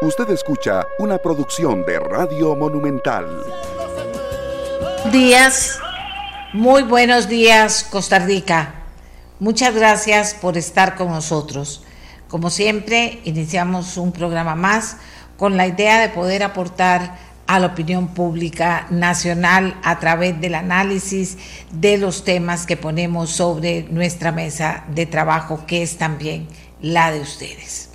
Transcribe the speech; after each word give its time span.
Usted 0.00 0.30
escucha 0.30 0.86
una 1.00 1.18
producción 1.18 1.84
de 1.84 1.98
Radio 1.98 2.54
Monumental. 2.54 3.26
Días, 5.10 5.80
muy 6.52 6.84
buenos 6.84 7.28
días 7.28 7.84
Costa 7.90 8.20
Rica. 8.20 8.74
Muchas 9.40 9.74
gracias 9.74 10.34
por 10.34 10.56
estar 10.56 10.94
con 10.94 11.08
nosotros. 11.08 11.82
Como 12.28 12.48
siempre, 12.48 13.20
iniciamos 13.24 13.96
un 13.96 14.12
programa 14.12 14.54
más 14.54 14.98
con 15.36 15.56
la 15.56 15.66
idea 15.66 16.00
de 16.00 16.10
poder 16.10 16.44
aportar 16.44 17.16
a 17.48 17.58
la 17.58 17.66
opinión 17.66 18.14
pública 18.14 18.86
nacional 18.90 19.76
a 19.82 19.98
través 19.98 20.40
del 20.40 20.54
análisis 20.54 21.38
de 21.72 21.98
los 21.98 22.22
temas 22.22 22.66
que 22.66 22.76
ponemos 22.76 23.30
sobre 23.30 23.82
nuestra 23.90 24.30
mesa 24.30 24.84
de 24.94 25.06
trabajo, 25.06 25.64
que 25.66 25.82
es 25.82 25.98
también 25.98 26.46
la 26.80 27.10
de 27.10 27.20
ustedes. 27.20 27.87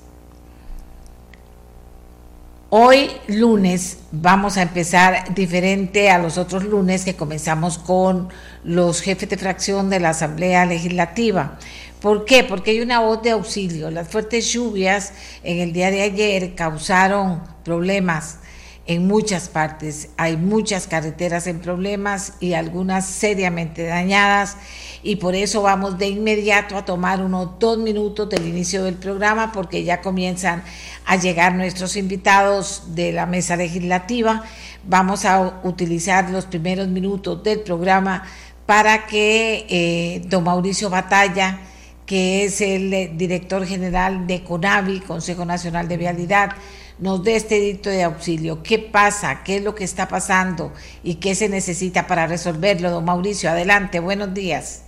Hoy 2.76 3.12
lunes 3.28 4.00
vamos 4.12 4.58
a 4.58 4.64
empezar 4.64 5.36
diferente 5.36 6.10
a 6.10 6.18
los 6.18 6.40
otros 6.40 6.64
lunes 6.64 7.06
que 7.06 7.16
comenzamos 7.16 7.78
con 7.78 8.30
los 8.64 9.00
jefes 9.02 9.30
de 9.30 9.38
fracción 9.38 9.92
de 9.92 10.00
la 10.00 10.10
Asamblea 10.10 10.66
Legislativa. 10.66 11.60
¿Por 12.02 12.26
qué? 12.26 12.44
Porque 12.44 12.72
hay 12.72 12.82
una 12.82 13.00
voz 13.00 13.22
de 13.22 13.30
auxilio. 13.30 13.92
Las 13.92 14.08
fuertes 14.08 14.52
lluvias 14.52 15.14
en 15.44 15.60
el 15.60 15.72
día 15.72 15.92
de 15.92 16.02
ayer 16.02 16.56
causaron 16.56 17.44
problemas 17.64 18.40
en 18.88 19.06
muchas 19.06 19.50
partes. 19.50 20.10
Hay 20.18 20.36
muchas 20.36 20.88
carreteras 20.88 21.46
en 21.46 21.60
problemas 21.60 22.34
y 22.40 22.54
algunas 22.54 23.06
seriamente 23.06 23.86
dañadas 23.86 24.58
y 25.04 25.18
por 25.18 25.36
eso 25.36 25.62
vamos 25.62 25.98
de 25.98 26.08
inmediato 26.08 26.78
a 26.78 26.86
tomar 26.86 27.22
unos 27.22 27.60
dos 27.60 27.78
minutos 27.78 28.30
del 28.30 28.48
inicio 28.48 28.86
del 28.86 28.96
programa 28.96 29.52
porque 29.52 29.84
ya 29.84 30.02
comienzan 30.02 30.64
a 31.06 31.18
llegar 31.18 31.56
nuestros 31.56 31.98
invitados 31.98 32.96
de 32.96 33.12
la 33.12 33.26
mesa 33.26 33.58
legislativa. 33.58 34.44
Vamos 34.86 35.26
a 35.26 35.60
utilizar 35.64 36.30
los 36.30 36.46
primeros 36.46 36.88
minutos 36.88 37.44
del 37.44 37.60
programa 37.60 38.24
para 38.66 39.06
que 39.06 39.66
eh, 39.70 40.22
don 40.30 40.46
Mauricio 40.46 40.90
Batalla, 40.90 41.60
que 42.06 42.46
es 42.46 42.62
el 42.62 42.94
eh, 42.94 43.12
director 43.14 43.66
general 43.66 44.26
de 44.26 44.42
CONAVI, 44.42 45.02
Consejo 45.02 45.44
Nacional 45.44 45.90
de 45.90 45.98
Vialidad, 45.98 46.52
nos 46.98 47.24
dé 47.26 47.36
este 47.36 47.60
dicto 47.60 47.90
de 47.90 48.04
auxilio. 48.04 48.64
¿Qué 48.64 48.80
pasa? 48.80 49.44
¿Qué 49.44 49.58
es 49.58 49.64
lo 49.64 49.76
que 49.76 49.84
está 49.84 50.08
pasando? 50.08 50.72
¿Y 51.04 51.16
qué 51.16 51.36
se 51.36 51.50
necesita 51.50 52.08
para 52.08 52.26
resolverlo? 52.26 52.90
Don 52.90 53.04
Mauricio, 53.04 53.50
adelante, 53.50 54.00
buenos 54.00 54.34
días. 54.34 54.84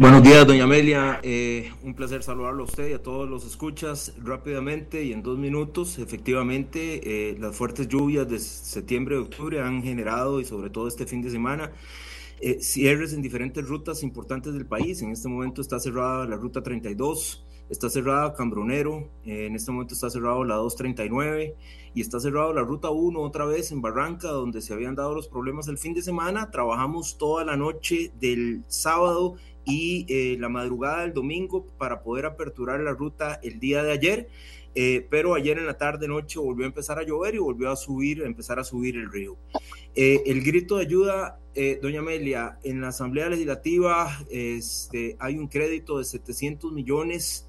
Buenos 0.00 0.22
días, 0.22 0.46
doña 0.46 0.62
Amelia. 0.62 1.18
Eh, 1.24 1.72
un 1.82 1.92
placer 1.92 2.22
saludarlo 2.22 2.62
a 2.62 2.66
usted 2.66 2.88
y 2.88 2.92
a 2.92 3.02
todos 3.02 3.28
los 3.28 3.44
escuchas 3.44 4.14
rápidamente 4.22 5.02
y 5.02 5.12
en 5.12 5.24
dos 5.24 5.36
minutos. 5.36 5.98
Efectivamente, 5.98 7.30
eh, 7.30 7.36
las 7.40 7.56
fuertes 7.56 7.88
lluvias 7.88 8.28
de 8.28 8.38
septiembre 8.38 9.16
y 9.16 9.18
octubre 9.18 9.60
han 9.60 9.82
generado, 9.82 10.40
y 10.40 10.44
sobre 10.44 10.70
todo 10.70 10.86
este 10.86 11.04
fin 11.04 11.20
de 11.20 11.30
semana, 11.30 11.72
eh, 12.40 12.60
cierres 12.60 13.12
en 13.12 13.22
diferentes 13.22 13.66
rutas 13.66 14.04
importantes 14.04 14.54
del 14.54 14.66
país. 14.66 15.02
En 15.02 15.10
este 15.10 15.26
momento 15.28 15.60
está 15.60 15.80
cerrada 15.80 16.26
la 16.26 16.36
ruta 16.36 16.62
32, 16.62 17.44
está 17.68 17.90
cerrada 17.90 18.34
Cambronero, 18.34 19.10
en 19.24 19.56
este 19.56 19.72
momento 19.72 19.94
está 19.94 20.10
cerrado 20.10 20.44
la 20.44 20.54
239 20.54 21.56
y 21.92 22.00
está 22.00 22.20
cerrado 22.20 22.52
la 22.52 22.62
ruta 22.62 22.90
1 22.90 23.20
otra 23.20 23.46
vez 23.46 23.72
en 23.72 23.82
Barranca, 23.82 24.28
donde 24.28 24.62
se 24.62 24.72
habían 24.72 24.94
dado 24.94 25.12
los 25.12 25.26
problemas 25.26 25.66
el 25.66 25.76
fin 25.76 25.92
de 25.92 26.02
semana. 26.02 26.52
Trabajamos 26.52 27.18
toda 27.18 27.44
la 27.44 27.56
noche 27.56 28.12
del 28.20 28.62
sábado 28.68 29.34
y 29.68 30.06
eh, 30.08 30.36
la 30.40 30.48
madrugada 30.48 31.02
del 31.02 31.12
domingo 31.12 31.66
para 31.76 32.02
poder 32.02 32.24
aperturar 32.24 32.80
la 32.80 32.92
ruta 32.92 33.38
el 33.42 33.60
día 33.60 33.82
de 33.84 33.92
ayer. 33.92 34.28
Eh, 34.74 35.06
pero 35.10 35.34
ayer 35.34 35.58
en 35.58 35.66
la 35.66 35.76
tarde 35.76 36.08
noche 36.08 36.38
volvió 36.38 36.64
a 36.64 36.68
empezar 36.68 36.98
a 36.98 37.02
llover 37.02 37.34
y 37.34 37.38
volvió 37.38 37.70
a 37.70 37.76
subir, 37.76 38.22
a 38.22 38.26
empezar 38.26 38.58
a 38.58 38.64
subir 38.64 38.96
el 38.96 39.10
río. 39.10 39.36
Eh, 39.94 40.22
el 40.26 40.42
grito 40.42 40.76
de 40.76 40.82
ayuda, 40.82 41.40
doña 41.82 41.98
Amelia, 41.98 42.58
en 42.62 42.80
la 42.80 42.88
Asamblea 42.88 43.28
Legislativa 43.28 44.08
este, 44.30 45.16
hay 45.18 45.36
un 45.36 45.48
crédito 45.48 45.98
de 45.98 46.04
700 46.04 46.72
millones 46.72 47.48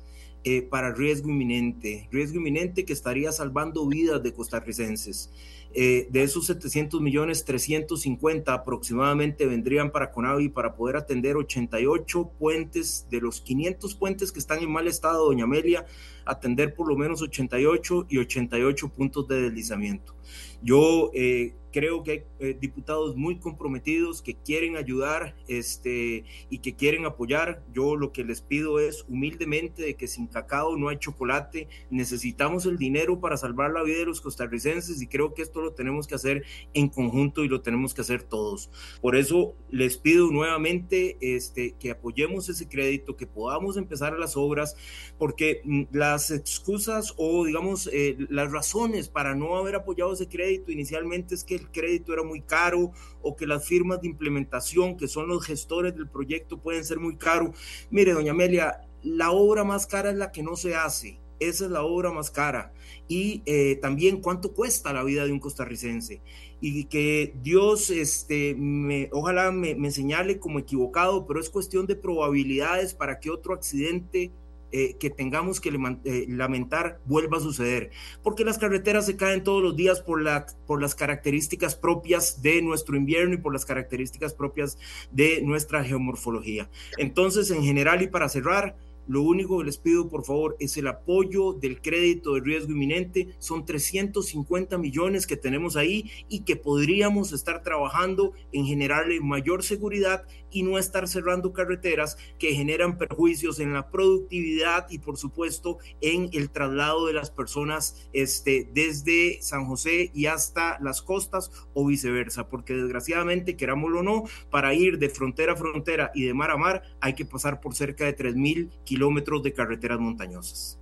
para 0.71 0.91
riesgo 0.91 1.29
inminente, 1.29 2.07
riesgo 2.11 2.37
inminente 2.39 2.85
que 2.85 2.93
estaría 2.93 3.31
salvando 3.31 3.85
vidas 3.85 4.23
de 4.23 4.33
costarricenses. 4.33 5.29
Eh, 5.73 6.07
de 6.09 6.23
esos 6.23 6.47
700 6.47 6.99
millones, 6.99 7.45
350 7.45 8.53
aproximadamente 8.53 9.45
vendrían 9.45 9.91
para 9.91 10.11
Conavi 10.11 10.49
para 10.49 10.75
poder 10.75 10.95
atender 10.95 11.37
88 11.37 12.31
puentes 12.39 13.07
de 13.09 13.21
los 13.21 13.41
500 13.41 13.93
puentes 13.95 14.31
que 14.31 14.39
están 14.39 14.59
en 14.59 14.71
mal 14.71 14.87
estado, 14.87 15.25
doña 15.25 15.43
Amelia, 15.43 15.85
atender 16.25 16.73
por 16.73 16.87
lo 16.87 16.95
menos 16.95 17.21
88 17.21 18.07
y 18.09 18.17
88 18.17 18.89
puntos 18.89 19.27
de 19.27 19.41
deslizamiento. 19.41 20.15
Yo 20.61 21.11
eh, 21.13 21.55
creo 21.71 22.03
que 22.03 22.11
hay 22.11 22.23
eh, 22.39 22.57
diputados 22.59 23.15
muy 23.15 23.39
comprometidos 23.39 24.21
que 24.21 24.35
quieren 24.35 24.77
ayudar 24.77 25.35
este, 25.47 26.25
y 26.49 26.59
que 26.59 26.75
quieren 26.75 27.05
apoyar. 27.05 27.63
Yo 27.73 27.95
lo 27.95 28.11
que 28.11 28.23
les 28.23 28.41
pido 28.41 28.79
es 28.79 29.05
humildemente 29.07 29.83
de 29.83 29.95
que 29.95 30.07
sin 30.07 30.27
cacao 30.27 30.77
no 30.77 30.89
hay 30.89 30.97
chocolate. 30.97 31.67
Necesitamos 31.89 32.65
el 32.65 32.77
dinero 32.77 33.19
para 33.19 33.37
salvar 33.37 33.71
la 33.71 33.83
vida 33.83 33.99
de 33.99 34.05
los 34.05 34.21
costarricenses 34.21 35.01
y 35.01 35.07
creo 35.07 35.33
que 35.33 35.41
esto 35.41 35.61
lo 35.61 35.73
tenemos 35.73 36.07
que 36.07 36.15
hacer 36.15 36.43
en 36.73 36.89
conjunto 36.89 37.43
y 37.43 37.47
lo 37.47 37.61
tenemos 37.61 37.93
que 37.93 38.01
hacer 38.01 38.23
todos. 38.23 38.69
Por 39.01 39.15
eso 39.15 39.55
les 39.69 39.97
pido 39.97 40.31
nuevamente 40.31 41.17
este, 41.21 41.75
que 41.79 41.91
apoyemos 41.91 42.49
ese 42.49 42.67
crédito, 42.67 43.15
que 43.15 43.27
podamos 43.27 43.77
empezar 43.77 44.17
las 44.17 44.35
obras, 44.37 44.75
porque 45.17 45.61
mm, 45.63 45.83
las 45.91 46.31
excusas 46.31 47.13
o 47.17 47.45
digamos 47.45 47.89
eh, 47.91 48.17
las 48.29 48.51
razones 48.51 49.09
para 49.09 49.35
no 49.35 49.55
haber 49.55 49.75
apoyado 49.75 50.13
ese 50.13 50.27
crédito 50.27 50.71
inicialmente 50.71 51.35
es 51.35 51.43
que 51.43 51.58
el 51.59 51.71
crédito 51.71 52.13
era 52.13 52.23
muy 52.23 52.41
caro 52.41 52.91
o 53.21 53.35
que 53.35 53.47
las 53.47 53.65
firmas 53.65 54.01
de 54.01 54.07
implementación, 54.07 54.97
que 54.97 55.07
son 55.07 55.27
los 55.27 55.45
gestores 55.45 55.95
del 55.95 56.09
proyecto, 56.09 56.59
pueden 56.59 56.83
ser 56.83 56.99
muy 56.99 57.15
caros. 57.15 57.51
Mire, 57.89 58.13
doña 58.13 58.31
Amelia, 58.31 58.81
la 59.03 59.31
obra 59.31 59.63
más 59.63 59.87
cara 59.87 60.09
es 60.09 60.17
la 60.17 60.31
que 60.31 60.43
no 60.43 60.55
se 60.55 60.75
hace. 60.75 61.19
Esa 61.39 61.65
es 61.65 61.71
la 61.71 61.83
obra 61.83 62.11
más 62.11 62.31
cara. 62.31 62.73
Y 63.07 63.41
eh, 63.45 63.77
también 63.81 64.21
cuánto 64.21 64.53
cuesta 64.53 64.91
la 64.91 65.03
vida 65.03 65.25
de 65.25 65.31
un 65.31 65.39
costarricense. 65.39 66.21
Y 66.59 66.85
que 66.85 67.33
Dios, 67.41 67.89
este, 67.89 68.55
me, 68.55 69.09
ojalá 69.13 69.51
me, 69.51 69.75
me 69.75 69.91
señale 69.91 70.39
como 70.39 70.59
equivocado, 70.59 71.25
pero 71.25 71.39
es 71.39 71.49
cuestión 71.49 71.87
de 71.87 71.95
probabilidades 71.95 72.93
para 72.93 73.19
que 73.19 73.29
otro 73.29 73.53
accidente 73.53 74.31
eh, 74.71 74.95
que 74.99 75.09
tengamos 75.09 75.59
que 75.59 75.69
eh, 75.69 76.25
lamentar 76.27 76.99
vuelva 77.05 77.37
a 77.37 77.41
suceder, 77.41 77.91
porque 78.23 78.45
las 78.45 78.57
carreteras 78.57 79.05
se 79.05 79.17
caen 79.17 79.43
todos 79.43 79.63
los 79.63 79.75
días 79.75 80.01
por, 80.01 80.21
la, 80.21 80.45
por 80.67 80.81
las 80.81 80.95
características 80.95 81.75
propias 81.75 82.41
de 82.41 82.61
nuestro 82.61 82.95
invierno 82.95 83.33
y 83.33 83.37
por 83.37 83.53
las 83.53 83.65
características 83.65 84.33
propias 84.33 84.77
de 85.11 85.41
nuestra 85.41 85.83
geomorfología. 85.83 86.69
Entonces, 86.97 87.51
en 87.51 87.63
general 87.63 88.01
y 88.01 88.07
para 88.07 88.29
cerrar, 88.29 88.75
lo 89.09 89.23
único 89.23 89.57
que 89.57 89.63
les 89.63 89.79
pido, 89.79 90.07
por 90.07 90.23
favor, 90.23 90.55
es 90.59 90.77
el 90.77 90.85
apoyo 90.85 91.53
del 91.53 91.81
crédito 91.81 92.35
de 92.35 92.41
riesgo 92.41 92.73
inminente. 92.73 93.29
Son 93.39 93.65
350 93.65 94.77
millones 94.77 95.25
que 95.25 95.35
tenemos 95.35 95.75
ahí 95.75 96.11
y 96.29 96.41
que 96.41 96.55
podríamos 96.55 97.33
estar 97.33 97.63
trabajando 97.63 98.33
en 98.51 98.67
generarle 98.67 99.19
mayor 99.19 99.63
seguridad 99.63 100.25
y 100.51 100.63
no 100.63 100.77
estar 100.77 101.07
cerrando 101.07 101.53
carreteras 101.53 102.17
que 102.37 102.53
generan 102.53 102.97
perjuicios 102.97 103.59
en 103.59 103.73
la 103.73 103.89
productividad 103.89 104.87
y 104.89 104.99
por 104.99 105.17
supuesto 105.17 105.77
en 106.01 106.29
el 106.33 106.49
traslado 106.49 107.07
de 107.07 107.13
las 107.13 107.31
personas 107.31 108.09
este, 108.13 108.69
desde 108.73 109.41
San 109.41 109.65
José 109.65 110.11
y 110.13 110.25
hasta 110.27 110.79
las 110.79 111.01
costas 111.01 111.51
o 111.73 111.85
viceversa, 111.85 112.49
porque 112.49 112.73
desgraciadamente, 112.73 113.55
querámoslo 113.55 113.99
o 113.99 114.03
no, 114.03 114.23
para 114.49 114.73
ir 114.73 114.99
de 114.99 115.09
frontera 115.09 115.53
a 115.53 115.55
frontera 115.55 116.11
y 116.13 116.25
de 116.25 116.33
mar 116.33 116.51
a 116.51 116.57
mar 116.57 116.83
hay 117.01 117.13
que 117.13 117.25
pasar 117.25 117.61
por 117.61 117.75
cerca 117.75 118.05
de 118.05 118.15
3.000 118.15 118.69
kilómetros 118.83 119.43
de 119.43 119.53
carreteras 119.53 119.99
montañosas. 119.99 120.79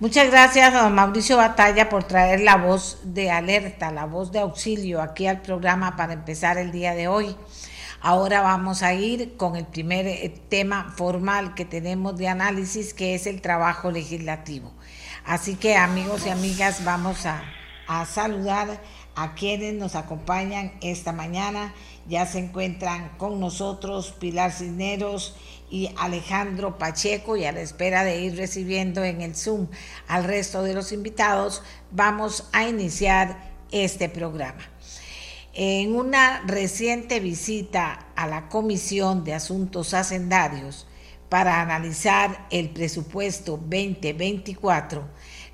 Muchas 0.00 0.30
gracias 0.30 0.74
a 0.74 0.88
Mauricio 0.90 1.36
Batalla 1.36 1.88
por 1.88 2.04
traer 2.04 2.40
la 2.40 2.56
voz 2.56 3.00
de 3.02 3.32
alerta, 3.32 3.90
la 3.90 4.06
voz 4.06 4.30
de 4.30 4.38
auxilio 4.38 5.02
aquí 5.02 5.26
al 5.26 5.42
programa 5.42 5.96
para 5.96 6.12
empezar 6.12 6.56
el 6.56 6.70
día 6.70 6.94
de 6.94 7.08
hoy. 7.08 7.34
Ahora 8.00 8.42
vamos 8.42 8.84
a 8.84 8.94
ir 8.94 9.36
con 9.36 9.56
el 9.56 9.66
primer 9.66 10.06
eh, 10.06 10.32
tema 10.48 10.94
formal 10.96 11.54
que 11.54 11.64
tenemos 11.64 12.16
de 12.16 12.28
análisis, 12.28 12.94
que 12.94 13.16
es 13.16 13.26
el 13.26 13.40
trabajo 13.40 13.90
legislativo. 13.90 14.72
Así 15.24 15.56
que 15.56 15.76
amigos 15.76 16.24
y 16.24 16.30
amigas, 16.30 16.84
vamos 16.84 17.26
a, 17.26 17.42
saludar 18.06 18.80
a 19.16 19.34
quienes 19.34 19.74
nos 19.74 19.96
acompañan 19.96 20.72
esta 20.80 21.12
mañana. 21.12 21.74
Ya 22.06 22.24
se 22.24 22.38
encuentran 22.38 23.10
con 23.18 23.40
nosotros 23.40 24.12
Pilar 24.12 24.52
Cisneros 24.52 25.36
y 25.68 25.90
Alejandro 25.98 26.78
Pacheco 26.78 27.36
y 27.36 27.46
a 27.46 27.52
la 27.52 27.62
espera 27.62 28.04
de 28.04 28.20
ir 28.20 28.36
recibiendo 28.36 29.02
en 29.02 29.22
el 29.22 29.34
Zoom 29.34 29.68
al 30.06 30.24
resto 30.24 30.62
de 30.62 30.74
los 30.74 30.92
invitados, 30.92 31.62
vamos 31.90 32.48
a 32.52 32.68
iniciar 32.68 33.38
este 33.70 34.08
programa. 34.08 34.62
En 35.60 35.96
una 35.96 36.42
reciente 36.46 37.18
visita 37.18 38.06
a 38.14 38.28
la 38.28 38.48
Comisión 38.48 39.24
de 39.24 39.34
Asuntos 39.34 39.92
Hacendarios, 39.92 40.86
para 41.28 41.60
analizar 41.60 42.46
el 42.50 42.70
presupuesto 42.70 43.56
2024, 43.56 45.02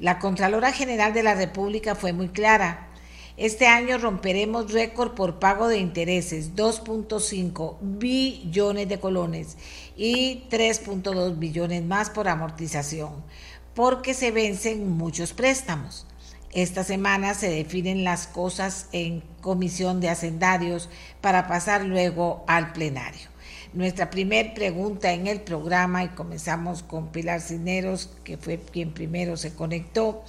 la 0.00 0.18
Contralora 0.18 0.72
General 0.72 1.14
de 1.14 1.22
la 1.22 1.34
República 1.34 1.94
fue 1.94 2.12
muy 2.12 2.28
clara. 2.28 2.90
Este 3.38 3.66
año 3.66 3.96
romperemos 3.96 4.72
récord 4.72 5.14
por 5.14 5.38
pago 5.38 5.68
de 5.68 5.78
intereses, 5.78 6.54
2.5 6.54 7.78
billones 7.80 8.86
de 8.86 9.00
colones 9.00 9.56
y 9.96 10.42
3.2 10.50 11.38
billones 11.38 11.82
más 11.82 12.10
por 12.10 12.28
amortización, 12.28 13.24
porque 13.72 14.12
se 14.12 14.32
vencen 14.32 14.86
muchos 14.86 15.32
préstamos. 15.32 16.06
Esta 16.54 16.84
semana 16.84 17.34
se 17.34 17.50
definen 17.50 18.04
las 18.04 18.28
cosas 18.28 18.86
en 18.92 19.24
comisión 19.40 20.00
de 20.00 20.08
hacendarios 20.08 20.88
para 21.20 21.48
pasar 21.48 21.84
luego 21.84 22.44
al 22.46 22.72
plenario. 22.72 23.28
Nuestra 23.72 24.08
primer 24.08 24.54
pregunta 24.54 25.12
en 25.12 25.26
el 25.26 25.40
programa, 25.40 26.04
y 26.04 26.10
comenzamos 26.10 26.84
con 26.84 27.08
Pilar 27.08 27.40
Cineros, 27.40 28.08
que 28.22 28.36
fue 28.36 28.60
quien 28.60 28.94
primero 28.94 29.36
se 29.36 29.52
conectó, 29.52 30.22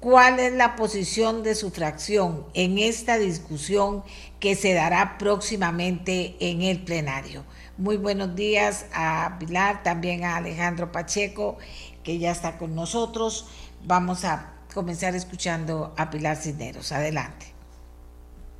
¿cuál 0.00 0.40
es 0.40 0.54
la 0.54 0.74
posición 0.74 1.42
de 1.42 1.54
su 1.54 1.70
fracción 1.70 2.46
en 2.54 2.78
esta 2.78 3.18
discusión 3.18 4.04
que 4.40 4.54
se 4.54 4.72
dará 4.72 5.18
próximamente 5.18 6.34
en 6.40 6.62
el 6.62 6.82
plenario? 6.82 7.44
Muy 7.76 7.98
buenos 7.98 8.34
días 8.34 8.86
a 8.94 9.36
Pilar, 9.38 9.82
también 9.82 10.24
a 10.24 10.36
Alejandro 10.36 10.92
Pacheco, 10.92 11.58
que 12.02 12.18
ya 12.18 12.30
está 12.30 12.56
con 12.56 12.74
nosotros. 12.74 13.48
Vamos 13.84 14.24
a 14.24 14.54
comenzar 14.74 15.14
escuchando 15.14 15.92
a 15.96 16.10
Pilar 16.10 16.36
Cineros. 16.36 16.92
Adelante. 16.92 17.54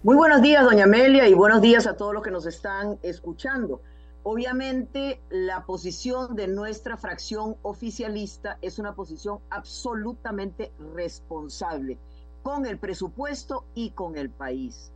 Muy 0.02 0.16
buenos 0.16 0.42
días, 0.42 0.64
doña 0.64 0.84
Amelia, 0.84 1.28
y 1.28 1.34
buenos 1.34 1.60
días 1.60 1.86
a 1.86 1.96
todos 1.96 2.14
los 2.14 2.22
que 2.22 2.30
nos 2.30 2.46
están 2.46 2.98
escuchando. 3.02 3.82
Obviamente, 4.22 5.20
la 5.30 5.64
posición 5.64 6.36
de 6.36 6.48
nuestra 6.48 6.96
fracción 6.96 7.56
oficialista 7.62 8.58
es 8.62 8.78
una 8.78 8.94
posición 8.94 9.40
absolutamente 9.50 10.72
responsable 10.94 11.98
con 12.42 12.66
el 12.66 12.78
presupuesto 12.78 13.64
y 13.74 13.90
con 13.90 14.16
el 14.16 14.30
país. 14.30 14.92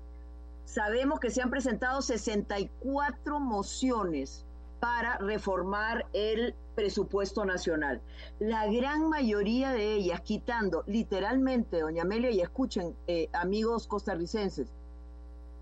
Sabemos 0.65 1.21
que 1.21 1.31
se 1.31 1.43
han 1.43 1.51
presentado 1.51 2.01
64 2.01 3.41
mociones 3.41 4.45
para 4.81 5.19
reformar 5.19 6.07
el 6.13 6.55
presupuesto 6.75 7.45
nacional. 7.45 8.01
La 8.39 8.67
gran 8.67 9.09
mayoría 9.09 9.73
de 9.73 9.95
ellas, 9.95 10.21
quitando 10.21 10.85
literalmente, 10.87 11.81
doña 11.81 12.03
Amelia, 12.03 12.31
y 12.31 12.41
escuchen, 12.41 12.95
eh, 13.07 13.29
amigos 13.33 13.87
costarricenses, 13.87 14.73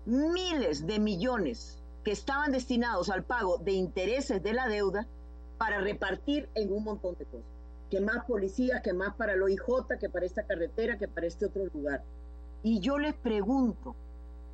miles 0.05 0.87
de 0.87 0.99
millones 0.99 1.81
que 2.03 2.11
estaban 2.11 2.51
destinados 2.51 3.09
al 3.09 3.23
pago 3.23 3.57
de 3.57 3.73
intereses 3.73 4.41
de 4.41 4.53
la 4.53 4.67
deuda 4.67 5.07
para 5.57 5.79
repartir 5.79 6.49
en 6.55 6.73
un 6.73 6.83
montón 6.83 7.15
de 7.17 7.25
cosas. 7.25 7.45
Que 7.89 8.01
más 8.01 8.25
policías, 8.25 8.81
que 8.81 8.93
más 8.93 9.13
para 9.15 9.33
el 9.33 9.43
OIJ, 9.43 9.97
que 9.99 10.09
para 10.09 10.25
esta 10.25 10.43
carretera, 10.43 10.97
que 10.97 11.07
para 11.07 11.27
este 11.27 11.45
otro 11.45 11.65
lugar. 11.73 12.03
Y 12.63 12.79
yo 12.79 12.97
les 12.97 13.13
pregunto, 13.13 13.95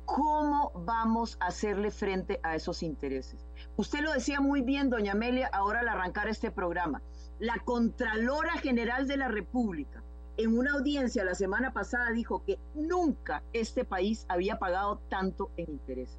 ¿cómo 0.04 0.72
vamos 0.74 1.36
a 1.40 1.46
hacerle 1.46 1.90
frente 1.90 2.40
a 2.42 2.56
esos 2.56 2.82
intereses? 2.82 3.47
Usted 3.78 4.00
lo 4.00 4.12
decía 4.12 4.40
muy 4.40 4.62
bien, 4.62 4.90
doña 4.90 5.12
Amelia, 5.12 5.48
ahora 5.52 5.78
al 5.78 5.88
arrancar 5.88 6.26
este 6.26 6.50
programa. 6.50 7.00
La 7.38 7.60
Contralora 7.64 8.54
General 8.54 9.06
de 9.06 9.16
la 9.16 9.28
República, 9.28 10.02
en 10.36 10.58
una 10.58 10.72
audiencia 10.72 11.22
la 11.22 11.36
semana 11.36 11.72
pasada, 11.72 12.10
dijo 12.10 12.42
que 12.44 12.58
nunca 12.74 13.44
este 13.52 13.84
país 13.84 14.26
había 14.28 14.58
pagado 14.58 14.98
tanto 15.08 15.52
en 15.56 15.70
intereses. 15.70 16.18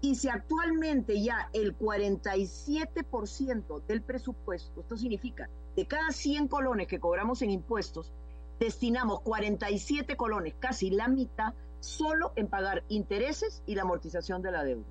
Y 0.00 0.16
si 0.16 0.28
actualmente 0.28 1.22
ya 1.22 1.48
el 1.52 1.78
47% 1.78 3.86
del 3.86 4.02
presupuesto, 4.02 4.80
esto 4.80 4.96
significa 4.96 5.48
de 5.76 5.86
cada 5.86 6.10
100 6.10 6.48
colones 6.48 6.88
que 6.88 6.98
cobramos 6.98 7.42
en 7.42 7.50
impuestos, 7.50 8.12
destinamos 8.58 9.20
47 9.20 10.16
colones, 10.16 10.54
casi 10.58 10.90
la 10.90 11.06
mitad, 11.06 11.54
solo 11.78 12.32
en 12.34 12.48
pagar 12.48 12.82
intereses 12.88 13.62
y 13.66 13.76
la 13.76 13.82
amortización 13.82 14.42
de 14.42 14.50
la 14.50 14.64
deuda. 14.64 14.88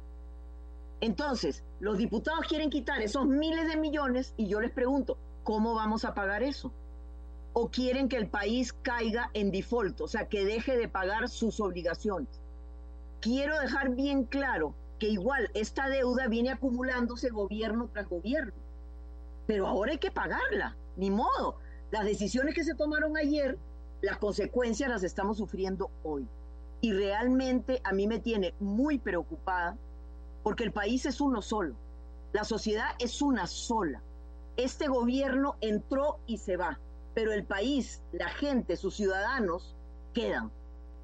Entonces, 1.02 1.64
los 1.80 1.98
diputados 1.98 2.46
quieren 2.48 2.70
quitar 2.70 3.02
esos 3.02 3.26
miles 3.26 3.68
de 3.68 3.76
millones 3.76 4.36
y 4.38 4.48
yo 4.48 4.62
les 4.62 4.72
pregunto, 4.72 5.18
¿cómo 5.44 5.74
vamos 5.74 6.06
a 6.06 6.14
pagar 6.14 6.44
eso? 6.44 6.72
¿O 7.54 7.70
quieren 7.70 8.08
que 8.08 8.18
el 8.18 8.28
país 8.28 8.72
caiga 8.72 9.32
en 9.34 9.52
default, 9.52 10.00
o 10.02 10.08
sea, 10.08 10.30
que 10.30 10.46
deje 10.46 10.78
de 10.78 10.88
pagar 10.88 11.28
sus 11.28 11.60
obligaciones? 11.60 12.40
Quiero 13.20 13.60
dejar 13.60 13.90
bien 13.96 14.26
claro 14.26 14.76
que 15.00 15.10
igual 15.10 15.50
esta 15.56 15.90
deuda 15.90 16.28
viene 16.28 16.52
acumulándose 16.52 17.30
gobierno 17.30 17.90
tras 17.92 18.08
gobierno, 18.08 18.54
pero 19.48 19.66
ahora 19.66 19.94
hay 19.94 19.98
que 19.98 20.12
pagarla, 20.12 20.78
ni 20.98 21.10
modo. 21.10 21.58
Las 21.90 22.06
decisiones 22.06 22.54
que 22.54 22.64
se 22.64 22.76
tomaron 22.76 23.18
ayer, 23.18 23.58
las 24.02 24.18
consecuencias 24.18 24.90
las 24.90 25.04
estamos 25.04 25.38
sufriendo 25.38 25.90
hoy. 26.04 26.28
Y 26.80 26.94
realmente 26.94 27.82
a 27.84 27.92
mí 27.92 28.06
me 28.06 28.20
tiene 28.20 28.54
muy 28.60 29.00
preocupada 29.00 29.78
porque 30.44 30.64
el 30.64 30.72
país 30.72 31.06
es 31.06 31.22
uno 31.22 31.42
solo, 31.42 31.76
la 32.34 32.44
sociedad 32.44 32.90
es 33.00 33.22
una 33.22 33.48
sola. 33.48 34.02
Este 34.58 34.88
gobierno 34.88 35.56
entró 35.62 36.20
y 36.28 36.38
se 36.38 36.58
va, 36.58 36.80
pero 37.14 37.34
el 37.34 37.46
país, 37.46 38.02
la 38.12 38.30
gente, 38.30 38.76
sus 38.76 38.96
ciudadanos 38.96 39.76
quedan. 40.14 40.52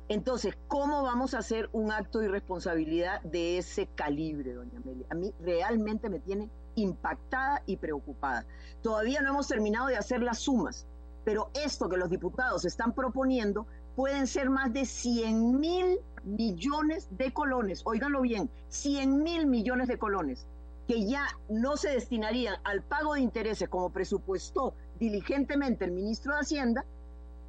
Entonces, 0.09 0.57
¿cómo 0.67 1.03
vamos 1.03 1.33
a 1.33 1.39
hacer 1.39 1.69
un 1.73 1.91
acto 1.91 2.19
de 2.19 2.27
irresponsabilidad 2.27 3.21
de 3.23 3.57
ese 3.57 3.87
calibre, 3.87 4.53
doña 4.53 4.79
Amelia? 4.79 5.05
A 5.09 5.15
mí 5.15 5.33
realmente 5.41 6.09
me 6.09 6.19
tiene 6.19 6.49
impactada 6.75 7.61
y 7.65 7.75
preocupada. 7.75 8.45
Todavía 8.81 9.21
no 9.21 9.31
hemos 9.31 9.49
terminado 9.49 9.87
de 9.87 9.97
hacer 9.97 10.21
las 10.21 10.39
sumas, 10.39 10.85
pero 11.25 11.49
esto 11.53 11.89
que 11.89 11.97
los 11.97 12.09
diputados 12.09 12.63
están 12.63 12.93
proponiendo 12.93 13.67
pueden 13.97 14.27
ser 14.27 14.51
más 14.51 14.71
de 14.73 14.85
100 14.85 15.59
mil 15.59 15.97
millones 16.23 17.07
de 17.17 17.33
colones, 17.33 17.81
óiganlo 17.83 18.21
bien, 18.21 18.47
100 18.69 19.23
mil 19.23 19.47
millones 19.47 19.87
de 19.87 19.97
colones, 19.97 20.45
que 20.87 21.07
ya 21.07 21.25
no 21.49 21.77
se 21.77 21.89
destinarían 21.89 22.57
al 22.63 22.83
pago 22.83 23.15
de 23.15 23.21
intereses 23.21 23.67
como 23.69 23.89
presupuestó 23.89 24.75
diligentemente 24.99 25.85
el 25.85 25.93
ministro 25.93 26.35
de 26.35 26.41
Hacienda, 26.41 26.85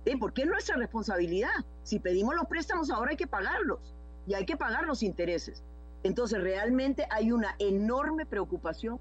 ¿eh? 0.06 0.16
porque 0.18 0.42
es 0.42 0.48
nuestra 0.48 0.76
responsabilidad. 0.76 1.52
Si 1.82 1.98
pedimos 1.98 2.34
los 2.34 2.46
préstamos 2.46 2.90
ahora 2.90 3.10
hay 3.10 3.18
que 3.18 3.26
pagarlos 3.26 3.94
y 4.26 4.32
hay 4.32 4.46
que 4.46 4.56
pagar 4.56 4.84
los 4.84 5.02
intereses. 5.02 5.62
Entonces 6.02 6.40
realmente 6.40 7.06
hay 7.10 7.30
una 7.30 7.56
enorme 7.58 8.24
preocupación 8.24 8.98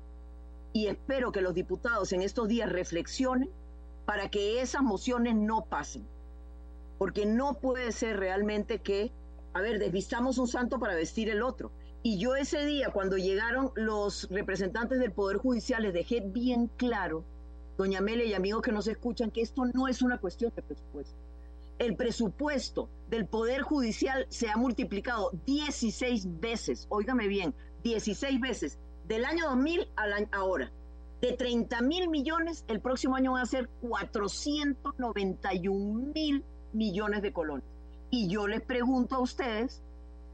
y 0.73 0.87
espero 0.87 1.31
que 1.31 1.39
los 1.39 1.53
diputados 1.53 2.11
en 2.11 2.23
estos 2.23 2.49
días 2.49 2.69
reflexionen 2.69 3.49
para 4.05 4.27
que 4.27 4.59
esas 4.59 4.83
mociones 4.83 5.33
no 5.35 5.63
pasen. 5.63 6.05
Porque 6.97 7.25
no 7.25 7.59
puede 7.59 7.91
ser 7.91 8.17
realmente 8.17 8.79
que 8.79 9.11
a 9.57 9.61
ver, 9.61 9.79
desvistamos 9.79 10.37
un 10.37 10.47
santo 10.47 10.79
para 10.79 10.93
vestir 10.93 11.29
el 11.29 11.41
otro. 11.41 11.71
Y 12.03 12.19
yo 12.19 12.35
ese 12.35 12.63
día, 12.63 12.91
cuando 12.91 13.17
llegaron 13.17 13.71
los 13.75 14.29
representantes 14.29 14.99
del 14.99 15.11
Poder 15.11 15.37
Judicial, 15.37 15.81
les 15.81 15.93
dejé 15.93 16.21
bien 16.21 16.69
claro, 16.77 17.23
doña 17.75 17.97
Amelia 17.97 18.25
y 18.25 18.35
amigos 18.35 18.61
que 18.61 18.71
nos 18.71 18.87
escuchan, 18.87 19.31
que 19.31 19.41
esto 19.41 19.65
no 19.73 19.87
es 19.87 20.03
una 20.03 20.19
cuestión 20.19 20.53
de 20.55 20.61
presupuesto. 20.61 21.17
El 21.79 21.95
presupuesto 21.95 22.87
del 23.09 23.25
Poder 23.25 23.63
Judicial 23.63 24.27
se 24.29 24.47
ha 24.47 24.57
multiplicado 24.57 25.31
16 25.47 26.39
veces, 26.39 26.85
óigame 26.89 27.27
bien, 27.27 27.55
16 27.83 28.39
veces, 28.39 28.77
del 29.07 29.25
año 29.25 29.49
2000 29.49 29.89
al 29.95 30.13
año 30.13 30.29
ahora. 30.33 30.71
De 31.19 31.33
30 31.33 31.81
mil 31.81 32.09
millones, 32.09 32.63
el 32.67 32.79
próximo 32.79 33.15
año 33.15 33.31
van 33.31 33.41
a 33.41 33.47
ser 33.47 33.69
491 33.81 36.11
mil 36.13 36.45
millones 36.73 37.21
de 37.21 37.33
colones. 37.33 37.65
Y 38.09 38.29
yo 38.29 38.47
les 38.47 38.61
pregunto 38.61 39.15
a 39.15 39.19
ustedes 39.19 39.81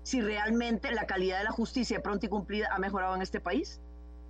si 0.04 0.22
realmente 0.22 0.92
la 0.92 1.08
calidad 1.08 1.40
de 1.40 1.46
la 1.46 1.52
justicia 1.52 2.04
pronta 2.04 2.26
y 2.26 2.30
cumplida 2.30 2.70
ha 2.72 2.78
mejorado 2.78 3.16
en 3.16 3.22
este 3.22 3.40
país. 3.40 3.82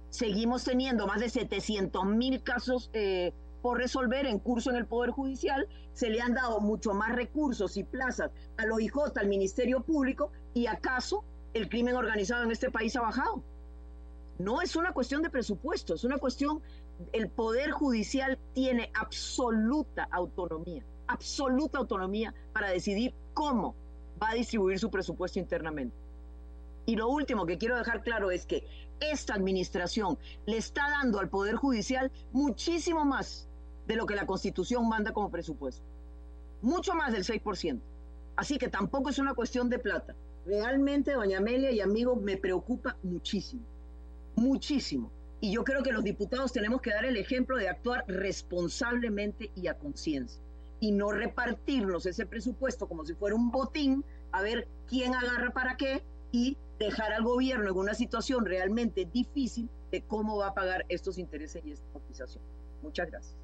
Seguimos 0.10 0.64
teniendo 0.64 1.08
más 1.08 1.20
de 1.20 1.30
700 1.30 2.06
mil 2.06 2.44
casos 2.44 2.90
eh, 2.94 3.34
por 3.62 3.80
resolver 3.80 4.28
en 4.28 4.40
curso 4.40 4.70
en 4.70 4.76
el 4.76 4.86
Poder 4.86 5.10
Judicial. 5.10 5.68
Se 5.94 6.10
le 6.10 6.22
han 6.22 6.36
dado 6.36 6.62
mucho 6.62 6.94
más 6.94 7.16
recursos 7.16 7.76
y 7.78 7.84
plazas 7.84 8.32
a 8.58 8.66
los 8.66 8.78
OIJ, 8.78 8.94
al 9.16 9.28
Ministerio 9.28 9.82
Público, 9.82 10.32
y 10.54 10.68
acaso 10.68 11.26
el 11.54 11.68
crimen 11.68 11.96
organizado 11.96 12.44
en 12.44 12.52
este 12.52 12.72
país 12.72 12.96
ha 12.96 13.02
bajado. 13.02 13.44
No 14.38 14.62
es 14.62 14.76
una 14.76 14.94
cuestión 14.94 15.22
de 15.22 15.30
presupuesto, 15.30 15.96
es 15.96 16.04
una 16.04 16.18
cuestión, 16.18 16.62
el 17.12 17.30
Poder 17.30 17.72
Judicial 17.72 18.38
tiene 18.54 18.92
absoluta 18.94 20.08
autonomía 20.12 20.84
absoluta 21.08 21.78
autonomía 21.78 22.34
para 22.54 22.70
decidir 22.70 23.14
cómo 23.34 23.76
va 24.22 24.32
a 24.32 24.36
distribuir 24.36 24.80
su 24.80 24.90
presupuesto 24.90 25.40
internamente. 25.40 25.96
Y 26.86 26.96
lo 26.96 27.10
último 27.10 27.46
que 27.46 27.58
quiero 27.58 27.78
dejar 27.78 28.04
claro 28.04 28.32
es 28.32 28.46
que 28.46 28.66
esta 29.00 29.34
administración 29.34 30.18
le 30.46 30.58
está 30.58 30.90
dando 30.90 31.20
al 31.20 31.30
Poder 31.30 31.56
Judicial 31.56 32.12
muchísimo 32.32 33.06
más 33.06 33.48
de 33.88 33.96
lo 33.96 34.06
que 34.06 34.16
la 34.16 34.26
Constitución 34.26 34.88
manda 34.88 35.14
como 35.14 35.32
presupuesto. 35.32 35.84
Mucho 36.62 36.94
más 36.94 37.14
del 37.14 37.24
6%. 37.24 37.80
Así 38.36 38.58
que 38.58 38.68
tampoco 38.68 39.10
es 39.10 39.20
una 39.20 39.34
cuestión 39.34 39.70
de 39.70 39.80
plata. 39.80 40.16
Realmente, 40.46 41.14
doña 41.14 41.38
Amelia 41.38 41.72
y 41.72 41.80
amigos, 41.80 42.22
me 42.22 42.38
preocupa 42.38 42.98
muchísimo. 43.04 43.64
Muchísimo. 44.36 45.12
Y 45.40 45.52
yo 45.54 45.64
creo 45.64 45.84
que 45.84 45.92
los 45.92 46.04
diputados 46.04 46.52
tenemos 46.52 46.82
que 46.82 46.92
dar 46.92 47.06
el 47.06 47.18
ejemplo 47.18 47.58
de 47.58 47.70
actuar 47.70 48.06
responsablemente 48.08 49.52
y 49.56 49.68
a 49.68 49.78
conciencia 49.78 50.43
y 50.84 50.92
no 50.92 51.14
repartirnos 51.14 52.06
ese 52.06 52.26
presupuesto 52.26 52.90
como 52.90 53.06
si 53.06 53.14
fuera 53.14 53.38
un 53.38 53.52
botín 53.52 54.04
a 54.34 54.42
ver 54.42 54.68
quién 54.90 55.16
agarra 55.16 55.52
para 55.52 55.78
qué 55.78 56.04
y 56.30 56.58
dejar 56.78 57.14
al 57.14 57.24
gobierno 57.24 57.72
en 57.72 57.78
una 57.78 57.94
situación 57.94 58.46
realmente 58.46 59.06
difícil 59.06 59.70
de 59.92 60.02
cómo 60.02 60.36
va 60.36 60.48
a 60.48 60.54
pagar 60.54 60.84
estos 60.90 61.18
intereses 61.18 61.64
y 61.66 61.72
esta 61.72 61.86
cotización. 61.94 62.44
Muchas 62.82 63.10
gracias. 63.10 63.38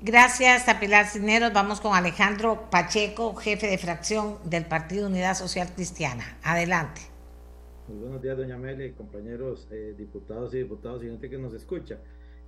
Gracias 0.00 0.66
a 0.66 0.80
Pilar 0.80 1.08
Cineros. 1.08 1.52
Vamos 1.52 1.82
con 1.82 1.94
Alejandro 1.94 2.70
Pacheco, 2.70 3.34
jefe 3.34 3.66
de 3.66 3.76
fracción 3.76 4.38
del 4.44 4.64
Partido 4.64 5.08
Unidad 5.08 5.34
Social 5.34 5.68
Cristiana. 5.74 6.38
Adelante. 6.42 7.02
Muy 7.88 7.98
buenos 7.98 8.22
días, 8.22 8.38
doña 8.38 8.54
Amelia, 8.54 8.94
compañeros 8.94 9.68
eh, 9.70 9.94
diputados 9.94 10.54
y 10.54 10.58
diputados 10.58 11.04
y 11.04 11.08
gente 11.08 11.28
que 11.28 11.36
nos 11.36 11.52
escucha. 11.52 11.98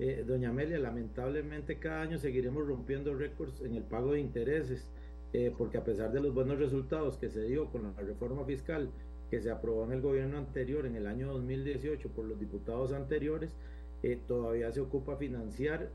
Eh, 0.00 0.22
doña 0.24 0.50
Amelia, 0.50 0.78
lamentablemente 0.78 1.78
cada 1.78 2.02
año 2.02 2.18
seguiremos 2.18 2.64
rompiendo 2.66 3.14
récords 3.14 3.60
en 3.62 3.74
el 3.74 3.82
pago 3.82 4.12
de 4.12 4.20
intereses, 4.20 4.86
eh, 5.32 5.52
porque 5.58 5.78
a 5.78 5.84
pesar 5.84 6.12
de 6.12 6.20
los 6.20 6.32
buenos 6.32 6.58
resultados 6.58 7.16
que 7.16 7.28
se 7.28 7.42
dio 7.42 7.66
con 7.70 7.82
la 7.82 7.92
reforma 8.00 8.44
fiscal 8.44 8.90
que 9.28 9.40
se 9.40 9.50
aprobó 9.50 9.84
en 9.84 9.92
el 9.92 10.00
gobierno 10.00 10.38
anterior, 10.38 10.86
en 10.86 10.94
el 10.94 11.06
año 11.06 11.26
2018, 11.32 12.10
por 12.10 12.26
los 12.26 12.38
diputados 12.38 12.92
anteriores, 12.92 13.56
eh, 14.04 14.20
todavía 14.26 14.70
se 14.70 14.80
ocupa 14.80 15.16
financiar 15.16 15.90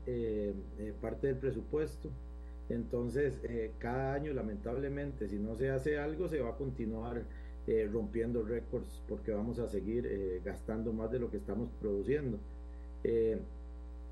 parte 1.00 1.28
del 1.28 1.38
presupuesto. 1.38 2.10
Entonces, 2.68 3.40
cada 3.78 4.14
año, 4.14 4.32
lamentablemente, 4.32 5.28
si 5.28 5.38
no 5.38 5.56
se 5.56 5.70
hace 5.70 5.98
algo, 5.98 6.28
se 6.28 6.40
va 6.40 6.50
a 6.50 6.56
continuar 6.56 7.24
rompiendo 7.90 8.42
récords 8.42 9.02
porque 9.08 9.32
vamos 9.32 9.58
a 9.58 9.66
seguir 9.66 10.40
gastando 10.44 10.92
más 10.92 11.10
de 11.10 11.18
lo 11.18 11.30
que 11.30 11.38
estamos 11.38 11.70
produciendo. 11.80 12.38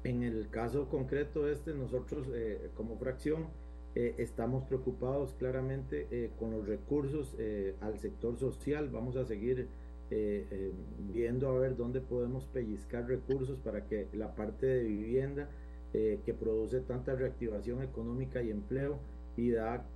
En 0.04 0.22
el 0.22 0.48
caso 0.50 0.88
concreto 0.88 1.48
este, 1.48 1.74
nosotros 1.74 2.28
como 2.74 2.96
fracción 2.96 3.46
estamos 3.94 4.64
preocupados 4.64 5.34
claramente 5.34 6.30
con 6.38 6.50
los 6.50 6.66
recursos 6.66 7.36
al 7.80 7.98
sector 7.98 8.38
social. 8.38 8.88
Vamos 8.88 9.16
a 9.16 9.24
seguir 9.24 9.68
eh, 10.14 10.46
eh, 10.50 10.72
viendo 11.10 11.48
a 11.48 11.58
ver 11.58 11.74
dónde 11.74 12.02
podemos 12.02 12.44
pellizcar 12.44 13.06
recursos 13.06 13.58
para 13.60 13.86
que 13.86 14.08
la 14.12 14.34
parte 14.34 14.66
de 14.66 14.84
vivienda 14.84 15.48
eh, 15.94 16.20
que 16.26 16.34
produce 16.34 16.80
tanta 16.80 17.14
reactivación 17.14 17.82
económica 17.82 18.42
y 18.42 18.50
empleo 18.50 18.98
y 19.38 19.52
da 19.52 19.86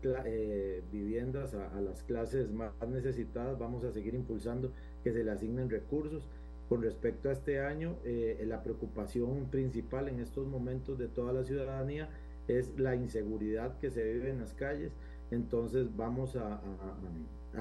viviendas 0.90 1.52
a, 1.52 1.82
las 1.82 2.02
clases 2.02 2.50
más 2.50 2.72
necesitadas, 2.88 3.58
vamos 3.58 3.84
a 3.84 3.92
seguir 3.92 4.14
impulsando 4.14 4.72
que 5.04 5.12
se 5.12 5.22
le 5.22 5.30
asignen 5.30 5.68
recursos. 5.68 6.26
Con 6.68 6.82
respecto 6.82 7.28
a 7.28 7.32
este 7.32 7.60
año, 7.60 7.96
la 8.44 8.62
preocupación 8.62 9.50
principal 9.50 10.08
en 10.08 10.18
estos 10.18 10.48
momentos 10.48 10.98
de 10.98 11.06
toda 11.06 11.32
la 11.32 11.44
ciudadanía 11.44 12.08
es 12.48 12.76
la 12.78 12.96
inseguridad 12.96 13.78
que 13.78 13.90
se 13.90 14.02
vive 14.02 14.30
en 14.30 14.40
las 14.40 14.52
calles, 14.54 14.92
entonces 15.30 15.96
vamos 15.96 16.34
a 16.36 16.60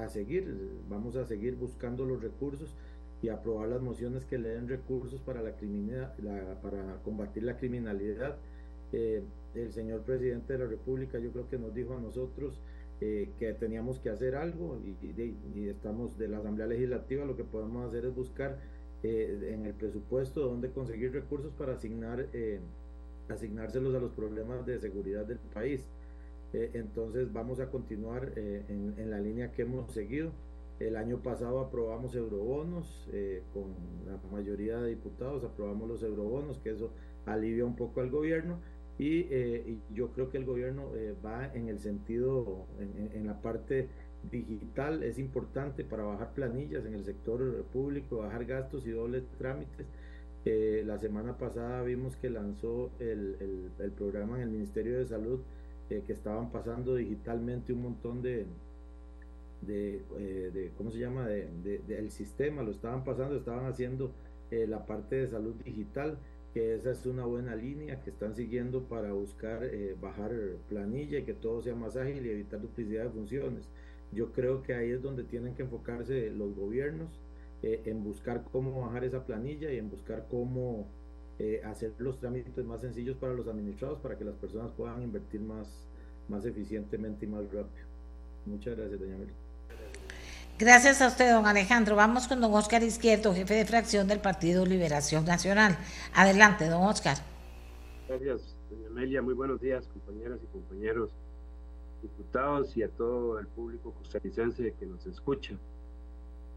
a 0.02 0.08
seguir, 0.08 0.54
vamos 0.88 1.16
a 1.16 1.24
seguir 1.24 1.56
buscando 1.56 2.04
los 2.04 2.22
recursos 2.22 2.74
y 3.22 3.28
aprobar 3.28 3.68
las 3.68 3.80
mociones 3.80 4.24
que 4.24 4.38
le 4.38 4.50
den 4.50 4.68
recursos 4.68 5.20
para 5.20 5.42
la, 5.42 5.56
criminalidad, 5.56 6.60
para 6.60 7.00
combatir 7.02 7.44
la 7.44 7.56
criminalidad. 7.56 8.36
Eh, 8.92 9.24
el 9.54 9.72
señor 9.72 10.02
presidente 10.02 10.52
de 10.52 10.58
la 10.60 10.66
República 10.66 11.18
yo 11.18 11.32
creo 11.32 11.48
que 11.48 11.58
nos 11.58 11.74
dijo 11.74 11.94
a 11.94 12.00
nosotros 12.00 12.60
eh, 13.00 13.30
que 13.38 13.52
teníamos 13.54 13.98
que 13.98 14.10
hacer 14.10 14.36
algo 14.36 14.78
y, 14.84 15.68
estamos 15.68 16.18
de 16.18 16.28
la 16.28 16.38
Asamblea 16.38 16.66
Legislativa, 16.66 17.24
lo 17.24 17.36
que 17.36 17.44
podemos 17.44 17.86
hacer 17.86 18.04
es 18.04 18.14
buscar 18.14 18.58
eh, 19.02 19.52
en 19.52 19.66
el 19.66 19.74
presupuesto 19.74 20.40
dónde 20.40 20.70
conseguir 20.70 21.12
recursos 21.12 21.52
para 21.52 21.74
asignar, 21.74 22.26
asignárselos 23.28 23.94
a 23.94 24.00
los 24.00 24.12
problemas 24.12 24.64
de 24.66 24.78
seguridad 24.78 25.24
del 25.26 25.38
país. 25.38 25.88
Eh, 26.52 26.70
entonces 26.74 27.32
vamos 27.32 27.60
a 27.60 27.70
continuar 27.70 28.32
eh, 28.36 28.64
en, 28.68 29.10
la 29.10 29.18
línea 29.20 29.52
que 29.52 29.62
hemos 29.62 29.92
seguido. 29.92 30.32
El 30.78 30.96
año 30.96 31.22
pasado 31.22 31.60
aprobamos 31.60 32.14
eurobonos 32.14 33.08
eh, 33.12 33.42
con 33.52 33.74
la 34.06 34.18
mayoría 34.30 34.78
de 34.78 34.90
diputados, 34.90 35.44
aprobamos 35.44 35.88
los 35.88 36.02
eurobonos, 36.02 36.58
que 36.58 36.70
eso 36.70 36.92
alivia 37.24 37.64
un 37.64 37.76
poco 37.76 38.00
al 38.00 38.10
gobierno 38.10 38.60
y, 38.98 39.26
yo 39.92 40.12
creo 40.12 40.30
que 40.30 40.38
el 40.38 40.46
gobierno 40.46 40.90
va 41.24 41.52
en 41.54 41.68
el 41.68 41.78
sentido, 41.78 42.66
en, 42.78 43.26
la 43.26 43.42
parte 43.42 43.88
digital, 44.30 45.02
es 45.02 45.18
importante 45.18 45.84
para 45.84 46.04
bajar 46.04 46.32
planillas 46.34 46.84
en 46.86 46.94
el 46.94 47.04
sector 47.04 47.64
público, 47.72 48.18
bajar 48.18 48.44
gastos 48.44 48.86
y 48.86 48.90
dobles 48.90 49.24
trámites. 49.38 49.86
la 50.44 50.98
semana 50.98 51.36
pasada 51.36 51.82
vimos 51.82 52.16
que 52.16 52.30
lanzó 52.30 52.90
el, 53.00 53.70
el 53.78 53.90
programa 53.92 54.36
en 54.36 54.42
el 54.42 54.50
Ministerio 54.50 54.98
de 54.98 55.06
Salud 55.06 55.40
eh, 55.88 56.02
que 56.04 56.14
estaban 56.14 56.50
pasando 56.50 56.96
digitalmente 56.96 57.72
un 57.72 57.82
montón 57.82 58.20
de, 58.20 58.46
de, 59.60 60.02
eh, 60.18 60.72
¿cómo 60.76 60.90
se 60.90 60.98
llama?, 60.98 61.28
de, 61.28 61.78
del 61.86 62.10
sistema, 62.10 62.64
lo 62.64 62.72
estaban 62.72 63.04
pasando, 63.04 63.36
estaban 63.36 63.66
haciendo 63.66 64.10
eh, 64.50 64.66
la 64.66 64.84
parte 64.84 65.14
de 65.14 65.28
salud 65.28 65.54
digital, 65.64 66.18
que 66.52 66.74
esa 66.74 66.90
es 66.90 67.06
una 67.06 67.24
buena 67.24 67.54
línea 67.54 68.02
que 68.02 68.10
están 68.10 68.34
siguiendo 68.34 68.82
para 68.88 69.12
buscar 69.12 69.70
bajar 70.00 70.32
planilla 70.68 71.20
y 71.20 71.22
que 71.22 71.34
todo 71.34 71.62
sea 71.62 71.76
más 71.76 71.96
ágil 71.96 72.26
y 72.26 72.30
evitar 72.30 72.60
duplicidad 72.60 73.04
de 73.04 73.10
funciones. 73.10 73.68
Yo 74.12 74.32
creo 74.32 74.62
que 74.62 74.74
ahí 74.74 74.90
es 74.90 75.02
donde 75.02 75.24
tienen 75.24 75.54
que 75.54 75.62
enfocarse 75.62 76.30
los 76.30 76.54
gobiernos 76.54 77.10
en 77.62 78.04
buscar 78.04 78.44
cómo 78.52 78.82
bajar 78.82 79.04
esa 79.04 79.24
planilla 79.24 79.72
y 79.72 79.78
en 79.78 79.90
buscar 79.90 80.26
cómo 80.30 80.86
eh, 81.38 81.60
hacer 81.64 81.92
los 81.98 82.18
trámites 82.18 82.64
más 82.64 82.80
sencillos 82.80 83.16
para 83.16 83.34
los 83.34 83.48
administrados 83.48 83.98
para 84.00 84.16
que 84.16 84.24
las 84.24 84.36
personas 84.36 84.70
puedan 84.72 85.02
invertir 85.02 85.40
más, 85.40 85.68
más 86.28 86.44
eficientemente 86.44 87.26
y 87.26 87.28
más 87.28 87.44
rápido. 87.44 87.86
Muchas 88.46 88.76
gracias, 88.76 89.00
doña 89.00 89.16
Mel. 89.16 89.28
Gracias 90.58 91.02
a 91.02 91.08
usted, 91.08 91.32
don 91.32 91.46
Alejandro. 91.46 91.96
Vamos 91.96 92.28
con 92.28 92.40
don 92.40 92.54
Oscar 92.54 92.82
Izquierdo, 92.82 93.34
jefe 93.34 93.54
de 93.54 93.66
fracción 93.66 94.08
del 94.08 94.20
Partido 94.20 94.64
Liberación 94.64 95.24
Nacional. 95.24 95.76
Adelante, 96.14 96.66
don 96.68 96.82
Oscar. 96.84 97.18
Gracias, 98.08 98.56
doña 98.70 98.86
Amelia. 98.88 99.22
Muy 99.22 99.34
buenos 99.34 99.60
días, 99.60 99.86
compañeras 99.88 100.38
y 100.42 100.46
compañeros 100.46 101.10
diputados 102.02 102.76
y 102.76 102.82
a 102.82 102.88
todo 102.88 103.38
el 103.38 103.46
público 103.46 103.92
costarricense 103.92 104.74
que 104.78 104.86
nos 104.86 105.06
escucha. 105.06 105.56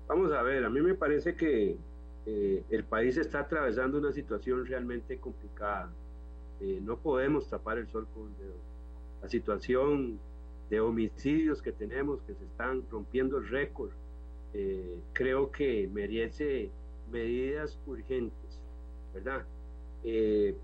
Vamos 0.07 0.31
a 0.31 0.41
ver, 0.41 0.65
a 0.65 0.69
mí 0.69 0.81
me 0.81 0.95
parece 0.95 1.35
que 1.35 1.77
eh, 2.25 2.63
el 2.69 2.83
país 2.83 3.17
está 3.17 3.41
atravesando 3.41 3.97
una 3.97 4.11
situación 4.11 4.65
realmente 4.65 5.17
complicada. 5.17 5.91
Eh, 6.59 6.79
no 6.83 6.97
podemos 6.97 7.49
tapar 7.49 7.77
el 7.77 7.87
sol 7.87 8.07
con 8.13 8.27
el 8.27 8.37
dedo. 8.37 8.57
La 9.21 9.29
situación 9.29 10.19
de 10.69 10.79
homicidios 10.79 11.61
que 11.61 11.71
tenemos, 11.71 12.21
que 12.21 12.33
se 12.33 12.43
están 12.43 12.83
rompiendo 12.91 13.37
el 13.37 13.47
récord, 13.49 13.91
eh, 14.53 14.99
creo 15.13 15.51
que 15.51 15.89
merece 15.93 16.69
medidas 17.11 17.79
urgentes, 17.85 18.61
¿verdad? 19.13 19.45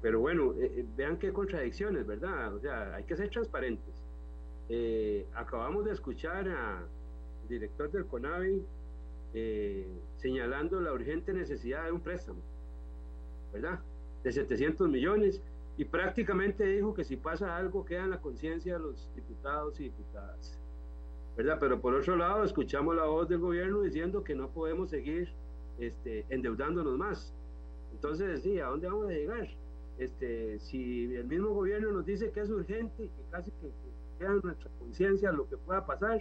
pero 0.01 0.21
bueno, 0.21 0.53
vean 0.95 1.17
qué 1.17 1.33
contradicciones, 1.33 2.07
¿verdad? 2.07 2.53
O 2.53 2.59
sea, 2.61 2.95
hay 2.95 3.03
que 3.03 3.17
ser 3.17 3.29
transparentes. 3.29 4.04
Acabamos 5.35 5.85
de 5.85 5.91
escuchar 5.91 6.47
al 6.47 6.87
director 7.47 7.91
del 7.91 8.05
CONAVI 8.05 8.63
eh, 9.37 9.85
señalando 10.15 10.79
la 10.79 10.93
urgente 10.93 11.33
necesidad 11.33 11.83
de 11.83 11.91
un 11.91 11.99
préstamo, 11.99 12.39
¿verdad? 13.51 13.81
De 14.23 14.31
700 14.31 14.87
millones 14.87 15.41
y 15.77 15.83
prácticamente 15.83 16.65
dijo 16.65 16.93
que 16.93 17.03
si 17.03 17.17
pasa 17.17 17.57
algo 17.57 17.83
queda 17.83 18.05
en 18.05 18.11
la 18.11 18.21
conciencia 18.21 18.75
de 18.75 18.79
los 18.79 19.09
diputados 19.13 19.77
y 19.81 19.83
diputadas, 19.83 20.57
¿verdad? 21.35 21.57
Pero 21.59 21.81
por 21.81 21.93
otro 21.95 22.15
lado 22.15 22.45
escuchamos 22.45 22.95
la 22.95 23.03
voz 23.03 23.27
del 23.27 23.39
gobierno 23.39 23.81
diciendo 23.81 24.23
que 24.23 24.35
no 24.35 24.47
podemos 24.51 24.89
seguir 24.89 25.27
este, 25.79 26.25
endeudándonos 26.29 26.97
más. 26.97 27.33
Entonces, 27.91 28.41
sí, 28.41 28.59
¿a 28.59 28.67
dónde 28.67 28.87
vamos 28.87 29.09
a 29.09 29.13
llegar? 29.13 29.49
Este, 29.97 30.59
si 30.59 31.13
el 31.13 31.25
mismo 31.25 31.49
gobierno 31.49 31.91
nos 31.91 32.05
dice 32.05 32.31
que 32.31 32.39
es 32.39 32.49
urgente, 32.49 33.03
que 33.03 33.31
casi 33.31 33.51
que 33.51 33.69
queda 34.17 34.33
en 34.33 34.41
nuestra 34.43 34.69
conciencia 34.79 35.31
lo 35.31 35.47
que 35.47 35.57
pueda 35.57 35.85
pasar, 35.85 36.19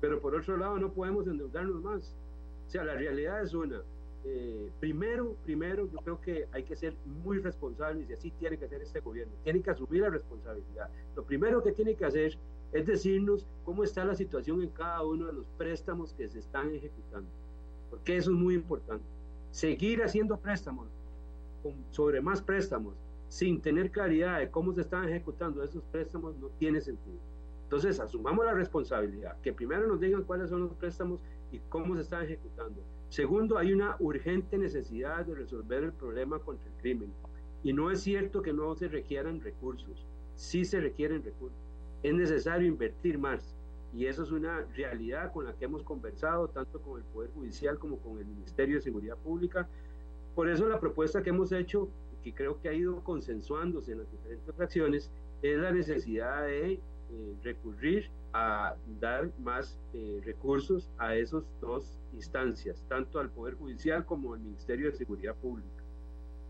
pero 0.00 0.20
por 0.20 0.34
otro 0.34 0.56
lado 0.56 0.78
no 0.78 0.92
podemos 0.92 1.26
endeudarnos 1.26 1.82
más. 1.82 2.14
O 2.66 2.70
sea, 2.70 2.84
la 2.84 2.94
realidad 2.94 3.42
es 3.42 3.54
una. 3.54 3.82
Eh, 4.24 4.70
primero, 4.80 5.36
primero, 5.44 5.88
yo 5.90 5.98
creo 5.98 6.20
que 6.20 6.46
hay 6.52 6.64
que 6.64 6.76
ser 6.76 6.94
muy 7.24 7.38
responsables 7.38 8.10
y 8.10 8.12
así 8.12 8.30
tiene 8.32 8.58
que 8.58 8.68
ser 8.68 8.82
este 8.82 9.00
gobierno. 9.00 9.32
Tiene 9.44 9.62
que 9.62 9.70
asumir 9.70 10.02
la 10.02 10.10
responsabilidad. 10.10 10.90
Lo 11.16 11.24
primero 11.24 11.62
que 11.62 11.72
tiene 11.72 11.94
que 11.94 12.04
hacer 12.04 12.36
es 12.72 12.86
decirnos 12.86 13.46
cómo 13.64 13.84
está 13.84 14.04
la 14.04 14.14
situación 14.14 14.62
en 14.62 14.70
cada 14.70 15.02
uno 15.02 15.26
de 15.26 15.32
los 15.32 15.46
préstamos 15.56 16.12
que 16.12 16.28
se 16.28 16.40
están 16.40 16.74
ejecutando. 16.74 17.30
Porque 17.90 18.16
eso 18.16 18.30
es 18.30 18.36
muy 18.36 18.54
importante. 18.54 19.04
Seguir 19.50 20.02
haciendo 20.02 20.36
préstamos 20.36 20.88
sobre 21.90 22.20
más 22.20 22.42
préstamos 22.42 22.94
sin 23.28 23.60
tener 23.60 23.90
claridad 23.90 24.38
de 24.38 24.50
cómo 24.50 24.72
se 24.72 24.80
están 24.80 25.08
ejecutando 25.08 25.62
esos 25.62 25.84
préstamos 25.84 26.36
no 26.38 26.48
tiene 26.58 26.80
sentido. 26.80 27.18
Entonces, 27.64 28.00
asumamos 28.00 28.46
la 28.46 28.54
responsabilidad, 28.54 29.38
que 29.42 29.52
primero 29.52 29.86
nos 29.86 30.00
digan 30.00 30.24
cuáles 30.24 30.48
son 30.48 30.62
los 30.62 30.74
préstamos 30.74 31.22
y 31.52 31.60
cómo 31.68 31.94
se 31.96 32.02
están 32.02 32.24
ejecutando. 32.24 32.82
Segundo, 33.10 33.58
hay 33.58 33.72
una 33.72 33.96
urgente 34.00 34.56
necesidad 34.56 35.26
de 35.26 35.34
resolver 35.34 35.84
el 35.84 35.92
problema 35.92 36.38
contra 36.38 36.66
el 36.66 36.76
crimen. 36.80 37.12
Y 37.62 37.72
no 37.72 37.90
es 37.90 38.00
cierto 38.00 38.40
que 38.40 38.52
no 38.52 38.74
se 38.74 38.88
requieran 38.88 39.40
recursos, 39.40 40.06
sí 40.34 40.64
se 40.64 40.80
requieren 40.80 41.22
recursos. 41.22 41.58
Es 42.02 42.14
necesario 42.14 42.68
invertir 42.68 43.18
más. 43.18 43.54
Y 43.94 44.06
eso 44.06 44.22
es 44.22 44.30
una 44.30 44.60
realidad 44.76 45.32
con 45.32 45.46
la 45.46 45.54
que 45.54 45.64
hemos 45.64 45.82
conversado 45.82 46.48
tanto 46.48 46.80
con 46.80 46.98
el 46.98 47.04
Poder 47.04 47.30
Judicial 47.32 47.78
como 47.78 47.98
con 47.98 48.18
el 48.18 48.26
Ministerio 48.26 48.76
de 48.76 48.82
Seguridad 48.82 49.16
Pública. 49.16 49.68
Por 50.34 50.48
eso 50.48 50.68
la 50.68 50.78
propuesta 50.78 51.22
que 51.22 51.30
hemos 51.30 51.52
hecho, 51.52 51.88
que 52.28 52.34
creo 52.34 52.60
que 52.60 52.68
ha 52.68 52.74
ido 52.74 53.02
consensuándose 53.04 53.92
en 53.92 53.98
las 53.98 54.10
diferentes 54.10 54.54
fracciones, 54.54 55.10
es 55.42 55.58
la 55.58 55.72
necesidad 55.72 56.46
de 56.46 56.72
eh, 56.72 56.80
recurrir 57.42 58.10
a 58.34 58.74
dar 59.00 59.30
más 59.38 59.78
eh, 59.94 60.20
recursos 60.24 60.90
a 60.98 61.14
esas 61.14 61.42
dos 61.60 61.98
instancias, 62.12 62.84
tanto 62.88 63.18
al 63.18 63.30
Poder 63.30 63.54
Judicial 63.54 64.04
como 64.04 64.34
al 64.34 64.40
Ministerio 64.40 64.90
de 64.90 64.96
Seguridad 64.96 65.34
Pública. 65.36 65.68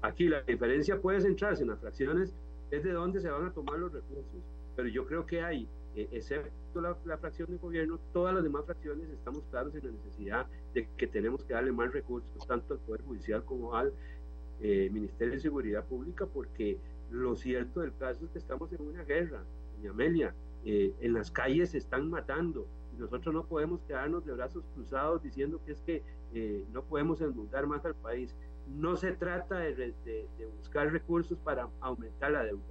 Aquí 0.02 0.28
la 0.28 0.42
diferencia 0.42 1.00
puede 1.00 1.20
centrarse 1.20 1.62
en 1.62 1.68
las 1.68 1.80
fracciones, 1.80 2.34
es 2.70 2.82
de 2.82 2.92
dónde 2.92 3.20
se 3.20 3.30
van 3.30 3.46
a 3.46 3.52
tomar 3.52 3.78
los 3.78 3.92
recursos, 3.92 4.42
pero 4.74 4.88
yo 4.88 5.06
creo 5.06 5.26
que 5.26 5.42
hay, 5.42 5.68
eh, 5.94 6.08
excepto 6.10 6.80
la, 6.80 6.96
fracción 7.18 7.50
de 7.50 7.56
gobierno, 7.56 8.00
todas 8.12 8.34
las 8.34 8.42
demás 8.42 8.64
fracciones 8.64 9.08
estamos 9.10 9.44
claros 9.50 9.74
en 9.76 9.86
la 9.86 9.92
necesidad 9.92 10.46
de 10.74 10.88
que 10.96 11.06
tenemos 11.06 11.44
que 11.44 11.54
darle 11.54 11.72
más 11.72 11.92
recursos, 11.92 12.46
tanto 12.46 12.74
al 12.74 12.80
Poder 12.80 13.02
Judicial 13.02 13.44
como 13.44 13.74
al 13.74 13.92
eh, 14.60 14.90
Ministerio 14.92 15.34
de 15.34 15.40
Seguridad 15.40 15.84
Pública, 15.84 16.26
porque 16.26 16.78
lo 17.10 17.36
cierto 17.36 17.80
del 17.80 17.94
caso 17.96 18.24
es 18.24 18.30
que 18.30 18.38
estamos 18.38 18.72
en 18.72 18.82
una 18.82 19.04
guerra, 19.04 19.42
doña 19.76 19.90
Amelia, 19.90 20.34
eh, 20.64 20.94
en 21.00 21.14
las 21.14 21.30
calles 21.30 21.70
se 21.70 21.78
están 21.78 22.10
matando. 22.10 22.66
Y 22.94 23.00
nosotros 23.00 23.34
no 23.34 23.44
podemos 23.46 23.80
quedarnos 23.82 24.24
de 24.24 24.32
brazos 24.32 24.64
cruzados 24.74 25.22
diciendo 25.22 25.60
que 25.64 25.72
es 25.72 25.80
que 25.82 26.02
eh, 26.34 26.64
no 26.72 26.82
podemos 26.82 27.20
endeudar 27.20 27.66
más 27.66 27.84
al 27.84 27.94
país. 27.94 28.34
No 28.66 28.96
se 28.96 29.12
trata 29.12 29.60
de, 29.60 29.94
buscar 30.58 30.92
recursos 30.92 31.38
para 31.38 31.68
aumentar 31.80 32.32
la 32.32 32.44
deuda. 32.44 32.62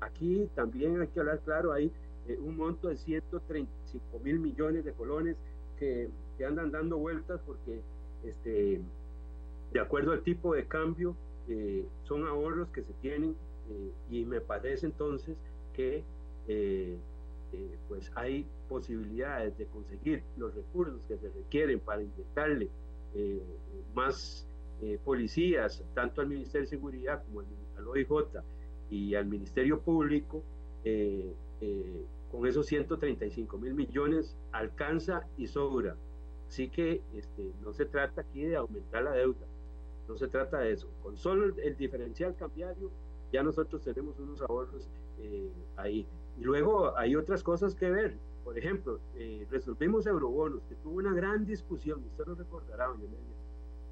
Aquí 0.00 0.48
también 0.54 1.00
hay 1.00 1.08
que 1.08 1.20
hablar 1.20 1.40
claro, 1.44 1.72
hay 1.72 1.92
eh, 2.26 2.36
un 2.38 2.56
monto 2.56 2.88
de 2.88 2.96
135 2.96 4.18
mil 4.24 4.40
millones 4.40 4.84
de 4.84 4.92
colones 4.92 5.36
que, 5.78 6.10
que, 6.36 6.44
andan 6.44 6.72
dando 6.72 6.98
vueltas 6.98 7.40
porque 7.46 7.80
este, 8.24 8.80
de 9.72 9.80
acuerdo 9.80 10.12
al 10.12 10.22
tipo 10.22 10.54
de 10.54 10.66
cambio 10.66 11.14
son 12.04 12.26
ahorros 12.26 12.68
que 12.68 12.82
se 12.82 12.92
tienen 12.94 13.36
y 14.10 14.24
me 14.24 14.40
parece 14.40 14.86
entonces 14.86 15.36
que 15.74 16.04
eh, 17.52 17.78
pues 17.88 18.10
hay 18.16 18.44
posibilidades 18.68 19.56
de 19.56 19.66
conseguir 19.66 20.22
los 20.36 20.54
recursos 20.54 21.00
que 21.06 21.16
se 21.16 21.28
requieren 21.30 21.78
para 21.78 22.02
inyectarle 22.02 22.68
eh, 23.14 23.40
más 23.94 24.46
eh, 24.82 24.98
policías, 25.04 25.82
tanto 25.94 26.20
al 26.20 26.28
Ministerio 26.28 26.66
de 26.66 26.70
Seguridad 26.70 27.22
como 27.24 27.40
al, 27.40 27.86
OIJ 27.86 28.08
y 28.90 29.14
al 29.14 29.26
Ministerio 29.26 29.80
Público, 29.80 30.42
con 32.30 32.46
esos 32.46 32.66
135 32.66 33.58
mil 33.58 33.74
millones 33.74 34.36
alcanza 34.52 35.26
y 35.36 35.46
sobra. 35.46 35.96
Así 36.48 36.68
que 36.68 37.00
este, 37.14 37.52
no 37.62 37.72
se 37.72 37.86
trata 37.86 38.20
aquí 38.20 38.44
de 38.44 38.56
aumentar 38.56 39.02
la 39.04 39.12
deuda, 39.12 39.46
no 40.08 40.16
se 40.16 40.28
trata 40.28 40.58
de 40.58 40.72
eso. 40.72 40.88
Con 41.02 41.16
solo 41.16 41.54
el, 41.56 41.76
diferencial 41.76 42.34
cambiario 42.36 42.90
ya 43.32 43.42
nosotros 43.42 43.82
tenemos 43.82 44.18
unos 44.18 44.40
ahorros 44.42 44.88
ahí. 45.76 46.06
Y 46.38 46.44
luego 46.44 46.96
hay 46.96 47.16
otras 47.16 47.42
cosas 47.42 47.74
que 47.74 47.90
ver. 47.90 48.16
Por 48.44 48.56
ejemplo, 48.56 49.00
eh, 49.16 49.44
resolvimos 49.50 50.06
eurobonos, 50.06 50.62
que 50.68 50.76
tuvo 50.76 50.98
una 50.98 51.12
gran 51.12 51.44
discusión, 51.44 52.04
usted 52.04 52.26
lo 52.26 52.36
recordará, 52.36 52.86
doña 52.86 53.08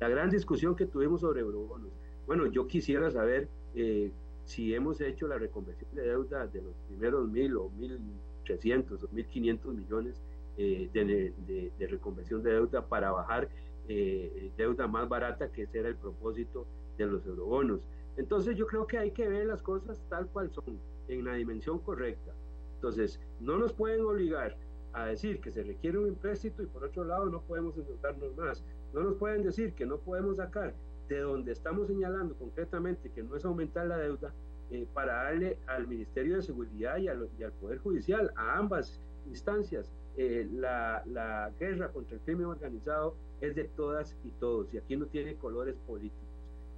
la 0.01 0.09
gran 0.09 0.31
discusión 0.31 0.77
que 0.77 0.87
tuvimos 0.87 1.23
sobre 1.23 1.41
eurobonos. 1.41 1.91
Bueno, 2.27 2.47
yo 2.47 2.67
quisiera 2.67 3.11
saber 3.11 3.49
eh, 3.75 4.13
si 4.45 4.75
hemos 4.75 5.01
hecho 5.01 5.27
la 5.27 5.39
reconversión 5.39 5.93
de 5.95 6.03
deuda 6.03 6.47
de 6.47 6.63
los 6.63 6.75
primeros 6.89 7.29
mil 7.29 7.57
o 7.57 7.71
mil 7.71 7.99
trescientos 8.45 9.03
o 9.03 9.09
mil 9.13 9.27
quinientos 9.27 9.75
millones 9.75 10.23
eh, 10.57 10.89
de, 10.93 11.33
de, 11.79 11.87
reconversión 11.87 12.43
de 12.43 12.53
deuda 12.53 12.87
para 12.87 13.11
bajar 13.11 13.49
deuda 13.87 14.87
más 14.87 15.09
barata, 15.09 15.51
que 15.51 15.63
ese 15.63 15.81
era 15.81 15.89
el 15.89 15.97
propósito 15.97 16.67
de 16.97 17.07
los 17.07 17.27
eurobonos. 17.27 17.87
Entonces 18.17 18.57
yo 18.57 18.67
creo 18.67 18.87
que 18.87 18.99
hay 18.99 19.11
que 19.11 19.29
ver 19.29 19.47
las 19.47 19.63
cosas 19.63 20.01
tal 20.09 20.27
cual 20.29 20.51
son 20.51 20.79
en 21.09 21.25
la 21.25 21.35
dimensión 21.35 21.79
correcta. 21.81 22.33
Entonces, 22.77 23.21
no 23.41 23.59
nos 23.59 23.73
pueden 23.73 24.03
obligar 24.03 24.57
a 24.93 25.07
decir 25.07 25.41
que 25.41 25.51
se 25.51 25.63
requiere 25.63 25.99
un 25.99 26.09
empréstito 26.09 26.63
y 26.63 26.67
por 26.67 26.85
otro 26.85 27.05
lado 27.05 27.27
no 27.27 27.41
podemos 27.43 27.77
endeudarnos 27.77 28.37
más. 28.37 28.65
No 28.93 29.03
nos 29.03 29.17
pueden 29.17 29.43
decir 29.43 29.73
que 29.75 29.87
no 29.87 29.99
podemos 29.99 30.37
sacar 30.37 30.75
de 31.09 31.21
donde 31.21 31.53
estamos 31.53 31.89
señalando 31.89 32.35
concretamente 32.37 33.11
que 33.11 33.23
no 33.23 33.37
es 33.37 33.45
aumentar 33.45 33.87
la 33.87 33.99
deuda 33.99 34.33
eh, 34.71 34.87
para 34.95 35.25
darle 35.25 35.59
al 35.67 35.87
Ministerio 35.87 36.37
de 36.37 36.43
Seguridad 36.43 36.97
y, 36.99 37.09
al 37.09 37.29
Poder 37.61 37.79
Judicial, 37.79 38.33
a 38.37 38.57
ambas 38.57 39.01
instancias, 39.27 39.93
eh, 40.17 40.49
la, 40.53 41.03
la 41.07 41.51
guerra 41.59 41.91
contra 41.91 42.17
el 42.17 42.23
crimen 42.23 42.47
organizado 42.47 43.17
es 43.41 43.55
de 43.55 43.65
todas 43.65 44.17
y 44.25 44.31
todos 44.33 44.73
y 44.73 44.79
aquí 44.79 44.97
no 44.97 45.07
tiene 45.07 45.37
colores 45.37 45.77
políticos. 45.87 46.23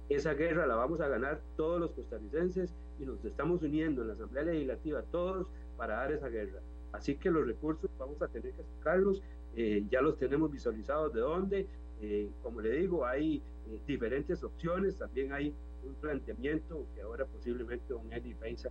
Esa 0.09 0.33
guerra 0.33 0.65
la 0.65 0.75
vamos 0.75 1.01
a 1.01 1.07
ganar 1.07 1.41
todos 1.57 1.79
los 1.79 1.91
costarricenses 1.91 2.73
y 2.99 3.05
nos 3.05 3.23
estamos 3.25 3.61
uniendo 3.61 4.01
en 4.01 4.07
la 4.07 4.13
Asamblea 4.13 4.43
Legislativa 4.43 5.01
todos 5.11 5.47
para 5.75 5.97
dar 5.97 6.11
esa 6.11 6.29
guerra. 6.29 6.59
Así 6.93 7.15
que 7.15 7.29
los 7.29 7.45
recursos 7.45 7.89
vamos 7.97 8.21
a 8.21 8.27
tener 8.27 8.53
que 8.53 8.63
sacarlos, 8.77 9.21
eh, 9.55 9.83
ya 9.89 10.01
los 10.01 10.17
tenemos 10.17 10.51
visualizados 10.51 11.13
de 11.13 11.19
dónde, 11.19 11.67
eh, 12.01 12.29
como 12.41 12.61
le 12.61 12.71
digo, 12.71 13.05
hay 13.05 13.37
eh, 13.37 13.79
diferentes 13.85 14.43
opciones, 14.43 14.97
también 14.97 15.33
hay 15.33 15.53
un 15.85 15.93
planteamiento 15.95 16.85
que 16.95 17.01
ahora 17.01 17.25
posiblemente 17.25 17.93
don 17.93 18.11
Eddie 18.11 18.35
Pensa 18.35 18.69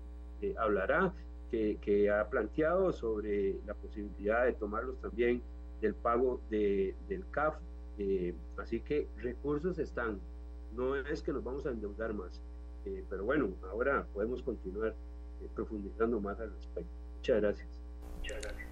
hablará, 0.58 1.12
que, 1.50 1.78
que, 1.80 2.10
ha 2.10 2.28
planteado 2.28 2.92
sobre 2.92 3.56
la 3.66 3.74
posibilidad 3.74 4.44
de 4.44 4.52
tomarlos 4.52 5.00
también 5.00 5.42
del 5.80 5.94
pago 5.94 6.40
de, 6.50 6.94
del 7.08 7.28
CAF. 7.30 7.56
así 8.58 8.80
que 8.80 9.08
recursos 9.16 9.78
están, 9.78 10.20
no 10.74 10.96
es 10.96 11.22
que 11.22 11.32
nos 11.32 11.44
vamos 11.44 11.66
a 11.66 11.70
endeudar 11.70 12.12
más. 12.14 12.40
Eh, 12.84 13.04
pero 13.08 13.24
bueno, 13.24 13.50
ahora 13.70 14.06
podemos 14.12 14.42
continuar 14.42 14.94
eh, 15.42 15.48
profundizando 15.54 16.20
más 16.20 16.38
al 16.40 16.52
respecto. 16.52 16.90
Muchas 17.16 17.40
gracias. 17.40 17.68
Muchas 18.18 18.42
gracias. 18.42 18.66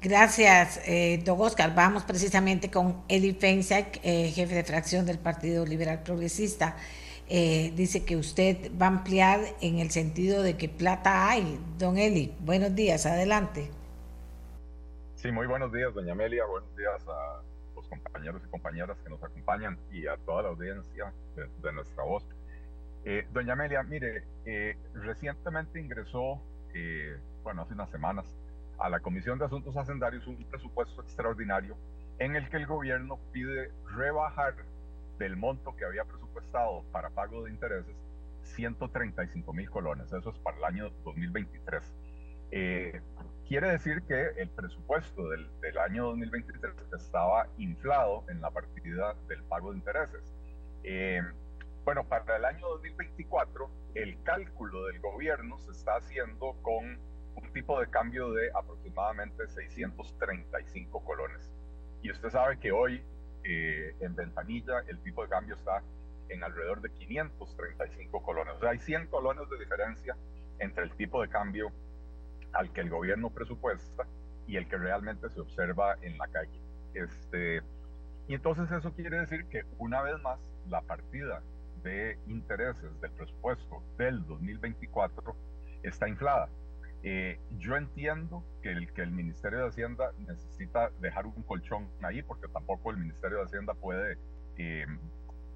Gracias, 0.00 0.80
eh, 0.86 1.20
don 1.24 1.40
Oscar. 1.40 1.74
Vamos 1.74 2.04
precisamente 2.04 2.70
con 2.70 3.02
Eli 3.08 3.32
Feinsack, 3.32 3.98
eh, 4.04 4.30
jefe 4.30 4.54
de 4.54 4.62
fracción 4.62 5.04
del 5.04 5.18
Partido 5.18 5.66
Liberal 5.66 6.04
Progresista. 6.04 6.76
Dice 7.28 8.04
que 8.04 8.16
usted 8.16 8.70
va 8.80 8.86
a 8.86 8.88
ampliar 8.88 9.40
en 9.60 9.78
el 9.78 9.90
sentido 9.90 10.42
de 10.42 10.56
que 10.56 10.68
plata 10.68 11.30
hay. 11.30 11.58
Don 11.78 11.98
Eli, 11.98 12.34
buenos 12.40 12.74
días, 12.74 13.06
adelante. 13.06 13.70
Sí, 15.16 15.32
muy 15.32 15.46
buenos 15.46 15.72
días, 15.72 15.92
doña 15.94 16.12
Amelia. 16.12 16.44
Buenos 16.46 16.76
días 16.76 17.02
a 17.08 17.42
los 17.74 17.88
compañeros 17.88 18.40
y 18.46 18.50
compañeras 18.50 18.96
que 19.02 19.10
nos 19.10 19.22
acompañan 19.22 19.78
y 19.90 20.06
a 20.06 20.16
toda 20.18 20.42
la 20.42 20.48
audiencia 20.50 21.12
de 21.62 21.72
nuestra 21.72 22.04
voz. 22.04 22.24
Eh, 23.04 23.26
doña 23.32 23.54
Amelia, 23.54 23.82
mire, 23.82 24.24
eh, 24.44 24.76
recientemente 24.94 25.80
ingresó, 25.80 26.40
eh, 26.74 27.16
bueno, 27.42 27.62
hace 27.62 27.74
unas 27.74 27.90
semanas, 27.90 28.26
a 28.78 28.88
la 28.88 29.00
Comisión 29.00 29.38
de 29.38 29.46
Asuntos 29.46 29.76
Hacendarios 29.76 30.26
un 30.26 30.36
presupuesto 30.44 31.02
extraordinario 31.02 31.76
en 32.18 32.36
el 32.36 32.48
que 32.48 32.58
el 32.58 32.66
gobierno 32.66 33.18
pide 33.32 33.72
rebajar 33.96 34.54
del 35.18 35.36
monto 35.36 35.74
que 35.76 35.84
había 35.84 36.04
presupuestado 36.04 36.84
para 36.92 37.10
pago 37.10 37.44
de 37.44 37.50
intereses 37.50 37.96
135 38.42 39.52
mil 39.52 39.70
colones. 39.70 40.12
Eso 40.12 40.30
es 40.30 40.38
para 40.38 40.56
el 40.56 40.64
año 40.64 40.90
2023. 41.04 41.94
quiere 43.46 43.70
decir 43.70 44.02
que 44.02 44.28
el 44.36 44.48
presupuesto 44.50 45.28
del, 45.28 45.48
del, 45.60 45.78
año 45.78 46.06
2023 46.06 46.72
estaba 46.98 47.46
inflado 47.58 48.24
en 48.28 48.40
la 48.40 48.50
partida 48.50 49.14
del 49.28 49.42
pago 49.44 49.72
de 49.72 49.78
intereses. 49.78 50.34
Bueno, 51.84 52.06
para 52.06 52.36
el 52.36 52.44
año 52.44 52.68
2024, 52.68 53.70
el 53.94 54.22
cálculo 54.22 54.86
del 54.86 55.00
gobierno 55.00 55.58
se 55.58 55.70
está 55.70 55.96
haciendo 55.96 56.54
con 56.62 56.98
un 57.34 57.52
tipo 57.52 57.80
de 57.80 57.88
cambio 57.88 58.32
de 58.32 58.50
aproximadamente 58.54 59.48
635 59.48 61.04
colones. 61.04 61.50
Y 62.02 62.10
usted 62.10 62.28
sabe 62.28 62.58
que 62.58 62.72
hoy 62.72 63.02
eh, 63.44 63.94
en 64.00 64.14
Ventanilla 64.14 64.80
el 64.86 64.98
tipo 65.00 65.22
de 65.22 65.28
cambio 65.28 65.54
está 65.54 65.82
en 66.28 66.44
alrededor 66.44 66.80
de 66.80 66.90
535 66.90 68.22
colones. 68.22 68.54
O 68.56 68.60
sea, 68.60 68.70
hay 68.70 68.78
100 68.78 69.06
colones 69.06 69.48
de 69.48 69.58
diferencia 69.58 70.16
entre 70.58 70.84
el 70.84 70.90
tipo 70.92 71.22
de 71.22 71.28
cambio 71.28 71.72
al 72.52 72.72
que 72.72 72.80
el 72.80 72.90
gobierno 72.90 73.30
presupuesta 73.30 74.06
y 74.46 74.56
el 74.56 74.68
que 74.68 74.76
realmente 74.76 75.28
se 75.30 75.40
observa 75.40 75.96
en 76.02 76.16
la 76.18 76.26
calle. 76.28 76.60
Este, 76.94 77.62
y 78.26 78.34
entonces 78.34 78.70
eso 78.70 78.92
quiere 78.94 79.20
decir 79.20 79.46
que 79.46 79.64
una 79.78 80.02
vez 80.02 80.20
más 80.22 80.38
la 80.68 80.80
partida 80.82 81.42
de 81.82 82.18
intereses 82.26 83.00
del 83.00 83.10
presupuesto 83.12 83.82
del 83.96 84.24
2024 84.26 85.36
está 85.82 86.08
inflada. 86.08 86.48
Eh, 87.02 87.38
yo 87.58 87.76
entiendo 87.76 88.44
que 88.62 88.72
el, 88.72 88.92
que 88.92 89.02
el 89.02 89.12
Ministerio 89.12 89.60
de 89.60 89.68
Hacienda 89.68 90.12
necesita 90.18 90.90
dejar 91.00 91.26
un 91.26 91.42
colchón 91.44 91.88
ahí 92.02 92.22
porque 92.22 92.48
tampoco 92.48 92.90
el 92.90 92.96
Ministerio 92.96 93.38
de 93.38 93.44
Hacienda 93.44 93.74
puede 93.74 94.18
eh, 94.58 94.86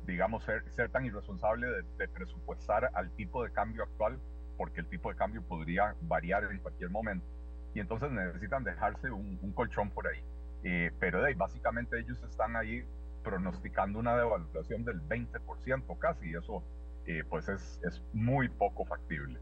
digamos, 0.06 0.44
ser, 0.44 0.64
ser, 0.72 0.90
tan 0.90 1.04
irresponsable 1.04 1.66
de, 1.98 2.08
presupuestar 2.08 2.90
al 2.94 3.10
tipo 3.12 3.44
de 3.44 3.52
cambio 3.52 3.84
actual, 3.84 4.18
porque 4.56 4.80
el 4.80 4.86
tipo 4.86 5.10
de 5.10 5.16
cambio 5.16 5.42
podría 5.42 5.94
variar 6.02 6.44
en 6.50 6.58
cualquier 6.58 6.90
momento. 6.90 7.26
Y 7.74 7.80
entonces 7.80 8.10
necesitan 8.10 8.64
dejarse 8.64 9.10
un, 9.10 9.52
colchón 9.54 9.90
por 9.90 10.06
ahí. 10.06 10.22
Eh, 10.64 10.90
pero 10.98 11.22
de, 11.22 11.34
básicamente 11.34 11.98
ellos 11.98 12.22
están 12.22 12.56
ahí 12.56 12.84
pronosticando 13.24 13.98
una 13.98 14.16
devaluación 14.16 14.84
del 14.84 15.00
20% 15.08 15.98
casi, 15.98 16.30
y 16.30 16.34
eso 16.34 16.62
eh, 17.06 17.22
pues 17.28 17.48
es, 17.48 17.80
es, 17.84 18.02
muy 18.12 18.48
poco 18.48 18.84
factible. 18.84 19.38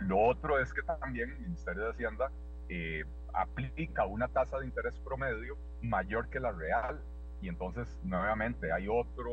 Eh, 0.00 0.04
lo 0.04 0.18
otro 0.18 0.58
es 0.58 0.72
que 0.72 0.82
también 0.82 1.30
el 1.30 1.38
Ministerio 1.40 1.84
de 1.84 1.90
Hacienda 1.90 2.30
eh, 2.68 3.04
aplica 3.32 4.06
una 4.06 4.28
tasa 4.28 4.58
de 4.58 4.66
interés 4.66 4.98
promedio 5.00 5.56
mayor 5.82 6.28
que 6.30 6.40
la 6.40 6.52
real 6.52 7.00
y 7.40 7.48
entonces 7.48 7.98
nuevamente 8.02 8.72
hay 8.72 8.88
otro 8.88 9.30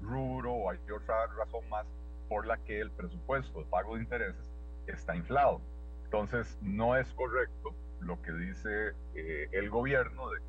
rubro 0.00 0.52
o 0.52 0.70
hay 0.70 0.78
otra 0.90 1.26
razón 1.38 1.68
más 1.68 1.86
por 2.28 2.46
la 2.46 2.56
que 2.58 2.80
el 2.80 2.90
presupuesto 2.90 3.60
de 3.60 3.66
pago 3.66 3.96
de 3.96 4.02
intereses 4.02 4.44
está 4.86 5.14
inflado. 5.14 5.60
Entonces 6.04 6.58
no 6.62 6.96
es 6.96 7.12
correcto 7.14 7.74
lo 8.00 8.20
que 8.22 8.32
dice 8.32 8.92
el 9.14 9.70
gobierno 9.70 10.30
de 10.30 10.40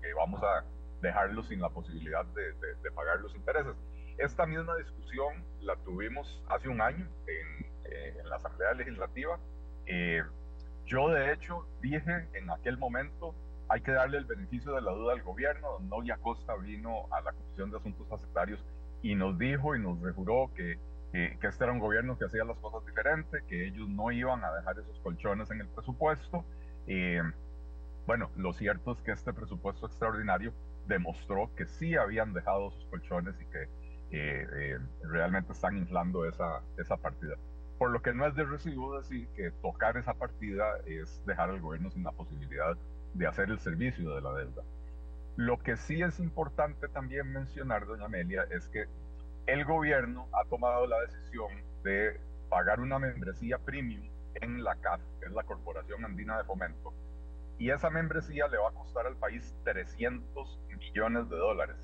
que, 0.00 0.14
vamos 0.14 0.42
a 0.42 0.64
dejarlo 1.00 1.42
sin 1.44 1.60
la 1.60 1.70
posibilidad 1.70 2.24
de, 2.26 2.52
de 2.52 2.90
pagar 2.92 3.20
los 3.20 3.34
intereses. 3.34 3.74
Esta 4.18 4.46
misma 4.46 4.76
discusión 4.76 5.44
la 5.60 5.76
tuvimos 5.76 6.42
hace 6.48 6.68
un 6.68 6.80
año 6.80 7.06
en, 7.26 7.68
eh, 7.90 8.16
la 8.24 8.36
Asamblea 8.36 8.74
Legislativa. 8.74 9.38
Eh, 9.86 10.22
yo, 10.86 11.08
de 11.10 11.32
hecho, 11.32 11.66
dije 11.80 12.28
en 12.34 12.50
aquel 12.50 12.78
momento, 12.78 13.34
hay 13.68 13.82
que 13.82 13.92
darle 13.92 14.18
el 14.18 14.24
beneficio 14.24 14.74
de 14.74 14.82
la 14.82 14.92
duda 14.92 15.12
al 15.12 15.22
gobierno. 15.22 15.72
Don 15.72 15.88
Novia 15.88 16.16
Costa 16.16 16.54
vino 16.56 17.06
a 17.10 17.20
la 17.20 17.32
Comisión 17.32 17.70
de 17.70 17.76
Asuntos 17.76 18.06
Facetarios 18.08 18.64
y 19.02 19.14
nos 19.14 19.38
dijo 19.38 19.76
y 19.76 19.80
nos 19.80 20.00
rejuró 20.00 20.50
que, 20.54 20.78
que, 21.12 21.38
este 21.42 21.64
era 21.64 21.72
un 21.72 21.78
gobierno 21.78 22.18
que 22.18 22.24
hacía 22.24 22.44
las 22.44 22.58
cosas 22.58 22.84
diferentes, 22.86 23.42
que 23.44 23.66
ellos 23.66 23.88
no 23.88 24.10
iban 24.10 24.42
a 24.44 24.52
dejar 24.52 24.78
esos 24.78 24.98
colchones 25.00 25.50
en 25.50 25.60
el 25.60 25.68
presupuesto. 25.68 26.44
Eh, 26.86 27.22
bueno, 28.06 28.30
lo 28.36 28.52
cierto 28.54 28.92
es 28.92 29.02
que 29.02 29.12
este 29.12 29.32
presupuesto 29.32 29.86
extraordinario 29.86 30.52
demostró 30.86 31.50
que 31.54 31.66
sí 31.66 31.94
habían 31.94 32.32
dejado 32.32 32.70
sus 32.70 32.86
colchones 32.86 33.34
y 33.40 33.44
que 33.46 33.68
eh, 34.10 34.78
realmente 35.02 35.52
están 35.52 35.76
inflando 35.76 36.24
esa, 36.26 36.62
esa 36.78 36.96
partida. 36.96 37.36
Por 37.78 37.90
lo 37.90 38.02
que 38.02 38.12
no 38.12 38.26
es 38.26 38.34
de 38.34 38.44
recibo 38.44 38.98
decir 38.98 39.28
que 39.36 39.50
tocar 39.50 39.96
esa 39.96 40.14
partida 40.14 40.64
es 40.84 41.24
dejar 41.26 41.50
al 41.50 41.60
gobierno 41.60 41.90
sin 41.90 42.02
la 42.02 42.12
posibilidad 42.12 42.76
de 43.14 43.26
hacer 43.26 43.50
el 43.50 43.60
servicio 43.60 44.14
de 44.14 44.20
la 44.20 44.32
deuda. 44.32 44.62
Lo 45.36 45.58
que 45.58 45.76
sí 45.76 46.02
es 46.02 46.18
importante 46.18 46.88
también 46.88 47.32
mencionar, 47.32 47.86
doña 47.86 48.06
Amelia, 48.06 48.46
es 48.50 48.68
que 48.68 48.86
el 49.46 49.64
gobierno 49.64 50.26
ha 50.32 50.44
tomado 50.48 50.86
la 50.86 51.00
decisión 51.00 51.48
de 51.84 52.20
pagar 52.48 52.80
una 52.80 52.98
membresía 52.98 53.58
premium 53.58 54.02
en 54.34 54.64
la 54.64 54.74
CAF, 54.76 55.00
que 55.20 55.26
es 55.26 55.32
la 55.32 55.44
Corporación 55.44 56.04
Andina 56.04 56.38
de 56.38 56.44
Fomento, 56.44 56.92
y 57.58 57.70
esa 57.70 57.90
membresía 57.90 58.46
le 58.48 58.58
va 58.58 58.70
a 58.70 58.72
costar 58.72 59.06
al 59.06 59.16
país 59.16 59.54
300 59.64 60.60
millones 60.78 61.28
de 61.28 61.36
dólares. 61.36 61.76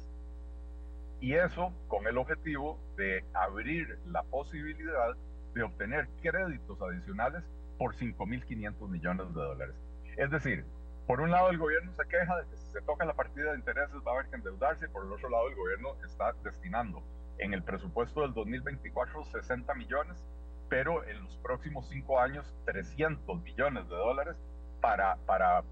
Y 1.20 1.34
eso 1.34 1.72
con 1.88 2.06
el 2.06 2.18
objetivo 2.18 2.78
de 2.96 3.24
abrir 3.32 3.98
la 4.06 4.22
posibilidad 4.24 5.16
de 5.54 5.62
obtener 5.62 6.08
créditos 6.22 6.80
adicionales 6.82 7.44
por 7.78 7.94
5.500 7.94 8.88
millones 8.88 9.28
de 9.28 9.40
dólares. 9.40 9.74
Es 10.16 10.30
decir, 10.30 10.64
por 11.06 11.20
un 11.20 11.30
lado 11.30 11.50
el 11.50 11.58
gobierno 11.58 11.92
se 11.92 12.06
queja 12.08 12.36
de 12.36 12.48
que 12.48 12.56
si 12.56 12.66
se 12.72 12.82
toca 12.82 13.04
la 13.04 13.14
partida 13.14 13.52
de 13.52 13.58
intereses 13.58 13.96
va 14.06 14.12
a 14.12 14.14
haber 14.14 14.30
que 14.30 14.36
endeudarse, 14.36 14.86
y 14.86 14.88
por 14.88 15.04
el 15.04 15.12
otro 15.12 15.28
lado 15.28 15.48
el 15.48 15.54
gobierno 15.54 15.94
está 16.04 16.32
destinando 16.42 17.02
en 17.38 17.52
el 17.52 17.62
presupuesto 17.62 18.22
del 18.22 18.32
2024 18.32 19.24
60 19.24 19.74
millones, 19.74 20.24
pero 20.68 21.04
en 21.04 21.22
los 21.22 21.36
próximos 21.38 21.88
cinco 21.88 22.20
años 22.20 22.52
300 22.64 23.42
millones 23.42 23.88
de 23.88 23.96
dólares 23.96 24.36
para, 24.80 25.16
para 25.26 25.62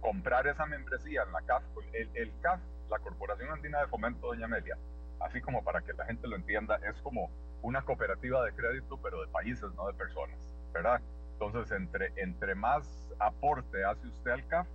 comprar 0.00 0.46
esa 0.46 0.66
membresía 0.66 1.22
en 1.22 1.32
la 1.32 1.40
CAF. 1.42 1.62
El, 1.92 2.10
el 2.14 2.32
CAF 2.40 2.60
la 2.90 2.98
Corporación 2.98 3.50
Andina 3.50 3.80
de 3.80 3.86
Fomento 3.88 4.26
Doña 4.26 4.46
Amelia, 4.46 4.76
así 5.20 5.40
como 5.40 5.62
para 5.64 5.80
que 5.82 5.92
la 5.92 6.04
gente 6.04 6.28
lo 6.28 6.36
entienda, 6.36 6.76
es 6.88 7.00
como 7.02 7.30
una 7.64 7.80
cooperativa 7.80 8.44
de 8.44 8.52
crédito, 8.52 8.98
pero 9.02 9.22
de 9.22 9.28
países, 9.28 9.72
no 9.74 9.86
de 9.86 9.94
personas, 9.94 10.38
¿verdad? 10.72 11.00
Entonces, 11.32 11.72
entre, 11.72 12.12
entre 12.16 12.54
más 12.54 13.10
aporte 13.18 13.82
hace 13.84 14.06
usted 14.06 14.30
al 14.32 14.46
CAF, 14.46 14.68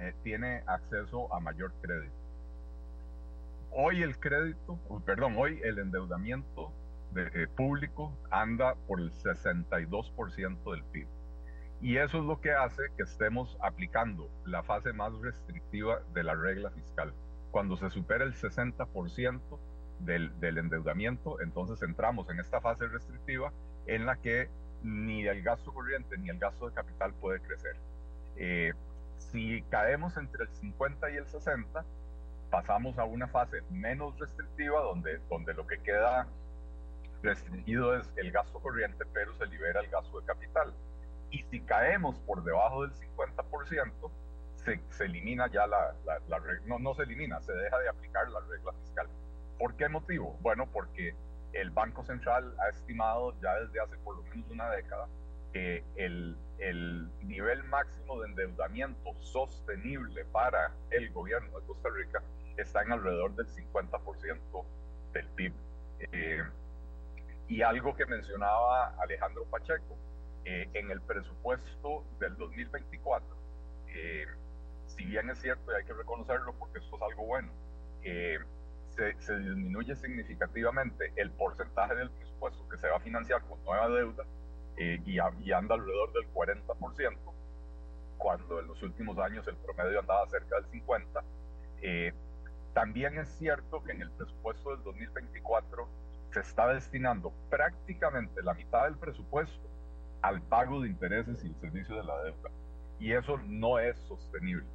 eh, 0.00 0.12
tiene 0.24 0.64
acceso 0.66 1.32
a 1.32 1.38
mayor 1.38 1.72
crédito. 1.80 2.16
Hoy 3.70 4.02
el 4.02 4.18
crédito, 4.18 4.76
perdón, 5.04 5.36
hoy 5.38 5.60
el 5.62 5.78
endeudamiento 5.78 6.72
de, 7.12 7.30
eh, 7.32 7.46
público 7.46 8.12
anda 8.30 8.74
por 8.88 9.00
el 9.00 9.12
62% 9.12 10.72
del 10.72 10.82
PIB. 10.82 11.06
Y 11.80 11.98
eso 11.98 12.18
es 12.18 12.24
lo 12.24 12.40
que 12.40 12.52
hace 12.52 12.82
que 12.96 13.04
estemos 13.04 13.56
aplicando 13.60 14.28
la 14.44 14.64
fase 14.64 14.92
más 14.92 15.12
restrictiva 15.20 16.00
de 16.12 16.24
la 16.24 16.34
regla 16.34 16.70
fiscal 16.70 17.14
cuando 17.52 17.76
se 17.76 17.88
supera 17.90 18.24
el 18.24 18.34
60% 18.34 19.58
del, 20.00 20.38
del 20.40 20.58
endeudamiento, 20.58 21.40
entonces 21.40 21.82
entramos 21.82 22.28
en 22.30 22.40
esta 22.40 22.60
fase 22.60 22.86
restrictiva 22.88 23.52
en 23.86 24.06
la 24.06 24.16
que 24.16 24.48
ni 24.82 25.26
el 25.26 25.42
gasto 25.42 25.72
corriente 25.72 26.16
ni 26.18 26.30
el 26.30 26.38
gasto 26.38 26.68
de 26.68 26.74
capital 26.74 27.12
puede 27.14 27.40
crecer. 27.40 27.76
Eh, 28.36 28.72
si 29.18 29.62
caemos 29.70 30.16
entre 30.16 30.44
el 30.44 30.50
50 30.50 31.10
y 31.10 31.16
el 31.16 31.26
60, 31.26 31.84
pasamos 32.50 32.98
a 32.98 33.04
una 33.04 33.28
fase 33.28 33.62
menos 33.70 34.18
restrictiva 34.18 34.80
donde, 34.80 35.18
donde 35.28 35.54
lo 35.54 35.66
que 35.66 35.78
queda 35.78 36.26
restringido 37.22 37.96
es 37.96 38.08
el 38.16 38.30
gasto 38.30 38.60
corriente, 38.60 39.04
pero 39.12 39.34
se 39.34 39.46
libera 39.46 39.80
el 39.80 39.88
gasto 39.88 40.20
de 40.20 40.26
capital. 40.26 40.72
Y 41.30 41.42
si 41.44 41.60
caemos 41.60 42.18
por 42.20 42.44
debajo 42.44 42.82
del 42.82 42.92
50%, 42.92 44.10
se, 44.90 45.04
elimina 45.04 45.50
ya 45.50 45.66
la, 45.66 45.94
la, 46.04 46.38
regla, 46.38 46.66
no, 46.66 46.78
no 46.78 46.94
se 46.94 47.02
elimina, 47.02 47.40
se 47.40 47.52
deja 47.52 47.78
de 47.78 47.88
aplicar 47.88 48.28
la 48.30 48.40
regla 48.40 48.72
fiscal. 48.84 49.08
¿Por 49.58 49.76
qué 49.76 49.88
motivo? 49.88 50.36
Bueno, 50.40 50.66
porque 50.72 51.14
el 51.52 51.70
Banco 51.70 52.04
Central 52.04 52.54
ha 52.60 52.68
estimado 52.68 53.34
ya 53.40 53.54
desde 53.60 53.80
hace 53.80 53.96
por 53.98 54.16
lo 54.16 54.22
menos 54.24 54.50
una 54.50 54.70
década 54.70 55.08
que 55.52 55.82
el, 55.96 56.36
el 56.58 57.10
nivel 57.26 57.64
máximo 57.64 58.20
de 58.20 58.28
endeudamiento 58.28 59.14
sostenible 59.20 60.24
para 60.26 60.72
el 60.90 61.10
gobierno 61.12 61.58
de 61.58 61.66
Costa 61.66 61.88
Rica 61.88 62.22
está 62.56 62.82
en 62.82 62.92
alrededor 62.92 63.34
del 63.36 63.46
50% 63.46 64.64
del 65.12 65.28
PIB. 65.28 65.52
Eh, 66.12 66.42
y 67.48 67.62
algo 67.62 67.94
que 67.94 68.06
mencionaba 68.06 68.94
Alejandro 69.00 69.44
Pacheco, 69.44 69.96
eh, 70.44 70.68
en 70.74 70.90
el 70.90 71.00
presupuesto 71.00 72.04
del 72.18 72.36
2024, 72.36 73.26
eh, 73.88 74.26
si 74.86 75.04
bien 75.04 75.30
es 75.30 75.38
cierto 75.38 75.72
y 75.72 75.74
hay 75.74 75.84
que 75.84 75.92
reconocerlo 75.92 76.54
porque 76.58 76.78
esto 76.78 76.96
es 76.96 77.02
algo 77.02 77.26
bueno, 77.26 77.50
se, 78.96 79.38
disminuye 79.38 79.94
significativamente 79.96 81.12
el 81.16 81.30
porcentaje 81.30 81.94
del 81.94 82.10
presupuesto 82.10 82.68
que 82.68 82.78
se 82.78 82.88
va 82.88 82.96
a 82.96 83.00
financiar 83.00 83.42
con 83.42 83.62
nueva 83.64 83.88
deuda 83.88 84.24
eh, 84.76 85.00
y, 85.04 85.18
anda 85.18 85.74
alrededor 85.74 86.12
del 86.12 86.32
40%, 86.32 87.16
cuando 88.18 88.60
en 88.60 88.66
los 88.66 88.82
últimos 88.82 89.18
años 89.18 89.46
el 89.48 89.56
promedio 89.56 90.00
andaba 90.00 90.26
cerca 90.28 90.56
del 90.56 90.66
50%. 90.70 91.22
Eh, 91.82 92.12
también 92.72 93.18
es 93.18 93.28
cierto 93.38 93.82
que 93.84 93.92
en 93.92 94.02
el 94.02 94.10
presupuesto 94.10 94.70
del 94.70 94.82
2024 94.82 95.88
se 96.32 96.40
está 96.40 96.68
destinando 96.68 97.32
prácticamente 97.48 98.42
la 98.42 98.54
mitad 98.54 98.84
del 98.84 98.96
presupuesto 98.96 99.66
al 100.22 100.42
pago 100.42 100.82
de 100.82 100.88
intereses 100.88 101.42
y 101.44 101.48
el 101.48 101.54
servicio 101.56 101.96
de 101.96 102.04
la 102.04 102.22
deuda. 102.22 102.50
Y 102.98 103.12
eso 103.12 103.38
no 103.46 103.78
es 103.78 103.98
sostenible. 104.00 104.66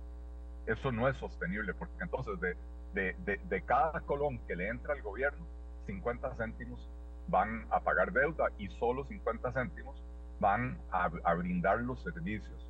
Eso 0.65 0.91
no 0.91 1.07
es 1.10 1.17
sostenible, 1.17 1.73
porque 1.73 2.03
entonces 2.03 2.39
de, 2.39 2.55
de, 2.93 3.15
de, 3.25 3.62
cada 3.63 3.99
colón 4.01 4.39
que 4.47 4.56
le 4.56 4.67
entra 4.67 4.93
al 4.93 5.01
gobierno, 5.01 5.45
50 5.86 6.36
céntimos 6.36 6.88
van 7.27 7.65
a 7.69 7.80
pagar 7.80 8.12
deuda 8.12 8.47
y 8.58 8.67
solo 8.80 9.06
50 9.06 9.51
céntimos 9.54 10.01
van 10.39 10.77
a, 10.91 11.08
brindar 11.36 11.82
los 11.82 12.01
servicios, 12.01 12.69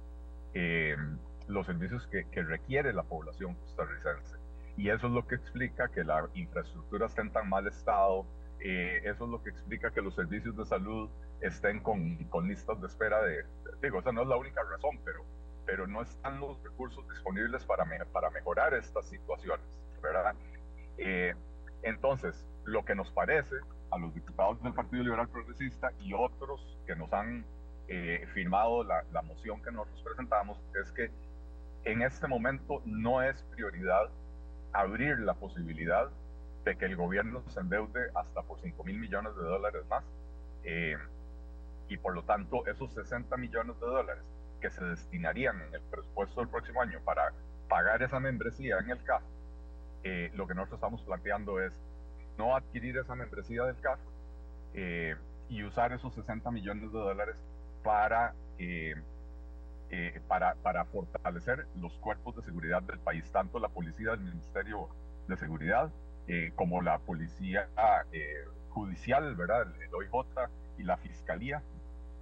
eh, 0.53 0.95
los 1.47 1.65
servicios 1.65 2.05
que, 2.07 2.25
que, 2.29 2.43
requiere 2.43 2.93
la 2.93 3.03
población 3.03 3.55
costarricense. 3.55 4.37
Y 4.77 4.89
eso 4.89 5.07
es 5.07 5.13
lo 5.13 5.25
que 5.27 5.35
explica 5.35 5.89
que 5.89 6.03
la 6.03 6.27
infraestructura 6.33 7.07
esté 7.07 7.21
en 7.21 7.31
tan 7.31 7.49
mal 7.49 7.67
estado, 7.67 8.25
eh, 8.59 9.01
eso 9.05 9.25
es 9.25 9.31
lo 9.31 9.41
que 9.41 9.49
explica 9.49 9.91
que 9.91 10.01
los 10.01 10.15
servicios 10.15 10.55
de 10.55 10.65
salud 10.65 11.09
estén 11.41 11.79
con, 11.79 12.15
con 12.25 12.47
listas 12.47 12.79
de 12.79 12.87
espera 12.87 13.21
de, 13.23 13.45
digo, 13.81 13.99
esa 13.99 14.11
no 14.11 14.21
es 14.21 14.27
la 14.27 14.37
única 14.37 14.61
razón, 14.63 14.99
pero 15.03 15.25
pero 15.65 15.87
no 15.87 16.01
están 16.01 16.39
los 16.39 16.61
recursos 16.63 17.07
disponibles 17.09 17.63
para, 17.65 17.85
para 18.11 18.29
mejorar 18.29 18.73
estas 18.73 19.05
situaciones, 19.07 19.65
Eh, 20.97 21.33
entonces, 21.83 22.45
lo 22.65 22.85
que 22.85 22.95
nos 22.95 23.11
parece 23.11 23.55
a 23.91 23.97
los 23.97 24.13
diputados 24.13 24.61
del 24.63 24.73
Partido 24.73 25.03
Liberal 25.03 25.27
Progresista 25.27 25.91
y 25.99 26.13
otros 26.13 26.77
que 26.85 26.95
nos 26.95 27.11
han 27.11 27.45
eh, 27.87 28.27
firmado 28.33 28.83
la, 28.83 29.03
la, 29.11 29.21
moción 29.21 29.61
que 29.61 29.71
nosotros 29.71 30.01
presentamos 30.03 30.57
es 30.81 30.91
que 30.91 31.11
en 31.83 32.01
este 32.01 32.27
momento 32.27 32.81
no 32.85 33.21
es 33.21 33.41
prioridad 33.43 34.09
abrir 34.71 35.19
la 35.19 35.33
posibilidad 35.33 36.09
de 36.63 36.77
que 36.77 36.85
el 36.85 36.95
gobierno 36.95 37.43
se 37.49 37.59
endeude 37.59 38.09
hasta 38.15 38.43
por 38.43 38.61
5 38.61 38.83
mil 38.83 38.99
millones 38.99 39.35
de 39.35 39.43
dólares 39.43 39.83
más. 39.89 40.03
Eh, 40.63 40.97
y 41.89 41.97
por 41.97 42.13
lo 42.13 42.23
tanto, 42.23 42.65
esos 42.67 42.93
60 42.93 43.35
millones 43.37 43.79
de 43.79 43.85
dólares 43.85 44.23
que 44.61 44.69
se 44.69 44.83
destinarían 44.85 45.59
en 45.61 45.73
el 45.73 45.81
presupuesto 45.81 46.39
del 46.39 46.49
próximo 46.49 46.81
año 46.81 46.99
para 47.03 47.33
pagar 47.67 48.03
esa 48.03 48.19
membresía 48.19 48.77
en 48.79 48.91
el 48.91 49.03
CAF, 49.03 49.23
eh, 50.03 50.31
lo 50.33 50.47
que 50.47 50.53
nosotros 50.53 50.77
estamos 50.77 51.01
planteando 51.03 51.59
es 51.59 51.73
no 52.37 52.55
adquirir 52.55 52.97
esa 52.97 53.15
membresía 53.15 53.63
del 53.63 53.79
CAF 53.79 53.99
eh, 54.73 55.15
y 55.49 55.63
usar 55.63 55.91
esos 55.93 56.13
60 56.15 56.49
millones 56.51 56.91
de 56.91 56.97
dólares 56.97 57.35
para, 57.83 58.33
para, 60.27 60.55
para 60.55 60.85
fortalecer 60.85 61.67
los 61.79 61.91
cuerpos 61.97 62.35
de 62.37 62.43
seguridad 62.43 62.81
del 62.83 62.99
país, 62.99 63.29
tanto 63.31 63.59
la 63.59 63.67
policía 63.69 64.11
del 64.11 64.21
Ministerio 64.21 64.87
de 65.27 65.37
Seguridad 65.37 65.91
eh, 66.27 66.51
como 66.55 66.81
la 66.81 66.99
policía 66.99 67.67
eh, 68.11 68.45
judicial, 68.69 69.35
¿verdad? 69.35 69.67
El, 69.81 69.93
OIJ 69.93 70.49
y 70.77 70.83
la 70.83 70.97
fiscalía, 70.97 71.63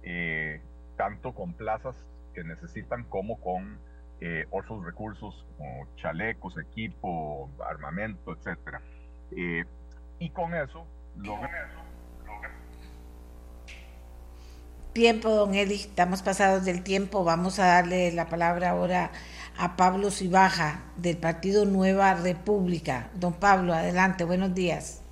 eh, 0.02 0.60
tanto 0.96 1.32
con 1.32 1.52
plazas 1.52 1.94
que 2.34 2.42
necesitan 2.42 3.04
como 3.04 3.38
con 3.40 3.78
otros 4.50 4.84
recursos 4.84 5.46
como 5.56 5.86
chalecos, 5.96 6.56
equipo, 6.58 7.50
armamento, 7.66 8.32
etcétera. 8.32 8.82
y 10.18 10.30
con 10.30 10.54
eso, 10.54 10.86
Tiempo, 14.92 15.30
don 15.30 15.54
Eli, 15.54 15.74
estamos 15.74 16.22
pasados 16.22 16.64
del 16.64 16.82
tiempo. 16.82 17.22
Vamos 17.22 17.58
a 17.58 17.66
darle 17.66 18.12
la 18.12 18.28
palabra 18.28 18.70
ahora 18.70 19.12
a 19.56 19.76
Pablo 19.76 20.10
Cibaja 20.10 20.82
del 20.96 21.16
Partido 21.16 21.64
Nueva 21.64 22.14
República. 22.14 23.10
Don 23.14 23.32
Pablo, 23.32 23.72
adelante, 23.72 24.24
buenos 24.24 24.52
días. 24.52 25.02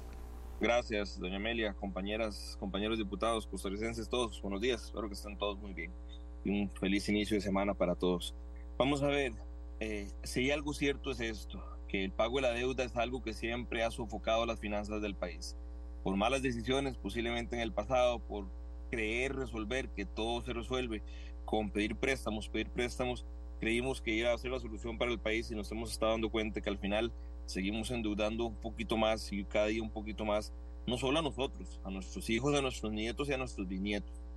Gracias, 0.61 1.21
doña 1.21 1.37
Amelia, 1.37 1.73
compañeras, 1.75 2.57
compañeros 2.59 2.99
diputados, 2.99 3.47
costarricenses, 3.47 4.09
todos, 4.09 4.43
buenos 4.43 4.61
días, 4.61 4.83
espero 4.83 5.07
que 5.07 5.15
estén 5.15 5.39
todos 5.39 5.57
muy 5.61 5.73
bien 5.73 5.93
y 6.45 6.51
un 6.51 6.71
feliz 6.81 7.09
inicio 7.09 7.37
de 7.37 7.41
semana 7.41 7.75
para 7.75 7.95
todos. 7.95 8.35
Vamos 8.79 9.03
a 9.03 9.09
ver, 9.09 9.33
eh, 9.81 10.09
si 10.23 10.53
algo 10.53 10.73
cierto 10.73 11.11
es 11.11 11.19
esto, 11.19 11.61
que 11.89 12.05
el 12.05 12.13
pago 12.13 12.37
de 12.37 12.43
la 12.43 12.53
deuda 12.53 12.85
es 12.85 12.97
algo 12.97 13.21
que 13.25 13.33
siempre 13.33 13.83
ha 13.83 13.91
sofocado 13.91 14.47
las 14.47 14.61
finanzas 14.61 15.03
del 15.03 15.17
país. 15.17 15.57
Por 16.05 16.17
malas 16.17 16.43
decisiones, 16.43 16.97
posiblemente 16.97 17.57
en 17.57 17.63
el 17.63 17.73
pasado, 17.73 18.21
por 18.21 18.47
creer 18.89 19.35
resolver 19.35 19.89
que 19.89 20.07
todo 20.07 20.43
se 20.43 20.53
resuelve 20.53 21.03
con 21.45 21.73
pedir 21.73 21.97
préstamos, 21.97 22.49
pedir 22.49 22.71
préstamos, 22.71 23.27
creímos 23.59 24.01
que 24.01 24.13
iba 24.13 24.33
a 24.33 24.39
ser 24.39 24.53
la 24.53 24.61
solución 24.61 24.97
para 24.97 25.11
el 25.11 25.19
país 25.19 25.51
y 25.51 25.57
nos 25.57 25.73
hemos 25.73 25.91
estado 25.91 26.13
dando 26.13 26.31
cuenta 26.31 26.61
que 26.61 26.71
al 26.71 26.79
final 26.79 27.13
seguimos 27.47 27.91
endeudando 27.91 28.47
un 28.47 28.55
poquito 28.55 28.97
más 28.97 29.33
y 29.33 29.43
cada 29.43 29.67
día 29.67 29.83
un 29.83 29.91
poquito 29.91 30.25
más, 30.25 30.53
no 30.87 30.97
solo 30.99 31.19
a 31.19 31.23
nosotros, 31.23 31.81
a 31.83 31.91
nuestros 31.91 32.31
hijos, 32.31 32.55
a 32.55 32.63
nuestros 32.63 32.93
nietos 32.93 33.29
y 33.29 33.33
a 33.33 33.39
nuestros 33.39 33.67
bisnietos. 33.67 34.28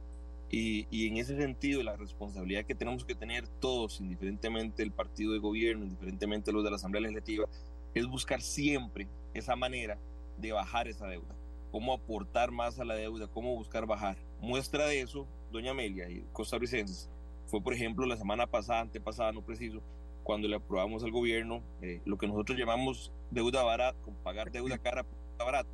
Y, 0.51 0.85
y 0.91 1.07
en 1.07 1.17
ese 1.17 1.37
sentido, 1.37 1.81
la 1.81 1.95
responsabilidad 1.95 2.65
que 2.65 2.75
tenemos 2.75 3.05
que 3.05 3.15
tener 3.15 3.47
todos, 3.47 4.01
indiferentemente 4.01 4.83
el 4.83 4.91
partido 4.91 5.31
de 5.31 5.39
gobierno, 5.39 5.85
indiferentemente 5.85 6.51
los 6.51 6.63
de 6.63 6.69
la 6.69 6.75
Asamblea 6.75 7.01
Legislativa, 7.01 7.47
es 7.93 8.05
buscar 8.05 8.41
siempre 8.41 9.07
esa 9.33 9.55
manera 9.55 9.97
de 10.37 10.51
bajar 10.51 10.87
esa 10.87 11.07
deuda. 11.07 11.35
Cómo 11.71 11.93
aportar 11.93 12.51
más 12.51 12.79
a 12.79 12.85
la 12.85 12.95
deuda, 12.95 13.27
cómo 13.27 13.55
buscar 13.55 13.85
bajar. 13.85 14.17
Muestra 14.41 14.87
de 14.87 14.99
eso, 14.99 15.25
doña 15.51 15.71
Amelia 15.71 16.09
y 16.09 16.25
costarricenses, 16.33 17.09
fue, 17.45 17.61
por 17.61 17.73
ejemplo, 17.73 18.05
la 18.05 18.17
semana 18.17 18.47
pasada, 18.47 18.81
antepasada, 18.81 19.31
no 19.31 19.41
preciso, 19.41 19.81
cuando 20.23 20.47
le 20.47 20.55
aprobamos 20.55 21.03
al 21.03 21.11
gobierno 21.11 21.61
eh, 21.81 22.01
lo 22.05 22.17
que 22.17 22.27
nosotros 22.27 22.57
llamamos 22.57 23.11
deuda 23.29 23.63
barata, 23.63 23.97
pagar 24.23 24.51
deuda 24.51 24.77
cara 24.77 25.05
barata, 25.37 25.69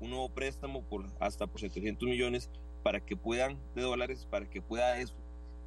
un 0.00 0.10
nuevo 0.10 0.28
préstamo 0.28 0.82
por 0.82 1.06
hasta 1.20 1.46
por 1.46 1.60
700 1.60 2.08
millones 2.08 2.50
para 2.82 3.00
que 3.00 3.16
puedan, 3.16 3.58
de 3.74 3.82
dólares, 3.82 4.26
para 4.30 4.48
que 4.48 4.62
pueda 4.62 4.98
eso, 4.98 5.14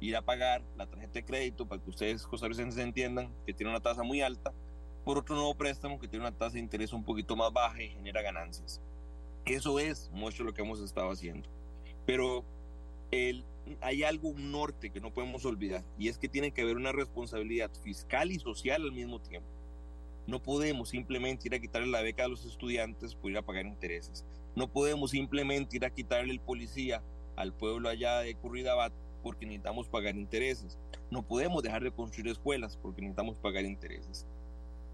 ir 0.00 0.16
a 0.16 0.22
pagar 0.22 0.62
la 0.76 0.86
tarjeta 0.86 1.14
de 1.14 1.24
crédito, 1.24 1.66
para 1.66 1.82
que 1.82 1.90
ustedes 1.90 2.26
costarricenses 2.26 2.82
entiendan 2.82 3.32
que 3.46 3.54
tiene 3.54 3.70
una 3.70 3.80
tasa 3.80 4.02
muy 4.02 4.20
alta, 4.20 4.52
por 5.04 5.18
otro 5.18 5.34
nuevo 5.34 5.54
préstamo 5.54 5.98
que 5.98 6.08
tiene 6.08 6.26
una 6.26 6.36
tasa 6.36 6.54
de 6.54 6.60
interés 6.60 6.92
un 6.92 7.04
poquito 7.04 7.36
más 7.36 7.52
baja 7.52 7.82
y 7.82 7.90
genera 7.90 8.22
ganancias. 8.22 8.80
Eso 9.44 9.78
es 9.78 10.10
mucho 10.12 10.44
lo 10.44 10.54
que 10.54 10.62
hemos 10.62 10.80
estado 10.80 11.10
haciendo. 11.10 11.48
Pero 12.06 12.44
el 13.10 13.44
hay 13.80 14.02
algo, 14.02 14.28
un 14.28 14.52
norte 14.52 14.90
que 14.90 15.00
no 15.00 15.12
podemos 15.12 15.44
olvidar, 15.44 15.84
y 15.98 16.08
es 16.08 16.18
que 16.18 16.28
tiene 16.28 16.52
que 16.52 16.62
haber 16.62 16.76
una 16.76 16.92
responsabilidad 16.92 17.70
fiscal 17.82 18.30
y 18.30 18.38
social 18.38 18.82
al 18.82 18.92
mismo 18.92 19.20
tiempo. 19.20 19.48
No 20.26 20.42
podemos 20.42 20.90
simplemente 20.90 21.48
ir 21.48 21.54
a 21.54 21.60
quitarle 21.60 21.88
la 21.88 22.02
beca 22.02 22.24
a 22.24 22.28
los 22.28 22.44
estudiantes 22.44 23.14
por 23.14 23.30
ir 23.30 23.38
a 23.38 23.42
pagar 23.42 23.66
intereses. 23.66 24.24
No 24.54 24.68
podemos 24.68 25.10
simplemente 25.10 25.76
ir 25.76 25.84
a 25.84 25.90
quitarle 25.90 26.32
el 26.32 26.40
policía 26.40 27.02
al 27.36 27.52
pueblo 27.52 27.88
allá 27.88 28.20
de 28.20 28.34
Curridabat 28.36 28.92
porque 29.22 29.46
necesitamos 29.46 29.88
pagar 29.88 30.16
intereses. 30.16 30.78
No 31.10 31.22
podemos 31.22 31.62
dejar 31.62 31.82
de 31.82 31.90
construir 31.90 32.30
escuelas 32.30 32.76
porque 32.76 33.00
necesitamos 33.00 33.38
pagar 33.38 33.64
intereses. 33.64 34.26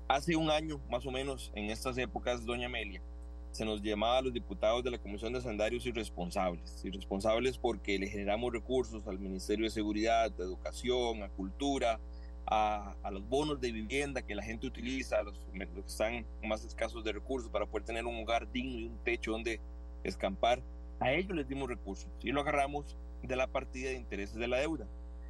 Hace 0.09 0.37
un 0.37 0.51
año, 0.51 0.81
más 0.91 1.05
o 1.07 1.11
menos, 1.11 1.53
en 1.55 1.71
estas 1.71 1.99
épocas, 1.99 2.45
doña 2.45 2.67
Amelia, 2.67 3.03
se 3.51 3.65
nos 3.65 3.83
llamaba 3.83 4.19
a 4.19 4.23
los 4.23 4.33
diputados 4.33 4.83
de 4.83 4.91
la 4.91 4.99
Comisión 4.99 5.33
de 5.33 5.41
Sendarios 5.41 5.85
irresponsables. 5.85 6.85
Irresponsables 6.85 7.59
porque 7.59 7.99
le 7.99 8.09
generamos 8.09 8.53
recursos 8.53 9.07
al 9.07 9.19
Ministerio 9.19 9.65
de 9.65 9.71
Seguridad, 9.71 10.31
de 10.31 10.45
Educación, 10.45 11.23
a 11.23 11.29
Cultura, 11.29 12.01
a, 12.51 13.11
los 13.13 13.27
bonos 13.29 13.61
de 13.61 13.71
vivienda 13.71 14.23
que 14.23 14.35
la 14.35 14.43
gente 14.43 14.67
utiliza, 14.67 15.21
a 15.21 15.23
los, 15.23 15.39
que 15.53 15.81
están 15.87 16.27
más 16.43 16.65
escasos 16.65 17.05
de 17.05 17.13
recursos 17.13 17.49
para 17.49 17.65
poder 17.65 17.85
tener 17.85 18.05
un 18.05 18.21
hogar 18.21 18.51
digno 18.51 18.79
y 18.79 18.87
un 18.87 18.99
techo 19.05 19.33
donde 19.33 19.61
escampar. 20.03 20.61
A 20.99 21.13
ellos 21.13 21.35
les 21.35 21.49
dimos 21.49 21.69
recursos 21.69 22.11
y 22.21 22.33
lo 22.33 22.41
agarramos 22.41 22.97
de 23.23 23.37
la 23.37 23.47
partida 23.47 23.91
de 23.91 23.97
intereses 23.97 24.35
de 24.35 24.49
la 24.49 24.59
deuda. 24.59 24.87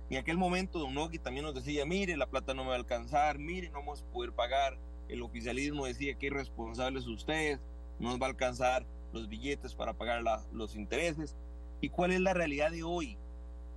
Y 0.09 0.15
en 0.15 0.23
aquel 0.23 0.39
momento 0.39 0.79
Don 0.79 0.95
Nogui 0.95 1.19
también 1.19 1.45
nos 1.45 1.55
decía, 1.55 1.85
mire, 1.85 2.17
la 2.17 2.27
plata 2.27 2.55
no 2.55 2.65
me 2.65 2.71
va 2.71 2.75
a 2.75 2.79
alcanzar, 2.79 3.39
mire, 3.39 3.69
no 3.69 3.79
vamos 3.79 4.03
a 4.03 4.13
poder 4.13 4.33
pagar. 4.33 4.79
El 5.09 5.23
oficialismo 5.23 5.87
decía 5.87 6.15
que 6.15 6.27
irresponsables 6.27 7.07
ustedes, 7.07 7.61
no 7.99 8.09
nos 8.11 8.21
va 8.21 8.27
a 8.27 8.31
alcanzar 8.31 8.87
los 9.13 9.29
billetes 9.29 9.75
para 9.75 9.93
pagar 9.93 10.23
los 10.53 10.75
intereses. 10.75 11.37
¿Y 11.81 11.91
cuál 11.91 12.13
es 12.13 12.21
la 12.21 12.35
realidad 12.35 12.71
de 12.71 12.83
hoy? 12.83 13.19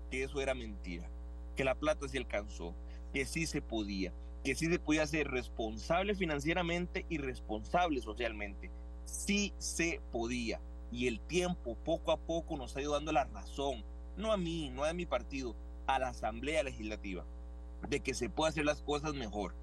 Que 0.10 0.24
eso 0.24 0.42
era 0.42 0.56
mentira, 0.56 1.08
que 1.56 1.64
la 1.64 1.76
plata 1.76 2.08
se 2.08 2.18
alcanzó, 2.18 2.74
que 3.14 3.26
sí 3.26 3.46
se 3.46 3.62
podía, 3.62 4.12
que 4.44 4.56
sí 4.56 4.66
se 4.66 4.80
podía 4.80 5.06
ser 5.08 5.30
responsable 5.30 6.16
financieramente 6.16 7.06
y 7.10 7.20
responsable 7.20 8.02
socialmente. 8.02 8.72
Sí 9.06 9.54
se 9.58 10.02
podía. 10.12 10.60
Y 10.92 11.08
el 11.08 11.20
tiempo 11.20 11.76
poco 11.76 12.12
a 12.12 12.18
poco 12.18 12.58
nos 12.58 12.76
ha 12.76 12.82
ido 12.82 12.94
dando 12.94 13.12
la 13.12 13.26
razón, 13.26 13.84
no 14.18 14.32
a 14.32 14.38
mí, 14.38 14.70
no 14.70 14.84
a 14.84 14.94
mi 14.94 15.06
partido, 15.06 15.56
a 15.88 16.00
la 16.00 16.10
Asamblea 16.10 16.64
Legislativa, 16.64 17.24
de 17.88 18.00
que 18.00 18.14
se 18.14 18.30
puede 18.30 18.50
hacer 18.50 18.66
las 18.66 18.82
cosas 18.82 19.14
mejor. 19.14 19.54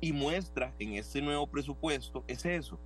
Y 0.00 0.12
muestra 0.12 0.74
en 0.78 0.94
este 0.94 1.20
nuevo 1.20 1.46
presupuesto 1.46 2.24
es 2.26 2.44
eso, 2.44 2.78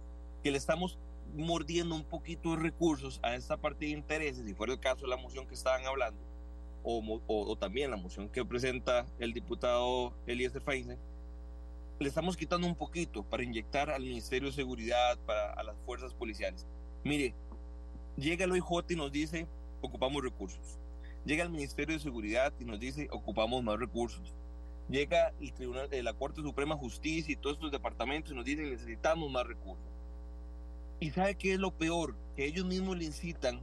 que 0.42 0.50
le 0.50 0.59
estamos 0.59 0.98
mordiendo 1.37 1.94
un 1.94 2.05
poquito 2.05 2.50
de 2.50 2.62
recursos 2.62 3.20
a 3.22 3.35
esta 3.35 3.57
parte 3.57 3.87
de 3.87 3.92
intereses, 3.92 4.44
si 4.44 4.55
fuera 4.55 4.72
el 4.72 4.81
caso 4.81 5.03
de 5.03 5.09
la 5.09 5.16
moción 5.16 5.46
que 5.46 5.55
estaban 5.55 5.87
hablando, 5.87 6.20
o, 6.85 7.20
o, 7.27 7.57
también 7.57 7.90
la 7.90 7.97
moción 7.97 8.29
que 8.29 8.44
presenta 8.44 9.07
el 9.18 9.33
diputado 9.33 10.14
Eliezer 10.27 10.62
Feinstein, 10.62 10.99
le 11.99 12.09
estamos 12.09 12.37
quitando 12.37 12.66
un 12.66 12.77
poquito 12.77 13.23
para 13.25 13.42
inyectar 13.42 13.90
al 13.90 14.03
Ministerio 14.03 14.49
de 14.49 14.55
Seguridad, 14.55 15.18
para 15.27 15.53
a 15.55 15.62
las 15.62 15.77
fuerzas 15.87 16.12
policiales. 16.14 16.66
Mire, 17.03 17.35
llega 18.16 18.44
el 18.44 18.53
OIJ 18.53 18.90
y 18.90 18.97
nos 18.97 19.11
dice, 19.11 19.47
ocupamos 19.81 20.23
recursos. 20.23 20.79
Llega 21.25 21.44
el 21.44 21.51
Ministerio 21.51 21.97
de 21.97 22.03
Seguridad 22.03 22.53
y 22.61 22.64
nos 22.64 22.79
dice, 22.79 23.09
ocupamos 23.11 23.62
más 23.62 23.79
recursos. 23.79 24.35
Llega 24.88 25.33
el 25.40 25.53
Tribunal, 25.55 25.88
de 25.88 26.03
la 26.03 26.12
Corte 26.12 26.42
Suprema 26.42 26.75
de 26.75 26.81
Justicia 26.81 27.33
y 27.33 27.37
todos 27.37 27.57
estos 27.57 27.73
departamentos 27.73 28.33
y 28.33 28.35
nos 28.35 28.44
dicen, 28.44 28.70
necesitamos 28.70 29.31
más 29.31 29.47
recursos 29.47 29.94
y 31.01 31.11
sabe 31.11 31.35
qué 31.35 31.53
es 31.53 31.59
lo 31.59 31.70
peor, 31.70 32.16
que 32.37 32.47
ellos 32.47 32.64
mismos 32.64 32.97
le 32.97 33.05
incitan 33.05 33.61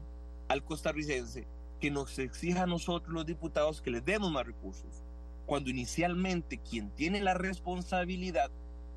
al 0.48 0.64
costarricense 0.64 1.48
que 1.82 1.92
nos 1.92 2.18
exija 2.20 2.64
a 2.64 2.68
nosotros 2.68 3.14
los 3.14 3.26
diputados 3.26 3.82
que 3.82 3.90
les 3.92 4.06
demos 4.06 4.32
más 4.32 4.46
recursos, 4.46 5.04
cuando 5.46 5.70
inicialmente 5.70 6.60
quien 6.60 6.92
tiene 6.92 7.20
la 7.20 7.34
responsabilidad 7.34 8.52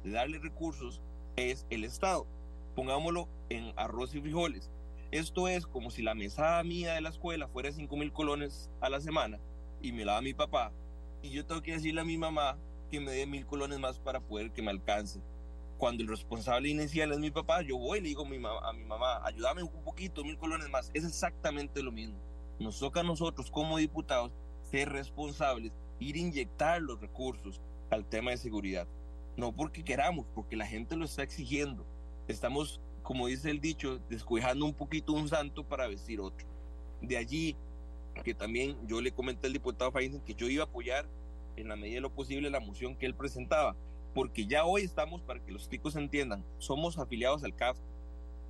de 0.05 0.11
darle 0.11 0.39
recursos 0.39 1.03
es 1.35 1.67
el 1.71 1.83
Estado. 1.83 2.27
Pongámoslo 2.77 3.29
en 3.49 3.73
arroz 3.77 4.15
y 4.15 4.21
frijoles. 4.21 4.71
Esto 5.11 5.49
es 5.49 5.67
como 5.67 5.91
si 5.91 6.03
la 6.03 6.15
mesada 6.15 6.63
mía 6.63 6.93
de 6.95 7.01
la 7.01 7.09
escuela 7.09 7.49
fuera 7.49 7.73
5 7.73 7.97
mil 7.97 8.13
colones 8.13 8.71
a 8.81 8.91
la 8.91 9.01
semana 9.01 9.41
y 9.81 9.93
me 9.93 10.05
la 10.05 10.15
da 10.15 10.21
mi 10.21 10.35
papá 10.35 10.71
y 11.23 11.31
yo 11.31 11.47
tengo 11.47 11.63
que 11.63 11.73
decirle 11.73 12.03
a 12.03 12.05
mi 12.05 12.19
mamá 12.19 12.59
que 12.91 13.01
me 13.01 13.13
dé 13.13 13.27
mil 13.27 13.47
colones 13.47 13.79
más 13.79 13.99
para 13.99 14.21
poder 14.21 14.53
que 14.53 14.63
me 14.63 14.71
alcance 14.71 15.21
cuando 15.79 16.03
el 16.03 16.09
responsable 16.09 16.69
inicial 16.69 17.13
es 17.13 17.19
mi 17.19 17.31
papá, 17.31 17.63
yo 17.63 17.77
voy 17.77 17.99
y 17.99 18.03
le 18.03 18.09
digo 18.09 18.25
a 18.25 18.29
mi, 18.29 18.39
mamá, 18.39 18.69
a 18.69 18.73
mi 18.73 18.85
mamá, 18.85 19.21
ayúdame 19.25 19.63
un 19.63 19.83
poquito, 19.83 20.25
mil 20.25 20.39
colones 20.39 20.69
más. 20.71 20.91
Es 20.95 21.05
exactamente 21.05 21.83
lo 21.83 21.93
mismo. 21.93 22.19
Nos 22.59 22.79
toca 22.79 23.01
a 23.01 23.05
nosotros 23.05 23.51
como 23.51 23.79
diputados 23.79 24.33
ser 24.63 24.89
responsables, 24.91 25.73
ir 25.99 26.17
a 26.17 26.19
inyectar 26.19 26.81
los 26.81 27.01
recursos 27.01 27.61
al 27.91 28.05
tema 28.05 28.31
de 28.31 28.37
seguridad. 28.39 28.87
no 29.37 29.53
porque 29.53 29.83
queramos, 29.83 30.27
porque 30.35 30.57
la 30.57 30.67
gente 30.67 30.97
lo 30.97 31.05
está 31.05 31.25
exigiendo. 31.25 31.85
Estamos, 32.29 32.81
como 33.03 33.27
dice 33.27 33.51
el 33.51 33.61
dicho, 33.61 33.99
descuijando 34.09 34.65
un 34.65 34.75
poquito 34.75 35.13
un 35.13 35.29
santo 35.29 35.65
para 35.65 35.89
vestir 35.89 36.21
otro. 36.21 36.47
De 37.03 37.17
allí 37.17 37.57
que 38.23 38.35
también 38.35 38.77
yo 38.87 39.01
le 39.01 39.13
comenté 39.13 39.49
al 39.49 39.53
diputado 39.53 39.91
Feinstein 39.91 40.25
que 40.25 40.35
yo 40.35 40.49
iba 40.49 40.63
a 40.63 40.67
apoyar 40.67 41.09
en 41.57 41.69
la 41.69 41.77
medida 41.77 41.97
de 41.97 42.01
lo 42.03 42.15
posible 42.15 42.51
la 42.51 42.61
moción 42.61 42.97
que 42.97 43.07
él 43.07 43.15
presentaba, 43.15 43.75
porque 44.15 44.47
ya 44.47 44.65
hoy 44.65 44.83
estamos, 44.83 45.21
para 45.23 45.41
que 45.41 45.53
los 45.53 45.69
chicos 45.69 45.97
entiendan, 45.97 46.45
somos 46.59 46.99
afiliados 46.99 47.45
al 47.45 47.55
CAF, 47.55 47.77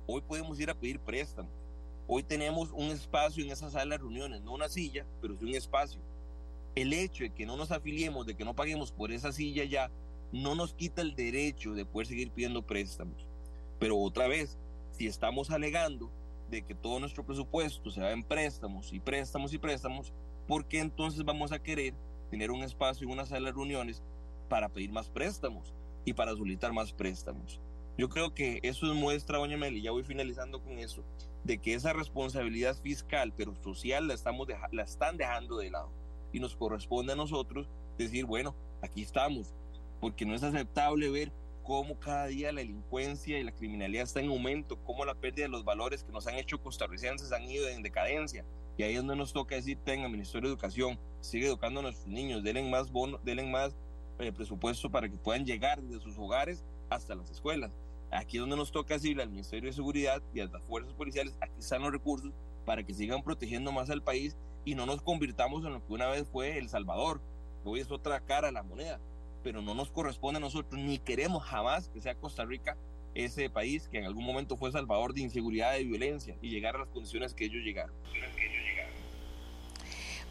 hoy 0.07 0.21
podemos 0.21 0.59
ir 0.59 0.69
a 0.69 0.75
pedir 0.75 0.99
préstamos, 0.99 1.51
hoy 2.07 2.23
tenemos 2.23 2.71
un 2.71 2.91
espacio 2.91 3.43
en 3.43 3.51
esa 3.51 3.69
sala 3.69 3.95
de 3.95 3.97
reuniones, 3.99 4.41
no 4.41 4.53
una 4.53 4.69
silla, 4.69 5.05
pero 5.21 5.37
sí 5.37 5.45
un 5.45 5.55
espacio. 5.55 5.99
El 6.75 6.93
hecho 6.93 7.23
de 7.23 7.33
que 7.33 7.45
no 7.45 7.57
nos 7.57 7.71
afiliemos, 7.71 8.25
de 8.25 8.35
que 8.35 8.45
no 8.45 8.55
paguemos 8.55 8.91
por 8.91 9.11
esa 9.11 9.31
silla 9.31 9.63
ya, 9.63 9.91
no 10.31 10.55
nos 10.55 10.73
quita 10.73 11.01
el 11.01 11.15
derecho 11.15 11.73
de 11.73 11.85
poder 11.85 12.07
seguir 12.07 12.31
pidiendo 12.31 12.61
préstamos. 12.61 13.25
Pero 13.79 13.97
otra 13.97 14.27
vez, 14.27 14.57
si 14.91 15.07
estamos 15.07 15.49
alegando 15.51 16.11
de 16.49 16.61
que 16.63 16.75
todo 16.75 16.99
nuestro 16.99 17.25
presupuesto 17.25 17.89
se 17.89 18.01
va 18.01 18.11
en 18.11 18.23
préstamos 18.23 18.93
y 18.93 18.99
préstamos 18.99 19.53
y 19.53 19.57
préstamos, 19.57 20.13
¿por 20.47 20.67
qué 20.67 20.79
entonces 20.79 21.23
vamos 21.23 21.51
a 21.51 21.59
querer 21.59 21.93
tener 22.29 22.51
un 22.51 22.63
espacio 22.63 23.05
en 23.05 23.13
una 23.13 23.25
sala 23.25 23.47
de 23.47 23.55
reuniones 23.55 24.03
para 24.49 24.69
pedir 24.69 24.91
más 24.91 25.09
préstamos 25.09 25.73
y 26.03 26.13
para 26.13 26.35
solicitar 26.35 26.73
más 26.73 26.93
préstamos? 26.93 27.59
Yo 27.97 28.09
creo 28.09 28.33
que 28.33 28.59
eso 28.63 28.85
muestra, 28.93 29.37
doña 29.37 29.57
Meli, 29.57 29.81
ya 29.81 29.91
voy 29.91 30.03
finalizando 30.03 30.61
con 30.61 30.77
eso, 30.79 31.03
de 31.45 31.59
que 31.59 31.75
esa 31.75 31.93
responsabilidad 31.93 32.75
fiscal, 32.81 33.31
pero 33.37 33.55
social, 33.63 34.07
la, 34.07 34.15
estamos 34.15 34.47
la 34.71 34.83
están 34.83 35.15
dejando 35.15 35.57
de 35.57 35.69
lado. 35.69 35.91
Y 36.33 36.39
nos 36.39 36.55
corresponde 36.55 37.13
a 37.13 37.15
nosotros 37.15 37.69
decir, 37.97 38.25
bueno, 38.25 38.55
aquí 38.81 39.03
estamos, 39.03 39.53
porque 40.01 40.25
no 40.25 40.33
es 40.33 40.41
aceptable 40.41 41.09
ver 41.09 41.31
cómo 41.63 41.99
cada 41.99 42.27
día 42.27 42.51
la 42.51 42.61
delincuencia 42.61 43.39
y 43.39 43.43
la 43.43 43.51
criminalidad 43.51 44.03
está 44.03 44.21
en 44.21 44.29
aumento, 44.29 44.77
cómo 44.83 45.05
la 45.05 45.13
pérdida 45.13 45.45
de 45.45 45.49
los 45.49 45.63
valores 45.63 46.03
que 46.03 46.11
nos 46.11 46.25
han 46.25 46.35
hecho 46.35 46.61
costarricenses 46.61 47.31
han 47.31 47.43
ido 47.43 47.67
en 47.69 47.83
decadencia. 47.83 48.43
Y 48.77 48.83
ahí 48.83 48.93
es 48.93 48.97
donde 48.97 49.15
nos 49.15 49.31
toca 49.31 49.55
decir, 49.55 49.77
tenga, 49.85 50.09
Ministerio 50.09 50.49
de 50.49 50.53
Educación, 50.53 50.99
sigue 51.21 51.45
educando 51.45 51.79
a 51.79 51.83
nuestros 51.83 52.07
niños, 52.07 52.43
denle 52.43 52.63
más 52.69 52.91
bono, 52.91 53.19
denle 53.23 53.43
más 53.43 53.75
eh, 54.17 54.31
presupuesto 54.31 54.89
para 54.89 55.07
que 55.07 55.17
puedan 55.17 55.45
llegar 55.45 55.81
desde 55.81 56.01
sus 56.01 56.17
hogares 56.17 56.65
hasta 56.89 57.13
las 57.13 57.29
escuelas. 57.29 57.71
Aquí 58.11 58.37
es 58.37 58.41
donde 58.41 58.55
nos 58.55 58.71
toca 58.71 58.93
decirle 58.93 59.23
al 59.23 59.29
Ministerio 59.29 59.69
de 59.69 59.75
Seguridad 59.75 60.21
y 60.33 60.39
a 60.39 60.45
las 60.45 60.63
fuerzas 60.63 60.93
policiales, 60.93 61.35
aquí 61.41 61.59
están 61.59 61.81
los 61.81 61.91
recursos 61.91 62.31
para 62.65 62.83
que 62.83 62.93
sigan 62.93 63.23
protegiendo 63.23 63.71
más 63.71 63.89
al 63.89 64.01
país 64.01 64.37
y 64.63 64.75
no 64.75 64.85
nos 64.85 65.01
convirtamos 65.01 65.65
en 65.65 65.73
lo 65.73 65.85
que 65.85 65.93
una 65.93 66.07
vez 66.07 66.27
fue 66.31 66.57
El 66.57 66.69
Salvador, 66.69 67.21
hoy 67.63 67.79
es 67.79 67.91
otra 67.91 68.19
cara 68.21 68.47
de 68.47 68.53
la 68.53 68.63
moneda 68.63 68.99
pero 69.45 69.61
no 69.61 69.75
nos 69.75 69.91
corresponde 69.91 70.37
a 70.37 70.41
nosotros, 70.41 70.81
ni 70.81 70.97
queremos 70.97 71.43
jamás 71.43 71.87
que 71.89 72.01
sea 72.01 72.15
Costa 72.15 72.43
Rica 72.45 72.75
ese 73.13 73.47
país 73.47 73.87
que 73.87 73.99
en 73.99 74.05
algún 74.05 74.25
momento 74.25 74.57
fue 74.57 74.71
salvador 74.71 75.13
de 75.13 75.21
inseguridad, 75.21 75.77
y 75.77 75.85
violencia 75.85 76.35
y 76.41 76.49
llegar 76.49 76.75
a 76.75 76.79
las 76.79 76.87
condiciones 76.87 77.35
que 77.35 77.45
ellos 77.45 77.63
llegaron. 77.63 77.93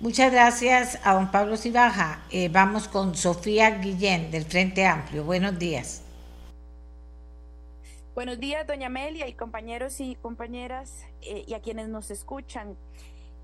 Muchas 0.01 0.33
gracias 0.33 0.99
a 1.05 1.15
don 1.15 1.31
Pablo 1.31 1.57
Cibaja. 1.57 2.25
Eh, 2.33 2.49
vamos 2.49 2.89
con 2.89 3.15
Sofía 3.15 3.79
Guillén 3.79 4.33
del 4.33 4.45
Frente 4.45 4.85
Amplio. 4.85 5.23
Buenos 5.23 5.61
días. 5.61 6.04
Buenos 8.15 8.39
días, 8.39 8.65
doña 8.65 8.87
Amelia 8.87 9.27
y 9.27 9.33
compañeros 9.33 9.99
y 9.99 10.15
compañeras 10.15 11.05
eh, 11.21 11.43
y 11.49 11.55
a 11.55 11.61
quienes 11.61 11.89
nos 11.89 12.13
escuchan. 12.13 12.77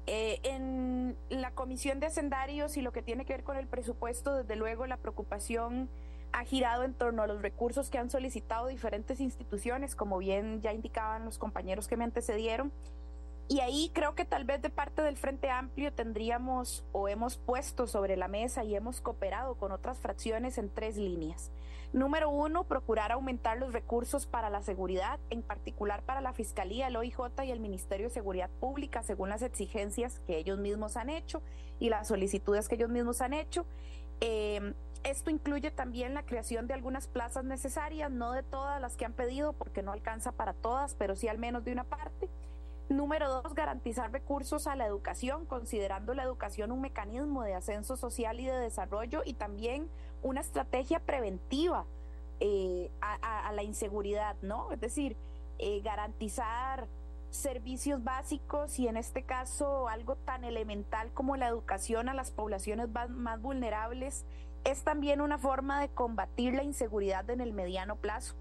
Eh, 0.06 0.38
en 0.44 1.16
la 1.28 1.50
Comisión 1.50 1.98
de 1.98 2.06
Hacendarios 2.06 2.76
y 2.76 2.80
lo 2.80 2.92
que 2.92 3.02
tiene 3.02 3.24
que 3.24 3.32
ver 3.32 3.42
con 3.42 3.56
el 3.56 3.66
presupuesto, 3.66 4.32
desde 4.32 4.54
luego 4.54 4.86
la 4.86 4.96
preocupación 4.96 5.90
ha 6.30 6.44
girado 6.44 6.84
en 6.84 6.94
torno 6.94 7.24
a 7.24 7.26
los 7.26 7.42
recursos 7.42 7.90
que 7.90 7.98
han 7.98 8.10
solicitado 8.10 8.68
diferentes 8.68 9.18
instituciones, 9.18 9.96
como 9.96 10.18
bien 10.18 10.62
ya 10.62 10.72
indicaban 10.72 11.24
los 11.24 11.36
compañeros 11.36 11.88
que 11.88 11.96
me 11.96 12.04
antecedieron. 12.04 12.72
Y 13.48 13.58
ahí 13.58 13.90
creo 13.92 14.14
que 14.14 14.24
tal 14.24 14.44
vez 14.44 14.62
de 14.62 14.70
parte 14.70 15.02
del 15.02 15.16
Frente 15.16 15.50
Amplio 15.50 15.92
tendríamos 15.92 16.84
o 16.92 17.08
hemos 17.08 17.38
puesto 17.38 17.88
sobre 17.88 18.16
la 18.16 18.28
mesa 18.28 18.62
y 18.62 18.76
hemos 18.76 19.00
cooperado 19.00 19.56
con 19.56 19.72
otras 19.72 19.98
fracciones 19.98 20.58
en 20.58 20.72
tres 20.72 20.96
líneas. 20.96 21.50
Número 21.92 22.30
uno, 22.30 22.64
procurar 22.64 23.10
aumentar 23.10 23.58
los 23.58 23.72
recursos 23.72 24.26
para 24.26 24.48
la 24.48 24.62
seguridad, 24.62 25.18
en 25.28 25.42
particular 25.42 26.02
para 26.02 26.20
la 26.20 26.32
Fiscalía, 26.32 26.86
el 26.86 26.96
OIJ 26.96 27.18
y 27.44 27.50
el 27.50 27.58
Ministerio 27.58 28.06
de 28.06 28.14
Seguridad 28.14 28.48
Pública, 28.60 29.02
según 29.02 29.28
las 29.28 29.42
exigencias 29.42 30.20
que 30.20 30.38
ellos 30.38 30.58
mismos 30.58 30.96
han 30.96 31.10
hecho 31.10 31.42
y 31.80 31.88
las 31.88 32.06
solicitudes 32.06 32.68
que 32.68 32.76
ellos 32.76 32.90
mismos 32.90 33.20
han 33.20 33.32
hecho. 33.32 33.66
Em, 34.20 34.74
esto 35.02 35.30
incluye 35.30 35.72
también 35.72 36.14
la 36.14 36.24
creación 36.24 36.68
de 36.68 36.74
algunas 36.74 37.08
plazas 37.08 37.42
necesarias, 37.42 38.08
no 38.08 38.32
de 38.32 38.44
todas 38.44 38.80
las 38.80 38.96
que 38.96 39.04
han 39.04 39.14
pedido, 39.14 39.52
porque 39.52 39.82
no 39.82 39.90
alcanza 39.90 40.30
para 40.30 40.52
todas, 40.52 40.94
pero 40.94 41.16
sí 41.16 41.26
al 41.26 41.38
menos 41.38 41.64
de 41.64 41.72
una 41.72 41.84
parte. 41.84 42.28
Número 42.90 43.28
dos, 43.42 43.54
garantizar 43.54 44.12
recursos 44.12 44.66
a 44.66 44.76
la 44.76 44.86
educación, 44.86 45.46
considerando 45.46 46.12
la 46.12 46.22
educación 46.24 46.70
un 46.70 46.80
mecanismo 46.80 47.42
de 47.42 47.54
ascenso 47.54 47.96
social 47.96 48.40
y 48.40 48.46
de 48.46 48.58
desarrollo 48.58 49.22
y 49.24 49.34
también 49.34 49.88
una 50.22 50.40
estrategia 50.40 51.00
preventiva 51.00 51.84
eh, 52.40 52.90
a, 53.00 53.52
la 53.52 53.62
inseguridad, 53.62 54.36
¿no? 54.42 54.72
Es 54.72 54.80
decir, 54.80 55.16
eh, 55.58 55.80
garantizar 55.82 56.86
servicios 57.30 58.02
básicos 58.02 58.78
y 58.78 58.88
en 58.88 58.96
este 58.96 59.22
caso 59.22 59.88
algo 59.88 60.16
tan 60.16 60.44
elemental 60.44 61.10
como 61.12 61.36
la 61.36 61.48
educación 61.48 62.08
a 62.08 62.14
las 62.14 62.30
poblaciones 62.30 62.88
más 63.10 63.40
vulnerables 63.40 64.24
es 64.64 64.82
también 64.82 65.20
una 65.20 65.38
forma 65.38 65.80
de 65.80 65.88
combatir 65.88 66.54
la 66.54 66.62
inseguridad 66.62 67.28
en 67.30 67.40
el 67.40 67.52
mediano 67.52 67.96
plazo. 67.96 68.34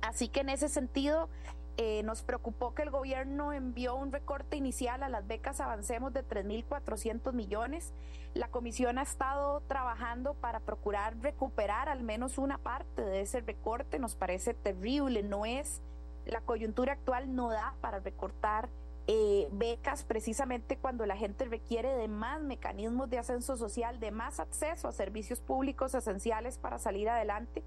Así 0.00 0.28
que 0.28 0.40
en 0.40 0.48
ese 0.48 0.68
sentido, 0.68 1.28
eh, 1.76 2.02
nos 2.02 2.22
preocupó 2.22 2.74
que 2.74 2.82
el 2.82 2.90
gobierno 2.90 3.52
envió 3.52 3.94
un 3.94 4.12
recorte 4.12 4.56
inicial 4.56 5.02
a 5.02 5.08
las 5.08 5.26
becas 5.26 5.60
Avancemos 5.60 6.12
de 6.12 6.26
3.400 6.26 7.32
millones. 7.32 7.94
La 8.34 8.48
comisión 8.48 8.98
ha 8.98 9.02
estado 9.02 9.62
trabajando 9.62 10.34
para 10.34 10.60
procurar 10.60 11.16
recuperar 11.20 11.88
al 11.88 12.02
menos 12.02 12.38
una 12.38 12.58
parte 12.58 13.02
de 13.02 13.22
ese 13.22 13.40
recorte. 13.40 13.98
Nos 13.98 14.14
parece 14.14 14.54
terrible, 14.54 15.22
no 15.22 15.46
es, 15.46 15.82
la 16.26 16.40
coyuntura 16.40 16.92
actual 16.92 17.34
no 17.34 17.48
da 17.50 17.74
para 17.80 18.00
recortar 18.00 18.68
eh, 19.08 19.48
becas 19.50 20.04
precisamente 20.04 20.76
cuando 20.76 21.06
la 21.06 21.16
gente 21.16 21.44
requiere 21.46 21.96
de 21.96 22.06
más 22.06 22.40
mecanismos 22.40 23.10
de 23.10 23.18
ascenso 23.18 23.56
social, 23.56 23.98
de 23.98 24.12
más 24.12 24.38
acceso 24.38 24.86
a 24.86 24.92
servicios 24.92 25.40
públicos 25.40 25.94
esenciales 25.94 26.58
para 26.58 26.78
salir 26.78 27.08
adelante. 27.08 27.64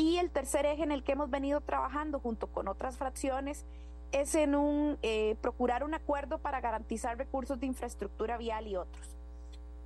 Y 0.00 0.16
el 0.16 0.30
tercer 0.30 0.64
eje 0.64 0.82
en 0.82 0.92
el 0.92 1.04
que 1.04 1.12
hemos 1.12 1.28
venido 1.28 1.60
trabajando 1.60 2.20
junto 2.20 2.46
con 2.46 2.68
otras 2.68 2.96
fracciones 2.96 3.66
es 4.12 4.34
en 4.34 4.54
un 4.54 4.96
eh, 5.02 5.36
procurar 5.42 5.84
un 5.84 5.92
acuerdo 5.92 6.38
para 6.38 6.62
garantizar 6.62 7.18
recursos 7.18 7.60
de 7.60 7.66
infraestructura 7.66 8.38
vial 8.38 8.66
y 8.66 8.76
otros. 8.76 9.18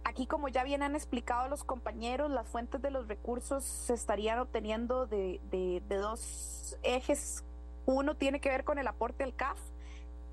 Aquí, 0.05 0.29
como 0.29 0.47
ya 0.47 0.63
bien 0.63 0.85
han 0.85 0.95
explicado 0.95 1.49
los 1.49 1.65
compañeros, 1.65 2.31
las 2.31 2.47
fuentes 2.47 2.81
de 2.81 2.93
los 2.93 3.09
recursos 3.09 3.65
se 3.65 3.95
estarían 3.95 4.39
obteniendo 4.39 5.07
de, 5.07 5.41
de, 5.51 5.83
dos 5.89 6.79
ejes. 6.85 7.43
Uno 7.85 8.15
tiene 8.15 8.41
que 8.41 8.51
ver 8.51 8.63
con 8.63 8.79
el 8.79 8.87
aporte 8.87 9.25
al 9.25 9.35
CAF, 9.35 9.59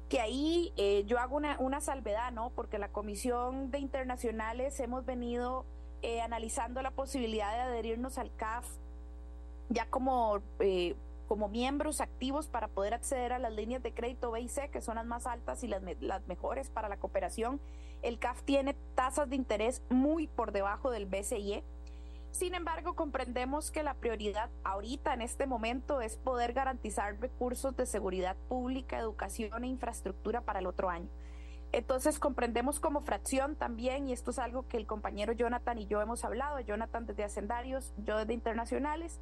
que 0.09 0.21
ahí 0.21 0.73
eh, 0.77 1.05
yo 1.07 1.17
hago 1.17 1.35
una, 1.35 1.57
una, 1.59 1.81
salvedad, 1.81 2.31
¿no? 2.31 2.51
Porque 2.51 2.77
la 2.77 2.89
Comisión 2.89 3.71
de 3.71 3.79
Internacionales 3.79 4.79
hemos 4.79 5.07
venido 5.07 5.65
eh, 6.03 6.21
analizando 6.21 6.83
la 6.83 6.91
posibilidad 6.91 7.51
de 7.51 7.61
adherirnos 7.61 8.19
al 8.19 8.31
CAF 8.35 8.67
ya 9.71 9.89
como, 9.89 10.41
eh, 10.59 10.95
como 11.27 11.47
miembros 11.47 12.01
activos 12.01 12.47
para 12.47 12.67
poder 12.67 12.93
acceder 12.93 13.33
a 13.33 13.39
las 13.39 13.53
líneas 13.53 13.81
de 13.81 13.93
crédito 13.93 14.31
B 14.31 14.41
y 14.41 14.49
C, 14.49 14.69
que 14.69 14.81
son 14.81 14.95
las 14.95 15.05
más 15.05 15.25
altas 15.25 15.63
y 15.63 15.67
las, 15.67 15.81
las 16.01 16.27
mejores 16.27 16.69
para 16.69 16.89
la 16.89 16.97
cooperación. 16.97 17.59
El 18.01 18.19
CAF 18.19 18.43
tiene 18.43 18.75
tasas 18.95 19.29
de 19.29 19.35
interés 19.35 19.81
muy 19.89 20.27
por 20.27 20.51
debajo 20.51 20.91
del 20.91 21.05
BCIE. 21.05 21.63
Sin 22.31 22.55
embargo, 22.55 22.95
comprendemos 22.95 23.71
que 23.71 23.83
la 23.83 23.93
prioridad 23.93 24.49
ahorita, 24.63 25.13
en 25.13 25.21
este 25.21 25.45
momento, 25.45 26.01
es 26.01 26.17
poder 26.17 26.53
garantizar 26.53 27.19
recursos 27.19 27.75
de 27.75 27.85
seguridad 27.85 28.35
pública, 28.47 28.97
educación 28.97 29.63
e 29.63 29.67
infraestructura 29.67 30.41
para 30.41 30.59
el 30.59 30.67
otro 30.67 30.89
año. 30.89 31.09
Entonces 31.73 32.19
comprendemos 32.19 32.79
como 32.79 33.01
fracción 33.01 33.55
también, 33.55 34.07
y 34.07 34.13
esto 34.13 34.31
es 34.31 34.39
algo 34.39 34.67
que 34.67 34.77
el 34.77 34.85
compañero 34.85 35.31
Jonathan 35.31 35.77
y 35.77 35.87
yo 35.87 36.01
hemos 36.01 36.25
hablado, 36.25 36.59
Jonathan 36.59 37.05
desde 37.05 37.23
Hacendarios, 37.23 37.93
yo 37.97 38.17
desde 38.17 38.33
Internacionales, 38.33 39.19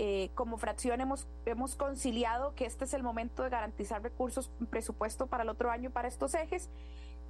eh, 0.00 0.30
como 0.36 0.58
fracción 0.58 1.00
hemos, 1.00 1.26
hemos 1.44 1.74
conciliado 1.74 2.54
que 2.54 2.66
este 2.66 2.84
es 2.84 2.94
el 2.94 3.02
momento 3.02 3.42
de 3.42 3.50
garantizar 3.50 4.00
recursos, 4.00 4.48
presupuesto 4.70 5.26
para 5.26 5.42
el 5.42 5.48
otro 5.48 5.72
año 5.72 5.90
para 5.90 6.06
estos 6.06 6.34
ejes, 6.34 6.70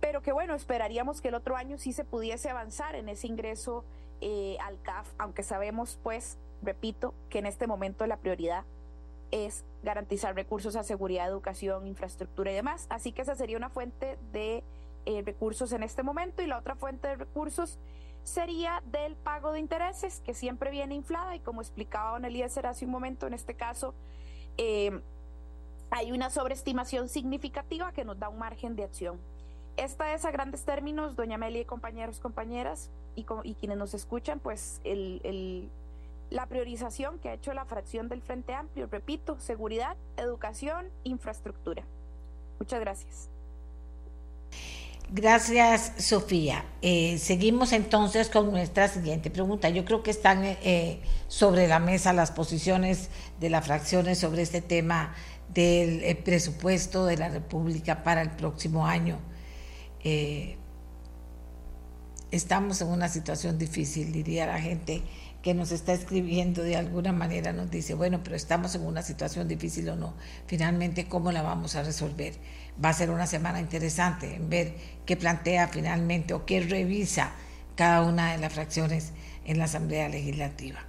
pero 0.00 0.20
que 0.20 0.32
bueno, 0.32 0.54
esperaríamos 0.54 1.22
que 1.22 1.28
el 1.28 1.34
otro 1.34 1.56
año 1.56 1.78
sí 1.78 1.94
se 1.94 2.04
pudiese 2.04 2.50
avanzar 2.50 2.94
en 2.94 3.08
ese 3.08 3.26
ingreso 3.26 3.84
eh, 4.20 4.58
al 4.60 4.80
CAF, 4.82 5.08
aunque 5.16 5.42
sabemos 5.42 5.98
pues, 6.02 6.36
repito, 6.62 7.14
que 7.30 7.38
en 7.38 7.46
este 7.46 7.66
momento 7.66 8.06
la 8.06 8.18
prioridad 8.18 8.64
es 9.30 9.64
garantizar 9.82 10.34
recursos 10.34 10.76
a 10.76 10.82
seguridad, 10.82 11.26
educación, 11.26 11.86
infraestructura 11.86 12.50
y 12.50 12.54
demás. 12.54 12.86
Así 12.90 13.12
que 13.12 13.22
esa 13.22 13.34
sería 13.34 13.56
una 13.56 13.70
fuente 13.70 14.18
de 14.32 14.62
eh, 15.09 15.22
recursos 15.24 15.72
en 15.72 15.82
este 15.82 16.02
momento 16.02 16.42
y 16.42 16.46
la 16.46 16.59
otra 16.59 16.74
fuente 16.74 17.09
de 17.09 17.16
recursos 17.16 17.78
sería 18.24 18.82
del 18.92 19.16
pago 19.16 19.52
de 19.52 19.59
intereses, 19.59 20.20
que 20.20 20.34
siempre 20.34 20.70
viene 20.70 20.94
inflada 20.94 21.34
y 21.34 21.40
como 21.40 21.62
explicaba 21.62 22.11
Don 22.11 22.26
Eliezer 22.26 22.66
hace 22.66 22.84
un 22.84 22.90
momento, 22.90 23.26
en 23.26 23.32
este 23.32 23.54
caso, 23.54 23.94
eh, 24.59 25.00
hay 25.90 26.12
una 26.12 26.28
sobreestimación 26.28 27.09
significativa 27.09 27.90
que 27.92 28.04
nos 28.04 28.18
da 28.18 28.28
un 28.28 28.38
margen 28.38 28.76
de 28.76 28.84
acción. 28.84 29.18
Esta 29.78 30.12
es 30.12 30.26
a 30.26 30.30
grandes 30.30 30.66
términos, 30.66 31.16
doña 31.16 31.36
Amelia 31.36 31.62
y 31.62 31.64
compañeros, 31.64 32.20
compañeras, 32.20 32.90
y, 33.16 33.24
quienes 33.24 33.78
nos 33.78 33.94
escuchan, 33.94 34.40
pues 34.40 34.82
la 36.28 36.46
priorización 36.48 37.18
que 37.18 37.30
ha 37.30 37.32
hecho 37.32 37.54
la 37.54 37.64
fracción 37.64 38.11
del 38.11 38.20
Frente 38.20 38.52
Amplio, 38.52 38.88
repito, 38.90 39.40
seguridad, 39.40 39.96
educación, 40.18 40.90
infraestructura. 41.04 41.84
Muchas 42.59 42.80
gracias. 42.80 43.30
Gracias, 45.11 45.92
Sofía. 45.96 46.66
Eh, 46.82 47.16
seguimos 47.18 47.72
entonces 47.72 48.28
con 48.28 48.50
nuestra 48.50 48.88
siguiente 48.88 49.30
pregunta. 49.30 49.70
Yo 49.70 49.86
creo 49.86 50.02
que 50.02 50.11
están 50.11 50.44
eh, 50.44 51.00
sobre 51.28 51.66
la 51.66 51.78
mesa 51.78 52.12
las 52.12 52.30
posiciones 52.30 53.09
de 53.40 53.48
las 53.48 53.64
fracciones 53.64 54.18
sobre 54.18 54.42
este 54.42 54.61
tema 54.61 55.14
del 55.54 56.04
eh, 56.04 56.14
presupuesto 56.14 57.06
de 57.06 57.16
la 57.16 57.30
República 57.30 58.02
para 58.02 58.20
el 58.20 58.30
próximo 58.32 58.86
año. 58.86 59.18
Estamos 62.30 62.82
en 62.82 62.88
una 62.88 63.09
situación 63.09 63.59
difícil, 63.59 64.12
diría 64.12 64.46
la 64.46 64.61
gente 64.61 65.02
que 65.42 65.54
nos 65.54 65.72
está 65.72 65.94
escribiendo 65.94 66.62
de 66.62 66.76
alguna 66.76 67.12
manera, 67.12 67.52
nos 67.54 67.70
dice, 67.70 67.94
bueno, 67.94 68.20
pero 68.22 68.36
estamos 68.36 68.74
en 68.74 68.82
una 68.82 69.02
situación 69.02 69.48
difícil 69.48 69.88
o 69.88 69.96
no. 69.96 70.14
Finalmente, 70.46 71.09
¿cómo 71.09 71.32
la 71.32 71.42
vamos 71.42 71.74
a 71.76 71.82
resolver? 71.82 72.34
Va 72.83 72.91
a 72.91 72.95
ser 72.95 73.11
una 73.11 73.26
semana 73.26 73.61
interesante 73.61 74.35
en 74.35 74.49
ver 74.49 74.74
qué 75.05 75.16
plantea 75.16 75.68
finalmente 75.68 76.35
o 76.35 76.47
qué 76.47 76.61
revisa 76.61 77.33
cada 77.74 78.03
una 78.03 78.33
de 78.33 78.39
las 78.39 78.53
fracciones 78.53 79.12
en 79.45 79.59
la 79.59 79.64
Asamblea 79.64 80.09
Legislativa. 80.09 80.81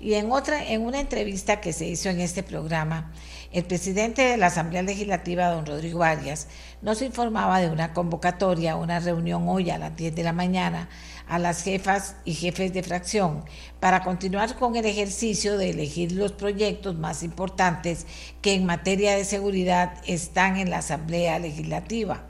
Y 0.00 0.14
en 0.14 0.30
otra, 0.30 0.64
en 0.64 0.82
una 0.82 1.00
entrevista 1.00 1.60
que 1.60 1.72
se 1.72 1.86
hizo 1.86 2.08
en 2.08 2.20
este 2.20 2.44
programa, 2.44 3.12
el 3.50 3.64
presidente 3.64 4.22
de 4.22 4.36
la 4.36 4.46
Asamblea 4.46 4.82
Legislativa, 4.82 5.48
don 5.48 5.66
Rodrigo 5.66 6.04
Arias, 6.04 6.46
nos 6.82 7.02
informaba 7.02 7.60
de 7.60 7.70
una 7.70 7.92
convocatoria, 7.94 8.76
una 8.76 9.00
reunión 9.00 9.48
hoy 9.48 9.70
a 9.70 9.78
las 9.78 9.96
10 9.96 10.14
de 10.14 10.22
la 10.22 10.32
mañana 10.32 10.88
a 11.28 11.38
las 11.38 11.62
jefas 11.62 12.16
y 12.24 12.34
jefes 12.34 12.72
de 12.72 12.82
fracción 12.82 13.44
para 13.80 14.02
continuar 14.02 14.56
con 14.56 14.76
el 14.76 14.86
ejercicio 14.86 15.58
de 15.58 15.70
elegir 15.70 16.12
los 16.12 16.32
proyectos 16.32 16.96
más 16.96 17.22
importantes 17.22 18.06
que 18.42 18.54
en 18.54 18.66
materia 18.66 19.16
de 19.16 19.24
seguridad 19.24 19.94
están 20.06 20.56
en 20.56 20.70
la 20.70 20.78
Asamblea 20.78 21.38
Legislativa. 21.38 22.24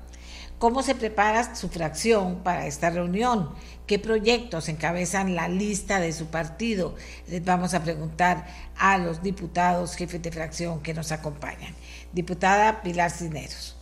¿Cómo 0.58 0.82
se 0.82 0.96
prepara 0.96 1.54
su 1.54 1.68
fracción 1.68 2.42
para 2.42 2.66
esta 2.66 2.90
reunión? 2.90 3.50
¿Qué 3.86 4.00
proyectos 4.00 4.68
encabezan 4.68 5.36
la 5.36 5.46
lista 5.46 6.00
de 6.00 6.12
su 6.12 6.26
partido? 6.26 6.96
Les 7.28 7.44
vamos 7.44 7.74
a 7.74 7.84
preguntar 7.84 8.44
a 8.76 8.98
los 8.98 9.22
diputados 9.22 9.94
jefes 9.94 10.20
de 10.20 10.32
fracción 10.32 10.82
que 10.82 10.94
nos 10.94 11.12
acompañan. 11.12 11.74
Diputada 12.12 12.82
Pilar 12.82 13.12
Cineros. 13.12 13.76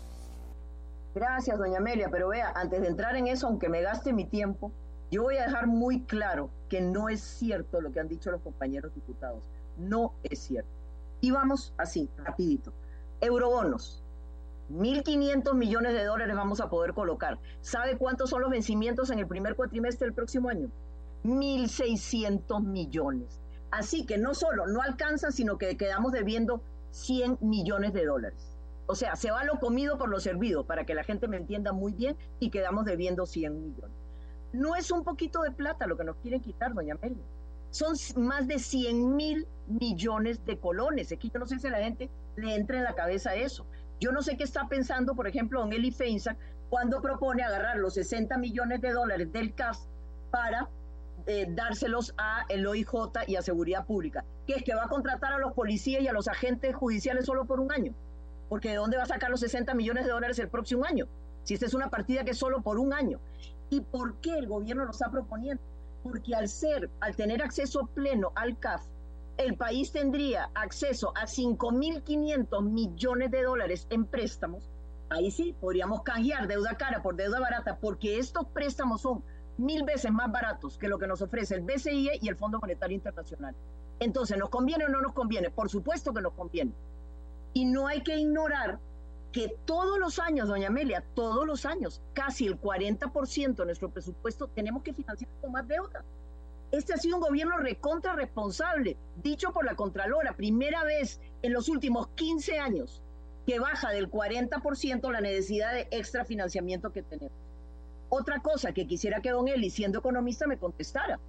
Gracias, 1.14 1.56
doña 1.56 1.78
Amelia, 1.78 2.10
pero 2.10 2.28
vea, 2.28 2.52
antes 2.54 2.82
de 2.82 2.88
entrar 2.88 3.16
en 3.16 3.26
eso, 3.26 3.46
aunque 3.46 3.70
me 3.70 3.80
gaste 3.80 4.12
mi 4.12 4.26
tiempo, 4.26 4.70
yo 5.10 5.22
voy 5.22 5.36
a 5.36 5.44
dejar 5.44 5.66
muy 5.66 6.02
claro 6.02 6.50
que 6.68 6.80
no 6.80 7.08
es 7.08 7.20
cierto 7.20 7.80
lo 7.80 7.92
que 7.92 8.00
han 8.00 8.08
dicho 8.08 8.30
los 8.30 8.42
compañeros 8.42 8.94
diputados. 8.94 9.44
No 9.78 10.14
es 10.22 10.40
cierto. 10.40 10.70
Y 11.20 11.30
vamos 11.30 11.72
así, 11.76 12.10
rapidito. 12.16 12.72
Eurobonos. 13.20 14.02
1.500 14.70 15.54
millones 15.54 15.94
de 15.94 16.04
dólares 16.04 16.34
vamos 16.34 16.60
a 16.60 16.68
poder 16.68 16.92
colocar. 16.92 17.38
¿Sabe 17.60 17.96
cuántos 17.96 18.30
son 18.30 18.42
los 18.42 18.50
vencimientos 18.50 19.10
en 19.10 19.20
el 19.20 19.28
primer 19.28 19.54
cuatrimestre 19.54 20.06
del 20.06 20.14
próximo 20.14 20.48
año? 20.48 20.70
1.600 21.24 22.62
millones. 22.64 23.40
Así 23.70 24.06
que 24.06 24.18
no 24.18 24.34
solo 24.34 24.66
no 24.66 24.82
alcanza, 24.82 25.30
sino 25.30 25.56
que 25.56 25.76
quedamos 25.76 26.12
debiendo 26.12 26.62
100 26.90 27.38
millones 27.40 27.92
de 27.92 28.06
dólares. 28.06 28.56
O 28.86 28.94
sea, 28.94 29.16
se 29.16 29.30
va 29.30 29.44
lo 29.44 29.58
comido 29.58 29.98
por 29.98 30.08
lo 30.08 30.20
servido, 30.20 30.64
para 30.64 30.84
que 30.84 30.94
la 30.94 31.04
gente 31.04 31.28
me 31.28 31.36
entienda 31.36 31.72
muy 31.72 31.92
bien, 31.92 32.16
y 32.40 32.50
quedamos 32.50 32.84
debiendo 32.84 33.26
100 33.26 33.60
millones. 33.60 34.05
No 34.56 34.74
es 34.74 34.90
un 34.90 35.04
poquito 35.04 35.42
de 35.42 35.50
plata 35.50 35.86
lo 35.86 35.98
que 35.98 36.04
nos 36.04 36.16
quieren 36.16 36.40
quitar, 36.40 36.72
doña 36.72 36.94
Amelia. 36.94 37.22
Son 37.70 37.94
más 38.16 38.48
de 38.48 38.58
100 38.58 39.14
mil 39.14 39.46
millones 39.66 40.42
de 40.46 40.58
colones. 40.58 41.12
Aquí 41.12 41.30
yo 41.30 41.38
no 41.38 41.46
sé 41.46 41.58
si 41.58 41.66
a 41.66 41.70
la 41.70 41.78
gente 41.78 42.08
le 42.36 42.54
entra 42.54 42.78
en 42.78 42.84
la 42.84 42.94
cabeza 42.94 43.34
eso. 43.34 43.66
Yo 44.00 44.12
no 44.12 44.22
sé 44.22 44.38
qué 44.38 44.44
está 44.44 44.66
pensando, 44.66 45.14
por 45.14 45.28
ejemplo, 45.28 45.60
don 45.60 45.74
Eli 45.74 45.94
cuando 46.70 47.02
propone 47.02 47.42
agarrar 47.42 47.76
los 47.76 47.94
60 47.94 48.38
millones 48.38 48.80
de 48.80 48.92
dólares 48.92 49.30
del 49.30 49.54
CAS 49.54 49.88
para 50.30 50.70
eh, 51.26 51.46
dárselos 51.50 52.14
a 52.16 52.46
el 52.48 52.66
OIJ 52.66 52.88
y 53.26 53.36
a 53.36 53.42
Seguridad 53.42 53.84
Pública, 53.84 54.24
que 54.46 54.54
es 54.54 54.62
que 54.62 54.74
va 54.74 54.84
a 54.84 54.88
contratar 54.88 55.34
a 55.34 55.38
los 55.38 55.52
policías 55.52 56.02
y 56.02 56.08
a 56.08 56.14
los 56.14 56.28
agentes 56.28 56.74
judiciales 56.74 57.26
solo 57.26 57.44
por 57.44 57.60
un 57.60 57.70
año. 57.72 57.94
Porque 58.48 58.70
¿de 58.70 58.76
dónde 58.76 58.96
va 58.96 59.02
a 59.02 59.06
sacar 59.06 59.28
los 59.28 59.40
60 59.40 59.74
millones 59.74 60.06
de 60.06 60.12
dólares 60.12 60.38
el 60.38 60.48
próximo 60.48 60.86
año? 60.86 61.06
Si 61.42 61.52
esta 61.52 61.66
es 61.66 61.74
una 61.74 61.90
partida 61.90 62.24
que 62.24 62.30
es 62.30 62.38
solo 62.38 62.62
por 62.62 62.78
un 62.78 62.94
año. 62.94 63.20
¿Y 63.70 63.80
por 63.80 64.16
qué 64.20 64.38
el 64.38 64.46
gobierno 64.46 64.84
lo 64.84 64.90
está 64.90 65.10
proponiendo? 65.10 65.62
Porque 66.02 66.34
al 66.34 66.48
ser, 66.48 66.90
al 67.00 67.16
tener 67.16 67.42
acceso 67.42 67.86
pleno 67.94 68.32
al 68.34 68.58
CAF, 68.58 68.86
el 69.38 69.56
país 69.56 69.92
tendría 69.92 70.50
acceso 70.54 71.12
a 71.16 71.26
5.500 71.26 72.62
millones 72.62 73.30
de 73.30 73.42
dólares 73.42 73.86
en 73.90 74.06
préstamos, 74.06 74.70
ahí 75.10 75.30
sí 75.30 75.54
podríamos 75.60 76.02
canjear 76.02 76.48
deuda 76.48 76.76
cara 76.76 77.02
por 77.02 77.16
deuda 77.16 77.40
barata, 77.40 77.76
porque 77.78 78.18
estos 78.18 78.46
préstamos 78.48 79.02
son 79.02 79.22
mil 79.58 79.84
veces 79.84 80.10
más 80.10 80.30
baratos 80.30 80.78
que 80.78 80.88
lo 80.88 80.98
que 80.98 81.06
nos 81.06 81.22
ofrece 81.22 81.54
el 81.54 81.62
BCIE 81.62 82.18
y 82.20 82.28
el 82.28 82.36
Fondo 82.36 82.60
Monetario 82.60 82.94
Internacional. 82.94 83.54
Entonces, 83.98 84.36
¿nos 84.36 84.50
conviene 84.50 84.84
o 84.84 84.88
no 84.88 85.00
nos 85.00 85.12
conviene? 85.12 85.50
Por 85.50 85.70
supuesto 85.70 86.12
que 86.12 86.20
nos 86.20 86.34
conviene. 86.34 86.72
Y 87.54 87.64
no 87.64 87.86
hay 87.86 88.02
que 88.02 88.16
ignorar 88.16 88.78
que 89.36 89.54
todos 89.66 89.98
los 89.98 90.18
años, 90.18 90.48
doña 90.48 90.68
Amelia, 90.68 91.04
todos 91.14 91.46
los 91.46 91.66
años, 91.66 92.00
casi 92.14 92.46
el 92.46 92.58
40% 92.58 93.54
de 93.54 93.66
nuestro 93.66 93.90
presupuesto 93.90 94.48
tenemos 94.48 94.82
que 94.82 94.94
financiar 94.94 95.30
con 95.42 95.52
más 95.52 95.68
deuda. 95.68 96.02
Este 96.72 96.94
ha 96.94 96.96
sido 96.96 97.16
un 97.16 97.22
gobierno 97.22 97.58
recontra 97.58 98.14
responsable, 98.14 98.96
dicho 99.22 99.52
por 99.52 99.66
la 99.66 99.76
Contralora, 99.76 100.38
primera 100.38 100.84
vez 100.84 101.20
en 101.42 101.52
los 101.52 101.68
últimos 101.68 102.08
15 102.14 102.58
años 102.58 103.02
que 103.46 103.60
baja 103.60 103.90
del 103.90 104.10
40% 104.10 105.12
la 105.12 105.20
necesidad 105.20 105.74
de 105.74 105.86
extra 105.90 106.24
financiamiento 106.24 106.90
que 106.90 107.02
tenemos. 107.02 107.36
Otra 108.08 108.40
cosa 108.40 108.72
que 108.72 108.86
quisiera 108.86 109.20
que 109.20 109.32
don 109.32 109.48
Eli, 109.48 109.68
siendo 109.68 109.98
economista, 109.98 110.46
me 110.46 110.56
contestara. 110.56 111.20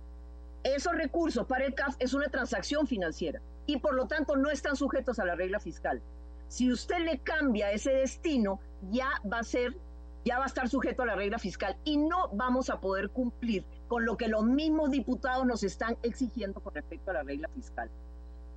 Esos 0.64 0.96
recursos 0.96 1.46
para 1.46 1.66
el 1.66 1.76
CAF 1.76 1.98
es 2.00 2.14
una 2.14 2.30
transacción 2.30 2.88
financiera 2.88 3.42
y 3.66 3.80
por 3.80 3.96
lo 3.96 4.08
tanto 4.08 4.38
no 4.38 4.50
están 4.50 4.78
sujetos 4.78 5.20
a 5.20 5.26
la 5.26 5.36
regla 5.36 5.60
fiscal. 5.60 6.02
Si 6.48 6.72
usted 6.72 7.00
le 7.00 7.20
cambia 7.20 7.72
ese 7.72 7.92
destino, 7.92 8.60
ya 8.90 9.10
va 9.32 9.40
a 9.40 9.44
ser, 9.44 9.76
ya 10.24 10.38
va 10.38 10.46
a 10.46 10.48
estar 10.48 10.70
sujeto 10.70 11.04
a 11.04 11.06
la 11.06 11.16
regla 11.16 11.40
fiscal 11.40 11.76
y 11.84 11.98
no 11.98 12.30
vamos 12.30 12.70
a 12.70 12.80
poder 12.80 13.10
cumplir 13.10 13.66
con 13.88 14.06
lo 14.06 14.18
que 14.18 14.28
los 14.28 14.44
mismos 14.44 14.92
diputados 14.92 15.46
nos 15.46 15.64
están 15.64 15.98
exigiendo 16.04 16.62
con 16.62 16.74
respecto 16.74 17.12
a 17.12 17.16
la 17.16 17.24
regla 17.24 17.50
fiscal. 17.50 17.90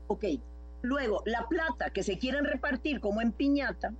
Ok, 0.07 0.25
luego, 0.83 1.23
la 1.27 1.49
plata 1.49 1.91
que 1.91 2.03
se 2.03 2.19
quieren 2.19 2.45
repartir 2.45 3.01
como 3.01 3.21
en 3.21 3.33
piñata 3.33 3.93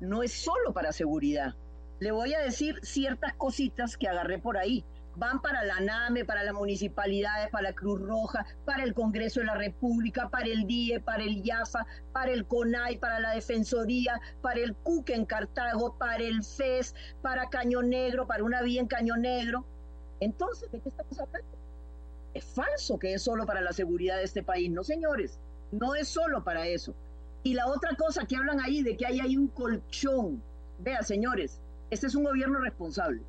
no 0.00 0.22
es 0.22 0.32
solo 0.32 0.72
para 0.72 0.92
seguridad. 0.92 1.54
Le 2.00 2.12
voy 2.12 2.34
a 2.34 2.40
decir 2.40 2.78
ciertas 2.82 3.34
cositas 3.34 3.96
que 3.96 4.08
agarré 4.08 4.38
por 4.38 4.56
ahí. 4.56 4.84
Van 5.18 5.42
para 5.42 5.64
la 5.64 5.80
NAME, 5.80 6.24
para 6.24 6.44
las 6.44 6.54
municipalidades, 6.54 7.50
para 7.50 7.70
la 7.70 7.72
Cruz 7.74 8.00
Roja, 8.00 8.46
para 8.64 8.84
el 8.84 8.94
Congreso 8.94 9.40
de 9.40 9.46
la 9.46 9.54
República, 9.54 10.28
para 10.28 10.46
el 10.46 10.66
DIE, 10.66 11.00
para 11.00 11.24
el 11.24 11.44
IAFA, 11.44 11.86
para 12.12 12.32
el 12.32 12.46
CONAI, 12.46 12.98
para 12.98 13.20
la 13.20 13.32
Defensoría, 13.32 14.20
para 14.40 14.60
el 14.60 14.74
CUC 14.74 15.10
en 15.10 15.26
Cartago, 15.26 15.98
para 15.98 16.22
el 16.22 16.42
FES, 16.42 16.94
para 17.20 17.50
Caño 17.50 17.82
Negro, 17.82 18.26
para 18.26 18.44
una 18.44 18.62
vía 18.62 18.80
en 18.80 18.86
Caño 18.86 19.16
Negro 19.16 19.66
entonces, 20.20 20.70
¿de 20.70 20.80
qué 20.80 20.88
estamos 20.88 21.18
hablando? 21.18 21.48
Es 22.34 22.44
falso 22.44 22.98
que 22.98 23.14
es 23.14 23.22
solo 23.22 23.46
para 23.46 23.60
la 23.60 23.72
seguridad 23.72 24.16
de 24.16 24.24
este 24.24 24.42
país. 24.42 24.70
No, 24.70 24.84
señores, 24.84 25.38
no 25.70 25.94
es 25.94 26.08
solo 26.08 26.44
para 26.44 26.66
eso. 26.66 26.94
Y 27.42 27.54
la 27.54 27.66
otra 27.66 27.94
cosa 27.96 28.26
que 28.26 28.36
hablan 28.36 28.60
ahí 28.60 28.82
de 28.82 28.96
que 28.96 29.06
hay 29.06 29.20
ahí 29.20 29.36
un 29.36 29.48
colchón. 29.48 30.42
Vea, 30.80 31.02
señores, 31.02 31.60
este 31.90 32.08
es 32.08 32.14
un 32.14 32.24
gobierno 32.24 32.58
responsable. 32.58 33.22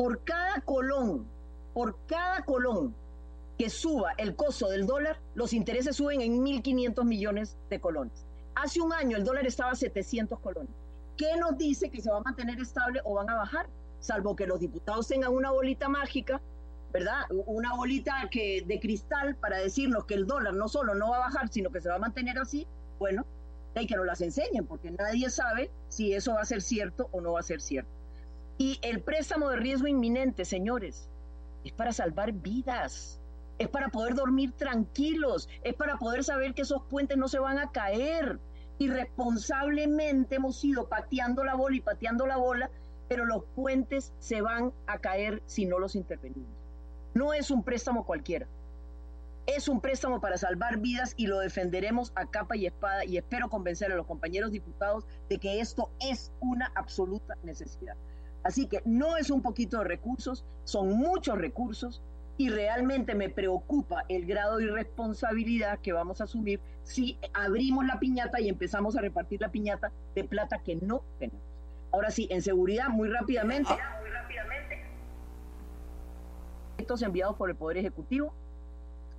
Por 0.00 0.24
cada 0.24 0.62
colón, 0.62 1.26
por 1.74 1.94
cada 2.06 2.42
colón 2.46 2.94
que 3.58 3.68
suba 3.68 4.12
el 4.16 4.34
costo 4.34 4.70
del 4.70 4.86
dólar, 4.86 5.20
los 5.34 5.52
intereses 5.52 5.96
suben 5.96 6.22
en 6.22 6.42
1.500 6.42 7.04
millones 7.04 7.58
de 7.68 7.80
colones. 7.82 8.24
Hace 8.54 8.80
un 8.80 8.94
año 8.94 9.18
el 9.18 9.24
dólar 9.24 9.46
estaba 9.46 9.72
a 9.72 9.74
700 9.74 10.40
colones. 10.40 10.70
¿Qué 11.18 11.36
nos 11.36 11.58
dice 11.58 11.90
que 11.90 12.00
se 12.00 12.10
va 12.10 12.16
a 12.16 12.22
mantener 12.22 12.58
estable 12.58 13.02
o 13.04 13.12
van 13.16 13.28
a 13.28 13.34
bajar? 13.34 13.66
salvo 13.98 14.34
que 14.36 14.46
los 14.46 14.58
diputados 14.60 15.06
tengan 15.06 15.34
una 15.34 15.50
bolita 15.50 15.90
mágica, 15.90 16.40
¿verdad? 16.94 17.26
Una 17.44 17.74
bolita 17.74 18.26
de 18.32 18.78
cristal 18.80 19.36
para 19.36 19.58
decirnos 19.58 20.06
que 20.06 20.14
el 20.14 20.26
dólar 20.26 20.54
no 20.54 20.66
solo 20.68 20.94
no 20.94 21.10
va 21.10 21.16
a 21.16 21.26
bajar, 21.28 21.50
sino 21.50 21.68
que 21.68 21.82
se 21.82 21.90
va 21.90 21.96
a 21.96 21.98
mantener 21.98 22.38
así, 22.38 22.66
bueno, 22.98 23.26
hay 23.74 23.86
que 23.86 23.96
nos 23.96 24.06
las 24.06 24.22
enseñen, 24.22 24.64
porque 24.64 24.92
nadie 24.92 25.28
sabe 25.28 25.70
si 25.90 26.14
eso 26.14 26.32
va 26.32 26.40
a 26.40 26.46
ser 26.46 26.62
cierto 26.62 27.10
o 27.12 27.20
no 27.20 27.32
va 27.32 27.40
a 27.40 27.42
ser 27.42 27.60
cierto. 27.60 27.99
Y 28.60 28.78
el 28.82 29.00
préstamo 29.00 29.48
de 29.48 29.56
riesgo 29.56 29.86
inminente, 29.86 30.44
señores, 30.44 31.08
es 31.64 31.72
para 31.72 31.94
salvar 31.94 32.32
vidas, 32.32 33.18
es 33.58 33.68
para 33.68 33.88
poder 33.88 34.14
dormir 34.14 34.52
tranquilos, 34.52 35.48
es 35.64 35.72
para 35.72 35.96
poder 35.96 36.24
saber 36.24 36.52
que 36.52 36.60
esos 36.60 36.82
puentes 36.82 37.16
no 37.16 37.26
se 37.26 37.38
van 37.38 37.58
a 37.58 37.72
caer. 37.72 38.38
Irresponsablemente 38.76 40.34
hemos 40.34 40.62
ido 40.62 40.90
pateando 40.90 41.42
la 41.42 41.54
bola 41.54 41.76
y 41.76 41.80
pateando 41.80 42.26
la 42.26 42.36
bola, 42.36 42.70
pero 43.08 43.24
los 43.24 43.46
puentes 43.56 44.12
se 44.18 44.42
van 44.42 44.74
a 44.86 44.98
caer 44.98 45.42
si 45.46 45.64
no 45.64 45.78
los 45.78 45.96
intervenimos. 45.96 46.52
No 47.14 47.32
es 47.32 47.50
un 47.50 47.64
préstamo 47.64 48.04
cualquiera. 48.04 48.46
Es 49.46 49.68
un 49.68 49.80
préstamo 49.80 50.20
para 50.20 50.36
salvar 50.36 50.76
vidas 50.80 51.14
y 51.16 51.28
lo 51.28 51.38
defenderemos 51.38 52.12
a 52.14 52.26
capa 52.26 52.58
y 52.58 52.66
espada 52.66 53.06
y 53.06 53.16
espero 53.16 53.48
convencer 53.48 53.90
a 53.90 53.96
los 53.96 54.06
compañeros 54.06 54.52
diputados 54.52 55.06
de 55.30 55.38
que 55.38 55.60
esto 55.60 55.88
es 55.98 56.30
una 56.42 56.70
absoluta 56.74 57.38
necesidad. 57.42 57.96
Así 58.42 58.66
que 58.66 58.82
no 58.84 59.16
es 59.16 59.30
un 59.30 59.42
poquito 59.42 59.78
de 59.78 59.84
recursos, 59.84 60.44
son 60.64 60.90
muchos 60.96 61.36
recursos 61.38 62.02
y 62.38 62.48
realmente 62.48 63.14
me 63.14 63.28
preocupa 63.28 64.04
el 64.08 64.24
grado 64.24 64.56
de 64.56 64.64
irresponsabilidad 64.64 65.78
que 65.80 65.92
vamos 65.92 66.20
a 66.20 66.24
asumir 66.24 66.60
si 66.84 67.18
abrimos 67.34 67.84
la 67.84 68.00
piñata 68.00 68.40
y 68.40 68.48
empezamos 68.48 68.96
a 68.96 69.02
repartir 69.02 69.42
la 69.42 69.50
piñata 69.50 69.92
de 70.14 70.24
plata 70.24 70.62
que 70.62 70.76
no 70.76 71.02
tenemos. 71.18 71.42
Ahora 71.92 72.10
sí, 72.10 72.28
en 72.30 72.40
seguridad, 72.40 72.88
muy 72.88 73.08
rápidamente. 73.08 73.70
Muy. 73.70 73.80
Estos 76.78 77.02
enviados 77.02 77.36
por 77.36 77.50
el 77.50 77.56
Poder 77.56 77.76
Ejecutivo 77.76 78.32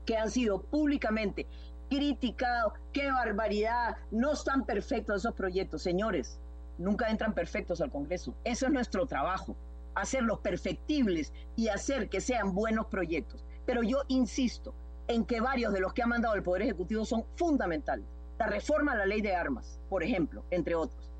que 0.05 0.17
han 0.17 0.32
sido 0.32 0.63
públicamente 0.63 1.45
criticados, 1.89 2.74
qué 2.93 3.11
barbaridad, 3.11 3.97
no 4.09 4.32
están 4.32 4.65
perfectos 4.65 5.17
esos 5.17 5.36
proyectos, 5.36 5.84
señores, 5.84 6.39
nunca 6.82 7.09
entran 7.09 7.34
perfectos 7.34 7.82
al 7.82 7.91
Congreso. 7.91 8.36
Eso 8.43 8.65
es 8.65 8.71
nuestro 8.71 9.05
trabajo, 9.05 9.55
hacerlos 9.95 10.39
perfectibles 10.39 11.34
y 11.55 11.69
hacer 11.69 12.09
que 12.09 12.21
sean 12.21 12.53
buenos 12.53 12.88
proyectos. 12.88 13.45
Pero 13.65 13.84
yo 13.84 14.03
insisto 14.07 14.73
en 15.07 15.25
que 15.25 15.41
varios 15.41 15.73
de 15.73 15.79
los 15.79 15.93
que 15.93 16.03
ha 16.03 16.07
mandado 16.07 16.36
el 16.36 16.43
Poder 16.43 16.63
Ejecutivo 16.63 17.05
son 17.05 17.25
fundamentales. 17.36 18.05
La 18.38 18.47
reforma 18.47 18.93
a 18.93 18.95
la 18.95 19.05
ley 19.05 19.21
de 19.21 19.36
armas, 19.36 19.79
por 19.89 20.03
ejemplo, 20.03 20.43
entre 20.49 20.75
otros. 20.75 21.11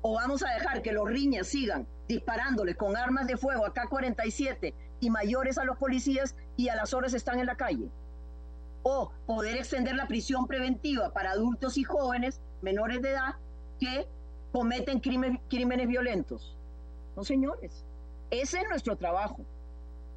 O 0.00 0.14
vamos 0.14 0.42
a 0.42 0.50
dejar 0.50 0.82
que 0.82 0.92
los 0.92 1.08
riñas 1.08 1.46
sigan 1.46 1.86
disparándoles 2.08 2.76
con 2.76 2.96
armas 2.96 3.26
de 3.26 3.36
fuego 3.36 3.66
a 3.66 3.72
K-47 3.72 4.74
y 5.00 5.10
mayores 5.10 5.58
a 5.58 5.64
los 5.64 5.78
policías 5.78 6.34
y 6.56 6.68
a 6.68 6.76
las 6.76 6.94
horas 6.94 7.14
están 7.14 7.38
en 7.38 7.46
la 7.46 7.56
calle 7.56 7.90
o 8.82 9.12
poder 9.26 9.56
extender 9.56 9.94
la 9.94 10.08
prisión 10.08 10.46
preventiva 10.46 11.12
para 11.12 11.30
adultos 11.30 11.78
y 11.78 11.84
jóvenes 11.84 12.40
menores 12.62 13.00
de 13.02 13.10
edad 13.10 13.34
que 13.78 14.08
cometen 14.52 15.00
crímenes 15.00 15.88
violentos. 15.88 16.56
No, 17.16 17.24
señores, 17.24 17.84
ese 18.30 18.60
es 18.60 18.68
nuestro 18.68 18.96
trabajo. 18.96 19.44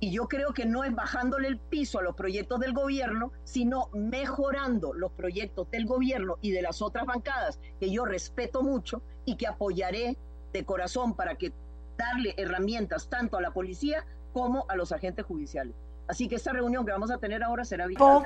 Y 0.01 0.11
yo 0.11 0.27
creo 0.27 0.53
que 0.53 0.65
no 0.65 0.83
es 0.83 0.93
bajándole 0.93 1.47
el 1.47 1.57
piso 1.57 1.99
a 1.99 2.03
los 2.03 2.15
proyectos 2.15 2.59
del 2.59 2.73
gobierno, 2.73 3.31
sino 3.45 3.89
mejorando 3.93 4.93
los 4.93 5.11
proyectos 5.13 5.71
del 5.71 5.85
gobierno 5.85 6.37
y 6.41 6.51
de 6.51 6.61
las 6.61 6.81
otras 6.81 7.05
bancadas, 7.05 7.59
que 7.79 7.89
yo 7.89 8.05
respeto 8.05 8.61
mucho 8.61 9.01
y 9.23 9.37
que 9.37 9.47
apoyaré 9.47 10.17
de 10.51 10.65
corazón 10.65 11.15
para 11.15 11.35
que 11.35 11.53
darle 11.97 12.33
herramientas 12.37 13.09
tanto 13.09 13.37
a 13.37 13.41
la 13.41 13.51
policía 13.51 14.05
como 14.33 14.65
a 14.67 14.75
los 14.75 14.91
agentes 14.91 15.25
judiciales. 15.25 15.73
Así 16.07 16.27
que 16.27 16.35
esta 16.35 16.51
reunión 16.51 16.85
que 16.85 16.91
vamos 16.91 17.09
a 17.09 17.17
tener 17.17 17.41
ahora 17.41 17.63
será 17.63 17.87
vital. 17.87 18.23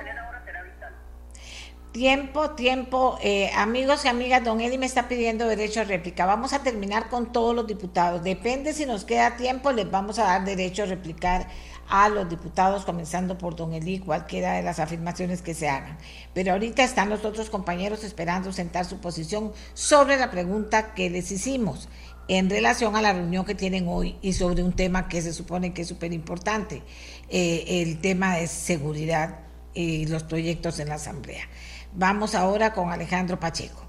Tiempo, 1.92 2.50
tiempo. 2.50 3.18
Eh, 3.20 3.50
amigos 3.56 4.04
y 4.04 4.08
amigas, 4.08 4.44
don 4.44 4.60
Eli 4.60 4.78
me 4.78 4.86
está 4.86 5.08
pidiendo 5.08 5.48
derecho 5.48 5.80
a 5.80 5.84
réplica. 5.84 6.24
Vamos 6.24 6.52
a 6.52 6.62
terminar 6.62 7.08
con 7.08 7.32
todos 7.32 7.52
los 7.52 7.66
diputados. 7.66 8.22
Depende 8.22 8.72
si 8.72 8.86
nos 8.86 9.04
queda 9.04 9.36
tiempo, 9.36 9.72
les 9.72 9.90
vamos 9.90 10.20
a 10.20 10.24
dar 10.24 10.44
derecho 10.44 10.84
a 10.84 10.86
replicar 10.86 11.48
a 11.88 12.08
los 12.08 12.28
diputados, 12.28 12.84
comenzando 12.84 13.36
por 13.38 13.56
don 13.56 13.72
Eli, 13.72 13.98
cualquiera 13.98 14.52
de 14.52 14.62
las 14.62 14.78
afirmaciones 14.78 15.42
que 15.42 15.52
se 15.52 15.68
hagan. 15.68 15.98
Pero 16.32 16.52
ahorita 16.52 16.84
están 16.84 17.10
los 17.10 17.24
otros 17.24 17.50
compañeros 17.50 18.04
esperando 18.04 18.52
sentar 18.52 18.84
su 18.84 19.00
posición 19.00 19.52
sobre 19.74 20.16
la 20.16 20.30
pregunta 20.30 20.94
que 20.94 21.10
les 21.10 21.32
hicimos 21.32 21.88
en 22.28 22.48
relación 22.48 22.94
a 22.94 23.02
la 23.02 23.12
reunión 23.12 23.44
que 23.44 23.56
tienen 23.56 23.88
hoy 23.88 24.16
y 24.22 24.34
sobre 24.34 24.62
un 24.62 24.74
tema 24.74 25.08
que 25.08 25.22
se 25.22 25.32
supone 25.32 25.74
que 25.74 25.82
es 25.82 25.88
súper 25.88 26.12
importante, 26.12 26.84
eh, 27.28 27.64
el 27.82 28.00
tema 28.00 28.36
de 28.36 28.46
seguridad 28.46 29.40
y 29.74 30.06
los 30.06 30.22
proyectos 30.22 30.78
en 30.78 30.88
la 30.88 30.94
Asamblea. 30.94 31.48
Vamos 31.94 32.34
ahora 32.34 32.72
con 32.72 32.90
Alejandro 32.90 33.38
Pacheco. 33.38 33.82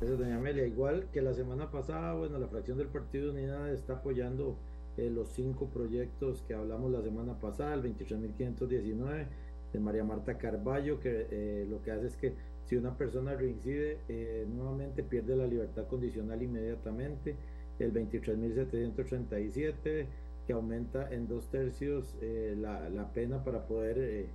Gracias, 0.00 0.18
doña 0.18 0.36
Amelia. 0.36 0.66
Igual 0.66 1.08
que 1.12 1.22
la 1.22 1.34
semana 1.34 1.70
pasada, 1.70 2.14
bueno, 2.14 2.38
la 2.38 2.48
fracción 2.48 2.78
del 2.78 2.88
Partido 2.88 3.32
Unidad 3.32 3.72
está 3.72 3.94
apoyando 3.94 4.58
eh, 4.96 5.10
los 5.10 5.30
cinco 5.30 5.68
proyectos 5.68 6.42
que 6.42 6.54
hablamos 6.54 6.90
la 6.90 7.02
semana 7.02 7.38
pasada, 7.38 7.74
el 7.74 7.82
23.519 7.82 9.26
de 9.72 9.80
María 9.80 10.04
Marta 10.04 10.36
Carballo, 10.38 11.00
que 11.00 11.26
eh, 11.30 11.66
lo 11.68 11.82
que 11.82 11.90
hace 11.92 12.06
es 12.06 12.16
que 12.16 12.34
si 12.64 12.76
una 12.76 12.96
persona 12.96 13.34
reincide, 13.34 13.98
eh, 14.08 14.46
nuevamente 14.48 15.02
pierde 15.02 15.36
la 15.36 15.46
libertad 15.46 15.86
condicional 15.86 16.42
inmediatamente. 16.42 17.36
El 17.78 17.92
23.737, 17.94 20.06
que 20.46 20.52
aumenta 20.52 21.12
en 21.12 21.28
dos 21.28 21.50
tercios 21.50 22.16
eh, 22.20 22.56
la, 22.58 23.10
pena 23.14 23.44
para 23.44 23.66
poder 23.66 24.28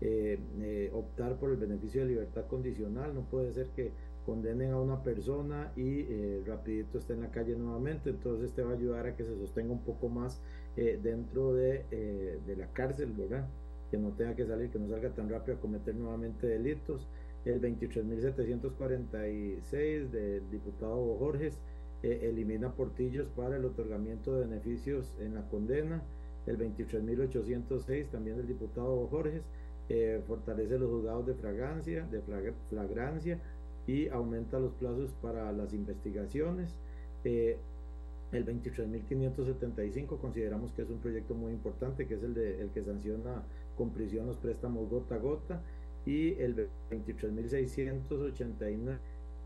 eh, 0.00 0.90
optar 0.92 1.38
por 1.38 1.50
el 1.50 1.56
beneficio 1.56 2.02
de 2.02 2.08
libertad 2.08 2.46
condicional. 2.46 3.14
No 3.14 3.22
puede 3.22 3.52
ser 3.52 3.68
que 3.68 3.92
condenen 4.24 4.72
a 4.72 4.80
una 4.80 5.02
persona 5.02 5.72
y 5.74 6.04
rapidito 6.44 6.98
esté 6.98 7.14
en 7.14 7.22
la 7.22 7.30
calle 7.30 7.56
nuevamente. 7.56 8.10
Entonces 8.10 8.50
este 8.50 8.62
va 8.62 8.72
a 8.72 8.74
ayudar 8.74 9.06
a 9.06 9.16
que 9.16 9.24
se 9.24 9.34
sostenga 9.36 9.72
un 9.72 9.82
poco 9.82 10.10
más 10.10 10.42
dentro 10.76 11.54
de, 11.54 12.38
de 12.46 12.56
la 12.56 12.66
cárcel, 12.74 13.14
¿verdad? 13.16 13.48
Que 13.90 13.96
no 13.96 14.12
tenga 14.12 14.36
que 14.36 14.44
salir, 14.44 14.70
que 14.70 14.78
no 14.78 14.88
salga 14.88 15.14
tan 15.14 15.30
rápido 15.30 15.56
a 15.56 15.60
cometer 15.60 15.94
nuevamente 15.94 16.46
delitos 16.46 17.08
el 17.44 17.60
23.746 17.60 20.10
del 20.10 20.50
diputado 20.50 21.16
Jorges 21.18 21.58
eh, 22.02 22.22
elimina 22.24 22.74
portillos 22.74 23.28
para 23.28 23.56
el 23.56 23.64
otorgamiento 23.64 24.34
de 24.34 24.46
beneficios 24.46 25.14
en 25.18 25.34
la 25.34 25.48
condena. 25.48 26.02
El 26.46 26.58
23.806 26.58 28.10
también 28.10 28.36
del 28.36 28.46
diputado 28.46 29.08
Jorges 29.08 29.42
eh, 29.88 30.20
fortalece 30.26 30.78
los 30.78 30.90
juzgados 30.90 31.26
de 31.26 31.34
flagrancia, 31.34 32.06
de 32.10 32.22
flagrancia 32.70 33.38
y 33.86 34.08
aumenta 34.08 34.58
los 34.58 34.72
plazos 34.74 35.12
para 35.22 35.50
las 35.52 35.72
investigaciones. 35.72 36.74
Eh, 37.24 37.56
el 38.32 38.44
23.575 38.44 40.18
consideramos 40.20 40.72
que 40.72 40.82
es 40.82 40.90
un 40.90 40.98
proyecto 40.98 41.34
muy 41.34 41.52
importante, 41.52 42.06
que 42.06 42.14
es 42.14 42.22
el, 42.22 42.34
de, 42.34 42.60
el 42.60 42.68
que 42.70 42.82
sanciona 42.82 43.42
con 43.76 43.90
prisión 43.90 44.26
los 44.26 44.36
préstamos 44.36 44.90
gota 44.90 45.14
a 45.14 45.18
gota 45.18 45.62
y 46.04 46.34
el 46.34 46.68
23.689 46.90 48.98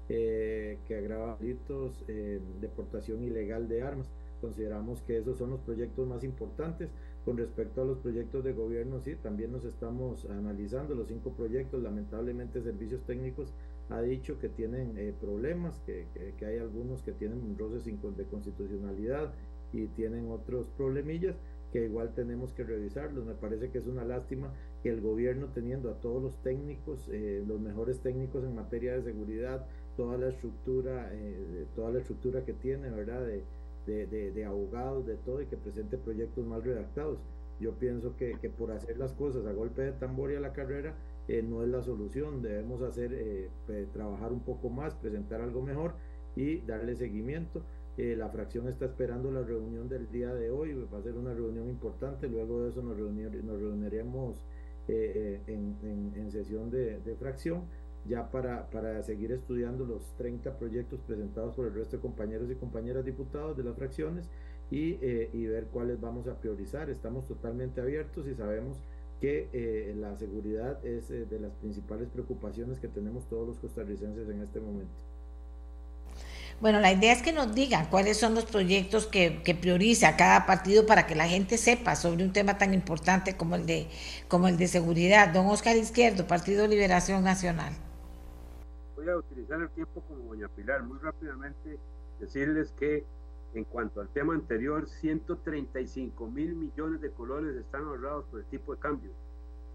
eh, 0.09 0.79
que 0.87 0.97
agrava 0.97 1.37
delitos 1.41 2.05
eh, 2.09 2.41
deportación 2.61 3.23
ilegal 3.23 3.69
de 3.69 3.83
armas. 3.83 4.09
Consideramos 4.41 5.01
que 5.03 5.19
esos 5.19 5.39
son 5.39 5.51
los 5.51 5.61
proyectos 5.61 6.09
más 6.09 6.25
importantes. 6.25 6.91
Con 7.25 7.37
respecto 7.37 7.83
a 7.83 7.85
los 7.85 7.99
proyectos 7.99 8.43
de 8.43 8.53
gobierno, 8.53 9.01
sí, 9.01 9.15
también 9.15 9.53
nos 9.53 9.65
estamos 9.65 10.25
analizando 10.29 10.95
los 10.97 11.07
cinco 11.07 11.33
proyectos. 11.33 11.81
Lamentablemente, 11.81 12.63
Servicios 12.63 13.05
Técnicos 13.05 13.55
ha 13.91 14.01
dicho 14.01 14.41
que 14.41 14.49
tienen 14.49 14.99
eh, 14.99 15.15
problemas, 15.21 15.79
que, 15.87 16.07
que, 16.37 16.47
hay 16.47 16.59
algunos 16.59 17.03
que 17.03 17.13
tienen 17.13 17.57
roces 17.57 17.85
de 17.85 18.25
constitucionalidad 18.25 19.33
y 19.73 19.87
tienen 19.89 20.31
otros 20.31 20.67
problemillas 20.77 21.37
que 21.73 21.85
igual 21.85 22.13
tenemos 22.15 22.53
que 22.53 22.65
revisarlos. 22.65 23.25
Me 23.25 23.35
parece 23.35 23.71
que 23.71 23.79
es 23.79 23.87
una 23.87 24.05
lástima 24.05 24.53
que 24.83 24.91
el 24.91 25.01
gobierno 25.01 25.47
teniendo 25.55 25.91
a 25.91 26.01
todos 26.01 26.23
los 26.23 26.37
técnicos, 26.43 27.09
eh, 27.13 27.43
los 27.47 27.61
mejores 27.61 28.01
técnicos 28.01 28.45
en 28.45 28.55
materia 28.55 28.95
de 28.95 29.03
seguridad, 29.03 29.67
toda 29.97 30.19
la 30.19 30.29
estructura, 30.29 31.09
eh, 31.13 31.67
toda 31.75 31.91
la 31.93 32.01
estructura 32.01 32.45
que 32.45 32.53
tiene, 32.53 32.91
¿verdad? 32.91 33.27
De, 33.87 34.45
abogados, 34.45 35.07
de 35.07 35.17
todo, 35.17 35.43
y 35.43 35.47
que 35.47 35.57
presente 35.57 35.99
proyectos 35.99 36.47
mal 36.47 36.63
redactados. 36.63 37.19
Yo 37.61 37.73
pienso 37.75 38.17
que, 38.17 38.39
que 38.41 38.51
por 38.51 38.73
hacer 38.73 38.99
las 38.99 39.13
cosas 39.13 39.47
a 39.47 39.53
golpe 39.53 39.83
de 39.83 39.93
tambor 39.93 40.33
y 40.33 40.37
a 40.37 40.41
la 40.41 40.53
carrera 40.53 40.95
eh, 41.29 41.43
no 41.43 41.63
es 41.63 41.69
la 41.69 41.83
solución. 41.83 42.43
Debemos 42.43 42.83
hacer, 42.83 43.51
trabajar 43.93 44.33
un 44.33 44.41
poco 44.41 44.69
más, 44.69 44.95
presentar 44.95 45.41
algo 45.41 45.63
mejor 45.63 45.95
y 46.35 46.59
darle 46.61 46.97
seguimiento. 46.97 47.63
Eh, 47.99 48.17
la 48.17 48.31
fracción 48.31 48.69
está 48.69 48.87
esperando 48.87 49.31
la 49.31 49.43
reunión 49.43 49.89
del 49.89 50.11
día 50.11 50.33
de 50.33 50.51
hoy, 50.51 50.73
va 50.93 50.99
a 50.99 51.03
ser 51.03 51.15
una 51.15 51.35
reunión 51.35 51.69
importante, 51.69 52.27
luego 52.27 52.63
de 52.63 52.71
eso 52.71 52.83
nos, 52.83 52.97
nos 52.97 53.61
reuniremos 53.61 54.47
eh, 54.89 55.41
eh, 55.47 56.11
en, 56.17 56.31
sesión 56.31 56.71
de, 56.71 56.99
fracción 57.19 57.65
ya 58.07 58.31
para, 58.31 58.69
para, 58.71 59.03
seguir 59.03 59.33
estudiando 59.33 59.85
los 59.85 60.03
30 60.17 60.59
proyectos 60.59 61.01
presentados 61.07 61.55
por 61.55 61.67
el 61.67 61.75
resto 61.75 61.97
de 61.97 62.03
compañeros 62.03 62.51
y 62.51 62.55
compañeras 62.55 63.05
diputados 63.05 63.57
de 63.57 63.65
las 63.65 63.77
fracciones 63.77 64.29
y, 64.71 64.99
y 65.05 65.47
ver 65.47 65.67
cuáles 65.67 66.01
vamos 66.01 66.27
a 66.27 66.39
priorizar. 66.39 66.91
Estamos 66.91 67.27
totalmente 67.27 67.81
abiertos 67.81 68.27
y 68.27 68.35
sabemos 68.35 68.79
que 69.21 69.95
la 69.97 70.17
seguridad 70.17 70.85
es 70.85 71.09
de 71.09 71.39
las 71.39 71.53
principales 71.53 72.09
preocupaciones 72.09 72.81
que 72.81 72.89
tenemos 72.89 73.29
todos 73.29 73.47
los 73.47 73.59
costarricenses 73.59 74.29
en 74.29 74.43
este 74.43 74.59
momento. 74.59 74.95
Bueno, 76.63 76.79
la 76.79 76.93
idea 76.93 77.13
es 77.13 77.23
que 77.23 77.33
nos 77.33 77.55
digan 77.55 77.87
cuáles 77.87 78.19
son 78.19 78.35
los 78.35 78.45
proyectos 78.45 79.07
que, 79.07 79.43
que, 79.43 79.55
prioriza 79.55 80.17
cada 80.17 80.47
partido 80.47 80.87
para 80.87 81.07
que 81.07 81.17
la 81.17 81.27
gente 81.27 81.59
sepa 81.59 81.97
sobre 81.97 82.25
un 82.25 82.33
tema 82.33 82.57
tan 82.57 82.73
importante 82.73 83.37
como 83.37 83.57
el 83.57 83.67
de, 83.67 83.89
como 84.29 84.47
el 84.47 84.57
de 84.57 84.69
seguridad. 84.69 85.33
Don 85.33 85.47
Oscar 85.47 85.77
Izquierdo, 85.77 86.27
Partido 86.29 86.69
Liberación 86.69 87.25
Nacional. 87.25 87.73
Voy 89.03 89.11
a 89.11 89.17
utilizar 89.17 89.61
el 89.61 89.69
tiempo 89.71 90.01
como 90.03 90.29
doña 90.29 90.47
Pilar. 90.47 90.85
Muy 90.85 90.97
rápidamente 90.99 91.77
decirles 92.21 92.71
que 92.79 93.05
en 93.53 93.65
cuanto 93.65 94.01
al 94.01 94.09
tema 94.09 94.33
anterior, 94.33 94.89
135 94.89 96.31
mil 96.31 96.55
millones 96.55 97.01
de 97.01 97.11
colones 97.11 97.57
están 97.57 97.83
ahorrados 97.83 98.27
por 98.27 98.39
el 98.39 98.47
tipo 98.47 98.73
de 98.73 98.81
cambio. 98.81 99.11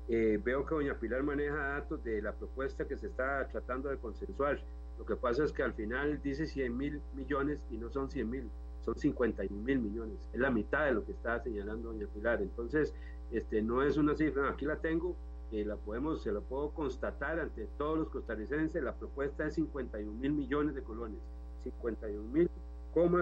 Eh, 0.07 0.39
veo 0.41 0.65
que 0.65 0.75
doña 0.75 0.97
Pilar 0.97 1.23
maneja 1.23 1.57
datos 1.57 2.01
de 2.05 2.21
la 2.21 2.31
propuesta 2.31 2.87
que 2.87 2.95
se 2.95 3.07
está 3.07 3.45
tratando 3.49 3.89
de 3.89 3.97
consensuar. 3.97 4.61
Lo 4.97 5.05
que 5.05 5.17
pasa 5.17 5.43
es 5.43 5.51
que 5.51 5.61
al 5.61 5.73
final 5.73 6.21
dice 6.23 6.47
100 6.47 6.77
mil 6.77 7.01
millones 7.13 7.61
y 7.69 7.77
no 7.77 7.89
son 7.89 8.09
100 8.09 8.29
mil, 8.29 8.49
son 8.79 8.95
51 8.95 9.61
mil 9.61 9.79
millones. 9.79 10.17
Es 10.31 10.39
la 10.39 10.51
mitad 10.51 10.85
de 10.85 10.93
lo 10.93 11.05
que 11.05 11.11
está 11.11 11.43
señalando 11.43 11.91
doña 11.91 12.07
Pilar. 12.07 12.41
Entonces, 12.41 12.93
este, 13.33 13.61
no 13.61 13.83
es 13.83 13.97
una 13.97 14.15
cifra, 14.15 14.49
aquí 14.49 14.65
la 14.65 14.77
tengo, 14.77 15.17
eh, 15.51 15.63
la 15.63 15.77
podemos, 15.77 16.23
se 16.23 16.31
lo 16.31 16.41
puedo 16.41 16.71
constatar 16.71 17.39
ante 17.39 17.67
todos 17.77 17.97
los 17.97 18.09
costarricenses, 18.09 18.83
la 18.83 18.93
propuesta 18.93 19.47
es 19.47 19.55
51 19.55 20.11
mil 20.11 20.33
millones 20.33 20.75
de 20.75 20.83
colones, 20.83 21.19
51 21.63 22.23
mil, 22.29 22.49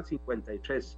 53. 0.04 0.98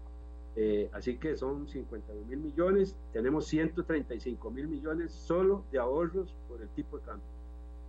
Eh, 0.60 0.90
así 0.94 1.18
que 1.18 1.36
son 1.36 1.68
52 1.68 2.26
mil 2.26 2.40
millones, 2.40 2.96
tenemos 3.14 3.46
135 3.48 4.50
mil 4.52 4.68
millones 4.68 5.12
solo 5.12 5.64
de 5.72 5.80
ahorros 5.80 6.34
por 6.48 6.62
el 6.62 6.70
tipo 6.70 6.98
de 6.98 7.06
cambio. 7.06 7.28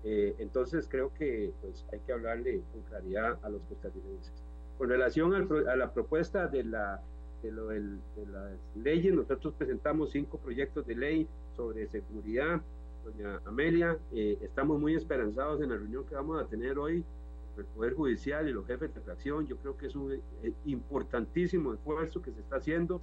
Eh, 0.05 0.35
entonces 0.39 0.87
creo 0.89 1.13
que 1.15 1.53
pues, 1.61 1.87
hay 1.93 2.01
que 2.01 2.13
hablarle 2.13 2.63
con 2.73 2.83
claridad 2.83 3.39
a 3.43 3.49
los 3.49 3.63
costarricenses. 3.63 4.33
Con 4.77 4.91
relación 4.91 5.35
a 5.35 5.77
la 5.77 5.93
propuesta 5.93 6.47
de, 6.47 6.65
la, 6.65 7.03
de, 7.43 7.51
lo, 7.51 7.69
de 7.69 7.81
las 8.31 8.59
leyes, 8.77 9.13
nosotros 9.15 9.55
presentamos 9.55 10.11
cinco 10.11 10.39
proyectos 10.39 10.87
de 10.87 10.95
ley 10.95 11.29
sobre 11.57 11.89
seguridad. 11.89 12.61
Doña 13.09 13.41
Amelia, 13.47 13.99
eh, 14.13 14.39
estamos 14.43 14.79
muy 14.79 14.95
esperanzados 14.95 15.63
en 15.63 15.71
la 15.71 15.77
reunión 15.77 16.05
que 16.05 16.15
vamos 16.15 16.41
a 16.41 16.47
tener 16.47 16.79
hoy 16.79 17.05
el 17.57 17.65
Poder 17.65 17.95
Judicial 17.95 18.49
y 18.49 18.53
los 18.53 18.67
jefes 18.67 18.95
de 18.95 19.01
fracción. 19.01 19.47
Yo 19.47 19.57
creo 19.57 19.77
que 19.77 19.87
es 19.87 19.97
un 19.97 20.13
eh, 20.13 20.53
importantísimo 20.67 21.73
esfuerzo 21.73 22.21
que 22.21 22.33
se 22.33 22.41
está 22.41 22.57
haciendo. 22.57 23.01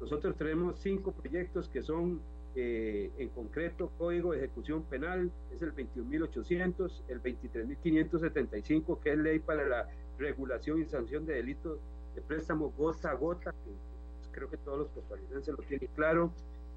Nosotros 0.00 0.36
tenemos 0.36 0.78
cinco 0.78 1.12
proyectos 1.12 1.68
que 1.68 1.82
son 1.82 2.20
eh, 2.54 3.10
en 3.18 3.28
concreto, 3.30 3.90
Código 3.98 4.32
de 4.32 4.38
Ejecución 4.38 4.82
Penal 4.84 5.30
es 5.52 5.60
el 5.62 5.74
21.800, 5.74 7.02
el 7.08 7.22
23.575, 7.22 9.00
que 9.00 9.12
es 9.12 9.18
ley 9.18 9.38
para 9.40 9.66
la 9.66 9.88
regulación 10.18 10.80
y 10.80 10.86
sanción 10.86 11.26
de 11.26 11.34
delitos 11.34 11.78
de 12.14 12.22
préstamo 12.22 12.72
gota 12.76 13.10
a 13.10 13.14
gota, 13.14 13.52
que 13.52 14.30
creo 14.32 14.48
que 14.50 14.56
todos 14.56 14.78
los 14.78 14.88
costarricenses 14.88 15.54
lo 15.56 15.62
tienen 15.64 15.88
claro, 15.94 16.32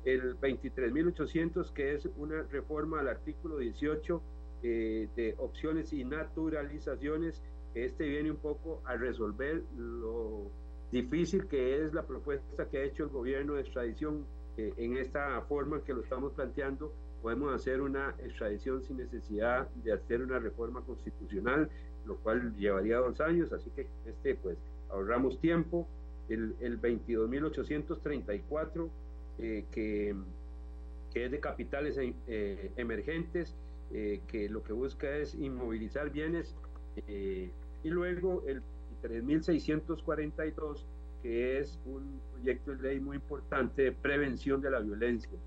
el 0.05 0.39
23.800, 0.39 1.71
que 1.73 1.93
es 1.93 2.07
una 2.17 2.43
reforma 2.43 2.99
al 2.99 3.07
artículo 3.07 3.57
18 3.57 4.21
eh, 4.63 5.07
de 5.15 5.35
opciones 5.37 5.93
y 5.93 6.03
naturalizaciones, 6.03 7.41
este 7.73 8.07
viene 8.07 8.31
un 8.31 8.37
poco 8.37 8.81
a 8.85 8.95
resolver 8.95 9.63
lo 9.77 10.51
difícil 10.91 11.47
que 11.47 11.83
es 11.83 11.93
la 11.93 12.05
propuesta 12.05 12.67
que 12.67 12.79
ha 12.79 12.83
hecho 12.83 13.03
el 13.03 13.09
gobierno 13.09 13.53
de 13.53 13.61
extradición 13.61 14.25
eh, 14.57 14.73
en 14.77 14.97
esta 14.97 15.41
forma 15.43 15.83
que 15.83 15.93
lo 15.93 16.01
estamos 16.01 16.33
planteando, 16.33 16.93
podemos 17.21 17.53
hacer 17.53 17.81
una 17.81 18.15
extradición 18.19 18.81
sin 18.81 18.97
necesidad 18.97 19.69
de 19.69 19.93
hacer 19.93 20.21
una 20.21 20.39
reforma 20.39 20.81
constitucional, 20.81 21.69
lo 22.05 22.17
cual 22.17 22.55
llevaría 22.57 22.97
dos 22.97 23.21
años, 23.21 23.53
así 23.53 23.69
que 23.71 23.87
este 24.05 24.35
pues 24.35 24.57
ahorramos 24.89 25.39
tiempo. 25.39 25.87
El, 26.29 26.55
el 26.61 26.79
22.834, 26.79 28.89
eh, 29.39 29.65
que, 29.71 30.15
que 31.13 31.25
es 31.25 31.31
de 31.31 31.39
capitales 31.39 31.97
eh, 31.99 32.71
emergentes, 32.75 33.55
que 33.91 34.47
lo 34.49 34.63
que 34.63 34.71
busca 34.71 35.17
es 35.17 35.35
inmovilizar 35.35 36.11
bienes, 36.11 36.55
y 37.05 37.89
luego 37.89 38.41
el 38.47 38.61
3.642, 39.03 40.85
que 41.21 41.59
es 41.59 41.77
un 41.85 42.21
proyecto 42.31 42.71
de 42.71 42.81
ley 42.81 42.99
muy 43.01 43.17
importante 43.17 43.81
de 43.81 43.91
prevención 43.91 44.61
de 44.61 44.71
la 44.71 44.79
violencia. 44.79 45.37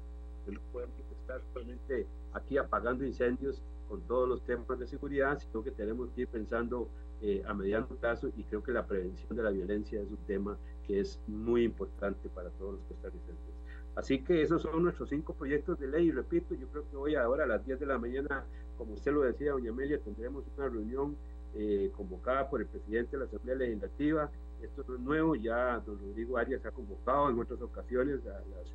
No 0.47 0.61
podemos 0.73 0.95
estar 1.21 1.41
solamente 1.55 2.07
aquí 2.35 2.59
apagando 2.59 3.05
incendios 3.07 3.63
con 3.89 4.03
todos 4.03 4.29
los 4.29 4.45
temas 4.45 4.79
de 4.79 4.87
seguridad, 4.87 5.39
sino 5.39 5.63
que 5.63 5.71
tenemos 5.71 6.11
que 6.11 6.23
ir 6.23 6.29
pensando 6.29 6.89
eh, 7.23 7.43
a 7.47 7.55
mediano 7.55 7.87
plazo 7.87 8.29
y 8.37 8.45
creo 8.45 8.63
que 8.63 8.73
la 8.73 8.87
prevención 8.87 9.37
de 9.37 9.43
la 9.43 9.51
violencia 9.51 10.01
es 10.01 10.11
un 10.11 10.19
tema 10.27 10.59
que 10.87 11.01
es 11.01 11.21
muy 11.27 11.65
importante 11.65 12.29
para 12.29 12.51
todos 12.51 12.75
los 12.75 12.83
costarricenses. 12.85 13.54
Así 13.97 14.23
que 14.23 14.43
esos 14.43 14.63
son 14.63 14.83
nuestros 14.83 15.09
cinco 15.09 15.35
proyectos 15.35 15.79
de 15.79 15.89
ley. 15.89 16.09
Y 16.09 16.13
repito, 16.13 16.55
yo 16.55 16.67
creo 16.69 16.91
que 16.91 16.97
hoy 16.97 17.15
ahora 17.15 17.45
a 17.45 17.47
las 17.47 17.65
10 17.65 17.81
de 17.81 17.87
la 17.87 17.99
mañana, 17.99 18.45
como 18.77 18.95
usted 18.95 19.13
lo 19.13 19.23
decía, 19.23 19.53
doña 19.53 19.71
Amelia, 19.71 19.99
tendremos 20.01 20.45
una 20.57 20.69
reunión 20.69 21.17
eh, 21.55 21.91
convocada 21.97 22.51
por 22.51 22.61
el 22.61 22.67
presidente 22.67 23.13
de 23.13 23.19
la 23.19 23.25
Asamblea 23.27 23.55
Legislativa. 23.55 24.31
Esto 24.61 24.85
no 24.89 24.95
es 24.95 25.01
nuevo, 25.01 25.37
ya 25.37 25.79
don 25.87 25.99
Rodrigo 25.99 26.37
Arias 26.37 26.65
ha 26.67 26.73
convocado 26.73 27.31
en 27.31 27.39
otras 27.39 27.61
ocasiones 27.63 28.21
a 28.27 28.41
las 28.57 28.67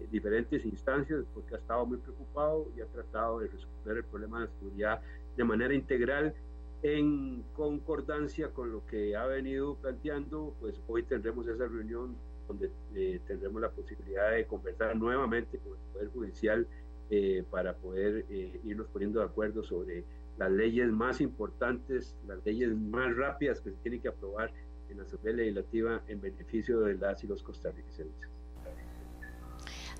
eh, 0.00 0.08
diferentes 0.10 0.64
instancias 0.66 1.24
porque 1.32 1.54
ha 1.54 1.58
estado 1.58 1.86
muy 1.86 1.98
preocupado 1.98 2.66
y 2.76 2.82
ha 2.82 2.86
tratado 2.86 3.38
de 3.38 3.48
resolver 3.48 3.96
el 3.96 4.04
problema 4.04 4.42
de 4.42 4.48
seguridad 4.48 5.00
de 5.36 5.44
manera 5.44 5.72
integral 5.72 6.34
en 6.82 7.42
concordancia 7.54 8.50
con 8.50 8.70
lo 8.70 8.84
que 8.86 9.16
ha 9.16 9.26
venido 9.26 9.76
planteando, 9.76 10.54
pues 10.60 10.80
hoy 10.88 11.02
tendremos 11.04 11.46
esa 11.48 11.66
reunión 11.66 12.16
donde 12.46 12.70
eh, 12.94 13.20
tendremos 13.26 13.60
la 13.60 13.70
posibilidad 13.70 14.32
de 14.32 14.46
conversar 14.46 14.96
nuevamente 14.96 15.58
con 15.58 15.72
el 15.72 15.92
Poder 15.92 16.08
Judicial 16.10 16.66
eh, 17.10 17.44
para 17.50 17.76
poder 17.76 18.24
irnos 18.64 18.88
poniendo 18.88 19.20
de 19.20 19.26
acuerdo 19.26 19.62
sobre 19.62 20.04
las 20.38 20.50
leyes 20.50 20.90
más 20.90 21.20
importantes, 21.20 22.16
las 22.26 22.44
leyes 22.44 22.74
más 22.76 23.16
rápidas 23.16 23.60
que 23.60 23.70
se 23.70 23.76
tienen 23.78 24.00
que 24.00 24.08
aprobar 24.08 24.52
en 24.88 24.98
la 24.98 25.04
Asamblea 25.04 25.34
Legislativa 25.34 26.02
en 26.08 26.20
beneficio 26.20 26.80
de 26.80 26.94
las 26.94 27.22
y 27.24 27.26
los 27.26 27.42
costarricenses. 27.42 28.35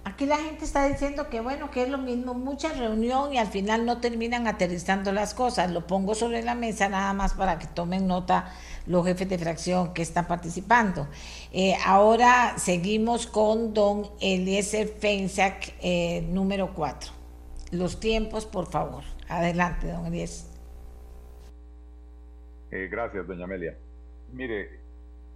Aquí 0.06 0.24
la 0.24 0.36
gente 0.36 0.64
está 0.64 0.86
diciendo 0.86 1.28
que 1.28 1.40
bueno, 1.40 1.72
que 1.72 1.82
es 1.82 1.88
lo 1.88 1.98
mismo, 1.98 2.32
mucha 2.32 2.72
reunión 2.72 3.32
y 3.32 3.38
al 3.38 3.48
final 3.48 3.84
no 3.84 4.00
terminan 4.00 4.46
aterrizando 4.46 5.10
las 5.10 5.34
cosas. 5.34 5.72
Lo 5.72 5.88
pongo 5.88 6.14
sobre 6.14 6.44
la 6.44 6.54
mesa 6.54 6.88
nada 6.88 7.12
más 7.12 7.34
para 7.34 7.58
que 7.58 7.66
tomen 7.66 8.06
nota 8.06 8.54
los 8.86 9.04
jefes 9.04 9.28
de 9.28 9.36
fracción 9.36 9.92
que 9.92 10.02
están 10.02 10.28
participando. 10.28 11.08
Eh, 11.52 11.74
ahora 11.84 12.56
seguimos 12.56 13.26
con 13.26 13.74
don 13.74 14.04
Eliezer 14.20 14.86
Feinsack, 14.86 15.74
eh, 15.82 16.24
número 16.30 16.72
4. 16.72 17.10
Los 17.72 17.98
tiempos, 17.98 18.46
por 18.46 18.70
favor. 18.70 19.02
Adelante, 19.28 19.90
don 19.90 20.06
Eliezer. 20.06 20.48
Eh, 22.70 22.86
gracias, 22.88 23.26
doña 23.26 23.42
Amelia. 23.42 23.76
Mire, 24.32 24.70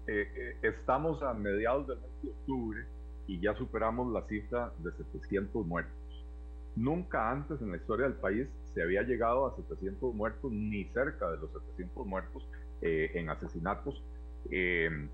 eh, 0.07 0.59
estamos 0.63 1.21
a 1.25 1.35
mediados 1.35 1.89
del 1.89 1.99
mes 1.99 2.23
de 2.23 2.31
octubre 2.31 3.00
y 3.31 3.39
ya 3.39 3.55
superamos 3.55 4.13
la 4.13 4.27
cifra 4.27 4.73
de 4.79 4.91
700 4.91 5.65
muertos. 5.65 6.27
Nunca 6.75 7.31
antes 7.31 7.63
en 7.63 7.71
la 7.71 7.77
historia 7.77 8.07
del 8.07 8.17
país 8.17 8.49
se 8.75 8.83
había 8.83 9.03
llegado 9.03 9.47
a 9.47 9.55
700 9.55 10.13
muertos, 10.17 10.51
ni 10.51 10.87
cerca 10.87 11.31
de 11.31 11.37
los 11.37 11.53
700 11.53 12.07
muertos 12.09 12.45
eh, 12.83 13.13
en 13.15 13.31
asesinatos 13.31 14.03
em, 14.51 15.09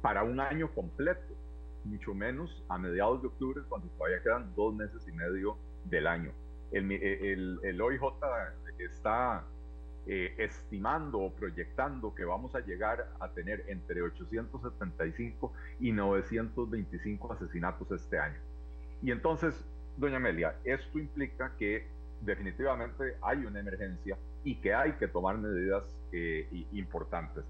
para 0.00 0.22
un 0.22 0.40
año 0.40 0.74
completo, 0.74 1.34
mucho 1.84 2.14
menos 2.14 2.64
a 2.70 2.78
mediados 2.78 3.20
de 3.20 3.28
octubre 3.28 3.60
cuando 3.68 3.88
todavía 3.88 4.22
quedan 4.22 4.54
dos 4.54 4.74
meses 4.74 5.06
y 5.06 5.12
medio 5.12 5.58
del 5.84 6.06
año. 6.06 6.32
El, 6.72 6.90
el, 6.92 7.58
el 7.62 7.78
OIJ 7.78 8.00
está 8.78 9.44
eh, 10.06 10.34
estimando 10.38 11.18
o 11.18 11.32
proyectando 11.32 12.14
que 12.14 12.24
vamos 12.24 12.54
a 12.54 12.60
llegar 12.60 13.08
a 13.20 13.28
tener 13.28 13.64
entre 13.68 14.02
875 14.02 15.52
y 15.80 15.92
925 15.92 17.32
asesinatos 17.32 17.90
este 17.90 18.18
año. 18.18 18.38
Y 19.02 19.10
entonces, 19.10 19.64
doña 19.96 20.16
Amelia, 20.16 20.56
esto 20.64 20.98
implica 20.98 21.52
que 21.58 21.86
definitivamente 22.20 23.16
hay 23.22 23.44
una 23.44 23.60
emergencia 23.60 24.16
y 24.44 24.56
que 24.56 24.74
hay 24.74 24.92
que 24.92 25.08
tomar 25.08 25.38
medidas 25.38 25.84
eh, 26.12 26.48
importantes. 26.72 27.44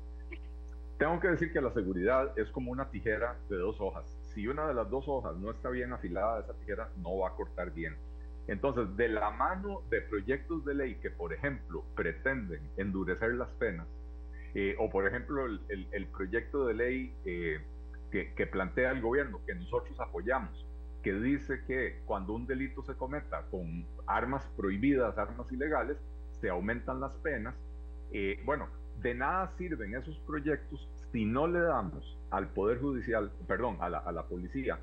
Tengo 0.98 1.18
que 1.18 1.28
decir 1.28 1.52
que 1.52 1.60
la 1.60 1.72
seguridad 1.72 2.38
es 2.38 2.48
como 2.50 2.70
una 2.70 2.88
tijera 2.88 3.36
de 3.48 3.56
dos 3.56 3.80
hojas. 3.80 4.04
Si 4.32 4.46
una 4.46 4.68
de 4.68 4.74
las 4.74 4.88
dos 4.88 5.04
hojas 5.08 5.36
no 5.36 5.50
está 5.50 5.70
bien 5.70 5.92
afilada, 5.92 6.40
esa 6.40 6.54
tijera 6.54 6.88
no 7.02 7.18
va 7.18 7.30
a 7.30 7.32
cortar 7.32 7.72
bien. 7.72 7.96
Entonces, 8.46 8.94
de 8.96 9.08
la 9.08 9.30
mano 9.30 9.82
de 9.90 10.02
proyectos 10.02 10.64
de 10.64 10.74
ley 10.74 10.94
que, 10.96 11.10
por 11.10 11.32
ejemplo, 11.32 11.84
pretenden 11.94 12.70
endurecer 12.76 13.34
las 13.34 13.48
penas, 13.54 13.86
eh, 14.54 14.76
o 14.78 14.88
por 14.90 15.06
ejemplo 15.06 15.46
el, 15.46 16.06
proyecto 16.08 16.66
de 16.66 16.74
ley 16.74 17.16
eh, 17.24 17.60
que, 18.10 18.46
plantea 18.46 18.92
el 18.92 19.00
gobierno, 19.00 19.40
que 19.46 19.54
nosotros 19.54 19.98
apoyamos, 19.98 20.66
que 21.02 21.12
dice 21.14 21.64
que 21.66 22.02
cuando 22.04 22.34
un 22.34 22.46
delito 22.46 22.82
se 22.84 22.94
cometa 22.94 23.46
con 23.50 23.86
armas 24.06 24.46
prohibidas, 24.56 25.18
armas 25.18 25.50
ilegales, 25.50 25.96
se 26.40 26.48
aumentan 26.50 27.00
las 27.00 27.12
penas. 27.16 27.54
Eh, 28.12 28.40
bueno, 28.44 28.68
de 29.00 29.14
nada 29.14 29.52
sirven 29.56 29.94
esos 29.96 30.18
proyectos 30.20 30.88
si 31.10 31.24
no 31.24 31.46
le 31.46 31.60
damos 31.60 32.18
al 32.30 32.48
Poder 32.48 32.80
Judicial, 32.80 33.32
perdón, 33.46 33.78
a 33.80 33.88
la, 33.88 33.98
a 33.98 34.12
la 34.12 34.24
policía, 34.26 34.78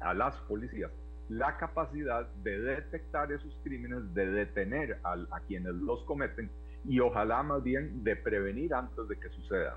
a 0.00 0.14
las 0.14 0.36
policías, 0.42 0.92
la 1.28 1.56
capacidad 1.56 2.28
de 2.42 2.60
detectar 2.60 3.32
esos 3.32 3.58
crímenes, 3.64 4.14
de 4.14 4.26
detener 4.26 4.98
a, 5.02 5.40
quienes 5.46 5.74
los 5.74 6.02
cometen 6.04 6.50
y 6.84 7.00
ojalá 7.00 7.42
más 7.42 7.62
bien 7.62 8.04
de 8.04 8.16
prevenir 8.16 8.74
antes 8.74 9.08
de 9.08 9.18
que 9.18 9.28
suceda. 9.30 9.76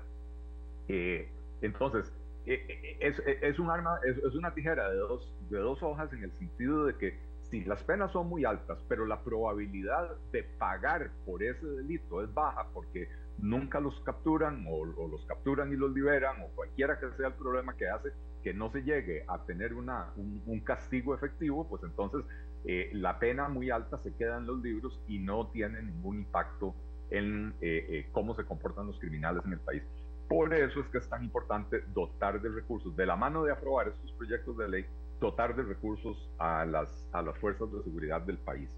Eh, 0.88 1.28
entonces, 1.60 2.12
eh, 2.46 2.64
eh, 2.68 2.96
es, 3.00 3.18
es, 3.42 3.58
un 3.58 3.70
arma, 3.70 3.98
es, 4.04 4.16
es, 4.18 4.34
una 4.34 4.54
tijera 4.54 4.90
de 4.90 4.96
dos, 4.96 5.34
de 5.50 5.58
dos 5.58 5.82
hojas 5.82 6.12
en 6.12 6.24
el 6.24 6.32
sentido 6.38 6.84
de 6.84 6.96
que 6.96 7.18
si 7.42 7.64
las 7.64 7.82
penas 7.82 8.12
son 8.12 8.28
muy 8.28 8.44
altas, 8.44 8.78
pero 8.88 9.04
la 9.06 9.22
probabilidad 9.22 10.16
de 10.30 10.44
pagar 10.44 11.10
por 11.26 11.42
ese 11.42 11.66
delito 11.66 12.22
es 12.22 12.32
baja 12.32 12.68
porque 12.72 13.08
nunca 13.42 13.80
los 13.80 14.00
capturan 14.00 14.64
o, 14.68 14.84
los 14.84 15.24
capturan 15.26 15.72
y 15.72 15.76
los 15.76 15.92
liberan 15.92 16.40
o 16.42 16.48
cualquiera 16.54 16.98
que 16.98 17.10
sea 17.16 17.28
el 17.28 17.34
problema 17.34 17.76
que 17.76 17.88
hace 17.88 18.10
que 18.42 18.54
no 18.54 18.70
se 18.70 18.82
llegue 18.82 19.24
a 19.28 19.44
tener 19.44 19.74
una, 19.74 20.12
un, 20.16 20.42
un 20.46 20.60
castigo 20.60 21.14
efectivo, 21.14 21.68
pues 21.68 21.82
entonces 21.82 22.24
eh, 22.64 22.90
la 22.92 23.18
pena 23.18 23.48
muy 23.48 23.70
alta 23.70 23.98
se 23.98 24.14
queda 24.14 24.38
en 24.38 24.46
los 24.46 24.62
libros 24.62 25.00
y 25.08 25.18
no 25.18 25.48
tiene 25.48 25.82
ningún 25.82 26.18
impacto 26.18 26.74
en 27.10 27.54
eh, 27.60 27.86
eh, 27.88 28.08
cómo 28.12 28.34
se 28.34 28.44
comportan 28.44 28.86
los 28.86 28.98
criminales 28.98 29.44
en 29.46 29.54
el 29.54 29.60
país. 29.60 29.82
Por 30.28 30.54
eso 30.54 30.80
es 30.80 30.86
que 30.88 30.98
es 30.98 31.08
tan 31.08 31.24
importante 31.24 31.82
dotar 31.92 32.40
de 32.40 32.50
recursos, 32.50 32.94
de 32.96 33.06
la 33.06 33.16
mano 33.16 33.42
de 33.42 33.52
aprobar 33.52 33.88
estos 33.88 34.12
proyectos 34.12 34.56
de 34.58 34.68
ley, 34.68 34.86
dotar 35.18 35.56
de 35.56 35.62
recursos 35.62 36.30
a 36.38 36.64
las, 36.64 37.08
a 37.12 37.22
las 37.22 37.36
fuerzas 37.38 37.72
de 37.72 37.82
seguridad 37.82 38.20
del 38.22 38.38
país. 38.38 38.70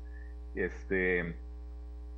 Este, 0.55 1.37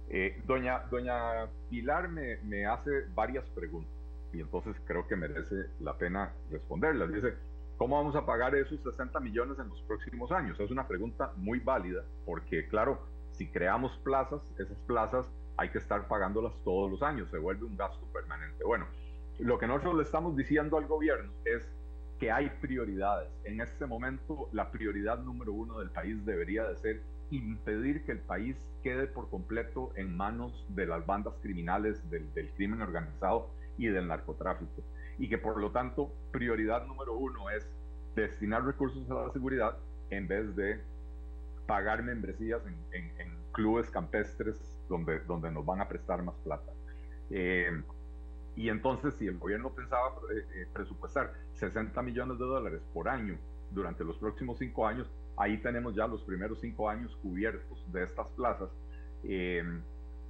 eh, 0.08 0.42
doña, 0.46 0.80
doña 0.90 1.48
Pilar 1.70 2.08
me, 2.08 2.36
me, 2.38 2.66
hace 2.66 3.06
varias 3.14 3.44
preguntas 3.50 3.92
y 4.32 4.40
entonces 4.40 4.76
creo 4.84 5.06
que 5.06 5.16
merece 5.16 5.54
la 5.80 5.96
pena 5.96 6.32
responderlas. 6.50 7.12
Dice, 7.12 7.34
¿cómo 7.76 7.96
vamos 7.96 8.16
a 8.16 8.26
pagar 8.26 8.54
esos 8.54 8.80
60 8.82 9.18
millones 9.20 9.58
en 9.58 9.68
los 9.68 9.80
próximos 9.82 10.32
años? 10.32 10.58
Es 10.58 10.70
una 10.70 10.86
pregunta 10.86 11.32
muy 11.36 11.60
válida 11.60 12.04
porque, 12.26 12.66
claro, 12.68 13.00
si 13.32 13.48
creamos 13.48 13.96
plazas, 13.98 14.42
esas 14.58 14.78
plazas 14.86 15.30
hay 15.56 15.68
que 15.70 15.78
estar 15.78 16.08
pagándolas 16.08 16.52
todos 16.64 16.90
los 16.90 17.02
años, 17.02 17.30
se 17.30 17.38
vuelve 17.38 17.64
un 17.64 17.76
gasto 17.76 18.04
permanente. 18.12 18.64
Bueno, 18.64 18.86
lo 19.38 19.58
que 19.58 19.66
nosotros 19.66 19.96
le 19.96 20.02
estamos 20.02 20.36
diciendo 20.36 20.78
al 20.78 20.86
gobierno 20.86 21.32
es 21.44 21.68
que 22.18 22.30
hay 22.30 22.50
prioridades. 22.60 23.30
En 23.44 23.60
este 23.60 23.86
momento, 23.86 24.48
la 24.52 24.70
prioridad 24.70 25.18
número 25.18 25.52
uno 25.52 25.78
del 25.78 25.90
país 25.90 26.24
debería 26.24 26.64
de 26.64 26.76
ser 26.76 27.02
impedir 27.30 28.04
que 28.04 28.12
el 28.12 28.20
país 28.20 28.56
quede 28.82 29.06
por 29.06 29.30
completo 29.30 29.92
en 29.96 30.16
manos 30.16 30.66
de 30.68 30.86
las 30.86 31.04
bandas 31.06 31.34
criminales, 31.42 32.08
del, 32.10 32.28
crimen 32.56 32.82
organizado 32.82 33.50
y 33.78 33.86
del 33.86 34.08
narcotráfico. 34.08 34.82
Y 35.18 35.28
que 35.28 35.38
por 35.38 35.60
lo 35.60 35.70
tanto, 35.70 36.12
prioridad 36.32 36.86
número 36.86 37.16
uno 37.16 37.50
es 37.50 37.66
destinar 38.14 38.64
recursos 38.64 39.10
a 39.10 39.26
la 39.26 39.32
seguridad 39.32 39.78
en 40.10 40.28
vez 40.28 40.54
de 40.54 40.80
pagar 41.66 42.02
membresías 42.02 42.60
en, 42.66 42.76
en, 42.92 43.20
en 43.20 43.32
clubes 43.52 43.88
campestres 43.90 44.78
donde, 44.88 45.20
donde 45.20 45.50
nos 45.50 45.64
van 45.64 45.80
a 45.80 45.88
prestar 45.88 46.22
más 46.22 46.34
plata. 46.44 46.72
Eh, 47.30 47.82
y 48.56 48.68
entonces, 48.68 49.14
si 49.14 49.26
el 49.26 49.38
gobierno 49.38 49.70
pensaba 49.70 50.10
eh, 50.32 50.44
eh, 50.54 50.66
presupuestar 50.72 51.32
60 51.54 52.00
millones 52.02 52.38
de 52.38 52.44
dólares 52.44 52.82
por 52.92 53.08
año 53.08 53.36
durante 53.70 54.04
los 54.04 54.16
próximos 54.18 54.58
cinco 54.58 54.86
años, 54.86 55.10
ahí 55.36 55.58
tenemos 55.58 55.94
ya 55.94 56.06
los 56.06 56.22
primeros 56.22 56.60
cinco 56.60 56.88
años 56.88 57.16
cubiertos 57.22 57.84
de 57.92 58.04
estas 58.04 58.28
plazas. 58.30 58.70
Eh, 59.24 59.62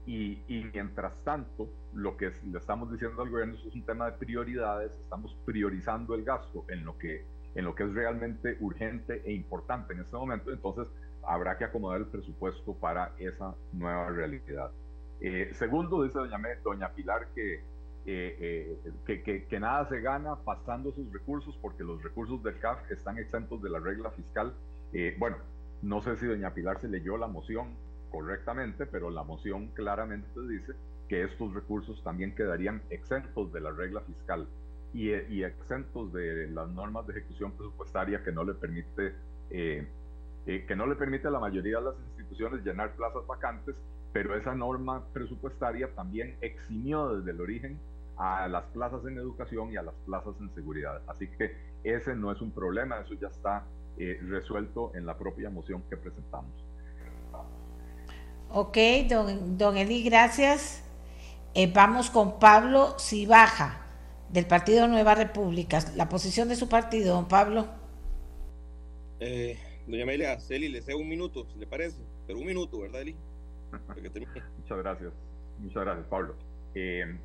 y, 0.06 0.42
y, 0.48 0.70
mientras 0.72 1.16
tanto, 1.24 1.70
lo 1.94 2.16
que 2.16 2.30
le 2.44 2.58
estamos 2.58 2.92
diciendo 2.92 3.22
al 3.22 3.30
gobierno 3.30 3.54
es 3.54 3.74
un 3.74 3.86
tema 3.86 4.10
de 4.10 4.18
prioridades, 4.18 4.92
estamos 4.92 5.34
priorizando 5.46 6.14
el 6.14 6.24
gasto 6.24 6.66
en 6.68 6.84
lo 6.84 6.98
que, 6.98 7.24
en 7.54 7.64
lo 7.64 7.74
que 7.74 7.84
es 7.84 7.94
realmente 7.94 8.58
urgente 8.60 9.22
e 9.24 9.32
importante 9.32 9.94
en 9.94 10.00
este 10.00 10.14
momento. 10.14 10.52
Entonces, 10.52 10.92
habrá 11.26 11.56
que 11.56 11.64
acomodar 11.64 12.00
el 12.00 12.06
presupuesto 12.06 12.74
para 12.74 13.12
esa 13.18 13.54
nueva 13.72 14.10
realidad. 14.10 14.70
Eh, 15.20 15.50
segundo, 15.54 16.02
dice 16.02 16.18
doña, 16.18 16.38
doña 16.62 16.92
Pilar 16.92 17.28
que, 17.34 17.54
eh, 17.54 17.62
eh, 18.06 18.78
que, 19.06 19.22
que, 19.22 19.46
que, 19.46 19.60
nada 19.60 19.88
se 19.88 20.00
gana 20.00 20.36
pasando 20.36 20.92
sus 20.92 21.10
recursos 21.12 21.56
porque 21.62 21.82
los 21.82 22.02
recursos 22.02 22.42
del 22.42 22.58
CAF 22.58 22.90
están 22.90 23.18
exentos 23.18 23.62
de 23.62 23.70
la 23.70 23.78
regla 23.78 24.10
fiscal. 24.10 24.52
Eh, 24.94 25.14
bueno, 25.18 25.36
no 25.82 26.00
sé 26.00 26.16
si 26.16 26.26
doña 26.26 26.54
Pilar 26.54 26.80
se 26.80 26.88
leyó 26.88 27.18
la 27.18 27.26
moción 27.26 27.76
correctamente, 28.10 28.86
pero 28.86 29.10
la 29.10 29.24
moción 29.24 29.68
claramente 29.74 30.28
dice 30.48 30.72
que 31.08 31.24
estos 31.24 31.52
recursos 31.52 32.02
también 32.02 32.34
quedarían 32.34 32.82
exentos 32.88 33.52
de 33.52 33.60
la 33.60 33.70
regla 33.72 34.00
fiscal 34.00 34.48
y, 34.94 35.10
y 35.10 35.44
exentos 35.44 36.12
de 36.12 36.48
las 36.48 36.68
normas 36.70 37.06
de 37.06 37.18
ejecución 37.18 37.52
presupuestaria 37.52 38.22
que 38.22 38.32
no 38.32 38.44
le 38.44 38.54
permite 38.54 39.14
eh, 39.50 39.86
eh, 40.46 40.64
que 40.66 40.76
no 40.76 40.86
le 40.86 40.94
permite 40.94 41.28
a 41.28 41.30
la 41.30 41.40
mayoría 41.40 41.78
de 41.78 41.84
las 41.84 41.94
instituciones 42.10 42.64
llenar 42.64 42.94
plazas 42.96 43.26
vacantes, 43.26 43.74
pero 44.12 44.36
esa 44.36 44.54
norma 44.54 45.02
presupuestaria 45.12 45.88
también 45.94 46.36
eximió 46.42 47.16
desde 47.16 47.30
el 47.30 47.40
origen 47.40 47.80
a 48.16 48.46
las 48.48 48.64
plazas 48.66 49.04
en 49.06 49.16
educación 49.16 49.72
y 49.72 49.76
a 49.76 49.82
las 49.82 49.94
plazas 50.06 50.34
en 50.40 50.54
seguridad. 50.54 51.02
Así 51.06 51.28
que 51.28 51.56
ese 51.82 52.14
no 52.14 52.30
es 52.30 52.40
un 52.42 52.52
problema, 52.52 53.00
eso 53.00 53.14
ya 53.14 53.28
está 53.28 53.64
eh, 53.98 54.18
resuelto 54.22 54.92
en 54.94 55.06
la 55.06 55.16
propia 55.16 55.50
moción 55.50 55.82
que 55.88 55.96
presentamos. 55.96 56.52
Ok, 58.50 58.78
don, 59.08 59.58
don 59.58 59.76
Eli, 59.76 60.02
gracias. 60.02 60.84
Eh, 61.54 61.70
vamos 61.72 62.10
con 62.10 62.38
Pablo 62.38 62.96
Cibaja, 62.98 63.86
del 64.28 64.46
Partido 64.46 64.86
Nueva 64.88 65.14
República. 65.14 65.78
La 65.96 66.08
posición 66.08 66.48
de 66.48 66.56
su 66.56 66.68
partido, 66.68 67.14
don 67.14 67.28
Pablo. 67.28 67.66
Eh, 69.20 69.58
doña 69.86 70.02
Amelia, 70.02 70.38
Celi, 70.40 70.68
le 70.68 70.82
cedo 70.82 70.98
un 70.98 71.08
minuto, 71.08 71.46
si 71.52 71.58
le 71.58 71.66
parece, 71.66 71.98
pero 72.26 72.38
un 72.38 72.46
minuto, 72.46 72.80
¿verdad, 72.80 73.02
Eli? 73.02 73.16
Muchas 74.58 74.78
gracias, 74.78 75.12
muchas 75.58 75.84
gracias, 75.84 76.06
Pablo. 76.06 76.36
Eh, 76.74 77.18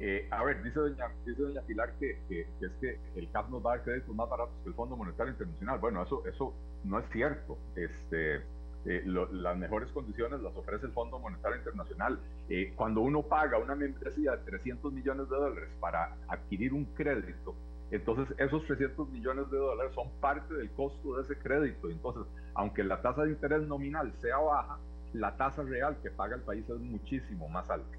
eh, 0.00 0.28
a 0.30 0.42
ver, 0.42 0.62
dice 0.62 0.80
doña, 0.80 1.08
dice 1.24 1.42
doña 1.42 1.62
Pilar 1.62 1.92
que, 1.98 2.18
es 2.28 2.72
que 2.80 2.98
el 3.14 3.30
CAP 3.30 3.50
nos 3.50 3.64
va 3.64 3.74
a 3.74 3.76
dar 3.76 3.84
créditos 3.84 4.14
más 4.14 4.28
baratos 4.28 4.54
que 4.62 4.68
el 4.68 4.74
Fondo 4.74 4.96
Monetario 4.96 5.32
Internacional. 5.32 5.78
Bueno, 5.78 6.02
eso, 6.02 6.26
eso 6.26 6.54
no 6.84 6.98
es 6.98 7.08
cierto. 7.10 7.58
Este, 7.76 8.42
eh, 8.86 9.02
las 9.06 9.56
mejores 9.56 9.90
condiciones 9.92 10.40
las 10.40 10.54
ofrece 10.56 10.86
el 10.86 10.92
Fondo 10.92 11.18
Monetario 11.18 11.58
Internacional. 11.58 12.18
Eh, 12.48 12.72
cuando 12.74 13.00
uno 13.00 13.22
paga 13.22 13.58
una 13.58 13.74
membresía 13.74 14.32
de 14.32 14.38
300 14.38 14.92
millones 14.92 15.28
de 15.30 15.36
dólares 15.36 15.70
para 15.80 16.16
adquirir 16.28 16.74
un 16.74 16.84
crédito, 16.86 17.54
entonces 17.90 18.34
esos 18.38 18.64
300 18.66 19.08
millones 19.10 19.50
de 19.50 19.56
dólares 19.56 19.94
son 19.94 20.10
parte 20.20 20.52
del 20.54 20.70
costo 20.72 21.16
de 21.16 21.22
ese 21.22 21.38
crédito. 21.38 21.88
Entonces, 21.88 22.24
aunque 22.54 22.82
la 22.82 23.00
tasa 23.00 23.22
de 23.22 23.30
interés 23.30 23.62
nominal 23.62 24.12
sea 24.20 24.38
baja, 24.38 24.78
la 25.12 25.36
tasa 25.36 25.62
real 25.62 25.96
que 26.02 26.10
paga 26.10 26.34
el 26.34 26.42
país 26.42 26.68
es 26.68 26.80
muchísimo 26.80 27.48
más 27.48 27.70
alta. 27.70 27.96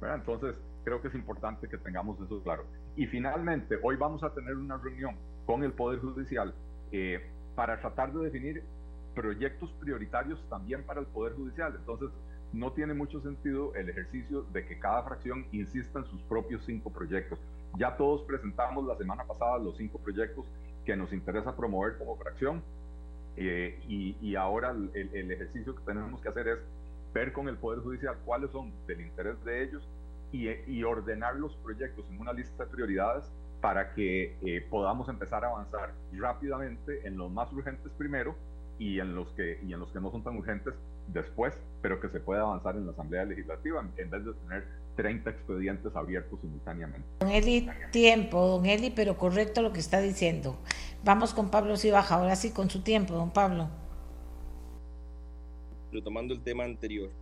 ¿Verdad? 0.00 0.18
Entonces, 0.18 0.56
creo 0.84 1.00
que 1.00 1.08
es 1.08 1.14
importante 1.14 1.68
que 1.68 1.78
tengamos 1.78 2.20
eso 2.20 2.42
claro. 2.42 2.64
Y 2.96 3.06
finalmente, 3.06 3.78
hoy 3.82 3.96
vamos 3.96 4.22
a 4.22 4.32
tener 4.32 4.54
una 4.56 4.76
reunión 4.76 5.16
con 5.46 5.62
el 5.64 5.72
Poder 5.72 6.00
Judicial 6.00 6.54
eh, 6.92 7.30
para 7.54 7.80
tratar 7.80 8.12
de 8.12 8.24
definir 8.24 8.62
proyectos 9.14 9.72
prioritarios 9.80 10.42
también 10.48 10.82
para 10.84 11.00
el 11.00 11.06
Poder 11.06 11.34
Judicial. 11.34 11.74
Entonces, 11.78 12.10
no 12.52 12.72
tiene 12.72 12.94
mucho 12.94 13.20
sentido 13.20 13.74
el 13.74 13.88
ejercicio 13.88 14.42
de 14.52 14.64
que 14.64 14.78
cada 14.78 15.02
fracción 15.02 15.46
insista 15.52 15.98
en 15.98 16.04
sus 16.06 16.22
propios 16.22 16.64
cinco 16.64 16.90
proyectos. 16.90 17.38
Ya 17.76 17.96
todos 17.96 18.22
presentamos 18.22 18.86
la 18.86 18.96
semana 18.96 19.24
pasada 19.24 19.58
los 19.58 19.76
cinco 19.76 19.98
proyectos 19.98 20.46
que 20.84 20.96
nos 20.96 21.12
interesa 21.12 21.56
promover 21.56 21.98
como 21.98 22.16
fracción 22.16 22.62
eh, 23.36 23.80
y, 23.88 24.16
y, 24.20 24.36
ahora 24.36 24.70
el, 24.70 25.10
el, 25.12 25.30
ejercicio 25.32 25.74
que 25.74 25.82
tenemos 25.82 26.20
que 26.20 26.28
hacer 26.28 26.46
es 26.46 26.58
ver 27.14 27.32
con 27.32 27.48
el 27.48 27.56
Poder 27.56 27.80
Judicial 27.80 28.16
cuáles 28.26 28.50
son 28.50 28.72
del 28.86 29.00
interés 29.00 29.42
de 29.44 29.62
ellos 29.62 29.88
y, 30.32 30.48
y 30.66 30.82
ordenar 30.82 31.36
los 31.36 31.54
proyectos 31.56 32.04
en 32.10 32.20
una 32.20 32.32
lista 32.32 32.64
de 32.64 32.70
prioridades 32.70 33.24
para 33.60 33.94
que 33.94 34.36
eh, 34.44 34.66
podamos 34.68 35.08
empezar 35.08 35.42
a 35.44 35.48
avanzar 35.48 35.94
rápidamente 36.12 37.06
en 37.06 37.16
los 37.16 37.30
más 37.30 37.50
urgentes 37.52 37.90
primero 37.96 38.34
y 38.78 38.98
en 38.98 39.14
los 39.14 39.28
que 39.30 39.58
y 39.64 39.72
en 39.72 39.80
los 39.80 39.90
que 39.90 40.00
no 40.00 40.10
son 40.10 40.22
tan 40.22 40.36
urgentes 40.36 40.74
después, 41.08 41.54
pero 41.80 42.00
que 42.00 42.08
se 42.08 42.20
pueda 42.20 42.42
avanzar 42.42 42.76
en 42.76 42.84
la 42.84 42.92
Asamblea 42.92 43.24
Legislativa 43.24 43.82
en 43.96 44.10
vez 44.10 44.24
de 44.24 44.32
tener 44.34 44.64
30 44.96 45.30
expedientes 45.30 45.96
abiertos 45.96 46.40
simultáneamente. 46.40 47.06
Don 47.20 47.30
Eli, 47.30 47.70
tiempo, 47.90 48.46
don 48.46 48.66
Eli, 48.66 48.90
pero 48.90 49.16
correcto 49.16 49.62
lo 49.62 49.72
que 49.72 49.80
está 49.80 50.00
diciendo. 50.00 50.58
Vamos 51.04 51.32
con 51.32 51.50
Pablo 51.50 51.76
Cibaja, 51.76 52.16
ahora 52.16 52.36
sí 52.36 52.52
con 52.52 52.68
su 52.68 52.82
tiempo, 52.82 53.14
don 53.14 53.30
Pablo. 53.30 53.68
Retomando 55.94 56.34
el 56.34 56.40
tema 56.40 56.64
anterior, 56.64 57.12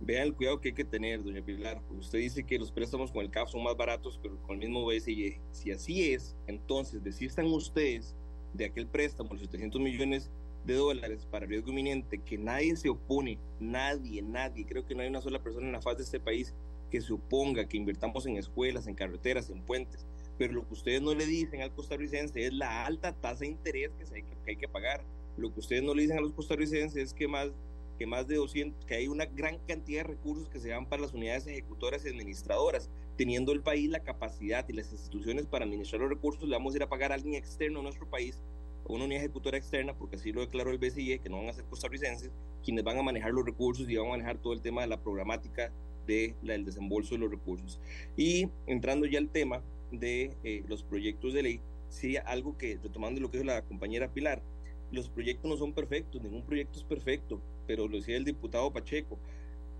vean 0.00 0.24
el 0.24 0.34
cuidado 0.34 0.60
que 0.60 0.68
hay 0.68 0.74
que 0.74 0.84
tener, 0.84 1.24
doña 1.24 1.42
Pilar. 1.42 1.80
Usted 1.98 2.18
dice 2.18 2.44
que 2.44 2.58
los 2.58 2.70
préstamos 2.70 3.10
con 3.10 3.24
el 3.24 3.30
CAF 3.30 3.48
son 3.48 3.64
más 3.64 3.74
baratos, 3.74 4.20
pero 4.22 4.36
con 4.42 4.60
el 4.60 4.68
mismo 4.68 4.84
BSI. 4.84 5.38
Si 5.50 5.70
así 5.70 6.12
es, 6.12 6.36
entonces 6.46 7.02
desistan 7.02 7.46
ustedes 7.46 8.14
de 8.52 8.66
aquel 8.66 8.86
préstamo, 8.86 9.30
los 9.32 9.40
700 9.40 9.80
millones 9.80 10.30
de 10.66 10.74
dólares 10.74 11.26
para 11.30 11.46
riesgo 11.46 11.70
inminente, 11.70 12.18
que 12.18 12.36
nadie 12.36 12.76
se 12.76 12.90
opone, 12.90 13.38
nadie, 13.60 14.20
nadie, 14.20 14.66
creo 14.66 14.84
que 14.84 14.94
no 14.94 15.00
hay 15.00 15.08
una 15.08 15.22
sola 15.22 15.42
persona 15.42 15.66
en 15.66 15.72
la 15.72 15.80
faz 15.80 15.96
de 15.96 16.04
este 16.04 16.20
país 16.20 16.52
que 16.90 17.00
se 17.00 17.14
oponga 17.14 17.66
que 17.66 17.78
invirtamos 17.78 18.26
en 18.26 18.36
escuelas, 18.36 18.86
en 18.86 18.94
carreteras, 18.94 19.48
en 19.48 19.62
puentes, 19.62 20.06
pero 20.36 20.52
lo 20.52 20.66
que 20.66 20.74
ustedes 20.74 21.00
no 21.00 21.14
le 21.14 21.24
dicen 21.24 21.62
al 21.62 21.72
costarricense 21.72 22.44
es 22.44 22.52
la 22.52 22.84
alta 22.84 23.14
tasa 23.14 23.40
de 23.40 23.48
interés 23.48 23.90
que 23.96 24.50
hay 24.50 24.56
que 24.56 24.68
pagar. 24.68 25.02
Lo 25.38 25.52
que 25.52 25.60
ustedes 25.60 25.82
no 25.82 25.94
le 25.94 26.02
dicen 26.02 26.18
a 26.18 26.20
los 26.20 26.32
costarricenses 26.32 26.96
es 26.96 27.14
que 27.14 27.28
más 27.28 27.50
que 27.98 28.06
más 28.06 28.26
de 28.28 28.36
200, 28.36 28.84
que 28.86 28.94
hay 28.94 29.08
una 29.08 29.26
gran 29.26 29.58
cantidad 29.66 30.02
de 30.02 30.08
recursos 30.08 30.48
que 30.48 30.60
se 30.60 30.68
dan 30.68 30.86
para 30.86 31.02
las 31.02 31.12
unidades 31.12 31.46
ejecutoras 31.46 32.04
y 32.04 32.08
administradoras, 32.08 32.88
teniendo 33.16 33.52
el 33.52 33.60
país 33.60 33.90
la 33.90 34.00
capacidad 34.00 34.66
y 34.68 34.72
las 34.72 34.92
instituciones 34.92 35.46
para 35.46 35.64
administrar 35.64 36.00
los 36.00 36.10
recursos, 36.10 36.48
le 36.48 36.56
vamos 36.56 36.72
a 36.72 36.76
ir 36.76 36.82
a 36.84 36.88
pagar 36.88 37.10
a 37.10 37.16
alguien 37.16 37.34
externo 37.34 37.80
a 37.80 37.82
nuestro 37.82 38.08
país, 38.08 38.40
o 38.84 38.94
una 38.94 39.04
unidad 39.04 39.22
ejecutora 39.22 39.58
externa, 39.58 39.94
porque 39.94 40.16
así 40.16 40.32
lo 40.32 40.40
declaró 40.40 40.70
el 40.70 40.78
BCIE, 40.78 41.18
que 41.18 41.28
no 41.28 41.38
van 41.38 41.48
a 41.48 41.52
ser 41.52 41.64
costarricenses, 41.64 42.30
quienes 42.64 42.84
van 42.84 42.98
a 42.98 43.02
manejar 43.02 43.32
los 43.32 43.44
recursos 43.44 43.88
y 43.90 43.96
van 43.96 44.06
a 44.06 44.10
manejar 44.10 44.38
todo 44.38 44.52
el 44.52 44.62
tema 44.62 44.82
de 44.82 44.86
la 44.86 45.00
programática 45.00 45.72
de 46.06 46.34
del 46.42 46.64
desembolso 46.64 47.16
de 47.16 47.20
los 47.20 47.30
recursos. 47.30 47.80
Y 48.16 48.48
entrando 48.66 49.06
ya 49.06 49.18
al 49.18 49.28
tema 49.28 49.62
de 49.90 50.36
eh, 50.44 50.62
los 50.68 50.82
proyectos 50.82 51.34
de 51.34 51.42
ley, 51.42 51.60
sí, 51.88 52.16
algo 52.16 52.56
que, 52.56 52.78
retomando 52.82 53.20
lo 53.20 53.30
que 53.30 53.38
dijo 53.38 53.46
la 53.46 53.62
compañera 53.62 54.12
Pilar, 54.12 54.42
los 54.90 55.08
proyectos 55.08 55.50
no 55.50 55.56
son 55.56 55.72
perfectos, 55.72 56.22
ningún 56.22 56.44
proyecto 56.44 56.78
es 56.78 56.84
perfecto, 56.84 57.40
pero 57.66 57.88
lo 57.88 57.96
decía 57.96 58.16
el 58.16 58.24
diputado 58.24 58.72
Pacheco, 58.72 59.18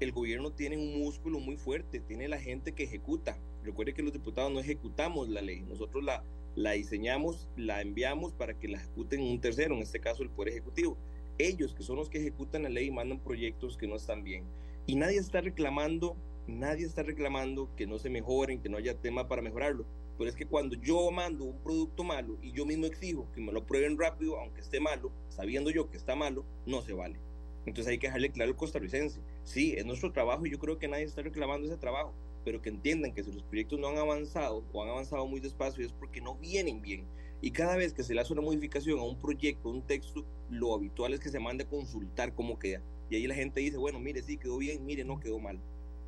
el 0.01 0.13
gobierno 0.13 0.53
tiene 0.53 0.77
un 0.77 1.01
músculo 1.01 1.41
muy 1.41 1.57
fuerte, 1.57 2.01
tiene 2.01 2.29
la 2.29 2.39
gente 2.39 2.73
que 2.73 2.85
ejecuta. 2.85 3.37
Recuerde 3.65 3.95
que 3.95 4.03
los 4.03 4.13
diputados 4.13 4.53
no 4.53 4.61
ejecutamos 4.61 5.29
la 5.29 5.43
ley, 5.43 5.63
nosotros 5.63 6.05
la, 6.05 6.73
diseñamos, 6.73 7.49
la 7.57 7.81
enviamos 7.81 8.33
para 8.33 8.55
que 8.55 8.69
la 8.69 8.79
ejecuten 8.79 9.23
un 9.23 9.41
tercero, 9.41 9.75
en 9.75 9.83
este 9.83 10.01
caso 10.01 10.23
el 10.23 10.31
Poder 10.31 10.53
Ejecutivo. 10.53 10.97
Ellos, 11.39 11.75
que 11.75 11.83
son 11.83 11.97
los 11.97 12.09
que 12.09 12.19
ejecutan 12.19 12.65
la 12.65 12.69
ley, 12.69 12.91
mandan 12.91 13.21
proyectos 13.21 13.77
que 13.77 13.87
no 13.87 13.97
están 13.97 14.25
bien. 14.25 14.45
Y 14.87 14.97
nadie 14.97 15.19
está 15.19 15.41
reclamando, 15.41 16.17
nadie 16.47 16.87
está 16.87 17.03
reclamando 17.03 17.69
que 17.77 17.87
no 17.87 17.99
se 17.99 18.11
mejoren, 18.11 18.61
que 18.61 18.69
no 18.69 18.77
haya 18.77 18.95
tema 18.95 19.29
para 19.29 19.43
mejorarlo. 19.43 19.85
Pero 20.19 20.29
es 20.29 20.37
que 20.37 20.47
cuando 20.47 20.75
yo 20.77 21.11
mando 21.13 21.45
un 21.45 21.63
producto 21.63 22.03
malo 22.03 22.37
y 22.43 22.51
yo 22.53 22.67
mismo 22.67 22.87
exijo 22.87 23.31
que 23.33 23.41
me 23.41 23.53
lo 23.53 23.65
prueben 23.65 23.97
rápido, 23.97 24.37
aunque 24.39 24.61
esté 24.61 24.81
malo, 24.81 25.13
sabiendo 25.29 25.71
yo 25.71 25.89
que 25.89 25.97
está 25.97 26.17
malo, 26.17 26.45
no 26.67 26.83
se 26.83 26.93
vale. 26.93 27.21
Entonces 27.65 27.93
hay 27.93 27.99
que 27.99 28.09
dejarle 28.09 28.31
claro 28.31 28.51
al 28.51 28.57
costarricense. 28.57 29.21
Sí, 29.45 29.75
es 29.77 29.87
nuestro 29.87 30.13
trabajo 30.13 30.45
y 30.45 30.51
yo 30.51 30.59
creo 30.59 30.79
que 30.79 30.89
nadie 30.89 31.05
está 31.05 31.23
reclamando 31.23 31.69
ese 31.69 31.77
trabajo, 31.77 32.13
pero 32.45 32.61
que 32.61 32.71
entiendan 32.71 33.15
que 33.15 33.23
si 33.23 33.31
los 33.31 33.45
proyectos 33.45 33.79
no 33.79 33.89
han 33.89 33.99
avanzado 33.99 34.65
o 34.73 34.83
han 34.83 34.89
avanzado 34.89 35.27
muy 35.27 35.41
despacio 35.41 35.87
es 35.87 35.93
porque 35.93 36.21
no 36.21 36.35
vienen 36.35 36.83
bien. 36.83 37.07
Y 37.41 37.53
cada 37.53 37.77
vez 37.77 37.93
que 37.93 38.03
se 38.03 38.15
le 38.15 38.21
hace 38.21 38.33
una 38.33 38.43
modificación 38.43 38.99
a 38.99 39.05
un 39.05 39.19
proyecto, 39.21 39.69
a 39.69 39.73
un 39.73 39.83
texto, 39.83 40.25
lo 40.51 40.75
habitual 40.75 41.13
es 41.13 41.21
que 41.21 41.29
se 41.29 41.39
mande 41.39 41.65
a 41.65 41.69
consultar 41.69 42.35
cómo 42.35 42.59
queda. 42.59 42.83
Y 43.11 43.17
ahí 43.17 43.27
la 43.29 43.35
gente 43.35 43.61
dice, 43.61 43.77
bueno, 43.77 44.01
mire, 44.01 44.23
sí, 44.23 44.37
quedó 44.37 44.59
bien, 44.59 44.85
mire, 44.85 45.05
no 45.05 45.21
quedó 45.21 45.39
mal. 45.39 45.61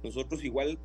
Nosotros 0.03 0.43
igual 0.43 0.79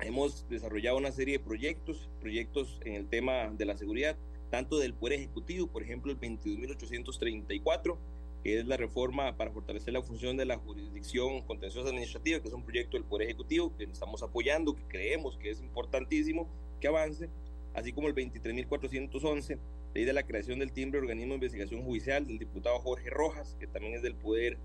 hemos 0.00 0.48
desarrollado 0.48 0.98
una 0.98 1.12
serie 1.12 1.38
de 1.38 1.44
proyectos, 1.44 2.08
proyectos 2.20 2.80
en 2.84 2.94
el 2.94 3.08
tema 3.08 3.50
de 3.50 3.64
la 3.64 3.76
seguridad, 3.76 4.16
tanto 4.50 4.78
del 4.78 4.94
Poder 4.94 5.18
Ejecutivo, 5.18 5.66
por 5.66 5.82
ejemplo, 5.82 6.12
el 6.12 6.20
22.834, 6.20 7.96
que 8.42 8.60
es 8.60 8.66
la 8.66 8.76
reforma 8.76 9.36
para 9.36 9.50
fortalecer 9.50 9.92
la 9.92 10.02
función 10.02 10.36
de 10.36 10.44
la 10.44 10.56
jurisdicción 10.58 11.42
contenciosa 11.42 11.88
administrativa, 11.88 12.40
que 12.40 12.48
es 12.48 12.54
un 12.54 12.62
proyecto 12.62 12.96
del 12.96 13.04
Poder 13.04 13.26
Ejecutivo 13.26 13.76
que 13.76 13.84
estamos 13.84 14.22
apoyando, 14.22 14.76
que 14.76 14.84
creemos 14.88 15.36
que 15.36 15.50
es 15.50 15.60
importantísimo 15.60 16.48
que 16.80 16.88
avance, 16.88 17.28
así 17.74 17.92
como 17.92 18.08
el 18.08 18.14
23.411, 18.14 19.58
ley 19.94 20.04
de 20.04 20.12
la 20.12 20.22
creación 20.24 20.58
del 20.58 20.72
timbre 20.72 21.00
organismo 21.00 21.32
de 21.32 21.36
investigación 21.36 21.82
judicial 21.82 22.26
del 22.26 22.38
diputado 22.38 22.78
Jorge 22.80 23.10
Rojas, 23.10 23.56
que 23.58 23.66
también 23.66 23.94
es 23.94 24.02
del 24.02 24.14
Poder 24.14 24.58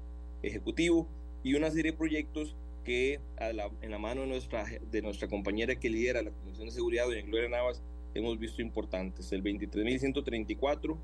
Ejecutivo, 0.44 1.08
y 1.44 1.56
una 1.56 1.72
serie 1.72 1.92
de 1.92 1.98
proyectos 1.98 2.56
que 2.84 3.20
en 3.40 3.92
la 3.92 4.00
mano 4.00 4.22
de 4.22 4.28
nuestra, 4.28 4.66
de 4.66 5.02
nuestra 5.02 5.28
compañera 5.28 5.76
que 5.76 5.90
lidera 5.90 6.22
la 6.22 6.32
Comisión 6.32 6.68
de 6.68 6.72
Seguridad, 6.72 7.06
doña 7.06 7.22
Gloria 7.22 7.50
Navas, 7.50 7.82
hemos 8.14 8.38
visto 8.40 8.62
importantes. 8.62 9.32
El 9.32 9.44
23.134 9.44 10.98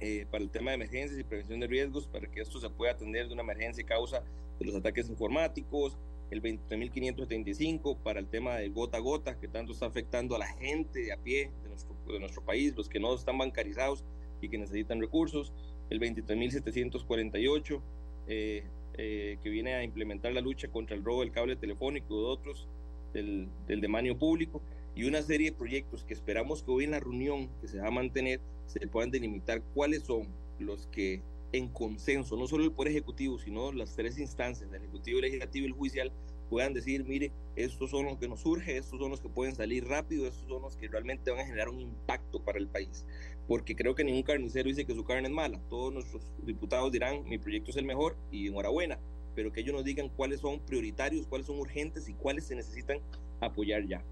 eh, 0.00 0.26
para 0.30 0.42
el 0.42 0.50
tema 0.50 0.70
de 0.70 0.76
emergencias 0.76 1.20
y 1.20 1.24
prevención 1.24 1.60
de 1.60 1.66
riesgos, 1.66 2.06
para 2.06 2.26
que 2.30 2.40
esto 2.40 2.58
se 2.58 2.70
pueda 2.70 2.92
atender 2.92 3.26
de 3.26 3.34
una 3.34 3.42
emergencia 3.42 3.84
causa 3.84 4.22
de 4.58 4.64
los 4.64 4.74
ataques 4.74 5.08
informáticos. 5.10 5.98
El 6.30 6.40
23.575 6.42 7.98
para 7.98 8.20
el 8.20 8.28
tema 8.28 8.56
de 8.56 8.68
gota 8.68 8.98
a 8.98 9.00
gota, 9.00 9.38
que 9.38 9.48
tanto 9.48 9.72
está 9.72 9.86
afectando 9.86 10.36
a 10.36 10.38
la 10.38 10.46
gente 10.46 11.00
de 11.00 11.12
a 11.12 11.16
pie 11.16 11.50
de 11.62 11.68
nuestro, 11.68 11.96
de 12.06 12.20
nuestro 12.20 12.42
país, 12.42 12.74
los 12.76 12.88
que 12.88 13.00
no 13.00 13.14
están 13.14 13.36
bancarizados 13.36 14.04
y 14.40 14.48
que 14.48 14.56
necesitan 14.56 15.00
recursos. 15.00 15.52
El 15.90 15.98
23.748 16.00 17.82
eh, 18.28 18.62
eh, 19.02 19.38
que 19.42 19.48
viene 19.48 19.72
a 19.72 19.82
implementar 19.82 20.30
la 20.34 20.42
lucha 20.42 20.68
contra 20.68 20.94
el 20.94 21.02
robo 21.02 21.20
del 21.20 21.32
cable 21.32 21.56
telefónico 21.56 22.20
de 22.20 22.26
otros 22.26 22.68
del, 23.14 23.48
del 23.66 23.80
demanio 23.80 24.18
público 24.18 24.60
y 24.94 25.04
una 25.04 25.22
serie 25.22 25.52
de 25.52 25.56
proyectos 25.56 26.04
que 26.04 26.12
esperamos 26.12 26.62
que 26.62 26.70
hoy 26.70 26.84
en 26.84 26.90
la 26.90 27.00
reunión 27.00 27.48
que 27.62 27.68
se 27.68 27.80
va 27.80 27.88
a 27.88 27.90
mantener 27.90 28.40
se 28.66 28.86
puedan 28.88 29.10
delimitar 29.10 29.62
cuáles 29.74 30.02
son 30.02 30.28
los 30.58 30.86
que 30.88 31.22
en 31.52 31.68
consenso, 31.68 32.36
no 32.36 32.46
solo 32.46 32.64
el 32.64 32.72
Poder 32.72 32.92
Ejecutivo, 32.92 33.38
sino 33.38 33.72
las 33.72 33.96
tres 33.96 34.18
instancias, 34.18 34.68
el 34.68 34.76
Ejecutivo, 34.76 35.18
el 35.18 35.22
Legislativo 35.22 35.64
y 35.64 35.70
el 35.70 35.74
Judicial, 35.74 36.12
puedan 36.50 36.74
decir, 36.74 37.04
mire, 37.04 37.32
estos 37.56 37.90
son 37.90 38.04
los 38.04 38.18
que 38.18 38.28
nos 38.28 38.40
surge, 38.40 38.76
estos 38.76 39.00
son 39.00 39.10
los 39.10 39.20
que 39.20 39.30
pueden 39.30 39.54
salir 39.54 39.86
rápido, 39.86 40.26
estos 40.26 40.46
son 40.46 40.60
los 40.60 40.76
que 40.76 40.88
realmente 40.88 41.30
van 41.30 41.40
a 41.40 41.46
generar 41.46 41.70
un 41.70 41.80
impacto 41.80 42.44
para 42.44 42.58
el 42.58 42.66
país. 42.68 43.06
Porque 43.50 43.74
creo 43.74 43.96
que 43.96 44.04
ningún 44.04 44.22
carnicero 44.22 44.68
dice 44.68 44.84
que 44.84 44.94
su 44.94 45.02
carne 45.02 45.26
es 45.26 45.34
mala. 45.34 45.58
Todos 45.68 45.92
nuestros 45.92 46.22
diputados 46.44 46.92
dirán, 46.92 47.24
mi 47.24 47.36
proyecto 47.36 47.72
es 47.72 47.76
el 47.78 47.84
mejor 47.84 48.16
y 48.30 48.46
enhorabuena, 48.46 48.96
pero 49.34 49.52
que 49.52 49.62
ellos 49.62 49.74
nos 49.74 49.84
digan 49.84 50.08
cuáles 50.08 50.38
son 50.38 50.60
prioritarios, 50.60 51.26
cuáles 51.26 51.48
son 51.48 51.58
urgentes 51.58 52.08
y 52.08 52.14
cuáles 52.14 52.44
se 52.44 52.54
necesitan 52.54 53.00
apoyar 53.40 53.84
ya 53.88 54.04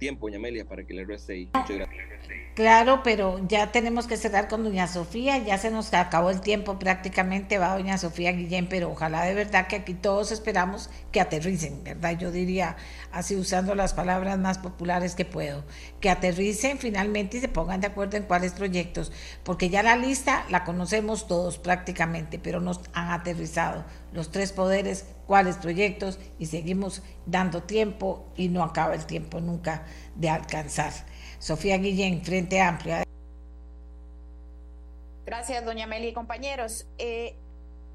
tiempo, 0.00 0.26
doña 0.26 0.38
Amelia, 0.38 0.64
para 0.64 0.84
que 0.84 0.94
le 0.94 1.04
reste 1.04 1.34
ahí. 1.34 1.50
Muchas 1.54 1.76
gracias. 1.76 2.00
Claro, 2.56 3.02
pero 3.04 3.40
ya 3.46 3.70
tenemos 3.70 4.08
que 4.08 4.16
cerrar 4.16 4.48
con 4.48 4.64
doña 4.64 4.88
Sofía, 4.88 5.38
ya 5.38 5.58
se 5.58 5.70
nos 5.70 5.94
acabó 5.94 6.30
el 6.30 6.40
tiempo 6.40 6.78
prácticamente, 6.78 7.58
va 7.58 7.76
doña 7.76 7.98
Sofía 7.98 8.32
Guillén, 8.32 8.68
pero 8.68 8.90
ojalá 8.90 9.24
de 9.24 9.34
verdad 9.34 9.68
que 9.68 9.76
aquí 9.76 9.94
todos 9.94 10.32
esperamos 10.32 10.90
que 11.12 11.20
aterricen, 11.20 11.84
¿verdad? 11.84 12.18
Yo 12.18 12.32
diría, 12.32 12.76
así 13.12 13.36
usando 13.36 13.74
las 13.74 13.94
palabras 13.94 14.38
más 14.38 14.58
populares 14.58 15.14
que 15.14 15.24
puedo, 15.24 15.64
que 16.00 16.10
aterricen 16.10 16.78
finalmente 16.78 17.38
y 17.38 17.40
se 17.40 17.48
pongan 17.48 17.80
de 17.80 17.88
acuerdo 17.88 18.16
en 18.16 18.24
cuáles 18.24 18.52
proyectos, 18.52 19.12
porque 19.44 19.70
ya 19.70 19.82
la 19.82 19.96
lista 19.96 20.44
la 20.48 20.64
conocemos 20.64 21.26
todos 21.26 21.58
prácticamente, 21.58 22.38
pero 22.38 22.60
nos 22.60 22.80
han 22.92 23.10
aterrizado 23.10 23.84
los 24.12 24.30
tres 24.30 24.52
poderes, 24.52 25.06
cuáles 25.26 25.56
proyectos 25.56 26.18
y 26.38 26.46
seguimos 26.46 27.02
dando 27.26 27.62
tiempo 27.62 28.26
y 28.36 28.48
no 28.48 28.62
acaba 28.62 28.94
el 28.94 29.06
tiempo 29.06 29.40
nunca 29.40 29.84
de 30.14 30.30
alcanzar. 30.30 30.92
Sofía 31.38 31.78
Guillén, 31.78 32.22
Frente 32.22 32.60
Amplia. 32.60 33.04
Gracias, 35.24 35.64
doña 35.64 35.86
Meli 35.86 36.08
y 36.08 36.12
compañeros. 36.12 36.86
Eh, 36.98 37.36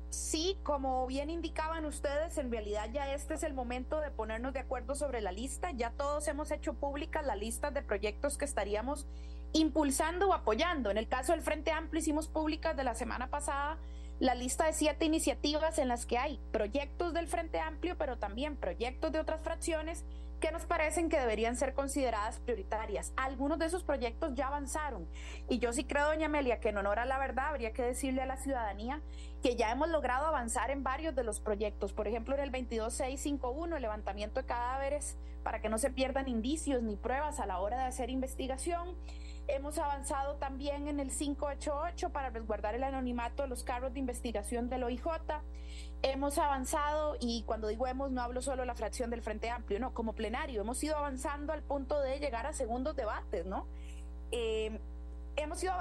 sí, 0.09 0.57
como 0.63 1.05
bien 1.07 1.29
indicaban 1.29 1.85
ustedes, 1.85 2.37
en 2.37 2.51
realidad 2.51 2.89
ya 2.91 3.13
este 3.13 3.33
es 3.33 3.43
el 3.43 3.53
momento 3.53 3.99
de 3.99 4.11
ponernos 4.11 4.53
de 4.53 4.59
acuerdo 4.59 4.95
sobre 4.95 5.21
la 5.21 5.31
lista. 5.31 5.71
Ya 5.71 5.91
todos 5.91 6.27
hemos 6.27 6.51
hecho 6.51 6.73
pública 6.73 7.21
la 7.21 7.35
lista 7.35 7.71
de 7.71 7.81
proyectos 7.81 8.37
que 8.37 8.45
estaríamos 8.45 9.07
impulsando 9.53 10.29
o 10.29 10.33
apoyando. 10.33 10.91
En 10.91 10.97
el 10.97 11.07
caso 11.07 11.31
del 11.31 11.41
Frente 11.41 11.71
Amplio 11.71 11.99
hicimos 11.99 12.27
públicas 12.27 12.75
de 12.75 12.83
la 12.83 12.95
semana 12.95 13.29
pasada 13.29 13.77
la 14.19 14.35
lista 14.35 14.65
de 14.65 14.73
siete 14.73 15.05
iniciativas 15.05 15.77
en 15.77 15.89
las 15.89 16.05
que 16.05 16.17
hay 16.17 16.39
proyectos 16.51 17.13
del 17.13 17.27
Frente 17.27 17.59
Amplio, 17.59 17.97
pero 17.97 18.17
también 18.17 18.55
proyectos 18.55 19.11
de 19.11 19.19
otras 19.19 19.41
fracciones 19.41 20.05
que 20.39 20.51
nos 20.51 20.65
parecen 20.65 21.09
que 21.09 21.19
deberían 21.19 21.55
ser 21.55 21.73
consideradas 21.73 22.39
prioritarias. 22.39 23.13
Algunos 23.15 23.59
de 23.59 23.65
esos 23.65 23.83
proyectos 23.83 24.33
ya 24.35 24.47
avanzaron 24.47 25.07
y 25.49 25.59
yo 25.59 25.73
sí 25.73 25.83
creo, 25.83 26.07
doña 26.07 26.27
Amelia, 26.27 26.59
que 26.59 26.69
en 26.69 26.77
honor 26.77 26.99
a 26.99 27.05
la 27.05 27.17
verdad 27.17 27.49
habría 27.49 27.73
que 27.73 27.83
decirle 27.83 28.21
a 28.21 28.25
la 28.25 28.37
ciudadanía 28.37 29.01
que 29.41 29.55
ya 29.55 29.71
hemos 29.71 29.89
logrado 29.89 30.25
avanzar 30.25 30.71
en 30.71 30.83
varios 30.83 31.15
de 31.15 31.23
los 31.23 31.39
proyectos. 31.39 31.93
Por 31.93 32.07
ejemplo, 32.07 32.35
en 32.35 32.41
el 32.41 32.51
22651, 32.51 33.75
el 33.75 33.81
levantamiento 33.81 34.41
de 34.41 34.47
cadáveres 34.47 35.17
para 35.43 35.61
que 35.61 35.69
no 35.69 35.77
se 35.77 35.91
pierdan 35.91 36.27
indicios 36.27 36.81
ni 36.81 36.95
pruebas 36.95 37.39
a 37.39 37.45
la 37.45 37.59
hora 37.59 37.77
de 37.77 37.83
hacer 37.83 38.09
investigación. 38.09 38.95
Hemos 39.47 39.77
avanzado 39.77 40.35
también 40.35 40.87
en 40.87 40.99
el 40.99 41.09
588 41.09 42.09
para 42.09 42.31
resguardar 42.31 42.73
el 42.73 42.83
anonimato 42.83 43.43
de 43.43 43.49
los 43.49 43.63
cargos 43.63 43.93
de 43.93 43.99
investigación 43.99 44.69
del 44.69 44.83
OIJ. 44.83 45.05
Hemos 46.01 46.37
avanzado, 46.39 47.15
y 47.19 47.43
cuando 47.43 47.67
digo 47.67 47.85
hemos, 47.85 48.11
no 48.11 48.21
hablo 48.21 48.41
solo 48.41 48.63
de 48.63 48.65
la 48.65 48.75
fracción 48.75 49.11
del 49.11 49.21
Frente 49.21 49.49
Amplio, 49.49 49.79
no, 49.79 49.93
como 49.93 50.13
plenario, 50.13 50.61
hemos 50.61 50.83
ido 50.83 50.97
avanzando 50.97 51.53
al 51.53 51.61
punto 51.61 51.99
de 52.01 52.19
llegar 52.19 52.47
a 52.47 52.53
segundos 52.53 52.95
debates, 52.95 53.45
¿no? 53.45 53.67
Eh, 54.31 54.79
hemos 55.35 55.61
ido 55.63 55.73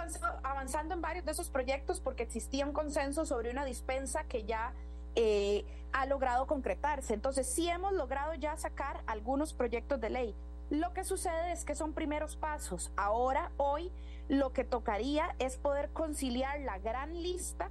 avanzando 0.43 0.95
en 0.95 1.01
varios 1.01 1.25
de 1.25 1.33
esos 1.33 1.49
proyectos 1.49 2.01
porque 2.01 2.23
existía 2.23 2.67
un 2.67 2.73
consenso 2.73 3.25
sobre 3.25 3.51
una 3.51 3.65
dispensa 3.65 4.25
que 4.25 4.45
ya 4.45 4.75
eh, 5.15 5.65
ha 5.93 6.07
logrado 6.07 6.47
concretarse. 6.47 7.15
Entonces, 7.15 7.47
sí 7.47 7.69
hemos 7.69 7.93
logrado 7.93 8.35
ya 8.35 8.57
sacar 8.57 9.03
algunos 9.07 9.55
proyectos 9.55 10.01
de 10.01 10.11
ley. 10.11 10.35
Lo 10.71 10.93
que 10.93 11.05
sucede 11.05 11.53
es 11.53 11.65
que 11.65 11.75
son 11.75 11.93
primeros 11.93 12.37
pasos. 12.37 12.91
Ahora, 12.97 13.51
hoy, 13.57 13.93
lo 14.29 14.53
que 14.53 14.65
tocaría 14.65 15.35
es 15.39 15.57
poder 15.57 15.91
conciliar 15.91 16.61
la 16.61 16.79
gran 16.79 17.23
lista 17.23 17.71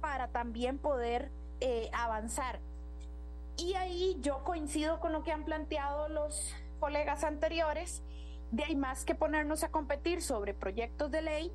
para 0.00 0.28
también 0.28 0.78
poder 0.78 1.30
eh, 1.60 1.90
avanzar. 1.92 2.60
Y 3.56 3.74
ahí 3.74 4.18
yo 4.20 4.44
coincido 4.44 5.00
con 5.00 5.12
lo 5.12 5.22
que 5.22 5.32
han 5.32 5.44
planteado 5.44 6.08
los 6.08 6.54
colegas 6.80 7.24
anteriores, 7.24 8.02
de 8.50 8.64
hay 8.64 8.76
más 8.76 9.04
que 9.04 9.14
ponernos 9.14 9.64
a 9.64 9.70
competir 9.70 10.20
sobre 10.22 10.52
proyectos 10.52 11.10
de 11.10 11.22
ley. 11.22 11.52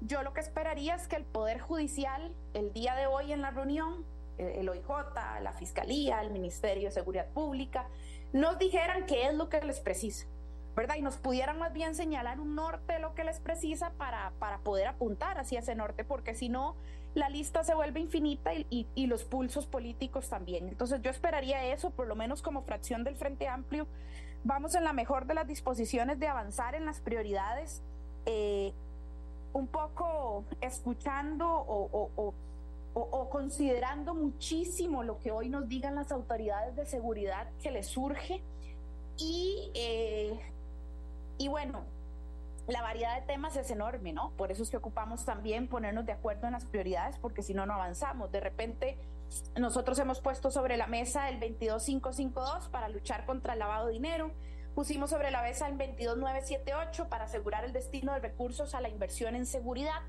Yo 0.00 0.22
lo 0.22 0.32
que 0.32 0.40
esperaría 0.40 0.94
es 0.94 1.06
que 1.06 1.16
el 1.16 1.24
Poder 1.24 1.60
Judicial, 1.60 2.34
el 2.54 2.72
día 2.72 2.94
de 2.94 3.06
hoy 3.06 3.32
en 3.32 3.42
la 3.42 3.50
reunión, 3.50 4.04
el 4.38 4.68
OIJ, 4.68 4.88
la 5.42 5.52
Fiscalía, 5.52 6.20
el 6.20 6.30
Ministerio 6.30 6.88
de 6.88 6.90
Seguridad 6.92 7.28
Pública, 7.28 7.86
nos 8.32 8.58
dijeran 8.58 9.06
qué 9.06 9.26
es 9.26 9.34
lo 9.34 9.48
que 9.48 9.60
les 9.60 9.80
precisa, 9.80 10.26
¿verdad? 10.74 10.96
Y 10.96 11.02
nos 11.02 11.16
pudieran 11.16 11.58
más 11.58 11.72
bien 11.72 11.94
señalar 11.94 12.40
un 12.40 12.54
norte 12.54 12.94
de 12.94 12.98
lo 12.98 13.14
que 13.14 13.24
les 13.24 13.40
precisa 13.40 13.90
para, 13.98 14.32
para 14.38 14.58
poder 14.58 14.88
apuntar 14.88 15.38
hacia 15.38 15.60
ese 15.60 15.74
norte, 15.74 16.04
porque 16.04 16.34
si 16.34 16.48
no, 16.48 16.76
la 17.14 17.30
lista 17.30 17.64
se 17.64 17.74
vuelve 17.74 18.00
infinita 18.00 18.52
y, 18.54 18.86
y, 18.94 19.06
los 19.06 19.24
pulsos 19.24 19.66
políticos 19.66 20.28
también. 20.28 20.68
Entonces 20.68 21.00
yo 21.00 21.10
esperaría 21.10 21.64
eso, 21.72 21.90
por 21.90 22.06
lo 22.06 22.14
menos 22.14 22.42
como 22.42 22.62
fracción 22.62 23.04
del 23.04 23.16
Frente 23.16 23.48
Amplio. 23.48 23.86
Vamos 24.44 24.74
en 24.74 24.84
la 24.84 24.92
mejor 24.92 25.26
de 25.26 25.34
las 25.34 25.46
disposiciones 25.46 26.20
de 26.20 26.28
avanzar 26.28 26.74
en 26.74 26.84
las 26.84 27.00
prioridades, 27.00 27.82
eh, 28.26 28.72
un 29.54 29.66
poco 29.66 30.44
escuchando 30.60 31.46
o, 31.48 32.34
considerando 33.30 34.14
muchísimo 34.14 35.02
lo 35.02 35.18
que 35.18 35.30
hoy 35.30 35.48
nos 35.48 35.68
digan 35.68 35.94
las 35.94 36.10
autoridades 36.12 36.74
de 36.76 36.86
seguridad 36.86 37.48
que 37.62 37.70
les 37.70 37.86
surge. 37.86 38.42
Y, 39.18 39.70
eh, 39.74 40.38
y 41.38 41.48
bueno, 41.48 41.84
la 42.66 42.82
variedad 42.82 43.20
de 43.20 43.26
temas 43.26 43.56
es 43.56 43.70
enorme, 43.70 44.12
¿no? 44.12 44.32
Por 44.36 44.50
eso 44.50 44.62
es 44.62 44.70
que 44.70 44.76
ocupamos 44.76 45.24
también 45.24 45.68
ponernos 45.68 46.06
de 46.06 46.12
acuerdo 46.12 46.46
en 46.46 46.54
las 46.54 46.64
prioridades, 46.64 47.18
porque 47.18 47.42
si 47.42 47.54
no, 47.54 47.66
no 47.66 47.74
avanzamos. 47.74 48.32
De 48.32 48.40
repente, 48.40 48.98
nosotros 49.56 49.98
hemos 49.98 50.20
puesto 50.20 50.50
sobre 50.50 50.76
la 50.76 50.86
mesa 50.86 51.28
el 51.28 51.38
22552 51.38 52.68
para 52.68 52.88
luchar 52.88 53.24
contra 53.26 53.52
el 53.52 53.58
lavado 53.58 53.86
de 53.86 53.92
dinero, 53.92 54.32
pusimos 54.74 55.10
sobre 55.10 55.30
la 55.30 55.42
mesa 55.42 55.68
el 55.68 55.76
22978 55.76 57.08
para 57.08 57.24
asegurar 57.24 57.64
el 57.64 57.72
destino 57.72 58.12
de 58.14 58.20
recursos 58.20 58.74
a 58.74 58.80
la 58.80 58.88
inversión 58.88 59.36
en 59.36 59.46
seguridad. 59.46 60.00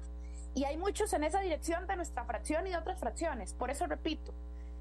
Y 0.57 0.65
hay 0.65 0.75
muchos 0.75 1.13
en 1.13 1.23
esa 1.23 1.39
dirección 1.39 1.85
de 1.85 1.95
nuestra 1.95 2.25
fracción 2.25 2.65
y 2.65 2.71
de 2.71 2.77
otras 2.77 2.99
fracciones. 2.99 3.53
Por 3.53 3.69
eso 3.69 3.85
repito, 3.85 4.33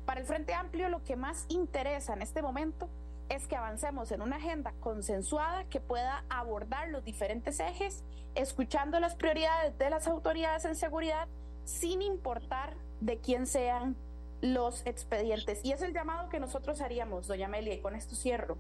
para 0.07 0.21
el 0.21 0.27
Frente 0.27 0.55
Amplio 0.55 0.89
lo 0.89 1.05
que 1.05 1.17
más 1.17 1.45
interesa 1.51 2.15
en 2.15 2.23
este 2.23 2.41
momento 2.41 2.89
es 3.29 3.47
que 3.47 3.57
avancemos 3.57 4.11
en 4.11 4.23
una 4.23 4.37
agenda 4.37 4.73
consensuada 4.81 5.65
que 5.65 5.79
pueda 5.79 6.25
abordar 6.31 6.89
los 6.89 7.05
diferentes 7.05 7.61
ejes, 7.61 8.05
escuchando 8.35 8.99
las 9.01 9.17
prioridades 9.17 9.77
de 9.77 9.91
las 9.91 10.07
autoridades 10.07 10.65
en 10.65 10.77
seguridad, 10.77 11.29
sin 11.67 12.01
importar 12.01 12.73
de 13.03 13.19
quién 13.19 13.47
sean 13.47 13.97
los 14.41 14.81
expedientes. 14.87 15.63
Y 15.63 15.73
es 15.73 15.83
el 15.83 15.93
llamado 15.93 16.31
que 16.31 16.41
nosotros 16.41 16.81
haríamos, 16.81 17.27
doña 17.27 17.49
Amelia, 17.49 17.75
y 17.75 17.83
con 17.83 17.95
esto 17.95 18.15
cierro. 18.15 18.57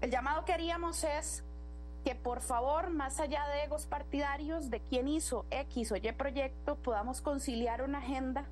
El 0.00 0.12
llamado 0.12 0.44
que 0.44 0.52
haríamos 0.52 1.02
es 1.02 1.42
que 2.04 2.14
por 2.14 2.40
favor, 2.40 2.90
más 2.90 3.20
allá 3.20 3.46
de 3.48 3.64
egos 3.64 3.86
partidarios 3.86 4.70
de 4.70 4.80
quién 4.80 5.08
hizo 5.08 5.46
X 5.50 5.92
o 5.92 5.96
Y 5.96 6.12
proyecto, 6.12 6.76
podamos 6.76 7.20
conciliar 7.20 7.82
una 7.82 7.98
agenda 7.98 8.44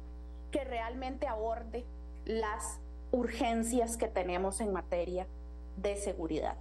que 0.50 0.64
realmente 0.64 1.26
aborde 1.26 1.84
las 2.24 2.80
urgencias 3.12 3.96
que 3.96 4.08
tenemos 4.08 4.60
en 4.60 4.72
materia 4.72 5.26
de 5.76 5.96
seguridad. 5.96 6.56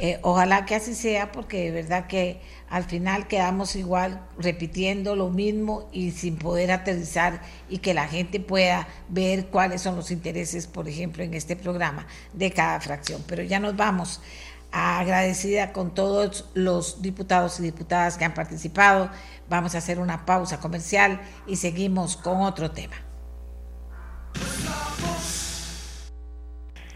Eh, 0.00 0.18
ojalá 0.22 0.66
que 0.66 0.74
así 0.74 0.96
sea, 0.96 1.30
porque 1.30 1.70
de 1.70 1.70
verdad 1.70 2.08
que 2.08 2.40
al 2.72 2.84
final 2.84 3.28
quedamos 3.28 3.76
igual 3.76 4.22
repitiendo 4.38 5.14
lo 5.14 5.28
mismo 5.28 5.90
y 5.92 6.12
sin 6.12 6.38
poder 6.38 6.72
aterrizar 6.72 7.42
y 7.68 7.78
que 7.78 7.92
la 7.92 8.08
gente 8.08 8.40
pueda 8.40 8.88
ver 9.10 9.48
cuáles 9.48 9.82
son 9.82 9.94
los 9.94 10.10
intereses, 10.10 10.66
por 10.68 10.88
ejemplo, 10.88 11.22
en 11.22 11.34
este 11.34 11.54
programa 11.54 12.06
de 12.32 12.50
cada 12.50 12.80
fracción. 12.80 13.22
Pero 13.26 13.42
ya 13.42 13.60
nos 13.60 13.76
vamos 13.76 14.22
agradecida 14.70 15.74
con 15.74 15.92
todos 15.92 16.46
los 16.54 17.02
diputados 17.02 17.60
y 17.60 17.64
diputadas 17.64 18.16
que 18.16 18.24
han 18.24 18.32
participado. 18.32 19.10
Vamos 19.50 19.74
a 19.74 19.78
hacer 19.78 20.00
una 20.00 20.24
pausa 20.24 20.58
comercial 20.58 21.20
y 21.46 21.56
seguimos 21.56 22.16
con 22.16 22.40
otro 22.40 22.70
tema. 22.70 22.96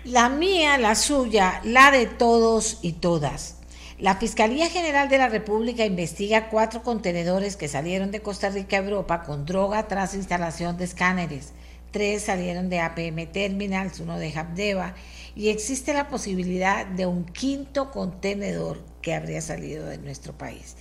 La 0.05 0.31
mía, 0.31 0.79
la 0.79 0.95
suya, 0.95 1.61
la 1.65 1.91
de 1.91 2.07
todos 2.07 2.79
y 2.81 2.95
todas. 2.95 3.56
La 3.99 4.17
Fiscalía 4.17 4.69
General 4.69 5.09
de 5.09 5.17
la 5.17 5.31
República 5.31 5.87
investiga 5.87 6.51
cuatro 6.51 6.83
contenedores 6.83 7.57
que 7.57 7.67
salieron 7.67 8.11
de 8.11 8.21
Costa 8.21 8.51
Rica 8.51 8.77
a 8.77 8.81
Europa 8.81 9.23
con 9.23 9.47
droga 9.47 9.89
tras 9.89 10.13
instalación 10.13 10.77
de 10.77 10.85
escáneres. 10.85 11.55
Tres 11.93 12.25
salieron 12.25 12.69
de 12.69 12.81
APM 12.81 13.27
Terminals, 13.33 14.01
uno 14.01 14.19
de 14.19 14.35
Habdeba 14.37 14.95
y 15.35 15.49
existe 15.49 15.95
la 15.95 16.09
posibilidad 16.09 16.85
de 16.85 17.07
un 17.07 17.25
quinto 17.25 17.91
contenedor 17.91 18.83
que 19.01 19.15
habría 19.15 19.41
salido 19.41 19.87
de 19.87 19.97
nuestro 19.97 20.37
país. 20.37 20.77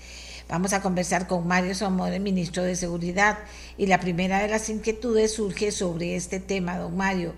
Vamos 0.48 0.74
a 0.74 0.82
conversar 0.82 1.26
con 1.26 1.48
Mario 1.48 1.74
el 2.06 2.20
ministro 2.20 2.62
de 2.64 2.76
Seguridad, 2.76 3.40
y 3.80 3.88
la 3.88 4.00
primera 4.00 4.40
de 4.40 4.48
las 4.48 4.70
inquietudes 4.70 5.34
surge 5.34 5.72
sobre 5.72 6.16
este 6.16 6.40
tema, 6.40 6.78
don 6.78 6.96
Mario, 6.96 7.34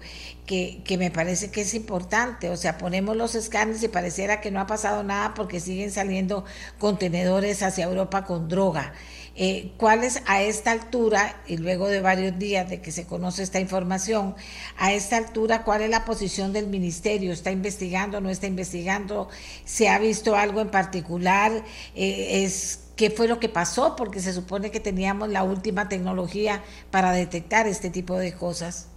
que, 0.48 0.98
me 0.98 1.12
parece 1.12 1.52
que 1.52 1.62
es 1.62 1.74
importante. 1.76 2.50
O 2.50 2.58
sea, 2.58 2.80
ponemos 2.80 3.16
los 3.16 3.36
escáneres 3.36 3.84
y 3.84 3.90
pareciera 3.90 4.42
que 4.42 4.50
no 4.50 4.60
ha 4.60 4.66
pasado 4.66 5.04
nada 5.04 5.34
porque 5.36 5.60
siguen 5.60 5.92
saliendo 5.92 6.46
contenedores 6.80 7.62
hacia 7.62 7.86
Europa 7.86 8.24
con 8.26 8.48
droga. 8.48 8.94
Eh, 9.36 9.74
¿Cuál 9.78 10.04
es 10.04 10.24
a 10.26 10.42
esta 10.42 10.72
altura, 10.72 11.40
y 11.46 11.58
luego 11.58 11.88
de 11.88 12.02
varios 12.02 12.40
días 12.40 12.68
de 12.70 12.82
que 12.82 12.92
se 12.92 13.06
conoce 13.06 13.44
esta 13.44 13.60
información, 13.60 14.36
a 14.78 14.94
esta 14.94 15.18
altura, 15.18 15.64
cuál 15.64 15.82
es 15.82 15.92
la 15.92 16.06
posición 16.06 16.54
del 16.54 16.68
ministerio? 16.68 17.32
¿Está 17.32 17.52
investigando, 17.52 18.20
no 18.20 18.32
está 18.32 18.48
investigando? 18.48 19.30
¿Se 19.66 19.90
ha 19.90 20.00
visto 20.00 20.36
algo 20.36 20.62
en 20.62 20.72
particular? 20.72 21.52
Eh, 21.94 22.46
es 22.46 22.80
qué 22.96 23.12
fue 23.12 23.28
lo 23.28 23.40
que 23.40 23.50
pasó, 23.50 23.96
porque 23.96 24.22
se 24.22 24.34
supone 24.34 24.72
que 24.72 24.80
teníamos 24.80 25.30
la 25.30 25.44
última 25.44 25.88
tecnología 25.88 26.64
para 26.90 27.12
detectar 27.12 27.68
este 27.68 27.92
tipo 27.92 28.18
de 28.18 28.34
cosas. 28.34 28.88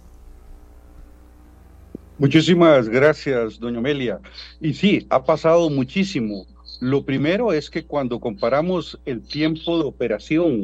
Muchísimas 2.21 2.87
gracias, 2.87 3.59
doña 3.59 3.79
Amelia. 3.79 4.19
Y 4.59 4.75
sí, 4.75 5.07
ha 5.09 5.23
pasado 5.23 5.71
muchísimo. 5.71 6.45
Lo 6.79 7.03
primero 7.03 7.51
es 7.51 7.71
que 7.71 7.83
cuando 7.83 8.19
comparamos 8.19 9.01
el 9.05 9.23
tiempo 9.23 9.79
de 9.79 9.85
operación 9.85 10.61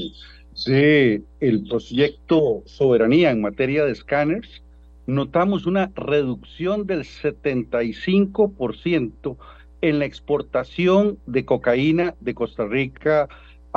de 0.67 1.23
el 1.39 1.67
proyecto 1.67 2.61
Soberanía 2.65 3.31
en 3.31 3.41
materia 3.41 3.85
de 3.85 3.93
escáneres, 3.93 4.61
notamos 5.07 5.65
una 5.65 5.91
reducción 5.95 6.85
del 6.85 7.05
75% 7.05 9.37
en 9.81 9.97
la 9.97 10.05
exportación 10.05 11.17
de 11.25 11.43
cocaína 11.43 12.13
de 12.19 12.35
Costa 12.35 12.67
Rica 12.67 13.29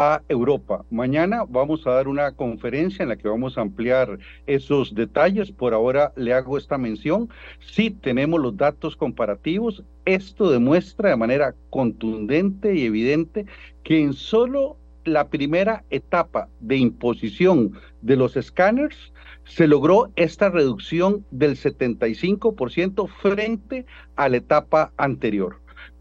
a 0.03 0.22
Europa. 0.30 0.86
Mañana 0.90 1.44
vamos 1.46 1.86
a 1.86 1.90
dar 1.90 2.09
una 2.09 2.32
conferencia 2.32 3.03
en 3.03 3.11
la 3.11 3.16
que 3.16 3.28
vamos 3.28 3.59
a 3.59 3.61
ampliar 3.61 4.18
esos 4.46 4.94
detalles. 4.94 5.53
Por 5.53 5.74
ahora 5.74 6.14
le 6.16 6.32
hago 6.32 6.57
esta 6.57 6.78
mención. 6.78 7.28
Sí 7.61 7.90
tenemos 7.90 8.40
los 8.40 8.57
datos 8.57 8.96
comparativos. 8.96 9.84
Esto 10.07 10.51
demuestra 10.51 11.11
de 11.11 11.16
manera 11.16 11.55
contundente 11.68 12.74
y 12.74 12.86
evidente 12.86 13.44
que 13.82 14.01
en 14.01 14.14
solo 14.14 14.78
la 15.05 15.28
primera 15.28 15.84
etapa 15.90 16.48
de 16.61 16.78
imposición 16.78 17.78
de 18.01 18.16
los 18.16 18.38
escáneres 18.38 19.12
se 19.44 19.66
logró 19.66 20.11
esta 20.16 20.48
reducción 20.48 21.26
del 21.30 21.57
75% 21.57 23.07
frente 23.20 23.84
a 24.16 24.30
la 24.30 24.38
etapa 24.38 24.92
anterior. 24.96 25.61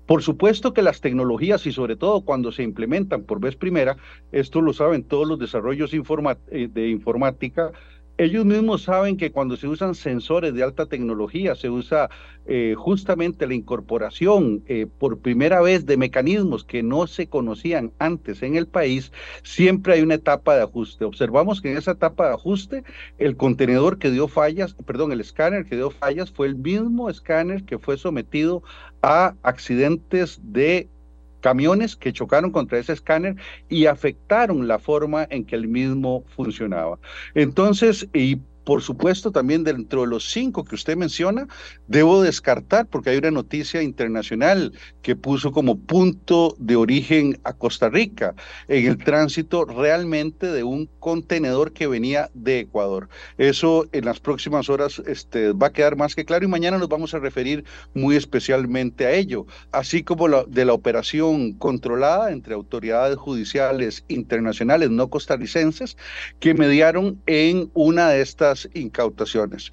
Por 0.09 0.23
supuesto 0.23 0.73
que 0.73 0.81
las 0.81 1.01
tecnologías 1.01 1.67
y 1.67 1.71
sobre 1.71 1.95
todo 1.95 2.21
cuando 2.21 2.51
se 2.51 2.63
implementan 2.63 3.21
por 3.21 3.39
vez 3.39 3.55
primera, 3.55 3.95
esto 4.31 4.59
lo 4.59 4.73
saben 4.73 5.03
todos 5.03 5.27
los 5.27 5.37
desarrollos 5.37 5.93
eh, 5.93 6.67
de 6.73 6.89
informática, 6.89 7.71
ellos 8.19 8.43
mismos 8.43 8.83
saben 8.83 9.15
que 9.15 9.31
cuando 9.31 9.55
se 9.55 9.65
usan 9.65 9.95
sensores 9.95 10.53
de 10.53 10.61
alta 10.61 10.87
tecnología, 10.87 11.55
se 11.55 11.69
usa 11.69 12.09
eh, 12.47 12.75
justamente 12.77 13.47
la 13.47 13.53
incorporación 13.53 14.61
eh, 14.67 14.87
por 14.87 15.19
primera 15.19 15.61
vez 15.61 15.85
de 15.85 15.95
mecanismos 15.95 16.65
que 16.65 16.83
no 16.83 17.07
se 17.07 17.27
conocían 17.27 17.93
antes 17.97 18.43
en 18.43 18.57
el 18.57 18.67
país, 18.67 19.13
siempre 19.43 19.93
hay 19.93 20.01
una 20.01 20.15
etapa 20.15 20.57
de 20.57 20.63
ajuste. 20.63 21.05
Observamos 21.05 21.61
que 21.61 21.71
en 21.71 21.77
esa 21.77 21.91
etapa 21.91 22.27
de 22.27 22.33
ajuste, 22.33 22.83
el 23.19 23.37
contenedor 23.37 23.99
que 23.99 24.11
dio 24.11 24.27
fallas, 24.27 24.75
perdón, 24.85 25.13
el 25.13 25.21
escáner 25.21 25.65
que 25.65 25.77
dio 25.77 25.89
fallas 25.89 26.29
fue 26.29 26.47
el 26.47 26.57
mismo 26.57 27.09
escáner 27.09 27.63
que 27.63 27.79
fue 27.79 27.97
sometido 27.97 28.63
a 29.01 29.35
accidentes 29.43 30.41
de 30.43 30.89
camiones 31.39 31.95
que 31.95 32.13
chocaron 32.13 32.51
contra 32.51 32.79
ese 32.79 32.93
escáner 32.93 33.35
y 33.69 33.85
afectaron 33.85 34.67
la 34.67 34.79
forma 34.79 35.27
en 35.29 35.45
que 35.45 35.55
el 35.55 35.67
mismo 35.67 36.23
funcionaba. 36.35 36.99
Entonces, 37.33 38.07
y 38.13 38.41
por 38.69 38.83
supuesto, 38.83 39.31
también 39.31 39.63
dentro 39.63 40.01
de 40.01 40.07
los 40.07 40.29
cinco 40.29 40.63
que 40.63 40.75
usted 40.75 40.95
menciona, 40.95 41.47
debo 41.87 42.21
descartar, 42.21 42.85
porque 42.85 43.09
hay 43.09 43.17
una 43.17 43.31
noticia 43.31 43.81
internacional 43.81 44.73
que 45.01 45.15
puso 45.15 45.51
como 45.51 45.79
punto 45.79 46.55
de 46.59 46.75
origen 46.75 47.39
a 47.45 47.53
Costa 47.53 47.89
Rica 47.89 48.35
en 48.67 48.85
el 48.85 48.99
tránsito 48.99 49.65
realmente 49.65 50.45
de 50.51 50.63
un 50.63 50.87
contenedor 50.99 51.73
que 51.73 51.87
venía 51.87 52.29
de 52.35 52.59
Ecuador. 52.59 53.09
Eso 53.39 53.87
en 53.91 54.05
las 54.05 54.19
próximas 54.19 54.69
horas 54.69 55.01
este, 55.07 55.51
va 55.53 55.67
a 55.67 55.73
quedar 55.73 55.95
más 55.95 56.13
que 56.13 56.25
claro 56.25 56.45
y 56.45 56.47
mañana 56.47 56.77
nos 56.77 56.89
vamos 56.89 57.15
a 57.15 57.19
referir 57.19 57.65
muy 57.95 58.17
especialmente 58.17 59.07
a 59.07 59.13
ello, 59.13 59.47
así 59.71 60.03
como 60.03 60.27
la, 60.27 60.43
de 60.43 60.65
la 60.65 60.73
operación 60.73 61.53
controlada 61.53 62.31
entre 62.31 62.53
autoridades 62.53 63.17
judiciales 63.17 64.05
internacionales 64.09 64.91
no 64.91 65.09
costarricenses 65.09 65.97
que 66.39 66.53
mediaron 66.53 67.19
en 67.25 67.71
una 67.73 68.09
de 68.09 68.21
estas 68.21 68.58
incautaciones. 68.73 69.71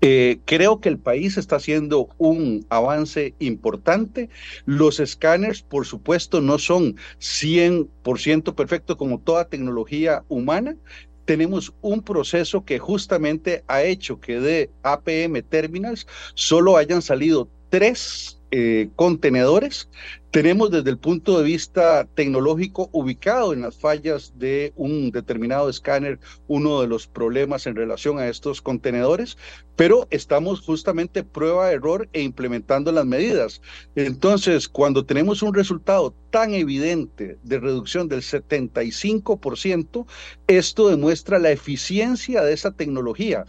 Eh, 0.00 0.38
creo 0.44 0.80
que 0.80 0.88
el 0.88 0.98
país 0.98 1.36
está 1.36 1.56
haciendo 1.56 2.08
un 2.18 2.64
avance 2.68 3.34
importante. 3.40 4.30
Los 4.64 5.00
escáneres, 5.00 5.62
por 5.62 5.86
supuesto, 5.86 6.40
no 6.40 6.58
son 6.58 6.96
100% 7.18 8.54
perfectos 8.54 8.96
como 8.96 9.18
toda 9.18 9.48
tecnología 9.48 10.24
humana. 10.28 10.76
Tenemos 11.24 11.74
un 11.80 12.02
proceso 12.02 12.64
que 12.64 12.78
justamente 12.78 13.64
ha 13.66 13.82
hecho 13.82 14.20
que 14.20 14.40
de 14.40 14.70
APM 14.82 15.42
Terminals 15.42 16.06
solo 16.34 16.76
hayan 16.76 17.02
salido 17.02 17.50
tres 17.68 18.37
eh, 18.50 18.88
contenedores. 18.96 19.88
Tenemos 20.30 20.70
desde 20.70 20.90
el 20.90 20.98
punto 20.98 21.38
de 21.38 21.44
vista 21.44 22.06
tecnológico 22.14 22.90
ubicado 22.92 23.54
en 23.54 23.62
las 23.62 23.76
fallas 23.76 24.34
de 24.36 24.74
un 24.76 25.10
determinado 25.10 25.70
escáner 25.70 26.18
uno 26.48 26.82
de 26.82 26.86
los 26.86 27.06
problemas 27.06 27.66
en 27.66 27.76
relación 27.76 28.18
a 28.18 28.28
estos 28.28 28.60
contenedores, 28.60 29.38
pero 29.74 30.06
estamos 30.10 30.60
justamente 30.60 31.24
prueba 31.24 31.72
error 31.72 32.08
e 32.12 32.22
implementando 32.22 32.92
las 32.92 33.06
medidas. 33.06 33.62
Entonces, 33.94 34.68
cuando 34.68 35.06
tenemos 35.06 35.42
un 35.42 35.54
resultado 35.54 36.14
tan 36.30 36.52
evidente 36.52 37.38
de 37.42 37.58
reducción 37.58 38.08
del 38.08 38.20
75%, 38.20 40.06
esto 40.46 40.88
demuestra 40.88 41.38
la 41.38 41.52
eficiencia 41.52 42.42
de 42.42 42.52
esa 42.52 42.72
tecnología. 42.72 43.46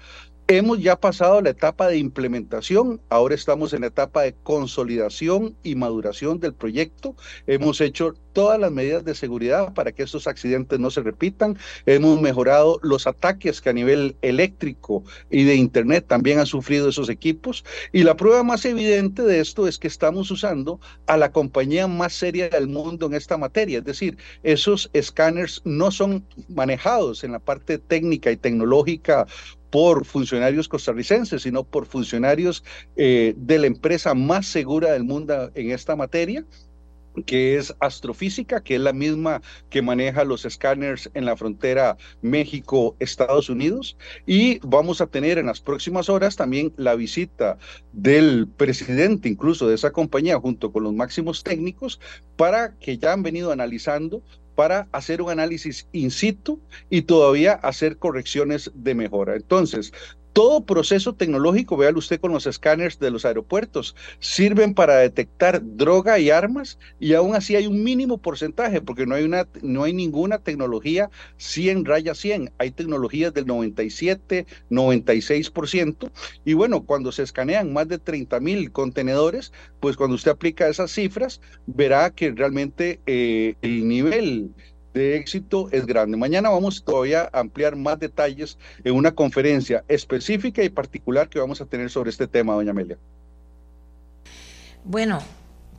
Hemos 0.52 0.82
ya 0.82 1.00
pasado 1.00 1.44
la 1.44 1.52
etapa 1.52 1.90
de 1.90 2.00
implementación, 2.00 3.00
ahora 3.10 3.36
estamos 3.36 3.72
en 3.72 3.82
la 3.82 3.88
etapa 3.88 4.24
de 4.24 4.34
consolidación 4.34 5.56
y 5.62 5.76
maduración 5.76 6.40
del 6.40 6.56
proyecto. 6.56 7.16
Hemos 7.46 7.80
hecho 7.82 8.16
todas 8.34 8.60
las 8.60 8.72
medidas 8.72 9.06
de 9.06 9.14
seguridad 9.14 9.76
para 9.76 9.92
que 9.92 10.02
estos 10.02 10.26
accidentes 10.26 10.80
no 10.80 10.90
se 10.90 11.02
repitan. 11.02 11.56
Hemos 11.86 12.20
mejorado 12.20 12.80
los 12.82 13.06
ataques 13.06 13.62
que 13.62 13.70
a 13.70 13.74
nivel 13.74 14.16
eléctrico 14.24 15.04
y 15.30 15.44
de 15.44 15.54
Internet 15.54 16.06
también 16.08 16.40
han 16.40 16.48
sufrido 16.48 16.90
esos 16.90 17.10
equipos. 17.10 17.64
Y 17.92 18.02
la 18.02 18.16
prueba 18.16 18.42
más 18.42 18.66
evidente 18.66 19.22
de 19.22 19.42
esto 19.42 19.68
es 19.68 19.78
que 19.78 19.88
estamos 19.88 20.32
usando 20.32 20.80
a 21.06 21.18
la 21.18 21.32
compañía 21.32 21.88
más 21.88 22.14
seria 22.14 22.50
del 22.50 22.68
mundo 22.68 23.06
en 23.06 23.14
esta 23.14 23.38
materia. 23.38 23.80
Es 23.80 23.86
decir, 23.86 24.18
esos 24.42 24.90
escáneres 24.94 25.62
no 25.64 25.92
son 25.92 26.26
manejados 26.48 27.24
en 27.24 27.34
la 27.34 27.40
parte 27.40 27.78
técnica 27.78 28.32
y 28.32 28.38
tecnológica 28.38 29.28
por 29.70 30.06
funcionarios 30.06 30.68
costarricenses, 30.68 31.44
sino 31.44 31.64
por 31.64 31.86
funcionarios 31.86 32.64
eh, 32.96 33.34
de 33.38 33.60
la 33.60 33.68
empresa 33.68 34.14
más 34.14 34.48
segura 34.48 34.92
del 34.92 35.04
mundo 35.04 35.52
en 35.54 35.72
esta 35.72 35.96
materia 35.96 36.46
que 37.26 37.58
es 37.58 37.76
astrofísica, 37.80 38.62
que 38.62 38.76
es 38.76 38.82
la 38.82 38.94
misma 38.94 39.42
que 39.70 39.82
maneja 39.82 40.24
los 40.24 40.46
escáneres 40.46 41.10
en 41.14 41.26
la 41.26 41.36
frontera 41.36 41.98
México-Estados 42.22 43.50
Unidos. 43.50 43.98
Y 44.26 44.60
vamos 44.60 45.02
a 45.02 45.08
tener 45.08 45.38
en 45.38 45.48
las 45.48 45.62
próximas 45.62 46.10
horas 46.10 46.36
también 46.36 46.74
la 46.78 46.96
visita 46.96 47.58
del 47.94 48.48
presidente, 48.48 49.30
incluso 49.30 49.68
de 49.68 49.76
esa 49.76 49.92
compañía, 49.92 50.40
junto 50.40 50.72
con 50.72 50.84
los 50.84 50.94
máximos 50.94 51.44
técnicos, 51.44 52.00
para 52.36 52.76
que 52.78 52.98
ya 52.98 53.14
han 53.14 53.24
venido 53.24 53.52
analizando 53.52 54.22
para 54.60 54.90
hacer 54.92 55.22
un 55.22 55.30
análisis 55.30 55.88
in 55.94 56.12
situ 56.12 56.62
y 56.90 57.04
todavía 57.04 57.54
hacer 57.54 57.98
correcciones 57.98 58.70
de 58.76 58.94
mejora. 58.94 59.38
Entonces, 59.38 59.94
todo 60.34 60.66
proceso 60.66 61.14
tecnológico, 61.14 61.78
véalo 61.78 62.00
usted 62.00 62.20
con 62.20 62.32
los 62.32 62.48
escáneres 62.48 63.00
de 63.00 63.12
los 63.12 63.26
aeropuertos, 63.26 63.96
sirven 64.20 64.74
para 64.74 64.98
detectar 64.98 65.62
droga 65.64 66.20
y 66.20 66.30
armas 66.30 66.78
y 67.00 67.14
aún 67.14 67.36
así 67.36 67.56
hay 67.56 67.68
un 67.68 67.84
mínimo 67.84 68.18
porcentaje 68.18 68.82
porque 68.82 69.06
no 69.06 69.16
hay, 69.16 69.24
una, 69.24 69.48
no 69.62 69.84
hay 69.84 69.94
ninguna 69.94 70.40
tecnología 70.40 71.10
100 71.38 71.86
raya 71.86 72.16
100, 72.16 72.52
hay 72.58 72.72
tecnologías 72.72 73.34
del 73.34 73.48
97, 73.48 74.46
96% 74.70 76.12
y 76.46 76.54
bueno, 76.54 76.84
cuando 76.86 77.12
se 77.12 77.24
escanean 77.24 77.74
más 77.74 77.88
de 77.88 78.00
30 78.00 78.40
mil 78.40 78.72
contenedores, 78.72 79.52
pues 79.80 79.98
cuando 79.98 80.16
usted 80.16 80.32
aplica 80.32 80.68
esas 80.68 80.92
cifras, 80.92 81.42
verá 81.66 82.12
que 82.12 82.32
realmente 82.32 83.00
eh, 83.06 83.56
el 83.62 83.88
nivel 83.88 84.52
de 85.00 85.16
éxito 85.16 85.70
es 85.72 85.86
grande. 85.86 86.18
Mañana 86.18 86.50
vamos 86.50 86.84
todavía 86.84 87.30
a 87.32 87.40
ampliar 87.40 87.76
más 87.76 88.00
detalles 88.00 88.58
en 88.84 88.94
una 88.94 89.12
conferencia 89.12 89.84
específica 89.88 90.64
y 90.64 90.70
particular 90.70 91.30
que 91.30 91.40
vamos 91.40 91.62
a 91.62 91.66
tener 91.66 91.90
sobre 91.90 92.10
este 92.10 92.28
tema, 92.28 92.54
doña 92.54 92.72
Amelia. 92.72 92.98
Bueno, 94.84 95.20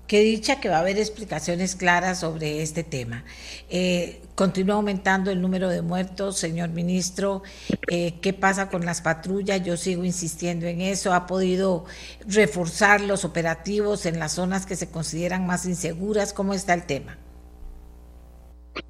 qué 0.07 0.21
dicha 0.21 0.61
que 0.61 0.69
va 0.69 0.79
a 0.79 0.81
haber 0.81 0.99
explicaciones 0.99 1.77
claras 1.77 2.21
sobre 2.21 2.63
este 2.63 2.83
tema. 2.83 3.25
Eh, 3.69 4.23
continúa 4.35 4.77
aumentando 4.77 5.31
el 5.31 5.41
número 5.41 5.69
de 5.69 5.83
muertos, 5.83 6.39
señor 6.39 6.71
ministro. 6.71 7.43
Eh, 7.89 8.15
¿Qué 8.21 8.33
pasa 8.33 8.69
con 8.71 8.85
las 8.85 9.03
patrullas? 9.03 9.63
Yo 9.63 9.77
sigo 9.77 10.05
insistiendo 10.05 10.67
en 10.67 10.81
eso. 10.81 11.13
¿Ha 11.13 11.27
podido 11.27 11.85
reforzar 12.27 13.03
los 13.03 13.25
operativos 13.25 14.07
en 14.07 14.19
las 14.19 14.33
zonas 14.33 14.65
que 14.65 14.77
se 14.77 14.91
consideran 14.91 15.47
más 15.47 15.67
inseguras? 15.67 16.33
¿Cómo 16.33 16.55
está 16.55 16.73
el 16.75 16.85
tema? 16.85 17.19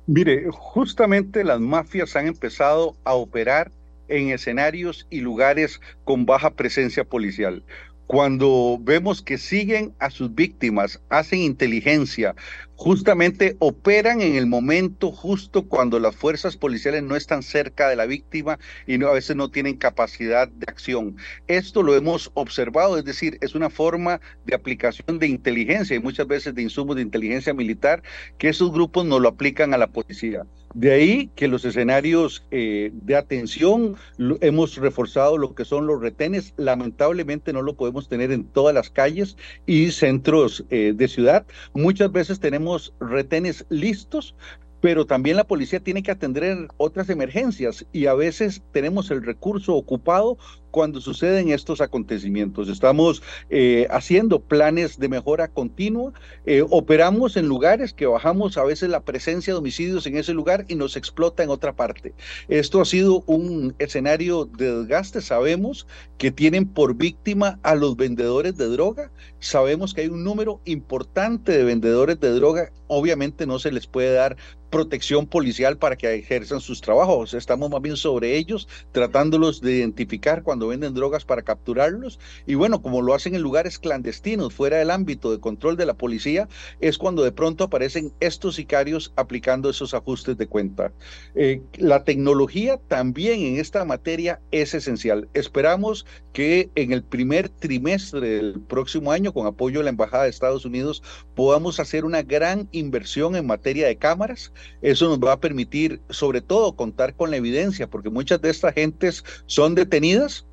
Mire, 0.07 0.47
justamente 0.51 1.45
las 1.45 1.61
mafias 1.61 2.16
han 2.16 2.26
empezado 2.26 2.97
a 3.05 3.14
operar 3.14 3.70
en 4.09 4.30
escenarios 4.30 5.07
y 5.09 5.20
lugares 5.20 5.80
con 6.05 6.26
baja 6.26 6.51
presencia 6.51 7.05
policial. 7.05 7.62
Cuando 8.11 8.76
vemos 8.80 9.22
que 9.22 9.38
siguen 9.38 9.94
a 10.00 10.11
sus 10.11 10.34
víctimas, 10.34 11.00
hacen 11.11 11.38
inteligencia, 11.38 12.34
justamente 12.74 13.54
operan 13.61 14.20
en 14.20 14.34
el 14.34 14.48
momento 14.48 15.12
justo 15.12 15.68
cuando 15.68 16.00
las 16.00 16.16
fuerzas 16.16 16.56
policiales 16.56 17.04
no 17.04 17.14
están 17.14 17.44
cerca 17.44 17.88
de 17.88 17.94
la 17.94 18.06
víctima 18.06 18.58
y 18.84 19.00
a 19.04 19.12
veces 19.12 19.36
no 19.36 19.52
tienen 19.52 19.76
capacidad 19.76 20.48
de 20.48 20.66
acción. 20.66 21.18
Esto 21.46 21.84
lo 21.84 21.94
hemos 21.94 22.32
observado, 22.34 22.98
es 22.98 23.04
decir, 23.04 23.38
es 23.42 23.54
una 23.54 23.70
forma 23.70 24.20
de 24.44 24.56
aplicación 24.56 25.20
de 25.20 25.28
inteligencia 25.28 25.94
y 25.94 26.00
muchas 26.00 26.26
veces 26.26 26.52
de 26.56 26.62
insumos 26.62 26.96
de 26.96 27.02
inteligencia 27.02 27.54
militar 27.54 28.02
que 28.38 28.48
esos 28.48 28.72
grupos 28.72 29.04
no 29.06 29.20
lo 29.20 29.28
aplican 29.28 29.72
a 29.72 29.78
la 29.78 29.86
policía. 29.86 30.44
De 30.74 30.92
ahí 30.92 31.30
que 31.34 31.48
los 31.48 31.64
escenarios 31.64 32.44
eh, 32.52 32.90
de 32.92 33.16
atención 33.16 33.96
hemos 34.40 34.76
reforzado 34.76 35.36
lo 35.36 35.54
que 35.54 35.64
son 35.64 35.86
los 35.86 36.00
retenes. 36.00 36.54
Lamentablemente 36.56 37.52
no 37.52 37.62
lo 37.62 37.74
podemos 37.74 38.08
tener 38.08 38.30
en 38.30 38.44
todas 38.44 38.72
las 38.72 38.88
calles 38.88 39.36
y 39.66 39.90
centros 39.90 40.64
eh, 40.70 40.92
de 40.94 41.08
ciudad. 41.08 41.45
Muchas 41.74 42.12
veces 42.12 42.38
tenemos 42.38 42.95
retenes 43.00 43.66
listos, 43.68 44.36
pero 44.80 45.07
también 45.07 45.36
la 45.36 45.45
policía 45.45 45.80
tiene 45.80 46.04
que 46.04 46.12
atender 46.12 46.68
otras 46.76 47.11
emergencias 47.11 47.84
y 47.92 48.07
a 48.07 48.14
veces 48.14 48.62
tenemos 48.72 49.11
el 49.11 49.24
recurso 49.24 49.74
ocupado 49.74 50.38
cuando 50.71 51.01
suceden 51.01 51.51
estos 51.51 51.80
acontecimientos. 51.80 52.68
Estamos 52.68 53.22
eh, 53.49 53.87
haciendo 53.91 54.41
planes 54.41 54.99
de 54.99 55.09
mejora 55.09 55.49
continua, 55.49 56.13
eh, 56.47 56.64
operamos 56.68 57.37
en 57.37 57.47
lugares 57.47 57.92
que 57.92 58.07
bajamos 58.07 58.57
a 58.57 58.64
veces 58.64 58.88
la 58.88 59.03
presencia 59.03 59.53
de 59.53 59.59
homicidios 59.59 60.07
en 60.07 60.17
ese 60.17 60.33
lugar 60.33 60.64
y 60.68 60.75
nos 60.75 60.97
explota 60.97 61.42
en 61.42 61.51
otra 61.51 61.75
parte. 61.75 62.14
Esto 62.49 62.80
ha 62.80 62.84
sido 62.84 63.22
un 63.26 63.75
escenario 63.79 64.45
de 64.45 64.79
desgaste. 64.79 65.21
Sabemos 65.21 65.87
que 66.18 66.30
tienen 66.30 66.67
por 66.67 66.95
víctima 66.95 67.59
a 67.63 67.75
los 67.75 67.97
vendedores 67.97 68.57
de 68.57 68.67
droga. 68.67 69.11
Sabemos 69.38 69.95
que 69.95 70.03
hay 70.03 70.09
un 70.09 70.25
número 70.25 70.61
importante 70.64 71.53
de 71.53 71.64
vendedores 71.64 72.21
de 72.21 72.30
droga. 72.30 72.72
Obviamente 72.87 73.47
no 73.47 73.59
se 73.59 73.72
les 73.72 73.87
puede 73.87 74.13
dar 74.13 74.37
protección 74.71 75.26
policial 75.26 75.76
para 75.76 75.97
que 75.97 76.14
ejerzan 76.14 76.61
sus 76.61 76.80
trabajos. 76.80 77.34
Estamos 77.34 77.71
más 77.71 77.83
bien 77.83 77.97
sobre 77.97 78.37
ellos, 78.37 78.68
tratándolos 78.92 79.61
de 79.61 79.75
identificar 79.75 80.42
cuando 80.42 80.59
cuando 80.61 80.68
venden 80.68 80.92
drogas 80.92 81.24
para 81.24 81.41
capturarlos. 81.41 82.18
Y 82.46 82.54
bueno, 82.54 82.82
como 82.82 83.00
lo 83.00 83.14
hacen 83.14 83.34
en 83.34 83.41
lugares 83.41 83.78
clandestinos, 83.78 84.53
fuera 84.53 84.76
del 84.76 84.91
ámbito 84.91 85.30
de 85.30 85.41
control 85.41 85.78
de 85.78 85.87
la 85.87 85.95
policía, 85.95 86.49
es 86.80 86.99
cuando 86.99 87.24
de 87.24 87.32
pronto 87.32 87.64
aparecen 87.64 88.12
estos 88.20 88.57
sicarios 88.57 89.11
aplicando 89.16 89.70
esos 89.70 89.95
ajustes 89.95 90.37
de 90.37 90.46
cuenta. 90.46 90.92
Eh, 91.34 91.62
la 91.78 92.04
tecnología 92.04 92.78
también 92.88 93.41
en 93.41 93.58
esta 93.58 93.87
materia 93.87 94.42
es 94.50 94.74
esencial. 94.74 95.30
Esperamos 95.32 96.04
que 96.34 96.70
en 96.74 96.92
el 96.92 97.03
primer 97.04 97.49
trimestre 97.49 98.20
del 98.20 98.61
próximo 98.61 99.12
año, 99.12 99.32
con 99.32 99.46
apoyo 99.46 99.78
de 99.78 99.84
la 99.84 99.91
Embajada 99.91 100.24
de 100.24 100.30
Estados 100.30 100.66
Unidos, 100.66 101.03
podamos 101.34 101.80
hacer 101.80 102.04
una 102.04 102.20
gran 102.20 102.68
inversión 102.72 103.34
en 103.34 103.46
materia 103.46 103.87
de 103.87 103.96
cámaras. 103.96 104.53
Eso 104.82 105.08
nos 105.08 105.18
va 105.18 105.32
a 105.32 105.41
permitir, 105.41 106.03
sobre 106.11 106.42
todo, 106.42 106.76
contar 106.76 107.16
con 107.16 107.30
la 107.30 107.38
evidencia, 107.38 107.88
porque 107.88 108.11
muchas 108.11 108.42
de 108.42 108.50
estas 108.50 108.74
gentes 108.74 109.24
son 109.46 109.74
detenidas 109.74 110.46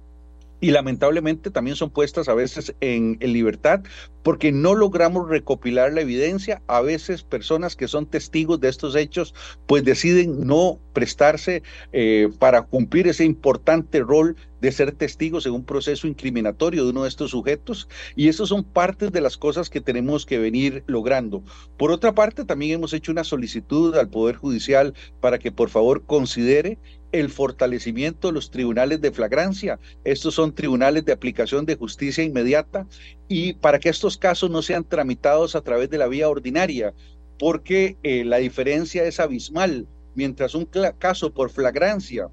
y 0.59 0.71
lamentablemente 0.71 1.51
también 1.51 1.75
son 1.75 1.89
puestas 1.89 2.27
a 2.27 2.33
veces 2.33 2.73
en, 2.81 3.17
libertad 3.21 3.81
porque 4.23 4.51
no 4.51 4.75
logramos 4.75 5.29
recopilar 5.29 5.93
la 5.93 6.01
evidencia. 6.01 6.61
A 6.67 6.81
veces 6.81 7.23
personas 7.23 7.75
que 7.75 7.87
son 7.87 8.05
testigos 8.07 8.59
de 8.59 8.69
estos 8.69 8.95
hechos 8.95 9.33
pues 9.67 9.83
deciden 9.83 10.45
no 10.45 10.79
prestarse 10.93 11.63
eh, 11.93 12.29
para 12.39 12.63
cumplir 12.63 13.07
ese 13.07 13.23
importante 13.23 13.99
rol 13.99 14.35
de 14.61 14.71
ser 14.71 14.91
testigos 14.91 15.45
en 15.45 15.53
un 15.53 15.63
proceso 15.63 16.07
incriminatorio 16.07 16.83
de 16.83 16.89
uno 16.89 17.03
de 17.03 17.09
estos 17.09 17.31
sujetos 17.31 17.87
y 18.15 18.27
eso 18.27 18.45
son 18.47 18.63
partes 18.63 19.11
de 19.11 19.21
las 19.21 19.37
cosas 19.37 19.69
que 19.69 19.81
tenemos 19.81 20.25
que 20.25 20.39
venir 20.39 20.83
logrando. 20.87 21.43
Por 21.77 21.91
otra 21.91 22.15
parte, 22.15 22.43
también 22.43 22.73
hemos 22.73 22.93
hecho 22.93 23.11
una 23.11 23.23
solicitud 23.23 23.95
al 23.95 24.09
Poder 24.09 24.35
Judicial 24.35 24.93
para 25.21 25.37
que 25.37 25.51
por 25.51 25.69
favor 25.69 26.03
considere 26.05 26.79
el 27.11 27.29
fortalecimiento 27.29 28.27
de 28.27 28.33
los 28.33 28.51
tribunales 28.51 29.01
de 29.01 29.11
flagrancia. 29.11 29.79
Estos 30.03 30.35
son 30.35 30.53
tribunales 30.53 31.05
de 31.05 31.13
aplicación 31.13 31.65
de 31.65 31.75
justicia 31.75 32.23
inmediata 32.23 32.87
y 33.27 33.53
para 33.53 33.79
que 33.79 33.89
estos 33.89 34.17
casos 34.17 34.49
no 34.49 34.61
sean 34.61 34.83
tramitados 34.83 35.55
a 35.55 35.61
través 35.61 35.89
de 35.89 35.97
la 35.97 36.07
vía 36.07 36.29
ordinaria, 36.29 36.93
porque 37.39 37.97
eh, 38.03 38.23
la 38.25 38.37
diferencia 38.37 39.05
es 39.05 39.19
abismal. 39.19 39.87
Mientras 40.15 40.55
un 40.55 40.67
caso 40.97 41.31
por 41.31 41.51
flagrancia 41.51 42.29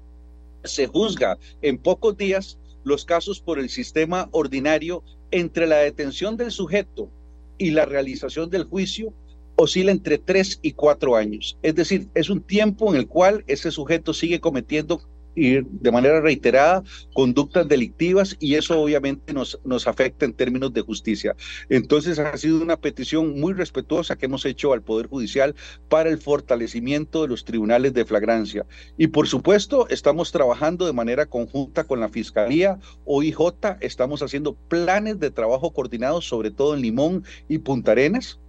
se 0.63 0.87
juzga 0.87 1.37
en 1.61 1.77
pocos 1.77 2.17
días, 2.17 2.57
los 2.83 3.05
casos 3.05 3.39
por 3.39 3.59
el 3.59 3.69
sistema 3.69 4.29
ordinario 4.31 5.03
entre 5.31 5.67
la 5.67 5.77
detención 5.77 6.37
del 6.37 6.51
sujeto 6.51 7.09
y 7.57 7.71
la 7.71 7.85
realización 7.85 8.49
del 8.49 8.65
juicio 8.65 9.13
oscila 9.55 9.91
entre 9.91 10.17
tres 10.17 10.59
y 10.61 10.73
cuatro 10.73 11.15
años. 11.15 11.57
Es 11.61 11.75
decir, 11.75 12.07
es 12.13 12.29
un 12.29 12.41
tiempo 12.41 12.89
en 12.93 12.99
el 12.99 13.07
cual 13.07 13.43
ese 13.47 13.71
sujeto 13.71 14.13
sigue 14.13 14.39
cometiendo 14.39 15.01
de 15.35 15.91
manera 15.91 16.21
reiterada 16.21 16.83
conductas 17.13 17.67
delictivas 17.67 18.37
y 18.39 18.55
eso 18.55 18.79
obviamente 18.79 19.33
nos, 19.33 19.59
nos 19.65 19.87
afecta 19.87 20.25
en 20.25 20.33
términos 20.33 20.73
de 20.73 20.81
justicia. 20.81 21.35
Entonces 21.69 22.19
ha 22.19 22.37
sido 22.37 22.61
una 22.61 22.77
petición 22.77 23.39
muy 23.39 23.53
respetuosa 23.53 24.15
que 24.15 24.27
hemos 24.27 24.45
hecho 24.45 24.73
al 24.73 24.81
Poder 24.81 25.07
Judicial 25.07 25.55
para 25.89 26.09
el 26.09 26.17
fortalecimiento 26.19 27.23
de 27.23 27.27
los 27.27 27.43
tribunales 27.43 27.93
de 27.93 28.05
flagrancia. 28.05 28.65
Y 28.97 29.07
por 29.07 29.27
supuesto 29.27 29.87
estamos 29.89 30.31
trabajando 30.31 30.85
de 30.85 30.93
manera 30.93 31.25
conjunta 31.25 31.83
con 31.83 31.99
la 31.99 32.09
Fiscalía 32.09 32.79
OIJ, 33.03 33.37
estamos 33.81 34.21
haciendo 34.21 34.53
planes 34.53 35.19
de 35.19 35.31
trabajo 35.31 35.73
coordinados 35.73 36.25
sobre 36.27 36.51
todo 36.51 36.75
en 36.75 36.81
Limón 36.81 37.23
y 37.49 37.57
Punta 37.57 37.91
Arenas 37.91 38.39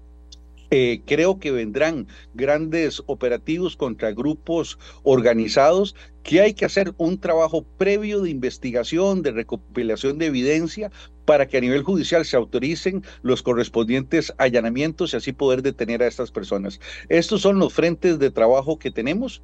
eh, 0.70 1.02
creo 1.06 1.38
que 1.38 1.50
vendrán 1.50 2.08
grandes 2.34 3.02
operativos 3.06 3.76
contra 3.76 4.12
grupos 4.12 4.78
organizados 5.02 5.94
que 6.22 6.40
hay 6.40 6.54
que 6.54 6.64
hacer 6.64 6.92
un 6.98 7.20
trabajo 7.20 7.64
previo 7.78 8.20
de 8.20 8.30
investigación, 8.30 9.22
de 9.22 9.30
recopilación 9.30 10.18
de 10.18 10.26
evidencia 10.26 10.90
para 11.24 11.46
que 11.46 11.58
a 11.58 11.60
nivel 11.60 11.84
judicial 11.84 12.24
se 12.24 12.36
autoricen 12.36 13.04
los 13.22 13.42
correspondientes 13.42 14.32
allanamientos 14.38 15.12
y 15.12 15.18
así 15.18 15.32
poder 15.32 15.62
detener 15.62 16.02
a 16.02 16.08
estas 16.08 16.32
personas. 16.32 16.80
Estos 17.08 17.42
son 17.42 17.58
los 17.58 17.72
frentes 17.72 18.18
de 18.18 18.30
trabajo 18.30 18.78
que 18.78 18.90
tenemos 18.90 19.42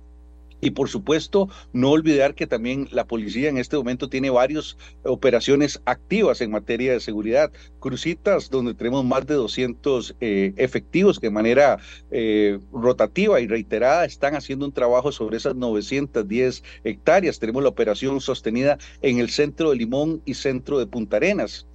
y 0.63 0.71
por 0.71 0.89
supuesto, 0.89 1.49
no 1.73 1.91
olvidar 1.91 2.35
que 2.35 2.47
también 2.47 2.89
la 2.93 3.05
policía 3.05 3.51
en 3.51 3.59
este 3.59 3.77
momento 3.77 4.09
tiene 4.09 4.31
varias 4.31 4.79
operaciones 5.05 5.83
activas 5.85 6.41
en 6.41 6.53
materia 6.53 6.93
de 6.93 7.01
seguridad. 7.01 7.51
Crucitas 7.81 8.49
donde 8.49 8.73
tenemos 8.73 9.05
más 9.05 9.27
de 9.27 9.35
200 9.35 10.15
eh, 10.21 10.55
efectivos 10.57 11.19
que 11.19 11.27
de 11.27 11.33
manera 11.33 11.79
eh, 12.13 12.61
rotativa 12.73 13.41
y 13.41 13.49
reiterada 13.49 14.05
están 14.05 14.37
haciendo 14.37 14.65
un 14.65 14.73
trabajo 14.73 15.11
sobre 15.11 15.37
esas 15.37 15.57
910 15.57 16.63
hectáreas. 16.85 17.41
Tenemos 17.41 17.65
la 17.65 17.69
operación 17.69 18.21
sostenida 18.21 18.79
en 19.03 19.19
el 19.19 19.31
centro 19.31 19.71
de 19.71 19.77
Limón 19.77 20.23
y 20.25 20.35
centro 20.35 20.79
de 20.79 20.87
Punta 20.87 21.17
Arenas 21.17 21.67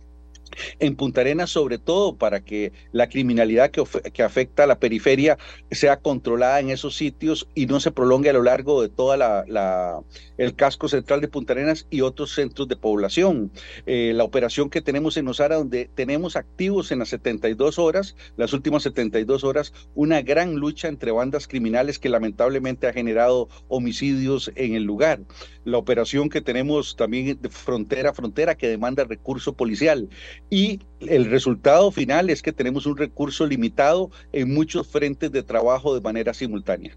en 0.80 0.96
Punta 0.96 1.22
Arenas, 1.22 1.50
sobre 1.50 1.78
todo 1.78 2.16
para 2.16 2.42
que 2.42 2.72
la 2.92 3.10
criminalidad 3.10 3.72
que, 3.72 4.24
afecta 4.24 4.64
a 4.64 4.68
la 4.68 4.80
periferia 4.80 5.38
sea 5.72 5.98
controlada 5.98 6.60
en 6.60 6.70
esos 6.70 6.96
sitios 6.96 7.48
y 7.56 7.66
no 7.66 7.80
se 7.80 7.92
prolongue 7.92 8.30
a 8.30 8.34
lo 8.34 8.44
largo 8.44 8.82
de 8.82 8.90
toda 8.90 9.18
la, 9.18 10.02
el 10.38 10.56
casco 10.56 10.88
central 10.88 11.22
de 11.22 11.28
Punta 11.28 11.54
Arenas 11.54 11.88
y 11.90 12.02
otros 12.02 12.34
centros 12.34 12.68
de 12.68 12.76
población. 12.76 13.52
Eh, 13.86 14.12
la 14.16 14.24
operación 14.24 14.70
que 14.70 14.82
tenemos 14.82 15.18
en 15.18 15.28
Osara, 15.28 15.56
donde 15.56 15.90
tenemos 15.94 16.36
activos 16.36 16.92
en 16.92 17.00
las 17.00 17.10
72 17.10 17.80
horas, 17.80 18.16
las 18.36 18.54
últimas 18.54 18.84
72 18.84 19.44
horas, 19.44 19.74
una 19.96 20.22
gran 20.22 20.56
lucha 20.56 20.88
entre 20.88 21.12
bandas 21.12 21.48
criminales 21.48 22.00
que 22.00 22.10
lamentablemente 22.10 22.88
ha 22.88 22.94
generado 22.94 23.50
homicidios 23.68 24.52
en 24.56 24.76
el 24.76 24.84
lugar. 24.84 25.22
La 25.64 25.78
operación 25.78 26.30
que 26.30 26.42
tenemos 26.42 26.96
también 26.96 27.40
de 27.42 27.50
frontera 27.50 28.12
a 28.12 28.14
frontera 28.14 28.56
que 28.56 28.68
demanda 28.68 29.04
recurso 29.04 29.54
policial 29.54 30.10
y 30.50 30.82
el 31.02 31.30
resultado 31.30 31.92
final 31.92 32.30
es 32.30 32.42
que 32.42 32.54
tenemos 32.54 32.86
un 32.86 32.98
recurso 32.98 33.46
limitado 33.46 34.10
en 34.32 34.54
muchos 34.54 34.88
frentes 34.88 35.32
de 35.32 35.44
trabajo 35.44 35.94
de 35.94 36.02
manera 36.02 36.34
simultánea. 36.34 36.96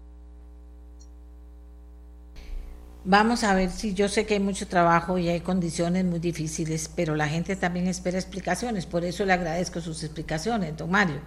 Vamos 3.03 3.43
a 3.43 3.55
ver 3.55 3.71
si 3.71 3.95
yo 3.95 4.07
sé 4.07 4.27
que 4.27 4.35
hay 4.35 4.39
mucho 4.39 4.67
trabajo 4.67 5.17
y 5.17 5.27
hay 5.27 5.41
condiciones 5.41 6.05
muy 6.05 6.19
difíciles, 6.19 6.89
pero 6.95 7.15
la 7.15 7.27
gente 7.27 7.55
también 7.55 7.87
espera 7.87 8.19
explicaciones, 8.19 8.85
por 8.85 9.03
eso 9.03 9.25
le 9.25 9.33
agradezco 9.33 9.81
sus 9.81 10.03
explicaciones, 10.03 10.77
don 10.77 10.91
Mario. 10.91 11.19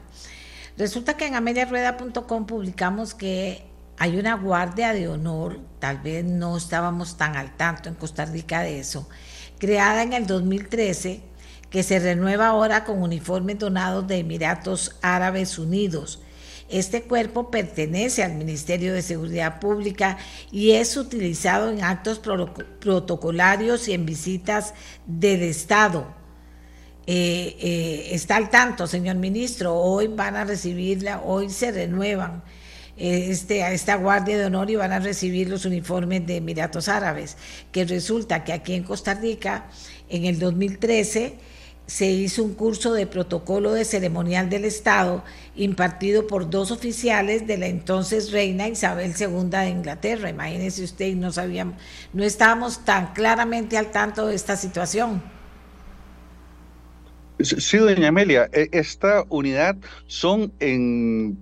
Resulta 0.79 1.17
que 1.17 1.27
en 1.27 1.35
ameliarueda.com 1.35 2.47
publicamos 2.47 3.13
que 3.15 3.65
hay 3.99 4.17
una 4.17 4.35
guardia 4.37 4.93
de 4.93 5.09
honor, 5.09 5.59
tal 5.81 5.99
vez 5.99 6.25
no 6.25 6.57
estábamos 6.57 7.17
tan 7.17 7.37
al 7.37 7.57
tanto 7.57 7.89
en 7.89 7.97
Costa 7.97 8.25
Rica 8.25 8.63
de 8.63 8.79
eso, 8.79 9.09
creada 9.59 10.05
en 10.05 10.13
el 10.13 10.29
2013 10.29 11.34
que 11.75 11.83
se 11.83 11.99
renueva 11.99 12.47
ahora 12.47 12.85
con 12.85 13.03
uniformes 13.03 13.59
donados 13.59 14.07
de 14.07 14.19
Emiratos 14.19 14.95
Árabes 15.03 15.59
Unidos. 15.59 16.21
Este 16.69 17.03
cuerpo 17.03 17.51
pertenece 17.51 18.23
al 18.23 18.35
Ministerio 18.35 18.95
de 18.95 19.03
Seguridad 19.03 19.59
Pública 19.59 20.17
y 20.53 20.71
es 20.71 20.97
utilizado 20.97 21.73
en 21.73 21.83
actos 21.83 22.21
protocolarios 22.21 23.89
y 23.89 23.93
en 23.93 24.07
visitas 24.07 24.73
del 25.05 25.43
Estado. 25.43 26.07
Eh, 27.09 27.57
eh, 27.61 28.09
está 28.13 28.37
al 28.37 28.51
tanto, 28.51 28.87
señor 28.87 29.17
ministro, 29.17 29.75
hoy 29.75 30.07
van 30.07 30.37
a 30.37 30.45
recibirla, 30.45 31.23
hoy 31.23 31.51
se 31.51 31.73
renuevan 31.73 32.45
eh, 32.97 33.31
este, 33.31 33.65
a 33.65 33.73
esta 33.73 33.97
Guardia 33.97 34.39
de 34.39 34.45
Honor 34.45 34.71
y 34.71 34.77
van 34.77 34.93
a 34.93 35.01
recibir 35.01 35.51
los 35.51 35.65
uniformes 35.65 36.25
de 36.25 36.37
Emiratos 36.37 36.89
Árabes, 36.89 37.37
que 37.73 37.85
resulta 37.85 38.45
que 38.45 38.53
aquí 38.53 38.75
en 38.75 38.85
Costa 38.85 39.15
Rica, 39.15 39.67
en 40.09 40.25
el 40.25 40.39
2013, 40.39 41.35
se 41.87 42.07
hizo 42.07 42.43
un 42.43 42.55
curso 42.55 42.95
de 42.95 43.07
protocolo 43.07 43.73
de 43.73 43.85
ceremonial 43.85 44.49
del 44.49 44.65
Estado 44.65 45.23
impartido 45.55 46.27
por 46.27 46.49
dos 46.49 46.71
oficiales 46.71 47.47
de 47.47 47.59
la 47.59 47.67
entonces 47.67 48.33
reina 48.33 48.69
Isabel 48.69 49.15
II 49.19 49.51
de 49.51 49.69
Inglaterra. 49.69 50.31
Imagínese 50.31 50.83
usted, 50.83 51.15
no 51.15 51.31
sabíamos, 51.31 51.77
no 52.13 52.25
estábamos 52.25 52.85
tan 52.85 53.13
claramente 53.13 53.77
al 53.77 53.91
tanto 53.91 54.27
de 54.27 54.35
esta 54.35 54.57
situación. 54.57 55.34
Sí, 57.41 57.79
doña 57.79 58.09
Amelia, 58.09 58.49
e, 58.53 58.69
esta 58.71 59.25
unidad 59.29 59.77
son, 60.07 60.53
en, 60.61 61.37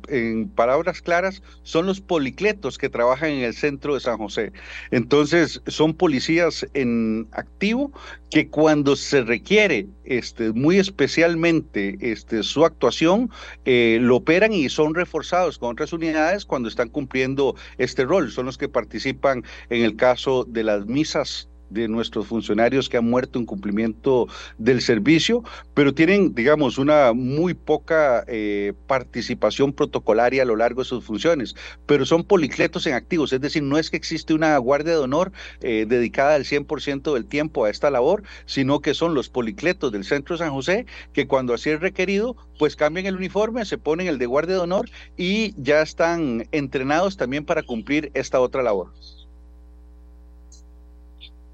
palabras 0.55 1.03
claras, 1.03 1.43
son 1.65 1.85
los 1.85 2.01
policletos 2.01 2.79
que 2.79 2.89
trabajan 2.89 3.29
en 3.31 3.45
el 3.45 3.53
centro 3.53 3.93
de 3.93 4.01
San 4.01 4.17
José. 4.17 4.53
Entonces, 4.91 5.61
son 5.67 5.93
policías 5.93 6.67
en 6.73 7.29
activo 7.33 7.93
que 8.31 8.49
cuando 8.49 8.97
se 8.97 9.23
requiere 9.23 9.87
este, 10.05 10.53
muy 10.53 10.79
especialmente 10.79 11.99
este, 12.01 12.43
su 12.43 12.65
actuación, 12.65 13.31
eh, 13.67 13.99
lo 14.01 14.17
operan 14.17 14.55
y 14.55 14.71
son 14.71 14.95
reforzados 14.95 15.59
con 15.59 15.73
otras 15.73 15.93
unidades 15.93 16.47
cuando 16.47 16.71
están 16.71 16.89
cumpliendo 16.89 17.55
este 17.77 18.07
rol. 18.07 18.31
Son 18.31 18.47
los 18.47 18.57
que 18.57 18.71
participan 18.71 19.45
en 19.69 19.83
el 19.83 19.97
caso 19.97 20.45
de 20.49 20.65
las 20.65 20.87
misas 20.87 21.51
de 21.73 21.89
nuestros 21.89 22.27
funcionarios 22.27 22.89
que 22.89 22.97
han 22.97 23.09
muerto 23.09 23.39
en 23.39 23.47
cumplimiento 23.47 24.29
del 24.59 24.81
servicio, 24.81 25.43
pero 25.75 25.95
tienen, 25.95 26.35
digamos, 26.35 26.79
una 26.79 27.13
muy 27.13 27.55
poca 27.55 28.25
eh, 28.27 28.73
participación 28.87 29.73
protocolaria 29.73 30.43
a 30.43 30.47
lo 30.47 30.57
largo 30.57 30.83
de 30.83 30.89
sus 30.89 31.05
funciones, 31.05 31.55
pero 31.87 32.05
son 32.05 32.25
policletos 32.25 32.87
en 32.87 32.95
activos, 32.95 33.33
es 33.33 33.41
decir, 33.41 33.63
no 33.63 33.79
es 33.79 33.91
que 33.91 33.97
existe 33.97 34.35
una 34.35 34.57
guardia 34.59 34.93
de 34.93 34.99
honor 34.99 35.33
eh, 35.61 35.87
dedicada 35.89 36.35
al 36.35 36.45
100% 36.45 37.15
del 37.15 37.27
tiempo 37.27 37.65
a 37.65 37.71
esta 37.71 37.91
labor, 37.91 38.23
sino 38.47 38.81
que 38.81 38.95
son 38.95 39.15
los 39.15 39.29
policletos 39.29 39.93
del 39.93 40.05
Centro 40.05 40.37
San 40.37 40.51
José 40.51 40.87
que 41.13 41.27
cuando 41.27 41.55
así 41.55 41.71
es 41.71 41.81
requerido, 41.81 42.37
pues 42.59 42.77
cambian 42.77 43.07
el 43.07 43.17
uniforme, 43.17 43.65
se 43.65 43.79
ponen 43.79 44.07
el 44.07 44.19
de 44.19 44.27
guardia 44.27 44.57
de 44.57 44.61
honor 44.63 44.89
y 45.17 45.55
ya 45.57 45.83
están 45.83 46.47
entrenados 46.53 47.17
también 47.17 47.45
para 47.45 47.63
cumplir 47.63 48.11
esta 48.15 48.41
otra 48.41 48.63
labor. 48.63 48.93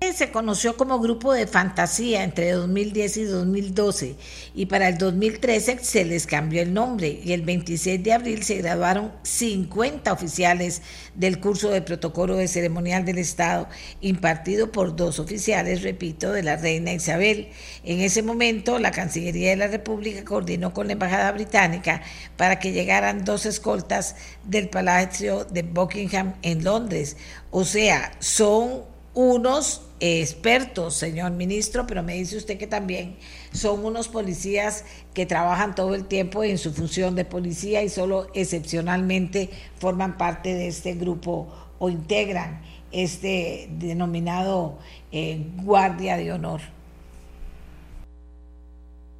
Se 0.01 0.31
conoció 0.31 0.77
como 0.77 1.01
grupo 1.01 1.33
de 1.33 1.49
fantasía 1.49 2.23
entre 2.23 2.53
2010 2.53 3.17
y 3.17 3.25
2012 3.25 4.17
y 4.55 4.67
para 4.67 4.89
el 4.89 4.97
2013 4.97 5.81
se 5.83 6.05
les 6.05 6.27
cambió 6.27 6.63
el 6.63 6.73
nombre 6.73 7.21
y 7.23 7.33
el 7.33 7.43
26 7.43 8.03
de 8.03 8.13
abril 8.13 8.43
se 8.45 8.57
graduaron 8.57 9.13
50 9.23 10.13
oficiales 10.13 10.83
del 11.15 11.41
curso 11.41 11.71
de 11.71 11.83
protocolo 11.83 12.37
de 12.37 12.47
ceremonial 12.47 13.05
del 13.05 13.19
Estado 13.19 13.69
impartido 14.01 14.71
por 14.71 14.95
dos 14.95 15.19
oficiales, 15.19 15.83
repito, 15.83 16.33
de 16.33 16.45
la 16.45 16.57
reina 16.57 16.93
Isabel. 16.93 17.49
En 17.83 18.01
ese 18.01 18.23
momento 18.23 18.79
la 18.79 18.93
Cancillería 18.93 19.51
de 19.51 19.57
la 19.57 19.67
República 19.67 20.25
coordinó 20.25 20.73
con 20.73 20.87
la 20.87 20.93
Embajada 20.93 21.33
Británica 21.33 22.03
para 22.37 22.61
que 22.61 22.73
llegaran 22.73 23.25
dos 23.25 23.47
escoltas 23.47 24.15
del 24.45 24.69
Palacio 24.69 25.45
de 25.45 25.63
Buckingham 25.63 26.35
en 26.43 26.63
Londres. 26.63 27.17
O 27.51 27.65
sea, 27.65 28.13
son 28.21 28.98
unos 29.19 29.83
expertos, 29.99 30.95
señor 30.95 31.33
ministro, 31.33 31.89
pero 31.89 32.05
me 32.05 32.15
dice 32.15 32.37
usted 32.37 32.57
que 32.57 32.69
también 32.69 33.17
son 33.51 33.85
unos 33.85 34.07
policías 34.07 34.85
que 35.13 35.27
trabajan 35.27 35.75
todo 35.75 35.97
el 35.97 36.05
tiempo 36.05 36.45
en 36.45 36.57
su 36.57 36.73
función 36.73 37.17
de 37.17 37.25
policía 37.25 37.83
y 37.83 37.89
solo 37.89 38.29
excepcionalmente 38.33 39.51
forman 39.81 40.17
parte 40.19 40.55
de 40.55 40.69
este 40.69 40.95
grupo 40.95 41.49
o 41.81 41.91
integran 41.91 42.63
este 42.93 43.69
denominado 43.73 44.79
eh, 45.11 45.45
guardia 45.65 46.17
de 46.17 46.31
honor. 46.31 46.78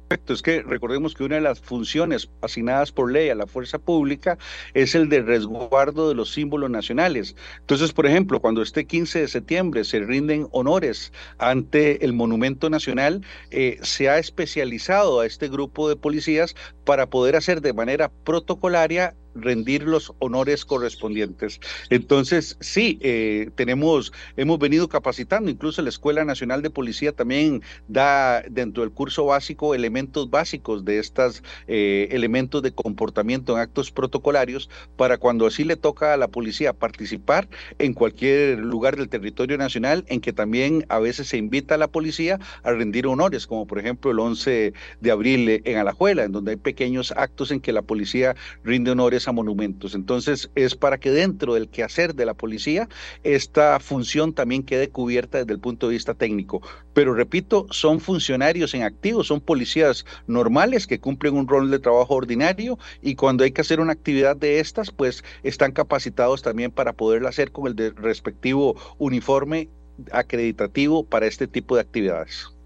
Perfecto, 0.09 0.33
es 0.33 0.41
que 0.41 0.63
recordemos 0.63 1.13
que 1.13 1.23
una 1.23 1.35
de 1.35 1.41
las 1.41 1.59
funciones 1.59 2.31
asignadas 2.41 2.91
por 2.91 3.11
ley 3.11 3.29
a 3.29 3.35
la 3.35 3.45
fuerza 3.45 3.77
pública 3.77 4.39
es 4.73 4.95
el 4.95 5.07
de 5.07 5.21
resguardo 5.21 6.09
de 6.09 6.15
los 6.15 6.33
símbolos 6.33 6.71
nacionales. 6.71 7.35
Entonces, 7.59 7.93
por 7.93 8.07
ejemplo, 8.07 8.39
cuando 8.39 8.63
este 8.63 8.87
15 8.87 9.19
de 9.19 9.27
septiembre 9.27 9.83
se 9.83 9.99
rinden 9.99 10.47
honores 10.49 11.13
ante 11.37 12.03
el 12.03 12.13
Monumento 12.13 12.71
Nacional, 12.71 13.23
eh, 13.51 13.77
se 13.83 14.09
ha 14.09 14.17
especializado 14.17 15.19
a 15.19 15.27
este 15.27 15.47
grupo 15.47 15.87
de 15.87 15.95
policías 15.95 16.55
para 16.85 17.07
poder 17.11 17.35
hacer 17.35 17.61
de 17.61 17.73
manera 17.73 18.09
protocolaria 18.23 19.13
rendir 19.41 19.83
los 19.83 20.13
honores 20.19 20.65
correspondientes. 20.65 21.59
Entonces, 21.89 22.57
sí, 22.59 22.99
eh, 23.01 23.49
tenemos, 23.55 24.11
hemos 24.37 24.59
venido 24.59 24.87
capacitando, 24.87 25.49
incluso 25.49 25.81
la 25.81 25.89
Escuela 25.89 26.25
Nacional 26.25 26.61
de 26.61 26.69
Policía 26.69 27.11
también 27.11 27.61
da 27.87 28.41
dentro 28.49 28.83
del 28.83 28.91
curso 28.91 29.25
básico 29.25 29.75
elementos 29.75 30.29
básicos 30.29 30.85
de 30.85 30.99
estos 30.99 31.43
eh, 31.67 32.07
elementos 32.11 32.61
de 32.61 32.71
comportamiento 32.71 33.53
en 33.53 33.59
actos 33.59 33.91
protocolarios 33.91 34.69
para 34.95 35.17
cuando 35.17 35.47
así 35.47 35.63
le 35.63 35.75
toca 35.75 36.13
a 36.13 36.17
la 36.17 36.27
policía 36.27 36.73
participar 36.73 37.47
en 37.77 37.93
cualquier 37.93 38.59
lugar 38.59 38.95
del 38.97 39.09
territorio 39.09 39.57
nacional, 39.57 40.05
en 40.07 40.21
que 40.21 40.33
también 40.33 40.85
a 40.89 40.99
veces 40.99 41.27
se 41.27 41.37
invita 41.37 41.75
a 41.75 41.77
la 41.77 41.87
policía 41.87 42.39
a 42.63 42.71
rendir 42.71 43.07
honores, 43.07 43.47
como 43.47 43.65
por 43.65 43.79
ejemplo 43.79 44.11
el 44.11 44.19
11 44.19 44.73
de 45.01 45.11
abril 45.11 45.61
en 45.63 45.77
Alajuela, 45.77 46.23
en 46.23 46.31
donde 46.31 46.51
hay 46.51 46.57
pequeños 46.57 47.13
actos 47.15 47.51
en 47.51 47.59
que 47.59 47.71
la 47.71 47.81
policía 47.81 48.35
rinde 48.63 48.91
honores 48.91 49.27
a 49.29 49.31
monumentos. 49.31 49.95
Entonces, 49.95 50.51
es 50.55 50.75
para 50.75 50.99
que 50.99 51.11
dentro 51.11 51.53
del 51.53 51.69
quehacer 51.69 52.15
de 52.15 52.25
la 52.25 52.33
policía, 52.33 52.89
esta 53.23 53.79
función 53.79 54.33
también 54.33 54.63
quede 54.63 54.89
cubierta 54.89 55.39
desde 55.39 55.53
el 55.53 55.59
punto 55.59 55.87
de 55.87 55.93
vista 55.93 56.13
técnico. 56.13 56.61
Pero 56.93 57.13
repito, 57.13 57.65
son 57.71 57.99
funcionarios 57.99 58.73
en 58.73 58.83
activo, 58.83 59.23
son 59.23 59.41
policías 59.41 60.05
normales 60.27 60.87
que 60.87 60.99
cumplen 60.99 61.35
un 61.35 61.47
rol 61.47 61.71
de 61.71 61.79
trabajo 61.79 62.15
ordinario 62.15 62.77
y 63.01 63.15
cuando 63.15 63.43
hay 63.43 63.51
que 63.51 63.61
hacer 63.61 63.79
una 63.79 63.93
actividad 63.93 64.35
de 64.35 64.59
estas, 64.59 64.91
pues 64.91 65.23
están 65.43 65.71
capacitados 65.71 66.41
también 66.41 66.71
para 66.71 66.93
poderla 66.93 67.29
hacer 67.29 67.51
con 67.51 67.67
el 67.67 67.95
respectivo 67.95 68.75
uniforme 68.97 69.69
acreditativo 70.11 71.05
para 71.05 71.27
este 71.27 71.47
tipo 71.47 71.75
de 71.75 71.81
actividades. 71.81 72.58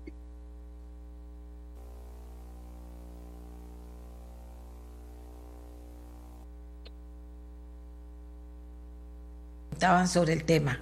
Sobre 10.08 10.34
el 10.34 10.44
tema. 10.44 10.80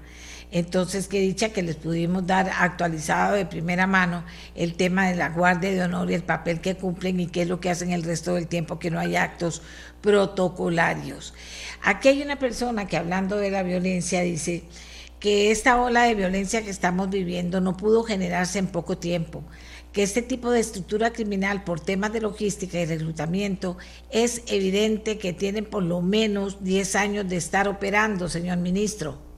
Entonces, 0.52 1.08
qué 1.08 1.20
dicha 1.22 1.50
que 1.50 1.62
les 1.62 1.78
pudimos 1.78 2.28
dar 2.28 2.50
actualizado 2.50 3.36
de 3.36 3.46
primera 3.46 3.88
mano 3.88 4.26
el 4.54 4.76
tema 4.76 5.10
de 5.10 5.16
la 5.16 5.30
Guardia 5.30 5.72
de 5.72 5.82
Honor 5.82 6.12
y 6.12 6.14
el 6.14 6.24
papel 6.24 6.60
que 6.60 6.76
cumplen 6.76 7.22
y 7.22 7.28
qué 7.28 7.44
es 7.44 7.48
lo 7.48 7.62
que 7.62 7.70
hacen 7.70 7.92
el 7.92 8.04
resto 8.04 8.36
del 8.36 8.48
tiempo, 8.48 8.78
que 8.78 8.92
no 8.92 9.00
hay 9.00 9.16
actos 9.16 9.62
protocolarios. 10.02 11.34
Aquí 11.84 12.10
hay 12.10 12.22
una 12.22 12.38
persona 12.38 12.86
que 12.88 12.98
hablando 12.98 13.38
de 13.38 13.50
la 13.50 13.64
violencia 13.64 14.22
dice 14.22 14.64
que 15.22 15.52
esta 15.52 15.82
ola 15.82 16.04
de 16.04 16.16
violencia 16.16 16.64
que 16.64 16.70
estamos 16.70 17.10
viviendo 17.10 17.62
no 17.62 17.78
pudo 17.78 18.04
generarse 18.04 18.60
en 18.60 18.68
poco 18.68 18.98
tiempo 18.98 19.44
que 19.92 20.04
este 20.04 20.22
tipo 20.22 20.52
de 20.52 20.60
estructura 20.60 21.12
criminal 21.12 21.64
por 21.64 21.80
temas 21.80 22.14
de 22.14 22.22
logística 22.22 22.80
y 22.80 22.86
reclutamiento 22.86 23.78
es 24.10 24.44
evidente 24.48 25.18
que 25.18 25.34
tienen 25.34 25.66
por 25.66 25.84
lo 25.84 26.02
menos 26.02 26.64
10 26.64 26.96
años 26.96 27.30
de 27.30 27.38
estar 27.38 27.68
operando, 27.68 28.30
señor 28.30 28.58
ministro. 28.58 29.31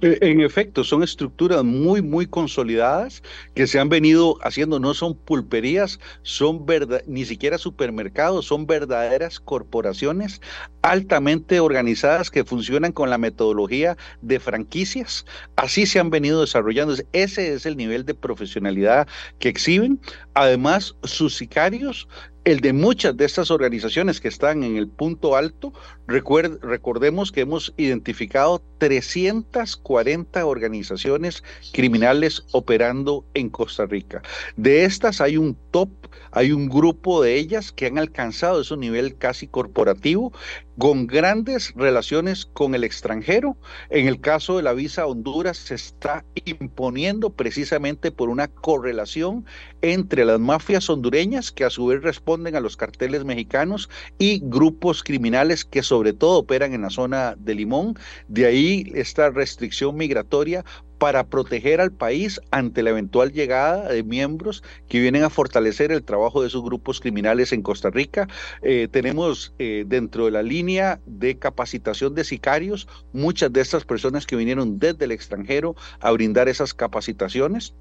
Eh, 0.00 0.18
en 0.20 0.40
efecto, 0.40 0.84
son 0.84 1.02
estructuras 1.02 1.64
muy, 1.64 2.02
muy 2.02 2.26
consolidadas 2.26 3.22
que 3.54 3.66
se 3.66 3.78
han 3.78 3.88
venido 3.88 4.38
haciendo, 4.42 4.78
no 4.78 4.94
son 4.94 5.16
pulperías, 5.16 5.98
son 6.22 6.64
ni 7.06 7.24
siquiera 7.24 7.58
supermercados, 7.58 8.46
son 8.46 8.66
verdaderas 8.66 9.40
corporaciones 9.40 10.40
altamente 10.82 11.60
organizadas 11.60 12.30
que 12.30 12.44
funcionan 12.44 12.92
con 12.92 13.10
la 13.10 13.18
metodología 13.18 13.96
de 14.20 14.40
franquicias. 14.40 15.24
Así 15.56 15.86
se 15.86 16.00
han 16.00 16.10
venido 16.10 16.40
desarrollando. 16.40 16.94
Ese 17.12 17.54
es 17.54 17.66
el 17.66 17.76
nivel 17.76 18.04
de 18.04 18.14
profesionalidad 18.14 19.06
que 19.38 19.48
exhiben. 19.48 20.00
Además, 20.34 20.96
sus 21.04 21.36
sicarios 21.36 22.08
el 22.44 22.60
de 22.60 22.72
muchas 22.72 23.16
de 23.16 23.24
estas 23.24 23.50
organizaciones 23.50 24.20
que 24.20 24.28
están 24.28 24.64
en 24.64 24.76
el 24.76 24.88
punto 24.88 25.36
alto, 25.36 25.72
recordemos 26.06 27.30
que 27.30 27.42
hemos 27.42 27.72
identificado 27.76 28.62
340 28.78 30.44
organizaciones 30.44 31.44
criminales 31.72 32.44
operando 32.50 33.24
en 33.34 33.48
Costa 33.48 33.86
Rica. 33.86 34.22
De 34.56 34.84
estas 34.84 35.20
hay 35.20 35.36
un 35.36 35.56
top, 35.70 35.90
hay 36.32 36.50
un 36.50 36.68
grupo 36.68 37.22
de 37.22 37.36
ellas 37.36 37.70
que 37.70 37.86
han 37.86 37.98
alcanzado 37.98 38.60
ese 38.60 38.76
nivel 38.76 39.16
casi 39.16 39.46
corporativo 39.46 40.32
con 40.78 41.06
grandes 41.06 41.72
relaciones 41.74 42.46
con 42.46 42.74
el 42.74 42.84
extranjero. 42.84 43.56
En 43.90 44.06
el 44.08 44.20
caso 44.20 44.56
de 44.56 44.62
la 44.62 44.72
visa 44.72 45.06
Honduras 45.06 45.56
se 45.56 45.74
está 45.74 46.24
imponiendo 46.44 47.30
precisamente 47.30 48.10
por 48.10 48.28
una 48.28 48.48
correlación 48.48 49.44
entre 49.82 50.24
las 50.24 50.40
mafias 50.40 50.88
hondureñas 50.88 51.52
que 51.52 51.64
a 51.64 51.70
su 51.70 51.86
vez 51.86 52.02
responden 52.02 52.56
a 52.56 52.60
los 52.60 52.76
carteles 52.76 53.24
mexicanos 53.24 53.90
y 54.18 54.40
grupos 54.42 55.02
criminales 55.02 55.64
que 55.64 55.82
sobre 55.82 56.12
todo 56.12 56.38
operan 56.38 56.72
en 56.72 56.82
la 56.82 56.90
zona 56.90 57.34
de 57.38 57.54
Limón. 57.54 57.98
De 58.28 58.46
ahí 58.46 58.90
esta 58.94 59.30
restricción 59.30 59.96
migratoria 59.96 60.64
para 61.02 61.26
proteger 61.26 61.80
al 61.80 61.90
país 61.90 62.40
ante 62.52 62.84
la 62.84 62.90
eventual 62.90 63.32
llegada 63.32 63.88
de 63.88 64.04
miembros 64.04 64.62
que 64.88 65.00
vienen 65.00 65.24
a 65.24 65.30
fortalecer 65.30 65.90
el 65.90 66.04
trabajo 66.04 66.40
de 66.40 66.46
esos 66.46 66.62
grupos 66.62 67.00
criminales 67.00 67.52
en 67.52 67.62
Costa 67.62 67.90
Rica. 67.90 68.28
Eh, 68.62 68.86
tenemos 68.88 69.52
eh, 69.58 69.82
dentro 69.84 70.26
de 70.26 70.30
la 70.30 70.44
línea 70.44 71.00
de 71.04 71.40
capacitación 71.40 72.14
de 72.14 72.22
sicarios 72.22 72.86
muchas 73.12 73.52
de 73.52 73.62
estas 73.62 73.84
personas 73.84 74.26
que 74.26 74.36
vinieron 74.36 74.78
desde 74.78 75.06
el 75.06 75.10
extranjero 75.10 75.74
a 75.98 76.12
brindar 76.12 76.48
esas 76.48 76.72
capacitaciones. 76.72 77.74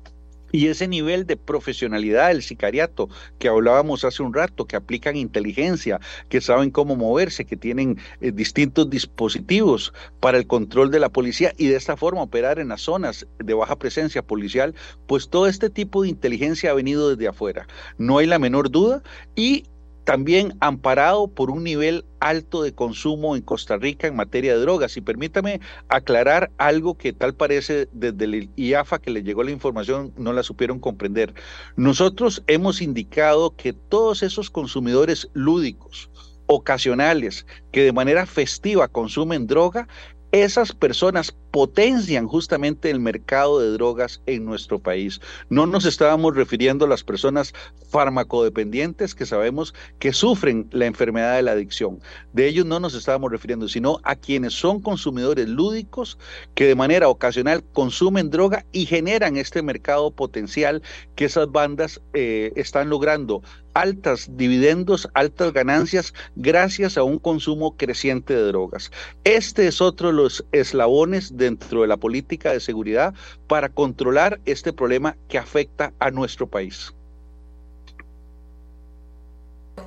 Y 0.52 0.68
ese 0.68 0.88
nivel 0.88 1.26
de 1.26 1.38
profesionalidad 1.38 2.30
del 2.30 2.44
sicariato 2.44 3.10
que 3.40 3.48
hablábamos 3.48 4.04
hace 4.04 4.24
un 4.24 4.34
rato, 4.34 4.66
que 4.66 4.76
aplican 4.76 5.16
inteligencia, 5.16 6.00
que 6.30 6.42
saben 6.42 6.72
cómo 6.72 6.96
moverse, 6.96 7.46
que 7.46 7.58
tienen 7.58 7.98
eh, 8.20 8.32
distintos 8.32 8.90
dispositivos 8.90 9.94
para 10.20 10.38
el 10.38 10.48
control 10.48 10.92
de 10.92 11.00
la 11.00 11.10
policía 11.10 11.54
y 11.58 11.68
de 11.68 11.76
esta 11.76 11.98
forma 11.98 12.22
operar 12.22 12.60
en 12.60 12.70
las 12.70 12.82
zonas 12.82 13.28
de 13.40 13.54
baja 13.54 13.78
presencia 13.78 14.22
policial, 14.22 14.76
pues 15.08 15.30
todo 15.30 15.48
este 15.48 15.70
tipo 15.70 16.04
de 16.04 16.10
inteligencia 16.10 16.72
ha 16.72 16.74
venido 16.74 17.10
desde 17.10 17.28
afuera. 17.28 17.68
No 17.98 18.18
hay 18.18 18.28
la 18.28 18.40
menor 18.40 18.70
duda 18.72 19.02
y 19.36 19.66
también 20.12 20.58
amparado 20.60 21.30
por 21.30 21.50
un 21.50 21.64
nivel 21.64 22.04
alto 22.20 22.64
de 22.64 22.76
consumo 22.76 23.38
en 23.38 23.42
Costa 23.42 23.78
Rica 23.78 24.08
en 24.08 24.18
materia 24.18 24.54
de 24.54 24.60
drogas. 24.60 24.98
Y 24.98 25.02
permítame 25.02 25.62
aclarar 25.88 26.52
algo 26.58 26.98
que 26.98 27.14
tal 27.14 27.34
parece 27.34 27.88
desde 27.94 28.26
el 28.26 28.50
IAFA 28.58 29.00
que 29.00 29.10
le 29.10 29.24
llegó 29.24 29.42
la 29.42 29.52
información 29.52 30.14
no 30.18 30.34
la 30.34 30.44
supieron 30.44 30.82
comprender. 30.82 31.34
Nosotros 31.78 32.44
hemos 32.48 32.82
indicado 32.82 33.56
que 33.56 33.72
todos 33.72 34.22
esos 34.22 34.50
consumidores 34.50 35.30
lúdicos, 35.32 36.10
ocasionales, 36.48 37.46
que 37.72 37.84
de 37.84 37.94
manera 37.94 38.26
festiva 38.26 38.90
consumen 38.90 39.48
droga, 39.48 39.88
esas 40.32 40.74
personas 40.74 41.36
potencian 41.52 42.28
justamente 42.28 42.90
el 42.90 43.00
mercado 43.00 43.60
de 43.60 43.72
drogas 43.72 44.22
en 44.26 44.46
nuestro 44.46 44.80
país. 44.80 45.20
No 45.50 45.66
nos 45.66 45.86
estábamos 45.86 46.36
refiriendo 46.36 46.86
a 46.86 46.88
las 46.88 47.04
personas 47.04 47.54
farmacodependientes 47.90 49.14
que 49.14 49.26
sabemos 49.26 49.74
que 50.00 50.14
sufren 50.14 50.70
la 50.72 50.86
enfermedad 50.86 51.36
de 51.36 51.42
la 51.42 51.52
adicción. 51.52 52.00
De 52.32 52.48
ellos 52.48 52.66
no 52.66 52.80
nos 52.80 52.94
estábamos 52.94 53.32
refiriendo, 53.32 53.68
sino 53.68 54.00
a 54.04 54.16
quienes 54.16 54.54
son 54.54 54.82
consumidores 54.82 55.50
lúdicos 55.50 56.18
que 56.56 56.66
de 56.66 56.76
manera 56.76 57.10
ocasional 57.10 57.64
consumen 57.74 58.30
droga 58.30 58.66
y 58.72 58.86
generan 58.86 59.36
este 59.36 59.62
mercado 59.62 60.12
potencial 60.12 60.82
que 61.16 61.26
esas 61.26 61.52
bandas 61.52 62.02
eh, 62.14 62.54
están 62.56 62.90
logrando 62.90 63.42
altas 63.74 64.30
dividendos, 64.38 65.08
altas 65.14 65.54
ganancias 65.54 66.14
gracias 66.36 66.98
a 66.98 67.04
un 67.04 67.20
consumo 67.20 67.76
creciente 67.78 68.34
de 68.34 68.44
drogas. 68.44 68.92
Este 69.24 69.68
es 69.68 69.82
otro 69.82 70.08
de 70.08 70.14
los 70.14 70.46
eslabones 70.52 71.38
dentro 71.38 71.82
de 71.82 71.88
la 71.88 71.98
política 71.98 72.52
de 72.52 72.60
seguridad 72.60 73.14
para 73.48 73.70
controlar 73.70 74.40
este 74.46 74.74
problema 74.74 75.18
que 75.28 75.38
afecta 75.38 75.94
a 76.00 76.12
nuestro 76.12 76.48
país. 76.48 76.94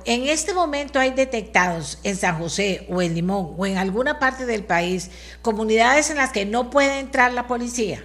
En 0.05 0.27
este 0.27 0.53
momento 0.53 0.99
hay 0.99 1.11
detectados 1.11 1.99
en 2.03 2.15
San 2.15 2.37
José 2.37 2.85
o 2.89 3.01
en 3.01 3.15
Limón 3.15 3.55
o 3.57 3.65
en 3.65 3.77
alguna 3.77 4.19
parte 4.19 4.45
del 4.45 4.63
país 4.63 5.09
comunidades 5.41 6.11
en 6.11 6.17
las 6.17 6.31
que 6.31 6.45
no 6.45 6.69
puede 6.69 6.99
entrar 6.99 7.33
la 7.33 7.47
policía. 7.47 8.03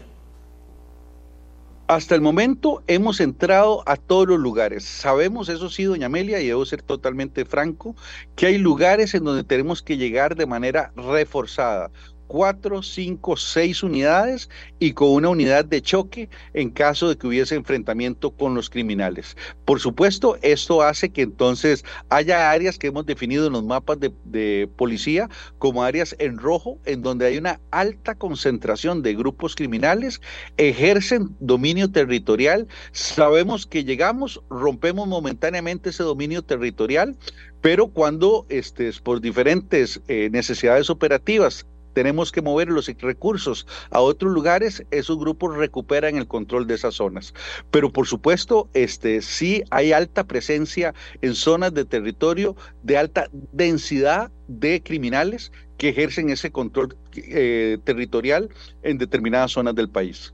Hasta 1.90 2.14
el 2.14 2.20
momento 2.20 2.84
hemos 2.86 3.18
entrado 3.18 3.82
a 3.84 3.96
todos 3.96 4.28
los 4.28 4.38
lugares. 4.38 4.84
Sabemos, 4.84 5.48
eso 5.48 5.68
sí, 5.68 5.82
doña 5.82 6.06
Amelia, 6.06 6.40
y 6.40 6.46
debo 6.46 6.64
ser 6.64 6.82
totalmente 6.82 7.44
franco, 7.44 7.96
que 8.36 8.46
hay 8.46 8.58
lugares 8.58 9.12
en 9.14 9.24
donde 9.24 9.42
tenemos 9.42 9.82
que 9.82 9.96
llegar 9.96 10.36
de 10.36 10.46
manera 10.46 10.92
reforzada 10.94 11.90
cuatro, 12.30 12.80
cinco, 12.80 13.36
seis 13.36 13.82
unidades 13.82 14.48
y 14.78 14.92
con 14.92 15.08
una 15.08 15.30
unidad 15.30 15.64
de 15.64 15.82
choque 15.82 16.28
en 16.54 16.70
caso 16.70 17.08
de 17.08 17.18
que 17.18 17.26
hubiese 17.26 17.56
enfrentamiento 17.56 18.30
con 18.30 18.54
los 18.54 18.70
criminales. 18.70 19.36
Por 19.64 19.80
supuesto, 19.80 20.38
esto 20.40 20.80
hace 20.80 21.10
que 21.10 21.22
entonces 21.22 21.84
haya 22.08 22.52
áreas 22.52 22.78
que 22.78 22.86
hemos 22.86 23.04
definido 23.04 23.48
en 23.48 23.54
los 23.54 23.64
mapas 23.64 23.98
de, 23.98 24.12
de 24.22 24.70
policía 24.76 25.28
como 25.58 25.82
áreas 25.82 26.14
en 26.20 26.38
rojo, 26.38 26.78
en 26.84 27.02
donde 27.02 27.26
hay 27.26 27.36
una 27.36 27.60
alta 27.72 28.14
concentración 28.14 29.02
de 29.02 29.16
grupos 29.16 29.56
criminales, 29.56 30.20
ejercen 30.56 31.34
dominio 31.40 31.90
territorial. 31.90 32.68
Sabemos 32.92 33.66
que 33.66 33.82
llegamos, 33.82 34.40
rompemos 34.48 35.08
momentáneamente 35.08 35.90
ese 35.90 36.04
dominio 36.04 36.42
territorial, 36.42 37.16
pero 37.60 37.88
cuando 37.88 38.46
este, 38.50 38.88
por 39.02 39.20
diferentes 39.20 40.00
eh, 40.06 40.30
necesidades 40.30 40.90
operativas 40.90 41.66
tenemos 41.92 42.32
que 42.32 42.42
mover 42.42 42.68
los 42.68 42.86
recursos 43.00 43.66
a 43.90 44.00
otros 44.00 44.32
lugares, 44.32 44.84
esos 44.90 45.18
grupos 45.18 45.56
recuperan 45.56 46.16
el 46.16 46.26
control 46.26 46.66
de 46.66 46.74
esas 46.74 46.94
zonas. 46.94 47.34
Pero 47.70 47.92
por 47.92 48.06
supuesto, 48.06 48.68
este 48.74 49.22
sí 49.22 49.62
hay 49.70 49.92
alta 49.92 50.24
presencia 50.24 50.94
en 51.22 51.34
zonas 51.34 51.74
de 51.74 51.84
territorio 51.84 52.56
de 52.82 52.98
alta 52.98 53.28
densidad 53.52 54.30
de 54.48 54.82
criminales 54.82 55.52
que 55.78 55.90
ejercen 55.90 56.30
ese 56.30 56.50
control 56.50 56.96
eh, 57.14 57.78
territorial 57.84 58.50
en 58.82 58.98
determinadas 58.98 59.52
zonas 59.52 59.74
del 59.74 59.88
país. 59.88 60.32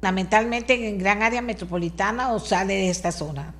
Fundamentalmente 0.00 0.88
en 0.88 0.98
gran 0.98 1.22
área 1.22 1.40
metropolitana 1.40 2.32
o 2.32 2.38
sale 2.38 2.74
de 2.74 2.90
esta 2.90 3.10
zona 3.12 3.54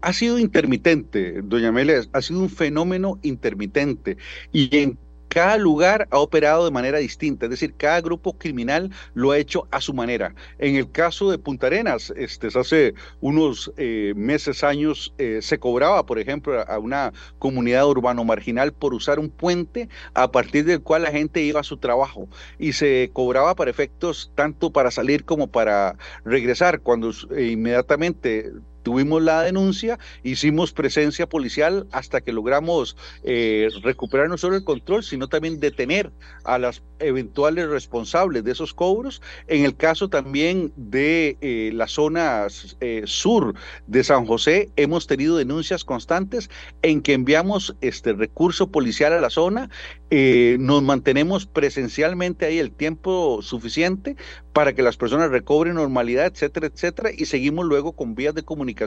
ha 0.00 0.12
sido 0.12 0.38
intermitente, 0.38 1.42
doña 1.42 1.68
Amelia, 1.68 2.02
ha 2.12 2.22
sido 2.22 2.40
un 2.40 2.50
fenómeno 2.50 3.18
intermitente 3.22 4.16
y 4.52 4.76
en 4.76 4.98
cada 5.28 5.56
lugar 5.58 6.08
ha 6.10 6.18
operado 6.18 6.64
de 6.64 6.70
manera 6.70 6.98
distinta, 6.98 7.46
es 7.46 7.50
decir, 7.50 7.74
cada 7.76 8.00
grupo 8.00 8.36
criminal 8.36 8.90
lo 9.14 9.30
ha 9.30 9.38
hecho 9.38 9.68
a 9.70 9.80
su 9.80 9.94
manera. 9.94 10.34
En 10.58 10.76
el 10.76 10.90
caso 10.90 11.30
de 11.30 11.38
Punta 11.38 11.66
Arenas, 11.66 12.12
este, 12.16 12.48
hace 12.48 12.94
unos 13.20 13.72
eh, 13.76 14.14
meses, 14.16 14.64
años, 14.64 15.14
eh, 15.18 15.40
se 15.42 15.58
cobraba, 15.58 16.04
por 16.06 16.18
ejemplo, 16.18 16.60
a 16.66 16.78
una 16.78 17.12
comunidad 17.38 17.86
urbano 17.86 18.24
marginal 18.24 18.72
por 18.72 18.94
usar 18.94 19.18
un 19.18 19.30
puente 19.30 19.88
a 20.14 20.32
partir 20.32 20.64
del 20.64 20.82
cual 20.82 21.02
la 21.02 21.10
gente 21.10 21.42
iba 21.42 21.60
a 21.60 21.64
su 21.64 21.76
trabajo 21.76 22.28
y 22.58 22.72
se 22.72 23.10
cobraba 23.12 23.54
para 23.54 23.70
efectos 23.70 24.32
tanto 24.34 24.72
para 24.72 24.90
salir 24.90 25.24
como 25.24 25.46
para 25.48 25.96
regresar, 26.24 26.80
cuando 26.80 27.10
eh, 27.36 27.48
inmediatamente 27.52 28.50
tuvimos 28.88 29.22
la 29.22 29.42
denuncia, 29.42 29.98
hicimos 30.22 30.72
presencia 30.72 31.28
policial 31.28 31.86
hasta 31.92 32.22
que 32.22 32.32
logramos 32.32 32.96
eh, 33.22 33.68
recuperar 33.82 34.30
no 34.30 34.38
solo 34.38 34.56
el 34.56 34.64
control, 34.64 35.04
sino 35.04 35.28
también 35.28 35.60
detener 35.60 36.10
a 36.44 36.56
las 36.56 36.82
eventuales 37.00 37.68
responsables 37.68 38.44
de 38.44 38.52
esos 38.52 38.72
cobros. 38.72 39.20
En 39.46 39.66
el 39.66 39.76
caso 39.76 40.08
también 40.08 40.72
de 40.76 41.36
eh, 41.42 41.70
la 41.74 41.86
zona 41.86 42.46
eh, 42.80 43.02
sur 43.04 43.54
de 43.86 44.02
San 44.04 44.24
José, 44.24 44.70
hemos 44.76 45.06
tenido 45.06 45.36
denuncias 45.36 45.84
constantes 45.84 46.48
en 46.80 47.02
que 47.02 47.12
enviamos 47.12 47.76
este 47.82 48.14
recurso 48.14 48.70
policial 48.70 49.12
a 49.12 49.20
la 49.20 49.28
zona, 49.28 49.68
nos 50.10 50.82
mantenemos 50.82 51.44
presencialmente 51.44 52.46
ahí 52.46 52.58
el 52.58 52.70
tiempo 52.70 53.42
suficiente 53.42 54.16
para 54.54 54.72
que 54.72 54.82
las 54.82 54.96
personas 54.96 55.30
recobren 55.30 55.74
normalidad, 55.74 56.24
etcétera, 56.24 56.68
etcétera, 56.68 57.10
y 57.14 57.26
seguimos 57.26 57.66
luego 57.66 57.92
con 57.92 58.14
vías 58.14 58.34
de 58.34 58.42
comunicación 58.42 58.77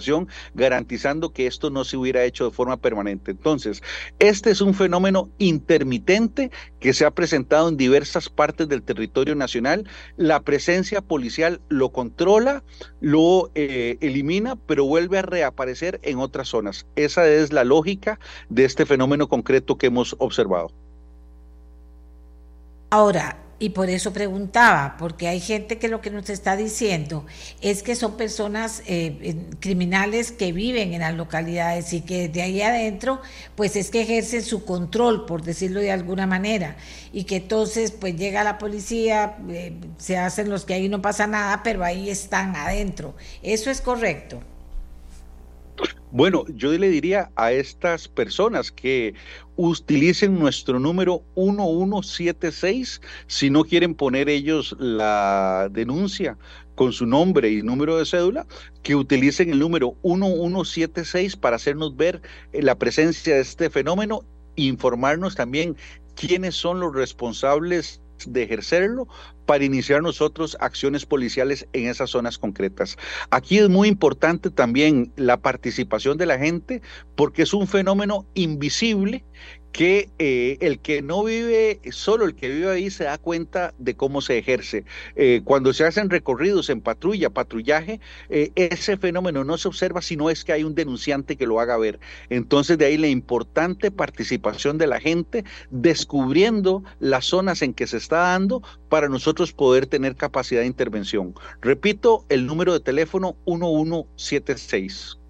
garantizando 0.54 1.32
que 1.32 1.48
esto 1.48 1.70
no 1.70 1.84
se 1.84 1.98
hubiera 1.98 2.24
hecho 2.24 2.46
de 2.46 2.52
forma 2.52 2.78
permanente. 2.78 3.32
Entonces, 3.32 3.82
este 4.20 4.52
es 4.52 4.62
un 4.62 4.74
fenómeno 4.74 5.30
intermitente 5.38 6.52
que 6.80 6.94
se 6.94 7.06
ha 7.06 7.12
presentado 7.12 7.70
en 7.70 7.78
diversas 7.78 8.30
partes 8.30 8.68
del 8.68 8.84
territorio 8.84 9.36
nacional. 9.36 9.88
La 10.18 10.42
presencia 10.42 11.02
policial 11.02 11.62
lo 11.70 11.90
controla, 11.90 12.64
lo 13.00 13.52
eh, 13.56 13.98
elimina, 14.02 14.56
pero 14.56 14.86
vuelve 14.86 15.18
a 15.18 15.24
reaparecer 15.24 16.00
en 16.04 16.20
otras 16.20 16.48
zonas. 16.50 16.86
Esa 16.96 17.28
es 17.28 17.52
la 17.52 17.64
lógica 17.64 18.20
de 18.50 18.66
este 18.66 18.86
fenómeno 18.86 19.28
concreto 19.28 19.78
que 19.78 19.88
hemos 19.88 20.16
observado. 20.20 20.72
Ahora, 22.90 23.38
y 23.62 23.70
por 23.70 23.92
eso 23.92 24.12
preguntaba, 24.12 24.96
porque 24.98 25.28
hay 25.28 25.40
gente 25.40 25.78
que 25.78 25.88
lo 25.88 26.02
que 26.02 26.10
nos 26.10 26.32
está 26.32 26.56
diciendo 26.56 27.28
es 27.62 27.84
que 27.84 27.96
son 27.96 28.18
personas 28.18 28.82
eh, 28.88 29.36
criminales 29.60 30.32
que 30.32 30.52
viven 30.52 30.96
en 30.96 31.02
las 31.02 31.14
localidades 31.14 31.94
y 31.94 32.02
que 32.02 32.28
de 32.28 32.42
ahí 32.42 32.64
adentro, 32.64 33.22
pues 33.56 33.76
es 33.76 33.92
que 33.92 34.02
ejercen 34.02 34.42
su 34.42 34.66
control, 34.66 35.28
por 35.28 35.44
decirlo 35.44 35.80
de 35.80 35.92
alguna 35.92 36.26
manera, 36.26 36.76
y 37.14 37.26
que 37.26 37.36
entonces 37.36 37.92
pues 37.92 38.16
llega 38.16 38.44
la 38.44 38.58
policía, 38.58 39.38
eh, 39.48 39.76
se 40.00 40.18
hacen 40.18 40.50
los 40.50 40.66
que 40.66 40.74
ahí 40.74 40.90
no 40.90 41.04
pasa 41.04 41.28
nada, 41.28 41.62
pero 41.64 41.84
ahí 41.84 42.10
están 42.10 42.56
adentro. 42.56 43.14
¿Eso 43.44 43.70
es 43.70 43.80
correcto? 43.80 44.42
Bueno, 46.12 46.46
yo 46.50 46.72
le 46.74 46.90
diría 46.90 47.32
a 47.36 47.54
estas 47.54 48.08
personas 48.10 48.72
que 48.72 49.14
utilicen 49.56 50.38
nuestro 50.38 50.80
número 50.80 51.24
1176 51.36 53.02
si 53.28 53.50
no 53.50 53.64
quieren 53.64 53.96
poner 53.96 54.28
ellos 54.28 54.76
la 54.78 55.70
denuncia 55.72 56.38
con 56.76 56.92
su 56.92 57.06
nombre 57.06 57.52
y 57.52 57.62
número 57.62 57.98
de 57.98 58.06
cédula, 58.06 58.46
que 58.84 58.96
utilicen 58.96 59.52
el 59.52 59.60
número 59.60 59.96
1176 60.04 61.38
para 61.38 61.56
hacernos 61.56 61.96
ver 61.96 62.22
la 62.52 62.78
presencia 62.78 63.36
de 63.36 63.42
este 63.42 63.70
fenómeno 63.70 64.26
informarnos 64.56 65.36
también 65.36 65.78
quiénes 66.16 66.56
son 66.56 66.80
los 66.80 66.94
responsables 66.94 68.02
de 68.28 68.44
ejercerlo 68.44 69.08
para 69.46 69.66
iniciar 69.66 70.02
nosotros 70.02 70.58
acciones 70.60 71.06
policiales 71.06 71.68
en 71.74 71.88
esas 71.88 72.10
zonas 72.10 72.38
concretas. 72.38 72.98
Aquí 73.30 73.58
es 73.58 73.70
muy 73.70 73.88
importante 73.88 74.50
también 74.50 75.12
la 75.16 75.38
participación 75.38 76.18
de 76.18 76.26
la 76.26 76.38
gente 76.38 76.82
porque 77.16 77.44
es 77.44 77.54
un 77.54 77.68
fenómeno 77.68 78.26
invisible 78.34 79.26
que 79.72 80.10
eh, 80.20 80.58
el 80.62 80.80
que 80.80 81.02
no 81.02 81.24
vive, 81.24 81.80
solo 81.92 82.26
el 82.26 82.36
que 82.36 82.50
vive 82.50 82.70
ahí 82.70 82.90
se 82.90 83.06
da 83.06 83.18
cuenta 83.18 83.74
de 83.78 83.96
cómo 83.96 84.22
se 84.22 84.38
ejerce. 84.38 84.86
Eh, 85.16 85.42
cuando 85.44 85.74
se 85.74 85.86
hacen 85.86 86.10
recorridos 86.10 86.70
en 86.70 86.82
patrulla, 86.82 87.30
patrullaje, 87.30 88.00
eh, 88.30 88.52
ese 88.56 88.98
fenómeno 88.98 89.44
no 89.44 89.58
se 89.58 89.68
observa 89.68 90.02
si 90.02 90.16
no 90.18 90.30
es 90.30 90.44
que 90.44 90.54
hay 90.54 90.64
un 90.64 90.76
denunciante 90.76 91.38
que 91.38 91.48
lo 91.48 91.60
haga 91.60 91.78
ver. 91.78 92.00
Entonces 92.30 92.78
de 92.78 92.86
ahí 92.86 92.98
la 92.98 93.08
importante 93.08 93.92
participación 93.92 94.78
de 94.78 94.88
la 94.88 95.00
gente 95.00 95.46
descubriendo 95.70 96.84
las 97.00 97.26
zonas 97.26 97.62
en 97.62 97.74
que 97.74 97.88
se 97.88 97.98
está 97.98 98.18
dando 98.18 98.62
para 98.90 99.08
nosotros 99.08 99.54
poder 99.54 99.86
tener 99.86 100.16
capacidad 100.16 100.62
de 100.62 100.68
intervención. 100.68 101.34
Repito, 101.62 102.26
el 102.30 102.46
número 102.46 102.74
de 102.74 102.82
teléfono 102.82 103.38
1176 103.46 105.21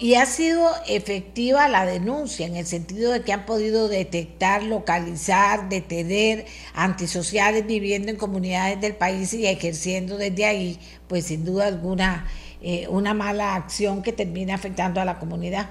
y 0.00 0.14
ha 0.14 0.26
sido 0.26 0.70
efectiva 0.86 1.68
la 1.68 1.86
denuncia 1.86 2.46
en 2.46 2.56
el 2.56 2.66
sentido 2.66 3.12
de 3.12 3.22
que 3.22 3.32
han 3.32 3.46
podido 3.46 3.88
detectar, 3.88 4.62
localizar, 4.62 5.68
detener 5.68 6.46
antisociales 6.74 7.66
viviendo 7.66 8.10
en 8.10 8.16
comunidades 8.16 8.80
del 8.80 8.96
país 8.96 9.32
y 9.34 9.46
ejerciendo 9.46 10.16
desde 10.18 10.44
ahí, 10.44 10.78
pues 11.08 11.26
sin 11.26 11.44
duda 11.44 11.66
alguna, 11.66 12.26
eh, 12.60 12.86
una 12.88 13.14
mala 13.14 13.54
acción 13.54 14.02
que 14.02 14.12
termina 14.12 14.54
afectando 14.54 15.00
a 15.00 15.04
la 15.04 15.18
comunidad. 15.18 15.70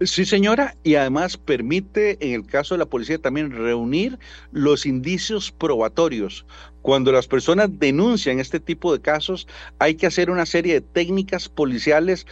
Sí, 0.00 0.24
señora, 0.24 0.76
y 0.84 0.94
además 0.94 1.36
permite, 1.36 2.24
en 2.24 2.32
el 2.34 2.46
caso 2.46 2.74
de 2.74 2.78
la 2.78 2.86
policía, 2.86 3.18
también 3.18 3.50
reunir 3.50 4.18
los 4.52 4.86
indicios 4.86 5.50
probatorios. 5.50 6.46
Cuando 6.88 7.12
las 7.12 7.26
personas 7.26 7.68
denuncian 7.70 8.40
este 8.40 8.60
tipo 8.60 8.94
de 8.94 9.02
casos, 9.02 9.46
hay 9.78 9.96
que 9.96 10.06
hacer 10.06 10.30
una 10.30 10.46
serie 10.46 10.72
de 10.72 10.80
técnicas 10.80 11.50
policiales 11.50 12.26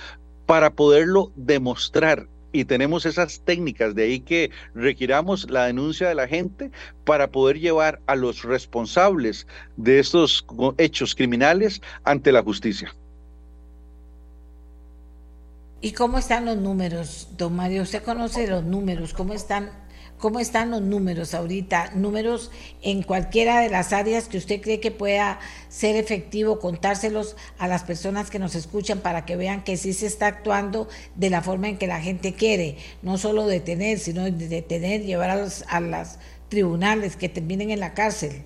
para 0.46 0.70
poderlo 0.70 1.30
demostrar. 1.36 2.26
Y 2.52 2.64
tenemos 2.64 3.04
esas 3.04 3.40
técnicas, 3.40 3.94
de 3.94 4.04
ahí 4.04 4.20
que 4.20 4.50
requiramos 4.74 5.50
la 5.50 5.66
denuncia 5.66 6.08
de 6.08 6.14
la 6.14 6.26
gente 6.26 6.70
para 7.04 7.30
poder 7.30 7.60
llevar 7.60 8.00
a 8.06 8.16
los 8.16 8.44
responsables 8.44 9.46
de 9.76 9.98
estos 9.98 10.46
hechos 10.78 11.14
criminales 11.14 11.82
ante 12.02 12.32
la 12.32 12.42
justicia. 12.42 12.94
¿Y 15.82 15.92
cómo 15.92 16.16
están 16.16 16.46
los 16.46 16.56
números, 16.56 17.28
don 17.36 17.54
Mario? 17.54 17.82
¿Usted 17.82 18.02
conoce 18.02 18.48
los 18.48 18.64
números? 18.64 19.12
¿Cómo 19.12 19.34
están, 19.34 19.70
cómo 20.18 20.40
están 20.40 20.70
los 20.70 20.82
números 20.82 21.34
ahorita? 21.34 21.92
Números 21.94 22.50
en 22.82 23.02
cualquiera 23.02 23.60
de 23.60 23.70
las 23.70 23.92
áreas 23.92 24.28
que 24.28 24.38
usted 24.38 24.60
cree 24.60 24.80
que 24.80 24.90
pueda 24.90 25.38
ser 25.68 25.96
efectivo 25.96 26.58
contárselos 26.58 27.36
a 27.58 27.68
las 27.68 27.84
personas 27.84 28.30
que 28.30 28.38
nos 28.38 28.54
escuchan 28.54 29.00
para 29.00 29.24
que 29.24 29.36
vean 29.36 29.64
que 29.64 29.76
sí 29.76 29.92
se 29.92 30.06
está 30.06 30.26
actuando 30.26 30.88
de 31.14 31.30
la 31.30 31.42
forma 31.42 31.68
en 31.68 31.78
que 31.78 31.86
la 31.86 32.00
gente 32.00 32.34
quiere, 32.34 32.76
no 33.02 33.18
solo 33.18 33.46
detener, 33.46 33.98
sino 33.98 34.30
detener, 34.30 35.02
llevar 35.02 35.30
a 35.30 35.36
los 35.36 35.64
a 35.68 35.80
las 35.80 36.18
tribunales 36.48 37.16
que 37.16 37.28
terminen 37.28 37.70
en 37.70 37.80
la 37.80 37.94
cárcel. 37.94 38.44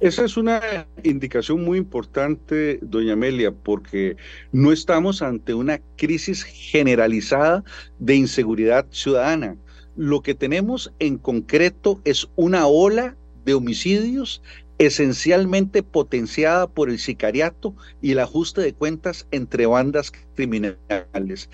Esa 0.00 0.26
es 0.26 0.36
una 0.36 0.86
indicación 1.04 1.64
muy 1.64 1.78
importante, 1.78 2.78
doña 2.82 3.14
Amelia, 3.14 3.50
porque 3.50 4.16
no 4.52 4.72
estamos 4.72 5.22
ante 5.22 5.54
una 5.54 5.80
crisis 5.96 6.42
generalizada 6.42 7.64
de 7.98 8.16
inseguridad 8.16 8.86
ciudadana. 8.90 9.56
Lo 9.96 10.20
que 10.20 10.34
tenemos 10.34 10.92
en 10.98 11.16
concreto 11.16 11.98
es 12.04 12.28
una 12.36 12.66
ola 12.66 13.16
de 13.46 13.54
homicidios 13.54 14.42
esencialmente 14.76 15.82
potenciada 15.82 16.66
por 16.66 16.90
el 16.90 16.98
sicariato 16.98 17.74
y 18.02 18.12
el 18.12 18.18
ajuste 18.18 18.60
de 18.60 18.74
cuentas 18.74 19.26
entre 19.30 19.64
bandas 19.64 20.12
criminales. 20.34 21.48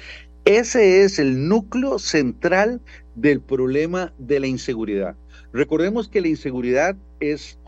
Ese 0.45 1.05
es 1.05 1.21
el 1.21 1.49
núcleo 1.49 2.01
central 2.01 2.81
del 3.15 3.41
problema 3.41 4.13
de 4.19 4.41
la 4.41 4.49
inseguridad. 4.49 5.17
Recordemos 5.53 6.09
que 6.09 6.21
la 6.21 6.29
inseguridad 6.29 6.97
es 7.21 7.59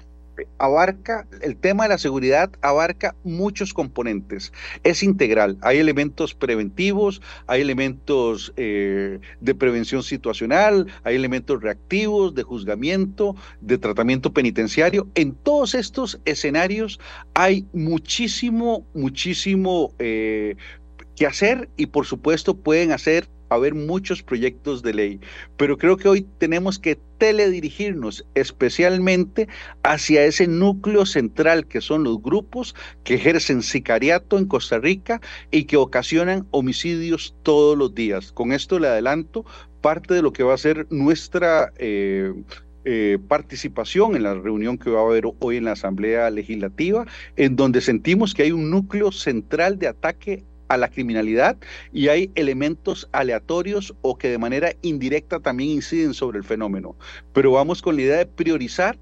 abarca, 0.58 1.26
el 1.42 1.56
tema 1.56 1.84
de 1.84 1.90
la 1.90 1.98
seguridad 1.98 2.50
abarca 2.60 3.14
muchos 3.24 3.74
componentes, 3.74 4.52
es 4.84 5.02
integral, 5.02 5.58
hay 5.62 5.78
elementos 5.78 6.34
preventivos, 6.34 7.20
hay 7.46 7.60
elementos 7.60 8.52
eh, 8.56 9.18
de 9.40 9.54
prevención 9.54 10.02
situacional, 10.02 10.86
hay 11.04 11.16
elementos 11.16 11.60
reactivos, 11.62 12.34
de 12.34 12.42
juzgamiento, 12.42 13.36
de 13.60 13.78
tratamiento 13.78 14.32
penitenciario. 14.32 15.08
En 15.14 15.34
todos 15.34 15.74
estos 15.74 16.20
escenarios 16.24 17.00
hay 17.34 17.66
muchísimo, 17.72 18.86
muchísimo 18.94 19.92
eh, 19.98 20.56
que 21.16 21.26
hacer 21.26 21.68
y 21.76 21.86
por 21.86 22.06
supuesto 22.06 22.56
pueden 22.56 22.92
hacer 22.92 23.28
haber 23.48 23.74
muchos 23.74 24.22
proyectos 24.22 24.82
de 24.82 24.94
ley, 24.94 25.20
pero 25.56 25.76
creo 25.76 25.96
que 25.96 26.08
hoy 26.08 26.26
tenemos 26.38 26.78
que 26.78 26.98
teledirigirnos 27.18 28.24
especialmente 28.34 29.48
hacia 29.82 30.24
ese 30.24 30.46
núcleo 30.46 31.04
central 31.06 31.66
que 31.66 31.80
son 31.80 32.04
los 32.04 32.22
grupos 32.22 32.74
que 33.04 33.14
ejercen 33.14 33.62
sicariato 33.62 34.38
en 34.38 34.46
Costa 34.46 34.78
Rica 34.78 35.20
y 35.50 35.64
que 35.64 35.76
ocasionan 35.76 36.46
homicidios 36.50 37.34
todos 37.42 37.76
los 37.76 37.94
días. 37.94 38.32
Con 38.32 38.52
esto 38.52 38.78
le 38.78 38.88
adelanto 38.88 39.44
parte 39.80 40.14
de 40.14 40.22
lo 40.22 40.32
que 40.32 40.42
va 40.42 40.54
a 40.54 40.58
ser 40.58 40.86
nuestra... 40.90 41.72
Eh, 41.78 42.32
eh, 42.90 43.18
participación 43.28 44.16
en 44.16 44.22
la 44.22 44.32
reunión 44.32 44.78
que 44.78 44.88
va 44.88 45.00
a 45.00 45.04
haber 45.04 45.24
hoy 45.40 45.58
en 45.58 45.64
la 45.64 45.72
Asamblea 45.72 46.30
Legislativa, 46.30 47.04
en 47.36 47.54
donde 47.54 47.82
sentimos 47.82 48.32
que 48.32 48.44
hay 48.44 48.52
un 48.52 48.70
núcleo 48.70 49.12
central 49.12 49.78
de 49.78 49.88
ataque 49.88 50.44
a 50.68 50.76
la 50.76 50.88
criminalidad 50.88 51.56
y 51.92 52.08
hay 52.08 52.30
elementos 52.34 53.08
aleatorios 53.12 53.94
o 54.02 54.18
que 54.18 54.28
de 54.28 54.38
manera 54.38 54.72
indirecta 54.82 55.40
también 55.40 55.70
inciden 55.70 56.14
sobre 56.14 56.38
el 56.38 56.44
fenómeno. 56.44 56.96
Pero 57.32 57.52
vamos 57.52 57.82
con 57.82 57.96
la 57.96 58.02
idea 58.02 58.16
de 58.18 58.26
priorizar 58.26 58.98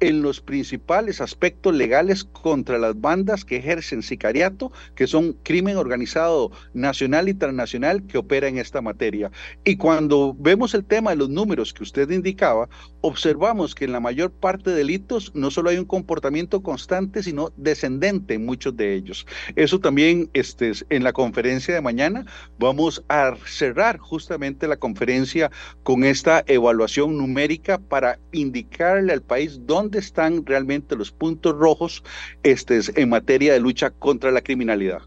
en 0.00 0.22
los 0.22 0.40
principales 0.40 1.20
aspectos 1.20 1.74
legales 1.74 2.24
contra 2.24 2.78
las 2.78 2.98
bandas 3.00 3.44
que 3.44 3.56
ejercen 3.56 4.02
sicariato, 4.02 4.72
que 4.94 5.06
son 5.06 5.34
crimen 5.42 5.76
organizado 5.76 6.50
nacional 6.72 7.28
y 7.28 7.34
transnacional 7.34 8.02
que 8.06 8.18
opera 8.18 8.48
en 8.48 8.58
esta 8.58 8.80
materia. 8.80 9.30
Y 9.64 9.76
cuando 9.76 10.34
vemos 10.38 10.74
el 10.74 10.84
tema 10.84 11.10
de 11.10 11.16
los 11.16 11.28
números 11.28 11.72
que 11.72 11.82
usted 11.82 12.10
indicaba, 12.10 12.68
observamos 13.02 13.74
que 13.74 13.84
en 13.84 13.92
la 13.92 14.00
mayor 14.00 14.30
parte 14.30 14.70
de 14.70 14.76
delitos 14.76 15.32
no 15.34 15.50
solo 15.50 15.70
hay 15.70 15.78
un 15.78 15.84
comportamiento 15.84 16.62
constante, 16.62 17.22
sino 17.22 17.52
descendente 17.56 18.34
en 18.34 18.46
muchos 18.46 18.76
de 18.76 18.94
ellos. 18.94 19.26
Eso 19.56 19.78
también 19.80 20.30
este, 20.32 20.72
en 20.88 21.04
la 21.04 21.12
conferencia 21.12 21.74
de 21.74 21.80
mañana 21.80 22.24
vamos 22.58 23.04
a 23.08 23.34
cerrar 23.46 23.98
justamente 23.98 24.66
la 24.66 24.76
conferencia 24.76 25.50
con 25.82 26.04
esta 26.04 26.42
evaluación 26.46 27.18
numérica 27.18 27.78
para 27.78 28.18
indicarle 28.32 29.12
al 29.12 29.22
país 29.22 29.60
dónde 29.66 29.89
dónde 29.90 29.98
están 29.98 30.46
realmente 30.46 30.94
los 30.94 31.10
puntos 31.10 31.56
rojos 31.56 32.04
este, 32.44 32.80
en 32.94 33.08
materia 33.08 33.52
de 33.52 33.58
lucha 33.58 33.90
contra 33.90 34.30
la 34.30 34.40
criminalidad. 34.40 35.00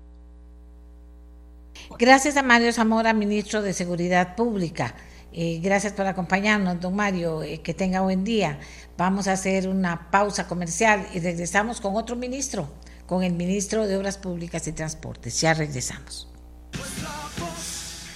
Gracias 1.98 2.36
a 2.36 2.44
Mario 2.44 2.74
Zamora, 2.74 3.14
ministro 3.14 3.62
de 3.62 3.72
Seguridad 3.72 4.36
Pública. 4.36 4.96
Eh, 5.32 5.62
gracias 5.64 5.94
por 5.94 6.06
acompañarnos, 6.06 6.82
don 6.82 6.96
Mario. 6.96 7.44
Eh, 7.44 7.62
que 7.62 7.74
tenga 7.74 8.02
buen 8.02 8.26
día. 8.26 8.60
Vamos 8.98 9.28
a 9.28 9.34
hacer 9.34 9.70
una 9.70 10.12
pausa 10.12 10.48
comercial 10.48 11.08
y 11.14 11.20
regresamos 11.20 11.80
con 11.80 11.96
otro 11.96 12.18
ministro, 12.18 12.68
con 13.08 13.24
el 13.24 13.34
ministro 13.34 13.88
de 13.88 13.96
Obras 13.96 14.18
Públicas 14.18 14.68
y 14.68 14.74
Transportes. 14.74 15.40
Ya 15.40 15.54
regresamos. 15.54 16.28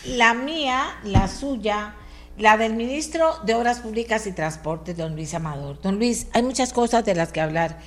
La 0.06 0.34
mía, 0.34 1.00
la 1.04 1.28
suya 1.30 1.96
la 2.38 2.56
del 2.56 2.76
ministro 2.76 3.34
de 3.46 3.56
Obras 3.56 3.80
Públicas 3.80 4.28
y 4.28 4.32
Transportes, 4.32 4.96
don 4.96 5.16
Luis 5.16 5.34
Amador. 5.34 5.82
Don 5.82 5.96
Luis, 5.96 6.28
hay 6.34 6.44
muchas 6.44 6.72
cosas 6.72 7.04
de 7.04 7.16
las 7.16 7.32
que 7.32 7.42
hablar. 7.42 7.80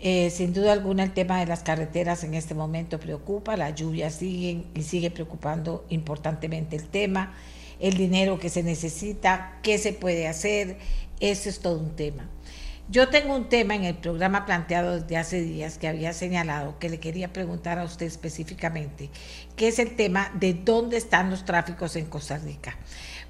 Eh, 0.00 0.30
sin 0.30 0.54
duda 0.54 0.72
alguna 0.72 1.02
el 1.02 1.12
tema 1.12 1.38
de 1.38 1.44
las 1.44 1.62
carreteras 1.62 2.24
en 2.24 2.32
este 2.32 2.54
momento 2.54 2.98
preocupa, 2.98 3.58
la 3.58 3.68
lluvia 3.68 4.08
sigue 4.08 4.64
y 4.74 4.82
sigue 4.84 5.10
preocupando 5.10 5.84
importantemente 5.90 6.76
el 6.76 6.88
tema, 6.88 7.34
el 7.78 7.98
dinero 7.98 8.38
que 8.38 8.48
se 8.48 8.62
necesita, 8.62 9.58
qué 9.62 9.76
se 9.76 9.92
puede 9.92 10.26
hacer, 10.26 10.78
eso 11.20 11.50
es 11.50 11.60
todo 11.60 11.78
un 11.78 11.94
tema. 11.96 12.30
Yo 12.88 13.10
tengo 13.10 13.36
un 13.36 13.50
tema 13.50 13.74
en 13.74 13.84
el 13.84 13.94
programa 13.94 14.46
planteado 14.46 14.98
desde 14.98 15.18
hace 15.18 15.42
días 15.42 15.76
que 15.76 15.86
había 15.86 16.14
señalado 16.14 16.78
que 16.78 16.88
le 16.88 16.98
quería 16.98 17.34
preguntar 17.34 17.78
a 17.78 17.84
usted 17.84 18.06
específicamente, 18.06 19.10
que 19.54 19.68
es 19.68 19.78
el 19.78 19.94
tema 19.94 20.32
de 20.40 20.54
dónde 20.54 20.96
están 20.96 21.28
los 21.28 21.44
tráficos 21.44 21.94
en 21.96 22.06
Costa 22.06 22.38
Rica 22.38 22.78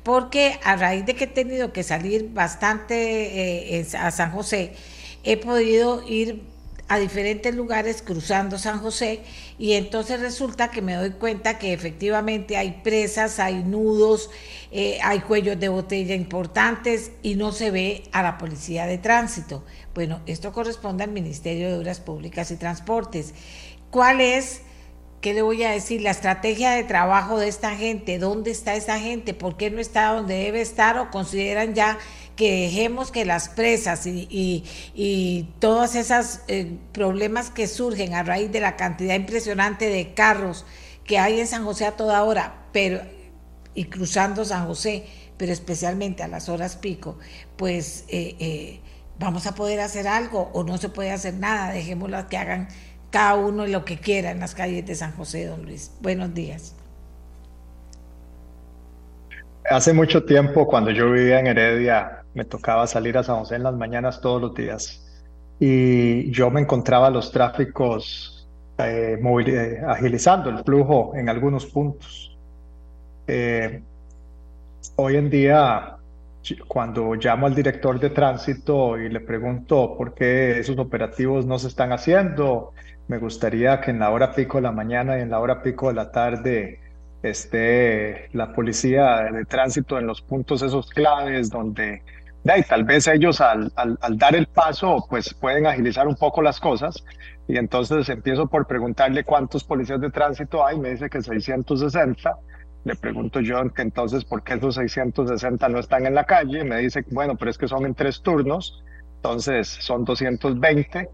porque 0.03 0.59
a 0.65 0.77
raíz 0.77 1.07
de 1.07 1.15
que 1.15 1.25
he 1.25 1.29
tenido 1.29 1.73
que 1.73 1.83
salir 1.83 2.31
bastante 2.33 3.79
eh, 3.79 3.87
a 3.99 4.11
San 4.11 4.33
José, 4.33 4.73
he 5.25 5.37
podido 5.37 6.07
ir 6.09 6.43
a 6.91 6.99
diferentes 6.99 7.55
lugares 7.55 8.03
cruzando 8.03 8.59
San 8.59 8.81
José 8.81 9.21
y 9.61 9.75
entonces 9.75 10.19
resulta 10.19 10.73
que 10.73 10.83
me 10.83 10.95
doy 10.95 11.11
cuenta 11.11 11.57
que 11.57 11.73
efectivamente 11.73 12.57
hay 12.57 12.81
presas, 12.83 13.39
hay 13.39 13.63
nudos, 13.63 14.29
eh, 14.73 14.99
hay 15.05 15.21
cuellos 15.21 15.61
de 15.61 15.69
botella 15.69 16.17
importantes 16.17 17.13
y 17.23 17.37
no 17.37 17.53
se 17.53 17.71
ve 17.71 18.03
a 18.11 18.25
la 18.25 18.39
policía 18.39 18.87
de 18.87 18.99
tránsito. 18.99 19.65
Bueno, 19.95 20.21
esto 20.27 20.53
corresponde 20.53 21.05
al 21.05 21.13
Ministerio 21.13 21.69
de 21.69 21.79
Obras 21.79 22.01
Públicas 22.01 22.51
y 22.51 22.57
Transportes. 22.57 23.35
¿Cuál 23.93 24.21
es 24.21 24.63
¿qué 25.21 25.35
le 25.35 25.43
voy 25.43 25.63
a 25.63 25.71
decir? 25.71 26.03
La 26.03 26.11
estrategia 26.11 26.71
de 26.71 26.85
trabajo 26.85 27.39
de 27.39 27.49
esta 27.49 27.77
gente, 27.77 28.19
¿dónde 28.19 28.51
está 28.51 28.75
esa 28.75 28.99
gente? 28.99 29.35
¿Por 29.35 29.57
qué 29.57 29.71
no 29.71 29.81
está 29.81 30.13
donde 30.15 30.35
debe 30.35 30.61
estar? 30.61 30.99
¿O 30.99 31.11
consideran 31.11 31.75
ya 31.75 31.99
que 32.37 32.63
dejemos 32.63 33.11
que 33.11 33.27
las 33.27 33.51
presas 33.51 34.07
y, 34.07 35.47
todos 35.59 35.95
esos 35.95 36.41
eh, 36.49 36.79
problemas 36.93 37.51
que 37.51 37.67
surgen 37.67 38.15
a 38.15 38.23
raíz 38.23 38.51
de 38.51 38.61
la 38.61 38.77
cantidad 38.77 39.15
impresionante 39.15 39.91
de 39.91 40.15
carros 40.15 40.65
que 41.05 41.19
hay 41.19 41.41
en 41.41 41.47
San 41.47 41.65
José 41.65 41.87
a 41.87 41.97
toda 41.97 42.25
hora, 42.25 42.67
pero 42.73 43.03
y 43.75 43.85
cruzando 43.85 44.45
San 44.45 44.67
José, 44.67 45.05
pero 45.37 45.53
especialmente 45.53 46.23
a 46.23 46.29
las 46.29 46.49
horas 46.49 46.77
pico, 46.77 47.19
pues 47.57 48.05
eh, 48.09 48.37
eh, 48.39 48.81
vamos 49.19 49.47
a 49.47 49.55
poder 49.55 49.81
hacer 49.81 50.09
algo 50.09 50.51
o 50.55 50.65
no 50.65 50.79
se 50.79 50.89
puede 50.89 51.11
hacer 51.11 51.35
nada, 51.35 51.73
dejémoslas 51.73 52.25
que 52.27 52.39
hagan 52.39 52.69
cada 53.11 53.35
uno 53.35 53.67
lo 53.67 53.85
que 53.85 53.99
quiera 53.99 54.31
en 54.31 54.41
las 54.41 54.55
calles 54.55 54.87
de 54.87 54.95
San 54.95 55.13
José, 55.13 55.47
don 55.47 55.65
Luis. 55.65 55.93
Buenos 56.01 56.33
días. 56.33 56.75
Hace 59.69 59.93
mucho 59.93 60.25
tiempo, 60.25 60.67
cuando 60.67 60.91
yo 60.91 61.11
vivía 61.11 61.39
en 61.39 61.49
Heredia, 61.49 62.23
me 62.35 62.45
tocaba 62.45 62.87
salir 62.87 63.19
a 63.19 63.23
San 63.23 63.41
José 63.41 63.57
en 63.57 63.65
las 63.65 63.75
mañanas 63.75 64.21
todos 64.21 64.41
los 64.41 64.55
días. 64.55 65.07
Y 65.59 66.31
yo 66.31 66.51
me 66.51 66.61
encontraba 66.61 67.11
los 67.11 67.31
tráficos 67.31 68.49
eh, 68.79 69.19
eh 69.21 69.83
agilizando 69.87 70.49
el 70.49 70.65
flujo 70.65 71.13
en 71.15 71.29
algunos 71.29 71.67
puntos. 71.67 72.37
Eh, 73.27 73.83
hoy 74.97 75.17
en 75.17 75.31
día 75.31 75.97
cuando 76.67 77.15
llamo 77.15 77.47
al 77.47 77.55
director 77.55 78.01
de 78.01 78.11
tránsito 78.11 78.99
y 78.99 79.09
le 79.09 79.21
pregunto 79.21 79.95
por 79.97 80.15
qué 80.15 80.59
esos 80.59 80.79
operativos 80.79 81.47
no 81.47 81.59
se 81.59 81.69
están 81.69 81.93
haciendo, 81.93 82.73
me 83.11 83.19
gustaría 83.19 83.81
que 83.81 83.91
en 83.91 83.99
la 83.99 84.11
hora 84.11 84.33
pico 84.33 84.59
de 84.59 84.63
la 84.63 84.71
mañana 84.71 85.19
y 85.19 85.23
en 85.23 85.31
la 85.31 85.41
hora 85.41 85.63
pico 85.63 85.89
de 85.89 85.95
la 85.95 86.13
tarde 86.13 86.79
esté 87.25 88.29
la 88.33 88.53
policía 88.53 89.33
de 89.33 89.45
tránsito 89.47 89.99
en 89.99 90.07
los 90.07 90.23
puntos 90.23 90.63
esos 90.63 90.89
claves 90.91 91.51
donde 91.51 92.05
tal 92.69 92.85
vez 92.85 93.09
ellos 93.09 93.41
al, 93.41 93.73
dar 94.13 94.37
el 94.37 94.47
paso 94.47 95.05
pues 95.11 95.35
pueden 95.35 95.67
agilizar 95.67 96.07
un 96.07 96.15
poco 96.15 96.41
las 96.41 96.61
cosas. 96.61 97.05
Y 97.49 97.59
entonces 97.59 98.09
empiezo 98.09 98.47
por 98.47 98.69
preguntarle 98.69 99.25
cuántos 99.25 99.65
policías 99.65 100.01
de 100.01 100.11
tránsito 100.11 100.65
hay, 100.65 100.79
me 100.79 100.91
dice 100.91 101.11
que 101.11 101.21
660 101.21 102.39
le 102.85 102.95
pregunto 102.95 103.41
yo 103.41 103.61
entonces 103.77 104.25
por 104.25 104.45
qué 104.45 104.55
esos 104.55 104.77
660 104.77 105.69
no 105.69 105.81
están 105.81 106.07
en 106.07 106.15
la 106.15 106.25
calle. 106.25 106.63
Me 106.63 106.79
dice, 106.79 107.05
bueno, 107.11 107.35
pero 107.37 107.51
es 107.51 107.59
que 107.59 107.67
son 107.67 107.87
en 107.87 107.95
tres 107.97 108.23
turnos, 108.23 108.85
entonces 109.17 109.67
son 109.67 110.05
220 110.05 111.09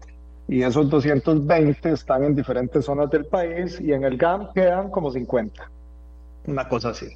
y 0.47 0.63
esos 0.63 0.89
220 0.89 1.91
están 1.91 2.23
en 2.23 2.35
diferentes 2.35 2.85
zonas 2.85 3.09
del 3.09 3.25
país 3.25 3.79
y 3.81 3.91
en 3.91 4.03
el 4.03 4.17
GAM 4.17 4.53
quedan 4.53 4.89
como 4.89 5.11
50, 5.11 5.69
una 6.45 6.67
cosa 6.69 6.89
así. 6.89 7.07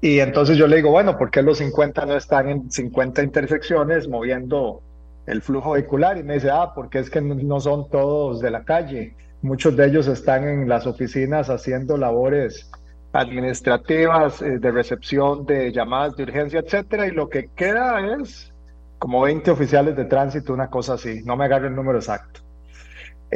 Y 0.00 0.20
entonces 0.20 0.56
yo 0.56 0.66
le 0.66 0.76
digo, 0.76 0.90
bueno, 0.90 1.16
¿por 1.16 1.30
qué 1.30 1.42
los 1.42 1.58
50 1.58 2.06
no 2.06 2.16
están 2.16 2.48
en 2.48 2.70
50 2.70 3.22
intersecciones 3.22 4.08
moviendo 4.08 4.82
el 5.26 5.40
flujo 5.42 5.72
vehicular? 5.72 6.18
Y 6.18 6.22
me 6.22 6.34
dice, 6.34 6.50
ah, 6.50 6.72
porque 6.74 6.98
es 6.98 7.10
que 7.10 7.20
no 7.20 7.60
son 7.60 7.88
todos 7.88 8.40
de 8.40 8.50
la 8.50 8.64
calle, 8.64 9.16
muchos 9.42 9.76
de 9.76 9.86
ellos 9.86 10.06
están 10.06 10.48
en 10.48 10.68
las 10.68 10.86
oficinas 10.86 11.50
haciendo 11.50 11.96
labores 11.96 12.70
administrativas, 13.12 14.42
eh, 14.42 14.58
de 14.58 14.70
recepción 14.70 15.46
de 15.46 15.70
llamadas 15.72 16.16
de 16.16 16.24
urgencia, 16.24 16.60
etcétera, 16.60 17.06
y 17.06 17.12
lo 17.12 17.28
que 17.28 17.48
queda 17.54 18.16
es 18.20 18.52
como 18.98 19.22
20 19.22 19.50
oficiales 19.50 19.96
de 19.96 20.06
tránsito, 20.06 20.52
una 20.52 20.68
cosa 20.68 20.94
así, 20.94 21.22
no 21.24 21.36
me 21.36 21.44
agarro 21.44 21.68
el 21.68 21.76
número 21.76 21.98
exacto. 21.98 22.43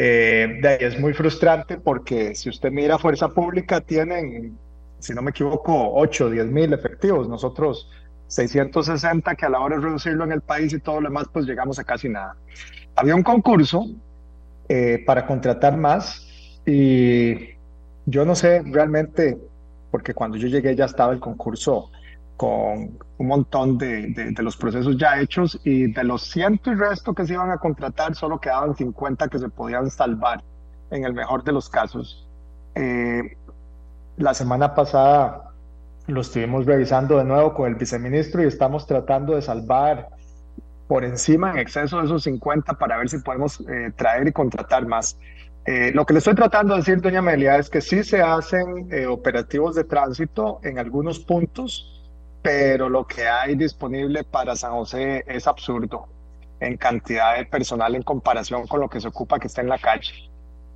Eh, 0.01 0.61
es 0.79 1.01
muy 1.01 1.12
frustrante 1.12 1.77
porque 1.77 2.33
si 2.37 2.49
usted 2.49 2.70
mira 2.70 3.01
Fuerza 3.01 3.31
Pública, 3.31 3.81
tienen, 3.81 4.57
si 5.01 5.12
no 5.12 5.23
me 5.23 5.33
equivoco, 5.33 5.93
8, 5.95 6.31
10 6.31 6.47
mil 6.47 6.73
efectivos, 6.73 7.29
nosotros 7.29 7.91
660 8.29 9.35
que 9.35 9.45
a 9.45 9.49
la 9.49 9.59
hora 9.59 9.75
de 9.75 9.83
reducirlo 9.83 10.23
en 10.23 10.31
el 10.31 10.41
país 10.41 10.73
y 10.73 10.79
todo 10.79 11.01
lo 11.01 11.09
demás, 11.09 11.27
pues 11.33 11.47
llegamos 11.47 11.81
a 11.81 11.85
casi 11.85 12.09
nada. 12.09 12.37
Había 12.95 13.16
un 13.16 13.25
concurso 13.25 13.87
eh, 14.69 15.03
para 15.05 15.27
contratar 15.27 15.77
más 15.77 16.61
y 16.65 17.57
yo 18.07 18.25
no 18.25 18.37
sé 18.37 18.62
realmente 18.66 19.37
porque 19.91 20.15
cuando 20.15 20.37
yo 20.37 20.47
llegué 20.47 20.77
ya 20.77 20.85
estaba 20.85 21.12
el 21.12 21.19
concurso 21.19 21.91
con 22.39 22.97
un 23.19 23.27
montón 23.27 23.77
de, 23.78 24.15
de, 24.15 24.43
los 24.44 24.56
procesos 24.56 24.97
ya 24.97 25.20
hechos 25.20 25.60
y 25.65 25.93
de 25.93 26.05
los 26.05 26.23
ciento 26.23 26.70
y 26.70 26.77
resto 26.77 27.12
que 27.12 27.27
se 27.27 27.32
iban 27.32 27.51
a 27.51 27.59
contratar, 27.59 28.15
solo 28.15 28.39
quedaban 28.39 28.77
50 28.77 29.27
que 29.27 29.40
se 29.40 29.48
podían 29.48 29.90
salvar 29.90 30.43
en 30.90 31.05
el 31.05 31.12
mejor 31.12 31.43
de 31.43 31.51
los 31.51 31.69
casos. 31.69 32.28
Eh, 32.77 33.36
la 34.19 34.35
semana 34.35 34.73
pasada 34.73 35.51
lo 36.06 36.20
estuvimos 36.20 36.65
revisando 36.65 37.19
de 37.19 37.24
nuevo 37.24 37.52
con 37.55 37.69
el 37.69 37.74
viceministro 37.74 38.43
y 38.43 38.47
estamos 38.47 38.86
tratando 38.86 39.35
de 39.35 39.43
salvar 39.43 40.09
por 40.86 41.05
encima 41.05 41.51
en 41.51 41.59
exceso 41.59 41.98
de 41.98 42.05
esos 42.05 42.23
50 42.23 42.74
para 42.74 42.98
ver 42.98 43.09
si 43.09 43.19
podemos 43.19 43.60
eh, 43.69 43.93
traer 43.97 44.28
y 44.28 44.32
contratar 44.32 44.86
más. 44.86 45.19
Eh, 45.66 45.93
lo 45.93 46.06
que 46.06 46.15
le 46.15 46.20
estoy 46.20 46.35
tratando 46.35 46.73
de 46.74 46.81
decir, 46.81 47.01
doña 47.02 47.19
Amelia, 47.19 47.59
es 47.59 47.69
que 47.69 47.82
sí 47.82 48.02
se 48.02 48.23
hacen 48.23 48.89
eh, 48.90 49.06
operativos 49.06 49.74
de 49.74 49.85
tránsito 49.85 50.60
en 50.62 50.78
algunos 50.78 51.19
puntos, 51.19 51.98
pero 52.43 52.89
lo 52.89 53.06
que 53.06 53.27
hay 53.27 53.55
disponible 53.55 54.24
para 54.24 54.56
San 54.56 54.73
José 54.73 55.24
es 55.27 55.47
absurdo 55.47 56.09
en 56.60 56.77
cantidad 56.77 57.36
de 57.36 57.44
personal 57.44 57.94
en 57.94 58.02
comparación 58.02 58.66
con 58.66 58.81
lo 58.81 58.89
que 58.89 59.01
se 59.01 59.09
ocupa 59.09 59.39
que 59.39 59.47
está 59.47 59.60
en 59.60 59.69
la 59.69 59.78
calle. 59.78 60.12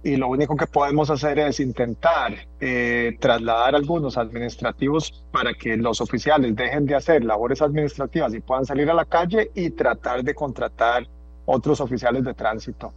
Y 0.04 0.16
lo 0.16 0.28
único 0.28 0.56
que 0.56 0.66
podemos 0.66 1.10
hacer 1.10 1.38
es 1.38 1.60
intentar 1.60 2.34
eh, 2.60 3.16
trasladar 3.20 3.76
algunos 3.76 4.18
administrativos 4.18 5.24
para 5.30 5.54
que 5.54 5.76
los 5.76 6.00
oficiales 6.00 6.56
dejen 6.56 6.86
de 6.86 6.96
hacer 6.96 7.24
labores 7.24 7.62
administrativas 7.62 8.34
y 8.34 8.40
puedan 8.40 8.64
salir 8.64 8.90
a 8.90 8.94
la 8.94 9.04
calle 9.04 9.50
y 9.54 9.70
tratar 9.70 10.24
de 10.24 10.34
contratar 10.34 11.06
otros 11.46 11.80
oficiales 11.80 12.24
de 12.24 12.34
tránsito. 12.34 12.92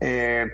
Eh, 0.00 0.46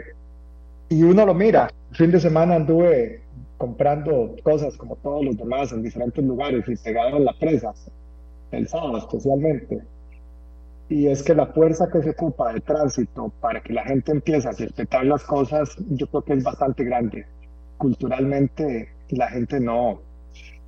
y 0.89 1.03
uno 1.05 1.25
lo 1.25 1.35
mira. 1.35 1.71
Fin 1.93 2.11
de 2.11 2.19
semana 2.19 2.57
anduve 2.57 3.23
comprando 3.63 4.35
cosas 4.43 4.77
como 4.77 4.97
todos 4.97 5.25
los 5.25 5.37
demás 5.37 5.71
en 5.71 5.85
diferentes 5.85 6.25
lugares 6.25 6.65
y 6.67 6.75
pegado 6.75 7.17
en 7.17 7.25
la 7.25 7.33
presa, 7.33 7.73
el 8.51 8.67
sábado 8.67 8.99
especialmente. 8.99 9.83
Y 10.89 11.07
es 11.07 11.23
que 11.23 11.33
la 11.33 11.47
fuerza 11.47 11.89
que 11.89 12.03
se 12.03 12.11
ocupa 12.11 12.53
de 12.53 12.61
tránsito 12.61 13.31
para 13.41 13.63
que 13.63 13.73
la 13.73 13.85
gente 13.85 14.11
empiece 14.11 14.49
a 14.49 14.51
respetar 14.51 15.05
las 15.05 15.23
cosas, 15.23 15.77
yo 15.91 16.09
creo 16.09 16.23
que 16.23 16.33
es 16.33 16.43
bastante 16.43 16.83
grande. 16.83 17.25
Culturalmente 17.79 18.89
la 19.11 19.29
gente 19.29 19.61
no, 19.61 20.01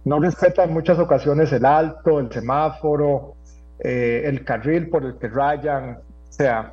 no 0.05 0.21
respeta 0.21 0.62
en 0.62 0.73
muchas 0.73 1.01
ocasiones 1.01 1.53
el 1.53 1.65
alto, 1.65 2.21
el 2.21 2.31
semáforo, 2.31 3.35
eh, 3.81 4.23
el 4.27 4.45
carril 4.45 4.89
por 4.89 5.05
el 5.05 5.19
que 5.19 5.27
rayan. 5.27 5.99
O 6.29 6.33
sea, 6.33 6.73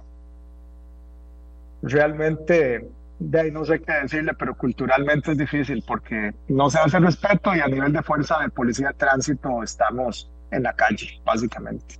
realmente 1.81 2.88
de 3.22 3.39
ahí 3.39 3.52
no 3.52 3.64
sé 3.64 3.80
qué 3.81 3.93
decirle, 4.02 4.34
pero 4.34 4.57
culturalmente 4.57 5.31
es 5.31 5.38
difícil 5.38 5.84
porque 5.85 6.34
no 6.48 6.69
se 6.69 6.80
hace 6.80 6.99
respeto 6.99 7.56
y 7.56 7.60
a 7.60 7.68
nivel 7.68 7.93
de 7.93 8.02
fuerza 8.02 8.39
de 8.39 8.49
policía 8.49 8.88
de 8.88 8.93
tránsito 8.95 9.61
estamos 9.61 10.30
en 10.49 10.64
la 10.64 10.73
calle, 10.73 11.22
básicamente. 11.23 11.95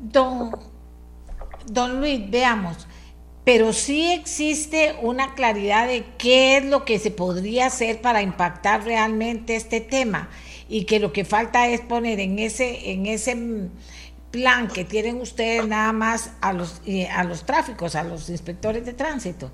Don, 0.00 0.52
don 1.66 2.00
Luis, 2.00 2.30
veamos, 2.30 2.86
pero 3.44 3.72
sí 3.72 4.12
existe 4.12 4.94
una 5.02 5.34
claridad 5.34 5.88
de 5.88 6.04
qué 6.16 6.58
es 6.58 6.64
lo 6.64 6.84
que 6.84 6.98
se 7.00 7.10
podría 7.10 7.66
hacer 7.66 8.00
para 8.00 8.22
impactar 8.22 8.84
realmente 8.84 9.56
este 9.56 9.80
tema 9.80 10.28
y 10.68 10.84
que 10.84 11.00
lo 11.00 11.12
que 11.12 11.24
falta 11.24 11.66
es 11.66 11.80
poner 11.80 12.20
en 12.20 12.38
ese, 12.38 12.92
en 12.92 13.06
ese 13.06 13.36
plan 14.34 14.66
que 14.66 14.84
tienen 14.84 15.20
ustedes 15.20 15.68
nada 15.68 15.92
más 15.92 16.36
a 16.40 16.52
los, 16.52 16.82
eh, 16.86 17.08
a 17.08 17.22
los 17.22 17.46
tráficos, 17.46 17.94
a 17.94 18.02
los 18.02 18.28
inspectores 18.28 18.84
de 18.84 18.92
tránsito? 18.92 19.48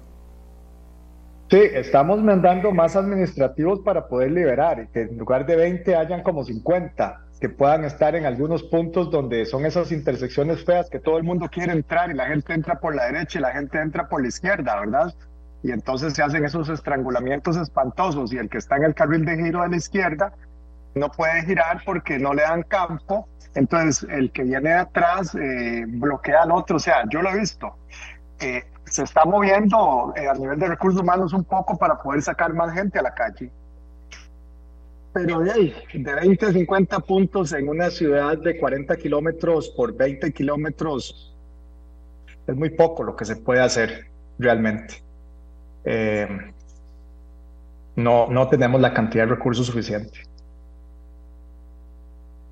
Sí, 1.51 1.61
estamos 1.75 2.23
mandando 2.23 2.73
más 2.73 2.97
administrativos 2.97 3.81
para 3.81 4.09
poder 4.09 4.31
liberar 4.31 4.81
y 4.81 4.87
que 4.91 5.03
en 5.03 5.19
lugar 5.19 5.45
de 5.45 5.57
20 5.57 5.95
hayan 5.97 6.23
como 6.23 6.45
50 6.45 7.27
que 7.39 7.51
puedan 7.51 7.85
estar 7.85 8.15
en 8.15 8.25
algunos 8.25 8.63
puntos 8.63 9.11
donde 9.11 9.45
son 9.45 9.67
esas 9.67 9.93
intersecciones 9.93 10.65
feas 10.65 10.89
que 10.89 10.99
todo 10.99 11.19
el 11.19 11.25
mundo 11.25 11.51
quiere 11.51 11.73
entrar 11.73 12.11
y 12.11 12.15
la 12.15 12.29
gente 12.29 12.55
entra 12.55 12.81
por 12.81 12.95
la 12.95 13.05
derecha 13.05 13.39
y 13.39 13.43
la 13.43 13.53
gente 13.53 13.79
entra 13.79 14.09
por 14.09 14.23
la 14.23 14.29
izquierda, 14.29 14.81
¿verdad? 14.81 15.15
Y 15.63 15.73
entonces 15.73 16.15
se 16.15 16.23
hacen 16.23 16.43
esos 16.47 16.71
estrangulamientos 16.71 17.59
espantosos 17.59 18.33
y 18.33 18.39
el 18.39 18.49
que 18.49 18.57
está 18.57 18.77
en 18.77 18.85
el 18.85 18.95
carril 18.95 19.27
de 19.27 19.37
giro 19.37 19.61
de 19.61 19.69
la 19.69 19.77
izquierda 19.77 20.33
no 20.95 21.11
puede 21.11 21.43
girar 21.45 21.83
porque 21.85 22.19
no 22.19 22.33
le 22.33 22.43
dan 22.43 22.63
campo 22.63 23.29
entonces, 23.55 24.09
el 24.11 24.33
que 24.33 24.45
viene 24.45 24.71
de 24.71 24.77
atrás 24.77 25.35
eh, 25.35 25.85
bloquea 25.87 26.43
al 26.43 26.53
otro. 26.53 26.77
O 26.77 26.81
sea, 26.81 27.05
yo 27.11 27.23
lo 27.23 27.31
he 27.31 27.39
visto. 27.39 27.75
Se 28.85 29.05
está 29.05 29.25
moviendo 29.25 30.13
eh, 30.17 30.29
a 30.29 30.35
nivel 30.35 30.59
de 30.59 30.69
recursos 30.69 31.01
humanos 31.03 31.33
un 31.33 31.45
poco 31.45 31.79
para 31.79 32.03
poder 32.03 32.23
sacar 32.23 32.53
más 32.55 32.73
gente 32.75 32.99
a 32.99 33.03
la 33.03 33.15
calle. 33.15 33.53
Pero 35.13 35.41
de 35.41 35.53
ahí, 35.53 35.75
de 35.95 36.15
20 36.15 36.47
a 36.47 36.53
50 36.53 37.01
puntos 37.01 37.53
en 37.53 37.69
una 37.69 37.91
ciudad 37.91 38.39
de 38.39 38.59
40 38.59 38.97
kilómetros 38.97 39.69
por 39.71 39.97
20 39.97 40.33
kilómetros, 40.33 41.37
es 42.47 42.57
muy 42.57 42.71
poco 42.71 43.05
lo 43.05 43.17
que 43.17 43.25
se 43.25 43.37
puede 43.37 43.61
hacer 43.61 44.07
realmente. 44.39 45.05
eh, 45.85 46.29
no, 47.97 48.29
no 48.29 48.49
tenemos 48.49 48.81
la 48.81 48.95
cantidad 48.95 49.25
de 49.25 49.35
recursos 49.35 49.67
suficiente. 49.67 50.30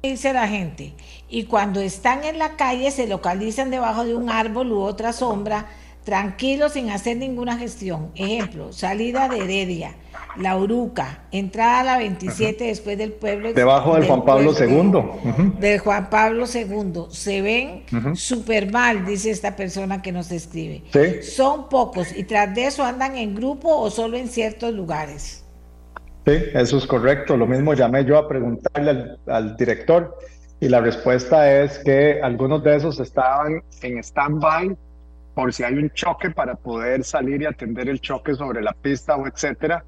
Dice 0.03 0.33
la 0.33 0.47
gente, 0.47 0.95
y 1.29 1.45
cuando 1.45 1.81
están 1.81 2.23
en 2.23 2.39
la 2.39 2.57
calle 2.57 2.93
se 2.93 3.09
localizan 3.09 3.70
debajo 3.70 4.05
de 4.05 4.15
un 4.15 4.31
árbol 4.31 4.70
u 4.70 4.79
otra 4.81 5.12
sombra, 5.12 5.66
tranquilos 6.05 6.75
sin 6.75 6.91
hacer 6.91 7.16
ninguna 7.16 7.59
gestión. 7.59 8.12
Ejemplo, 8.15 8.73
salida 8.73 9.29
de 9.29 9.39
Heredia, 9.39 9.97
La 10.37 10.57
Uruca, 10.57 11.25
entrada 11.33 11.81
a 11.81 11.85
la 11.85 11.99
27 11.99 12.65
después 12.65 12.97
del 12.97 13.11
pueblo. 13.12 13.53
Debajo 13.53 13.97
del, 13.97 14.07
Juan 14.07 14.25
Pablo 14.25 14.55
II. 14.57 15.59
Del 15.59 15.81
Juan 15.81 16.09
Pablo 16.11 16.45
II. 16.47 17.07
Se 17.11 17.43
ven 17.43 17.83
súper 18.15 18.70
mal, 18.70 19.05
dice 19.05 19.33
esta 19.33 19.57
persona 19.57 20.01
que 20.01 20.12
nos 20.12 20.31
escribe. 20.31 20.85
Son 21.23 21.69
pocos 21.69 22.16
y 22.16 22.23
tras 22.23 22.55
de 22.55 22.66
eso 22.66 22.85
andan 22.85 23.16
en 23.16 23.35
grupo 23.35 23.77
o 23.77 23.91
solo 23.91 24.16
en 24.16 24.29
ciertos 24.29 24.73
lugares. 24.73 25.45
Sí, 26.28 26.44
eso 26.52 26.76
es 26.76 26.86
correcto. 26.86 27.38
Lo 27.38 27.46
mismo 27.46 27.72
llamé 27.72 28.05
yo 28.05 28.18
a 28.18 28.28
preguntarle 28.28 29.16
al, 29.28 29.56
director 29.56 30.14
y 30.60 30.68
la 30.68 30.78
respuesta 30.82 31.62
es 31.62 31.78
que 31.78 32.20
algunos 32.22 32.62
de 32.62 32.76
esos 32.76 33.00
estaban 33.00 33.62
en 33.80 33.98
stand-by 34.00 34.76
por 35.32 35.55
si 35.55 35.62
hay 35.62 35.72
un 35.76 35.88
choque 35.88 36.30
para 36.30 36.55
poder 36.55 37.02
salir 37.02 37.40
y 37.40 37.46
atender 37.46 37.88
el 37.88 37.98
choque 38.02 38.34
sobre 38.34 38.60
la 38.60 38.74
pista 38.74 39.16
o 39.16 39.26
etcétera. 39.26 39.82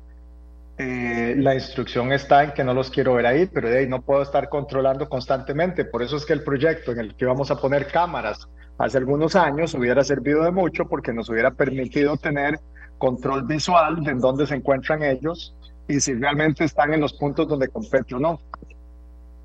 Eh, 0.78 1.34
la 1.36 1.54
instrucción 1.54 2.10
está 2.10 2.42
en 2.42 2.52
que 2.52 2.64
no 2.64 2.72
los 2.72 2.88
quiero 2.88 3.12
ver 3.12 3.26
ahí, 3.26 3.44
pero 3.44 3.68
ahí 3.68 3.86
no 3.86 4.00
puedo 4.00 4.22
estar 4.22 4.48
controlando 4.48 5.10
constantemente. 5.10 5.84
Por 5.84 6.02
eso 6.02 6.16
es 6.16 6.24
que 6.24 6.32
el 6.32 6.42
proyecto 6.42 6.92
en 6.92 7.00
el 7.00 7.16
que 7.16 7.26
íbamos 7.26 7.50
a 7.50 7.56
poner 7.56 7.86
cámaras 7.86 8.48
hace 8.78 8.96
algunos 8.96 9.36
años 9.36 9.74
hubiera 9.74 10.02
servido 10.04 10.44
de 10.44 10.52
mucho 10.52 10.86
porque 10.86 11.12
nos 11.12 11.28
hubiera 11.28 11.50
permitido 11.50 12.16
tener 12.16 12.58
control 12.96 13.44
visual 13.46 14.02
de 14.02 14.14
dónde 14.14 14.46
se 14.46 14.54
encuentran 14.54 15.02
ellos 15.02 15.54
y 15.90 16.00
si 16.00 16.14
realmente 16.14 16.64
están 16.64 16.94
en 16.94 17.00
los 17.00 17.12
puntos 17.12 17.48
donde 17.48 17.68
compete 17.68 18.14
o 18.14 18.20
no. 18.20 18.40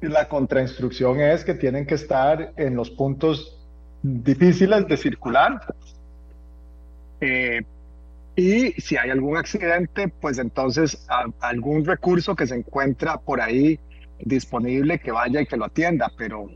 Y 0.02 0.08
la 0.08 0.28
contrainstrucción 0.28 1.20
es 1.20 1.44
que 1.44 1.56
tienen 1.56 1.88
que 1.88 1.96
estar 1.96 2.54
en 2.56 2.76
los 2.76 2.92
puntos 2.92 3.58
difíciles 4.04 4.88
de 4.88 4.98
circular. 4.98 5.62
Eh, 7.20 7.62
y 8.36 8.74
si 8.74 8.98
hay 8.98 9.10
algún 9.10 9.38
accidente, 9.38 10.08
pues 10.08 10.38
entonces 10.38 11.08
algún 11.40 11.84
recurso 11.84 12.36
que 12.36 12.46
se 12.46 12.56
encuentra 12.56 13.18
por 13.18 13.42
ahí 13.42 13.80
disponible 14.20 15.00
que 15.00 15.12
vaya 15.12 15.42
y 15.42 15.48
que 15.48 15.58
lo 15.58 15.66
atienda. 15.66 16.12
Pero 16.16 16.48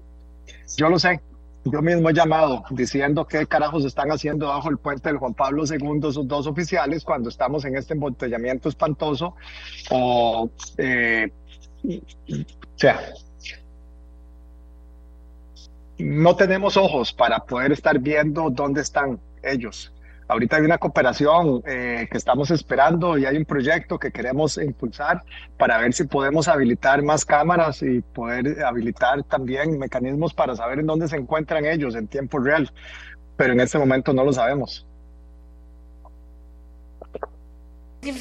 yo 0.78 0.90
lo 0.90 1.00
sé, 1.00 1.20
yo 1.66 1.82
mismo 1.82 2.10
he 2.10 2.14
llamado 2.14 2.64
diciendo 2.72 3.26
qué 3.26 3.46
carajos 3.46 3.86
están 3.86 4.12
haciendo 4.12 4.48
bajo 4.48 4.70
el 4.70 4.78
puente 4.78 5.10
del 5.10 5.18
Juan 5.18 5.34
Pablo 5.34 5.64
II 5.66 6.10
esos 6.10 6.28
dos 6.28 6.48
oficiales 6.48 7.04
cuando 7.04 7.30
estamos 7.30 7.66
en 7.66 7.76
este 7.76 7.94
embotellamiento 7.94 8.70
espantoso. 8.70 9.36
O, 9.92 10.50
eh, 10.78 11.32
o 11.84 12.78
sea, 12.78 13.00
no 15.98 16.36
tenemos 16.36 16.78
ojos 16.78 17.14
para 17.14 17.40
poder 17.40 17.74
estar 17.74 18.00
viendo 18.00 18.50
dónde 18.50 18.82
están 18.82 19.20
ellos. 19.44 19.92
Ahorita 20.30 20.58
hay 20.58 20.62
una 20.62 20.78
cooperación 20.78 21.64
eh, 21.66 22.08
que 22.10 22.16
estamos 22.16 22.52
esperando 22.52 23.18
y 23.18 23.26
hay 23.26 23.36
un 23.36 23.46
proyecto 23.46 23.98
que 23.98 24.12
queremos 24.12 24.60
impulsar 24.60 25.24
para 25.58 25.80
ver 25.80 25.92
si 25.92 26.04
podemos 26.04 26.48
habilitar 26.48 27.02
más 27.02 27.26
cámaras 27.26 27.82
y 27.82 28.02
poder 28.02 28.64
habilitar 28.64 29.24
también 29.24 29.80
mecanismos 29.80 30.36
para 30.36 30.56
saber 30.56 30.80
en 30.80 30.86
dónde 30.86 31.08
se 31.08 31.16
encuentran 31.16 31.66
ellos 31.66 31.96
en 31.96 32.08
tiempo 32.08 32.38
real. 32.38 32.72
Pero 33.38 33.54
en 33.54 33.60
este 33.60 33.80
momento 33.80 34.14
no 34.14 34.24
lo 34.24 34.32
sabemos. 34.32 34.86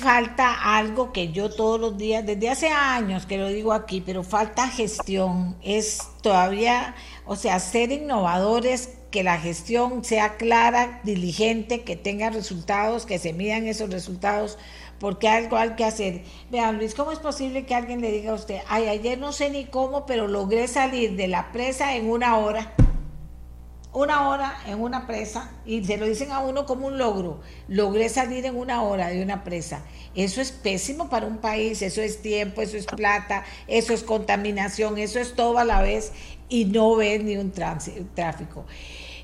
Falta 0.00 0.76
algo 0.78 1.12
que 1.12 1.30
yo 1.30 1.50
todos 1.50 1.78
los 1.78 1.98
días, 1.98 2.24
desde 2.24 2.48
hace 2.48 2.68
años 2.68 3.26
que 3.26 3.36
lo 3.36 3.48
digo 3.48 3.74
aquí, 3.74 4.00
pero 4.00 4.22
falta 4.22 4.66
gestión. 4.66 5.56
Es 5.62 6.08
todavía, 6.22 6.94
o 7.26 7.36
sea, 7.36 7.60
ser 7.60 7.92
innovadores 7.92 8.97
que 9.10 9.22
la 9.22 9.38
gestión 9.38 10.04
sea 10.04 10.36
clara, 10.36 11.00
diligente, 11.02 11.82
que 11.82 11.96
tenga 11.96 12.30
resultados, 12.30 13.06
que 13.06 13.18
se 13.18 13.32
midan 13.32 13.66
esos 13.66 13.90
resultados, 13.90 14.58
porque 15.00 15.28
algo 15.28 15.56
hay 15.56 15.70
que 15.70 15.84
hacer. 15.84 16.24
Vean, 16.50 16.76
Luis, 16.76 16.94
¿cómo 16.94 17.12
es 17.12 17.18
posible 17.18 17.64
que 17.64 17.74
alguien 17.74 18.00
le 18.00 18.12
diga 18.12 18.32
a 18.32 18.34
usted, 18.34 18.60
ay, 18.68 18.88
ayer 18.88 19.18
no 19.18 19.32
sé 19.32 19.50
ni 19.50 19.64
cómo, 19.64 20.04
pero 20.04 20.28
logré 20.28 20.68
salir 20.68 21.16
de 21.16 21.28
la 21.28 21.52
presa 21.52 21.96
en 21.96 22.10
una 22.10 22.36
hora? 22.36 22.74
Una 23.94 24.28
hora 24.28 24.54
en 24.66 24.82
una 24.82 25.06
presa, 25.06 25.50
y 25.64 25.82
se 25.82 25.96
lo 25.96 26.04
dicen 26.04 26.30
a 26.30 26.40
uno 26.40 26.66
como 26.66 26.86
un 26.86 26.98
logro, 26.98 27.40
logré 27.68 28.10
salir 28.10 28.44
en 28.44 28.54
una 28.54 28.82
hora 28.82 29.08
de 29.08 29.22
una 29.22 29.44
presa. 29.44 29.82
Eso 30.14 30.42
es 30.42 30.52
pésimo 30.52 31.08
para 31.08 31.26
un 31.26 31.38
país, 31.38 31.80
eso 31.80 32.02
es 32.02 32.20
tiempo, 32.20 32.60
eso 32.60 32.76
es 32.76 32.84
plata, 32.84 33.44
eso 33.66 33.94
es 33.94 34.02
contaminación, 34.02 34.98
eso 34.98 35.18
es 35.18 35.34
todo 35.34 35.58
a 35.58 35.64
la 35.64 35.80
vez, 35.80 36.12
y 36.48 36.64
no 36.64 36.96
ves 36.96 37.22
ni 37.22 37.36
un 37.36 37.52
tráfico. 37.52 38.64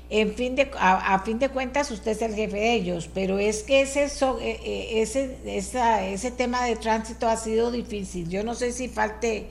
En 0.09 0.35
fin 0.35 0.55
de, 0.55 0.69
a, 0.77 1.19
fin 1.25 1.39
de 1.39 1.49
cuentas, 1.49 1.89
usted 1.89 2.11
es 2.11 2.21
el 2.21 2.35
jefe 2.35 2.57
de 2.57 2.73
ellos, 2.73 3.09
pero 3.11 3.39
es 3.39 3.63
que 3.63 3.81
ese, 3.81 4.03
eh, 4.03 4.09
eh, 4.41 5.01
ese, 5.01 5.37
ese 6.13 6.31
tema 6.31 6.63
de 6.65 6.75
tránsito 6.75 7.27
ha 7.27 7.37
sido 7.37 7.71
difícil. 7.71 8.29
Yo 8.29 8.43
no 8.43 8.53
sé 8.53 8.71
si 8.71 8.87
falte, 8.87 9.47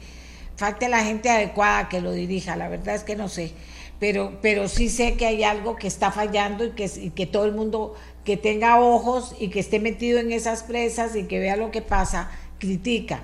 falte 0.56 0.88
la 0.88 1.02
gente 1.02 1.28
adecuada 1.28 1.88
que 1.88 2.00
lo 2.00 2.12
dirija, 2.12 2.54
la 2.54 2.68
verdad 2.68 2.94
es 2.94 3.02
que 3.02 3.16
no 3.16 3.28
sé. 3.28 3.52
Pero, 3.98 4.38
pero 4.42 4.68
sí 4.68 4.88
sé 4.90 5.14
que 5.14 5.26
hay 5.26 5.42
algo 5.42 5.76
que 5.76 5.88
está 5.88 6.12
fallando 6.12 6.64
y 6.64 6.70
que, 6.70 6.90
y 6.96 7.10
que 7.10 7.26
todo 7.26 7.46
el 7.46 7.52
mundo 7.52 7.94
que 8.24 8.36
tenga 8.36 8.80
ojos 8.80 9.34
y 9.38 9.48
que 9.48 9.60
esté 9.60 9.80
metido 9.80 10.20
en 10.20 10.30
esas 10.30 10.62
presas 10.62 11.16
y 11.16 11.24
que 11.24 11.40
vea 11.40 11.56
lo 11.56 11.72
que 11.72 11.82
pasa, 11.82 12.30
critica. 12.58 13.22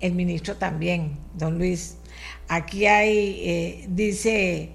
El 0.00 0.12
ministro 0.12 0.56
también, 0.56 1.18
don 1.34 1.58
Luis. 1.58 1.97
Aquí 2.48 2.86
hay, 2.86 3.40
eh, 3.44 3.86
dice 3.88 4.72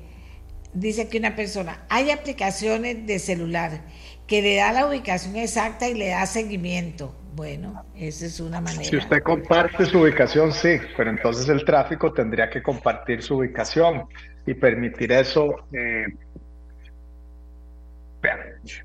dice 0.74 1.08
que 1.08 1.18
una 1.18 1.36
persona, 1.36 1.86
hay 1.90 2.12
aplicaciones 2.12 3.06
de 3.06 3.20
celular 3.20 3.82
que 4.28 4.42
le 4.42 4.56
da 4.56 4.72
la 4.72 4.88
ubicación 4.88 5.36
exacta 5.36 5.88
y 5.88 5.94
le 5.94 6.10
da 6.10 6.26
seguimiento. 6.26 7.16
Bueno, 7.36 7.84
esa 7.96 8.26
es 8.26 8.40
una 8.40 8.62
manera. 8.62 8.84
Si 8.84 8.96
usted 8.96 9.22
comparte 9.24 9.86
su 9.86 10.00
ubicación, 10.00 10.52
sí, 10.52 10.78
pero 10.96 11.10
entonces 11.10 11.50
el 11.50 11.66
tráfico 11.66 12.14
tendría 12.14 12.50
que 12.50 12.62
compartir 12.62 13.24
su 13.24 13.38
ubicación 13.38 14.06
y 14.46 14.54
permitir 14.54 15.12
eso. 15.12 15.56
Eh, 15.74 16.06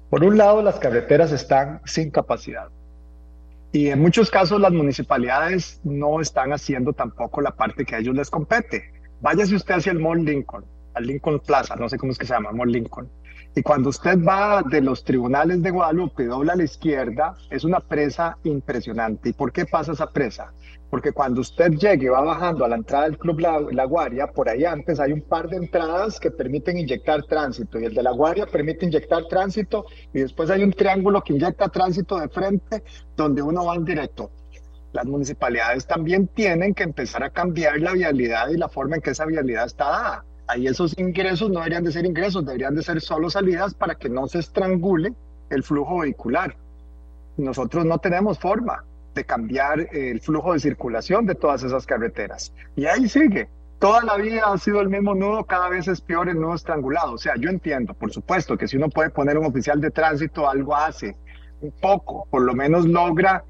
por 0.08 0.24
un 0.24 0.36
lado, 0.36 0.62
las 0.62 0.78
carreteras 0.78 1.30
están 1.30 1.80
sin 1.84 2.10
capacidad. 2.10 2.68
Y 3.72 3.88
en 3.88 4.00
muchos 4.00 4.30
casos 4.30 4.60
las 4.60 4.72
municipalidades 4.72 5.80
no 5.84 6.20
están 6.20 6.52
haciendo 6.52 6.92
tampoco 6.92 7.40
la 7.40 7.54
parte 7.54 7.84
que 7.84 7.94
a 7.94 7.98
ellos 7.98 8.14
les 8.14 8.30
compete. 8.30 8.92
Váyase 9.20 9.54
usted 9.54 9.74
hacia 9.74 9.92
el 9.92 9.98
Mall 9.98 10.24
Lincoln 10.24 10.64
Lincoln 11.00 11.40
Plaza, 11.40 11.76
no 11.76 11.88
sé 11.88 11.98
cómo 11.98 12.12
es 12.12 12.18
que 12.18 12.26
se 12.26 12.34
llama, 12.34 12.50
Lincoln. 12.64 13.08
Y 13.54 13.62
cuando 13.62 13.88
usted 13.88 14.22
va 14.22 14.62
de 14.62 14.80
los 14.80 15.04
tribunales 15.04 15.62
de 15.62 15.70
Guadalupe, 15.70 16.26
dobla 16.26 16.52
a 16.52 16.56
la 16.56 16.64
izquierda, 16.64 17.34
es 17.50 17.64
una 17.64 17.80
presa 17.80 18.36
impresionante. 18.44 19.30
¿Y 19.30 19.32
por 19.32 19.52
qué 19.52 19.64
pasa 19.66 19.92
esa 19.92 20.12
presa? 20.12 20.52
Porque 20.90 21.12
cuando 21.12 21.42
usted 21.42 21.70
llegue 21.72 22.06
y 22.06 22.08
va 22.08 22.22
bajando 22.22 22.64
a 22.64 22.68
la 22.68 22.76
entrada 22.76 23.04
del 23.04 23.18
Club 23.18 23.40
La, 23.40 23.84
Guardia, 23.84 24.26
por 24.28 24.48
ahí 24.48 24.64
antes 24.64 24.98
hay 25.00 25.12
un 25.12 25.20
par 25.20 25.48
de 25.48 25.56
entradas 25.56 26.18
que 26.18 26.30
permiten 26.30 26.78
inyectar 26.78 27.24
tránsito 27.24 27.78
y 27.78 27.84
el 27.84 27.94
de 27.94 28.02
La 28.02 28.12
Guardia 28.12 28.46
permite 28.46 28.86
inyectar 28.86 29.26
tránsito 29.28 29.84
y 30.14 30.20
después 30.20 30.48
hay 30.50 30.62
un 30.62 30.72
triángulo 30.72 31.22
que 31.22 31.34
inyecta 31.34 31.68
tránsito 31.68 32.18
de 32.18 32.28
frente 32.28 32.82
donde 33.16 33.42
uno 33.42 33.66
va 33.66 33.74
en 33.74 33.84
directo. 33.84 34.30
Las 34.92 35.04
municipalidades 35.04 35.86
también 35.86 36.28
tienen 36.28 36.72
que 36.72 36.84
empezar 36.84 37.22
a 37.22 37.30
cambiar 37.30 37.78
la 37.80 37.92
vialidad 37.92 38.48
y 38.48 38.56
la 38.56 38.68
forma 38.68 38.96
en 38.96 39.02
que 39.02 39.10
esa 39.10 39.26
vialidad 39.26 39.66
está 39.66 39.84
dada 39.84 40.24
ahí 40.48 40.66
esos 40.66 40.98
ingresos 40.98 41.50
no 41.50 41.60
deberían 41.60 41.84
de 41.84 41.92
ser 41.92 42.06
ingresos, 42.06 42.44
deberían 42.44 42.74
de 42.74 42.82
ser 42.82 43.00
solo 43.00 43.30
salidas 43.30 43.74
para 43.74 43.94
que 43.94 44.08
no 44.08 44.26
se 44.26 44.40
estrangule 44.40 45.12
el 45.50 45.62
flujo 45.62 45.98
vehicular. 45.98 46.56
Nosotros 47.36 47.84
no 47.84 47.98
tenemos 47.98 48.38
forma 48.38 48.82
de 49.18 49.24
cambiar 49.24 49.88
el 49.92 50.20
flujo 50.20 50.52
de 50.52 50.60
circulación 50.60 51.26
de 51.26 51.34
todas 51.34 51.64
esas 51.64 51.86
carreteras. 51.86 52.52
Y 52.76 52.86
ahí 52.86 53.08
sigue. 53.08 53.48
Toda 53.80 54.02
la 54.02 54.16
vida 54.16 54.42
ha 54.46 54.58
sido 54.58 54.80
el 54.80 54.88
mismo 54.88 55.14
nudo, 55.14 55.44
cada 55.44 55.68
vez 55.68 55.88
es 55.88 56.00
peor 56.00 56.28
el 56.28 56.40
nudo 56.40 56.54
estrangulado. 56.54 57.12
O 57.14 57.18
sea, 57.18 57.34
yo 57.36 57.50
entiendo, 57.50 57.94
por 57.94 58.12
supuesto, 58.12 58.56
que 58.56 58.68
si 58.68 58.76
uno 58.76 58.88
puede 58.88 59.10
poner 59.10 59.36
un 59.38 59.46
oficial 59.46 59.80
de 59.80 59.90
tránsito, 59.90 60.48
algo 60.48 60.74
hace, 60.74 61.16
un 61.60 61.72
poco, 61.80 62.26
por 62.30 62.42
lo 62.42 62.54
menos 62.54 62.86
logra 62.86 63.44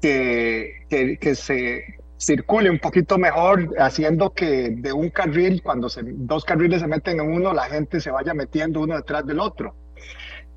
que, 0.00 0.86
que, 0.90 1.34
se 1.34 1.84
circule 2.18 2.68
un 2.68 2.78
poquito 2.78 3.16
mejor, 3.16 3.74
haciendo 3.78 4.34
que 4.34 4.70
de 4.70 4.92
un 4.92 5.08
carril, 5.08 5.62
cuando 5.62 5.88
se, 5.88 6.02
dos 6.04 6.44
carriles 6.44 6.82
se 6.82 6.86
meten 6.86 7.20
en 7.20 7.32
uno, 7.32 7.54
la 7.54 7.64
gente 7.64 8.00
se 8.00 8.10
vaya 8.10 8.34
metiendo 8.34 8.80
uno 8.80 8.96
detrás 8.96 9.24
del 9.26 9.40
otro. 9.40 9.74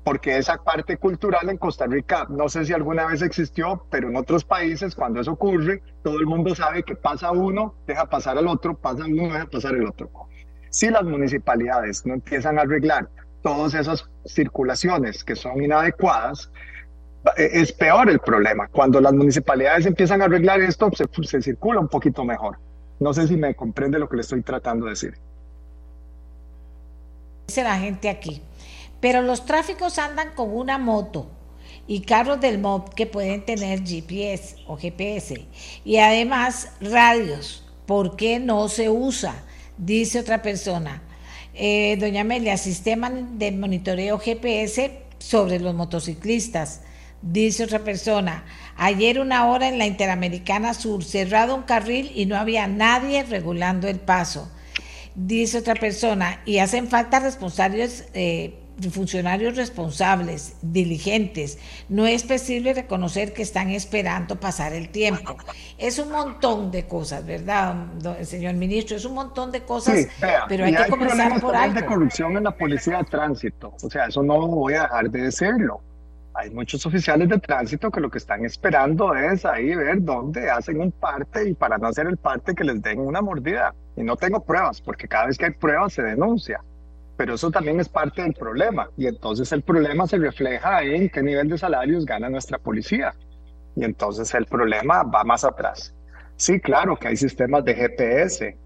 Porque 0.08 0.38
esa 0.38 0.56
parte 0.56 0.96
cultural 0.96 1.50
en 1.50 1.58
Costa 1.58 1.84
Rica, 1.86 2.26
no 2.30 2.48
sé 2.48 2.64
si 2.64 2.72
alguna 2.72 3.04
vez 3.04 3.20
existió, 3.20 3.84
pero 3.90 4.08
en 4.08 4.16
otros 4.16 4.42
países 4.42 4.94
cuando 4.94 5.20
eso 5.20 5.32
ocurre, 5.32 5.82
todo 6.02 6.18
el 6.18 6.24
mundo 6.24 6.54
sabe 6.54 6.82
que 6.82 6.96
pasa 6.96 7.30
uno, 7.30 7.74
deja 7.86 8.06
pasar 8.06 8.38
al 8.38 8.46
otro, 8.46 8.74
pasa 8.74 9.04
uno, 9.04 9.24
deja 9.24 9.44
pasar 9.44 9.74
el 9.74 9.86
otro. 9.86 10.08
Si 10.70 10.88
las 10.88 11.04
municipalidades 11.04 12.06
no 12.06 12.14
empiezan 12.14 12.58
a 12.58 12.62
arreglar 12.62 13.10
todas 13.42 13.74
esas 13.74 14.08
circulaciones 14.24 15.22
que 15.24 15.36
son 15.36 15.62
inadecuadas, 15.62 16.50
es 17.36 17.70
peor 17.72 18.08
el 18.08 18.20
problema. 18.20 18.66
Cuando 18.68 19.02
las 19.02 19.12
municipalidades 19.12 19.84
empiezan 19.84 20.22
a 20.22 20.24
arreglar 20.24 20.62
esto, 20.62 20.90
se, 20.94 21.04
se 21.24 21.42
circula 21.42 21.80
un 21.80 21.88
poquito 21.88 22.24
mejor. 22.24 22.56
No 22.98 23.12
sé 23.12 23.28
si 23.28 23.36
me 23.36 23.54
comprende 23.54 23.98
lo 23.98 24.08
que 24.08 24.16
le 24.16 24.22
estoy 24.22 24.40
tratando 24.40 24.86
de 24.86 24.92
decir. 24.92 25.18
Dice 27.46 27.62
la 27.62 27.76
gente 27.76 28.08
aquí. 28.08 28.42
Pero 29.00 29.22
los 29.22 29.44
tráficos 29.44 29.98
andan 29.98 30.30
con 30.34 30.54
una 30.54 30.78
moto 30.78 31.30
y 31.86 32.00
carros 32.00 32.40
del 32.40 32.58
MOB 32.58 32.94
que 32.94 33.06
pueden 33.06 33.44
tener 33.44 33.84
GPS 33.84 34.56
o 34.66 34.76
GPS 34.76 35.46
y 35.84 35.96
además 35.98 36.72
radios. 36.80 37.64
¿Por 37.86 38.16
qué 38.16 38.38
no 38.38 38.68
se 38.68 38.90
usa? 38.90 39.42
Dice 39.78 40.20
otra 40.20 40.42
persona. 40.42 41.02
Eh, 41.54 41.96
doña 41.98 42.20
Amelia, 42.20 42.56
sistema 42.56 43.10
de 43.10 43.50
monitoreo 43.52 44.18
GPS 44.18 45.00
sobre 45.18 45.58
los 45.58 45.74
motociclistas. 45.74 46.82
Dice 47.20 47.64
otra 47.64 47.80
persona, 47.80 48.44
ayer 48.76 49.18
una 49.18 49.48
hora 49.48 49.68
en 49.68 49.78
la 49.78 49.86
Interamericana 49.86 50.72
Sur, 50.72 51.02
cerrado 51.04 51.56
un 51.56 51.62
carril 51.62 52.12
y 52.14 52.26
no 52.26 52.36
había 52.36 52.68
nadie 52.68 53.24
regulando 53.24 53.88
el 53.88 53.98
paso. 53.98 54.48
Dice 55.16 55.58
otra 55.58 55.74
persona, 55.74 56.40
y 56.44 56.58
hacen 56.58 56.86
falta 56.86 57.18
responsables, 57.18 58.06
eh, 58.14 58.54
funcionarios 58.90 59.56
responsables, 59.56 60.56
diligentes. 60.62 61.58
No 61.88 62.06
es 62.06 62.22
posible 62.22 62.74
reconocer 62.74 63.32
que 63.32 63.42
están 63.42 63.70
esperando 63.70 64.36
pasar 64.36 64.72
el 64.72 64.88
tiempo. 64.90 65.36
Es 65.78 65.98
un 65.98 66.10
montón 66.10 66.70
de 66.70 66.86
cosas, 66.86 67.24
¿verdad, 67.26 67.74
señor 68.22 68.54
ministro? 68.54 68.96
Es 68.96 69.04
un 69.04 69.14
montón 69.14 69.50
de 69.52 69.62
cosas, 69.62 70.06
pero 70.48 70.64
hay 70.64 70.74
que 70.74 70.86
comenzar 70.88 71.40
por 71.40 71.56
algo. 71.56 71.74
de 71.74 71.86
corrupción 71.86 72.36
en 72.36 72.44
la 72.44 72.56
policía 72.56 72.98
de 72.98 73.04
tránsito. 73.04 73.74
O 73.82 73.90
sea, 73.90 74.06
eso 74.06 74.22
no 74.22 74.46
voy 74.46 74.74
a 74.74 74.82
dejar 74.82 75.10
de 75.10 75.22
decirlo 75.22 75.82
hay 76.38 76.50
muchos 76.50 76.86
oficiales 76.86 77.28
de 77.28 77.38
tránsito 77.40 77.90
que 77.90 78.00
lo 78.00 78.08
que 78.10 78.18
están 78.18 78.44
esperando 78.44 79.12
es 79.12 79.44
ahí 79.44 79.74
ver 79.74 80.04
dónde 80.04 80.48
hacen 80.48 80.80
un 80.80 80.92
parte 80.92 81.48
y 81.48 81.54
para 81.54 81.78
no 81.78 81.88
hacer 81.88 82.06
el 82.06 82.16
parte 82.16 82.54
que 82.54 82.62
les 82.62 82.80
den 82.80 83.00
una 83.00 83.20
mordida. 83.20 83.74
Y 83.96 84.04
no 84.04 84.14
tengo 84.14 84.44
pruebas, 84.44 84.80
porque 84.80 85.08
cada 85.08 85.26
vez 85.26 85.36
que 85.36 85.46
hay 85.46 85.50
pruebas 85.50 85.94
se 85.94 86.02
denuncia. 86.02 86.60
Pero 87.18 87.34
eso 87.34 87.50
también 87.50 87.78
es 87.80 87.90
parte 87.90 88.22
del 88.22 88.32
problema. 88.32 88.88
Y 88.96 89.06
entonces 89.06 89.52
el 89.52 89.60
problema 89.60 90.06
se 90.06 90.16
refleja 90.16 90.82
en 90.82 91.10
qué 91.10 91.22
nivel 91.22 91.50
de 91.50 91.58
salarios 91.58 92.06
gana 92.06 92.30
nuestra 92.30 92.58
policía. 92.58 93.12
Y 93.76 93.84
entonces 93.84 94.32
el 94.32 94.46
problema 94.46 95.02
va 95.02 95.22
más 95.24 95.44
atrás. 95.44 95.94
Sí, 96.36 96.60
claro 96.60 96.96
que 96.96 97.08
hay 97.08 97.16
sistemas 97.16 97.62
de 97.64 97.74
GPS, 97.74 98.56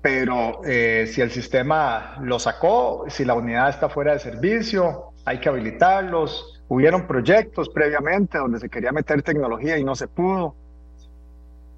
pero 0.00 0.60
eh, 0.64 1.08
si 1.10 1.20
el 1.20 1.32
sistema 1.32 2.16
lo 2.22 2.38
sacó, 2.38 3.06
si 3.08 3.24
la 3.24 3.34
unidad 3.34 3.70
está 3.70 3.88
fuera 3.88 4.12
de 4.12 4.20
servicio, 4.20 5.12
hay 5.24 5.40
que 5.40 5.48
habilitarlos, 5.48 6.52
Hubieron 6.72 7.06
proyectos 7.06 7.68
previamente 7.68 8.38
donde 8.38 8.58
se 8.58 8.70
quería 8.70 8.92
meter 8.92 9.22
tecnología 9.22 9.76
y 9.76 9.84
no 9.84 9.94
se 9.94 10.08
pudo. 10.08 10.54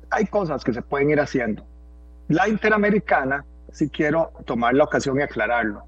Hay 0.09 0.27
cosas 0.27 0.62
que 0.62 0.73
se 0.73 0.83
pueden 0.83 1.11
ir 1.11 1.19
haciendo. 1.19 1.66
La 2.29 2.47
Interamericana, 2.47 3.45
si 3.74 3.88
quiero 3.88 4.30
tomar 4.46 4.72
la 4.74 4.84
ocasión 4.84 5.18
y 5.18 5.22
aclararlo. 5.22 5.82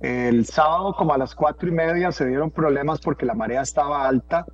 El 0.00 0.44
sábado 0.44 0.94
como 0.94 1.14
a 1.14 1.18
las 1.18 1.34
cuatro 1.34 1.66
y 1.66 1.72
media 1.72 2.12
se 2.12 2.26
dieron 2.26 2.50
problemas 2.50 3.00
porque 3.00 3.24
la 3.24 3.32
marea 3.32 3.62
estaba 3.62 4.06
alta, 4.06 4.44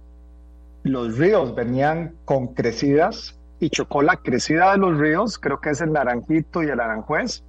los 0.85 1.19
ríos 1.19 1.55
venían 1.55 2.15
con 2.25 2.55
crecidas 2.55 3.37
y 3.59 3.71
chocó 3.71 4.03
la 4.03 4.17
crecida 4.17 4.71
de 4.71 4.79
los 4.79 4.97
ríos, 4.97 5.37
creo 5.37 5.61
que 5.61 5.71
es 5.71 5.81
el 5.81 5.93
Naranjito 5.93 6.63
y 6.63 6.69
el 6.69 6.79
Aranjuez, 6.79 7.43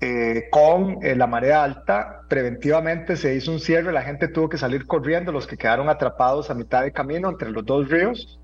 eh, 0.00 0.44
con 0.50 1.04
eh, 1.04 1.16
la 1.16 1.26
marea 1.26 1.64
alta, 1.64 2.22
preventivamente 2.28 3.16
se 3.16 3.34
hizo 3.34 3.50
un 3.50 3.58
cierre, 3.58 3.92
la 3.92 4.02
gente 4.02 4.28
tuvo 4.28 4.48
que 4.48 4.56
salir 4.56 4.86
corriendo, 4.86 5.32
los 5.32 5.48
que 5.48 5.56
quedaron 5.56 5.88
atrapados 5.88 6.48
a 6.48 6.54
mitad 6.54 6.82
de 6.82 6.92
camino 6.92 7.28
entre 7.28 7.50
los 7.50 7.66
dos 7.66 7.90
ríos. 7.90 8.38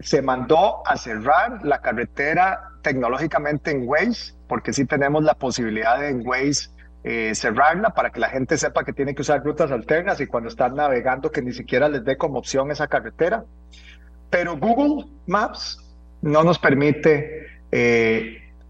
Se 0.00 0.20
mandó 0.20 0.86
a 0.86 0.96
cerrar 0.96 1.64
la 1.64 1.80
carretera 1.80 2.72
tecnológicamente 2.86 3.72
en 3.72 3.88
Waze, 3.88 4.34
porque 4.46 4.72
sí 4.72 4.84
tenemos 4.84 5.24
la 5.24 5.34
posibilidad 5.34 5.98
de 5.98 6.10
en 6.10 6.24
Waze 6.24 6.70
eh, 7.02 7.34
cerrarla 7.34 7.90
para 7.90 8.10
que 8.10 8.20
la 8.20 8.28
gente 8.28 8.56
sepa 8.56 8.84
que 8.84 8.92
tiene 8.92 9.12
que 9.12 9.22
usar 9.22 9.42
rutas 9.42 9.72
alternas 9.72 10.20
y 10.20 10.28
cuando 10.28 10.48
están 10.48 10.76
navegando 10.76 11.32
que 11.32 11.42
ni 11.42 11.52
siquiera 11.52 11.88
les 11.88 12.04
dé 12.04 12.16
como 12.16 12.38
opción 12.38 12.70
esa 12.70 12.86
carretera. 12.86 13.44
Pero 14.30 14.56
Google 14.56 15.10
Maps 15.26 15.80
no 16.22 16.44
nos 16.44 16.60
permite 16.60 17.48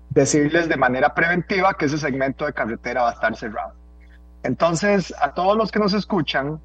decirles 0.08 0.66
de 0.66 0.76
manera 0.78 1.14
preventiva 1.14 1.74
que 1.74 1.84
ese 1.84 1.98
segmento 1.98 2.46
de 2.46 2.54
carretera 2.54 3.02
va 3.02 3.10
a 3.10 3.12
estar 3.12 3.36
cerrado. 3.36 3.74
Entonces, 4.44 5.14
a 5.20 5.34
todos 5.34 5.58
los 5.58 5.70
que 5.70 5.78
nos 5.78 5.92
escuchan, 5.92 6.58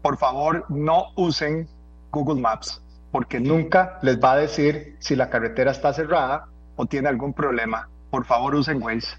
por 0.00 0.16
favor, 0.16 0.64
no 0.68 1.06
usen 1.16 1.68
Google 2.12 2.40
Maps, 2.40 2.80
porque 3.10 3.40
nunca 3.40 3.98
les 4.02 4.20
va 4.20 4.34
a 4.34 4.36
decir 4.36 4.96
si 5.00 5.16
la 5.16 5.28
carretera 5.28 5.72
está 5.72 5.92
cerrada 5.92 6.46
o 6.76 6.86
tiene 6.86 7.08
algún 7.08 7.32
problema. 7.32 7.88
Por 8.10 8.24
favor, 8.24 8.54
usen 8.54 8.82
Waze. 8.82 9.16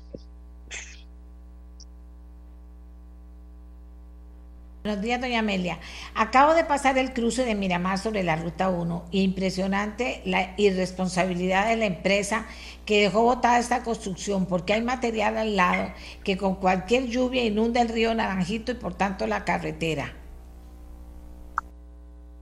Buenos 4.85 5.01
días, 5.01 5.19
doña 5.19 5.39
Amelia. 5.39 5.79
Acabo 6.13 6.53
de 6.53 6.63
pasar 6.63 6.99
el 6.99 7.11
cruce 7.11 7.43
de 7.43 7.55
Miramar 7.55 7.97
sobre 7.97 8.21
la 8.21 8.35
Ruta 8.35 8.69
1. 8.69 9.05
Impresionante 9.09 10.21
la 10.25 10.53
irresponsabilidad 10.57 11.69
de 11.69 11.75
la 11.75 11.85
empresa 11.85 12.45
que 12.85 13.01
dejó 13.01 13.23
botada 13.23 13.57
esta 13.57 13.81
construcción 13.81 14.45
porque 14.45 14.73
hay 14.73 14.83
material 14.83 15.37
al 15.37 15.55
lado 15.55 15.91
que 16.23 16.37
con 16.37 16.57
cualquier 16.57 17.07
lluvia 17.07 17.43
inunda 17.43 17.81
el 17.81 17.89
río 17.89 18.13
Naranjito 18.13 18.73
y 18.73 18.75
por 18.75 18.93
tanto 18.93 19.25
la 19.25 19.43
carretera. 19.43 20.13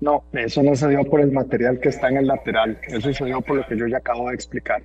No, 0.01 0.25
eso 0.33 0.61
no 0.63 0.75
se 0.75 0.89
dio 0.89 1.05
por 1.05 1.21
el 1.21 1.31
material 1.31 1.79
que 1.79 1.87
está 1.87 2.09
en 2.09 2.17
el 2.17 2.27
lateral, 2.27 2.77
eso 2.87 3.13
se 3.13 3.23
dio 3.23 3.39
por 3.39 3.55
lo 3.55 3.65
que 3.65 3.77
yo 3.77 3.87
ya 3.87 3.99
acabo 3.99 4.27
de 4.27 4.35
explicar. 4.35 4.83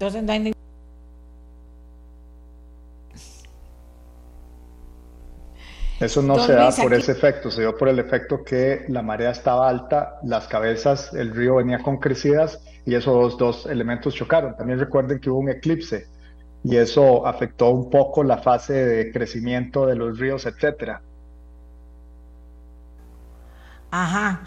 Entonces 0.00 0.22
no 0.22 0.32
hay 0.32 0.38
ningún 0.38 0.60
Eso 6.00 6.22
no 6.22 6.38
se 6.38 6.54
da 6.54 6.70
por 6.70 6.94
ese 6.94 7.12
efecto, 7.12 7.50
se 7.50 7.60
dio 7.60 7.76
por 7.76 7.90
el 7.90 7.98
efecto 7.98 8.42
que 8.42 8.86
la 8.88 9.02
marea 9.02 9.32
estaba 9.32 9.68
alta, 9.68 10.18
las 10.24 10.48
cabezas, 10.48 11.12
el 11.12 11.34
río 11.34 11.56
venía 11.56 11.80
con 11.80 11.98
crecidas 11.98 12.64
y 12.86 12.94
esos 12.94 13.36
dos 13.36 13.66
elementos 13.66 14.14
chocaron. 14.14 14.56
También 14.56 14.78
recuerden 14.78 15.20
que 15.20 15.28
hubo 15.28 15.40
un 15.40 15.50
eclipse 15.50 16.06
y 16.64 16.76
eso 16.76 17.26
afectó 17.26 17.68
un 17.68 17.90
poco 17.90 18.24
la 18.24 18.38
fase 18.38 18.72
de 18.72 19.12
crecimiento 19.12 19.84
de 19.84 19.96
los 19.96 20.18
ríos, 20.18 20.46
etcétera. 20.46 21.02
Ajá. 23.90 24.44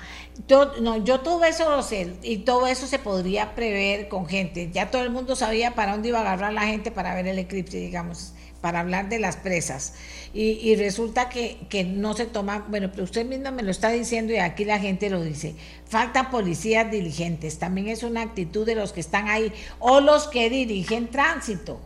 Yo, 0.47 0.73
no, 0.81 1.03
yo 1.03 1.19
todo 1.19 1.43
eso 1.43 1.69
lo 1.69 1.83
sé 1.83 2.15
y 2.23 2.37
todo 2.37 2.67
eso 2.67 2.87
se 2.87 2.99
podría 2.99 3.55
prever 3.55 4.07
con 4.07 4.27
gente. 4.27 4.71
Ya 4.71 4.89
todo 4.89 5.03
el 5.03 5.09
mundo 5.09 5.35
sabía 5.35 5.75
para 5.75 5.93
dónde 5.93 6.09
iba 6.09 6.19
a 6.19 6.21
agarrar 6.21 6.53
la 6.53 6.65
gente 6.65 6.91
para 6.91 7.13
ver 7.13 7.27
el 7.27 7.39
eclipse, 7.39 7.77
digamos 7.77 8.33
para 8.63 8.79
hablar 8.79 9.09
de 9.09 9.19
las 9.19 9.35
presas. 9.35 9.93
Y, 10.33 10.73
resulta 10.77 11.27
que, 11.27 11.67
que, 11.69 11.83
no 11.83 12.13
se 12.13 12.25
toma, 12.25 12.65
bueno, 12.69 12.89
pero 12.91 13.03
usted 13.03 13.25
misma 13.25 13.51
me 13.51 13.61
lo 13.61 13.71
está 13.71 13.89
diciendo 13.89 14.31
y 14.31 14.37
aquí 14.37 14.63
la 14.63 14.79
gente 14.79 15.09
lo 15.09 15.21
dice, 15.21 15.53
faltan 15.85 16.31
policías 16.31 16.89
diligentes, 16.89 17.59
también 17.59 17.89
es 17.89 18.03
una 18.03 18.21
actitud 18.21 18.65
de 18.65 18.75
los 18.75 18.93
que 18.93 19.01
están 19.01 19.27
ahí 19.27 19.51
o 19.79 19.99
los 19.99 20.29
que 20.29 20.49
dirigen 20.49 21.09
tránsito. 21.09 21.81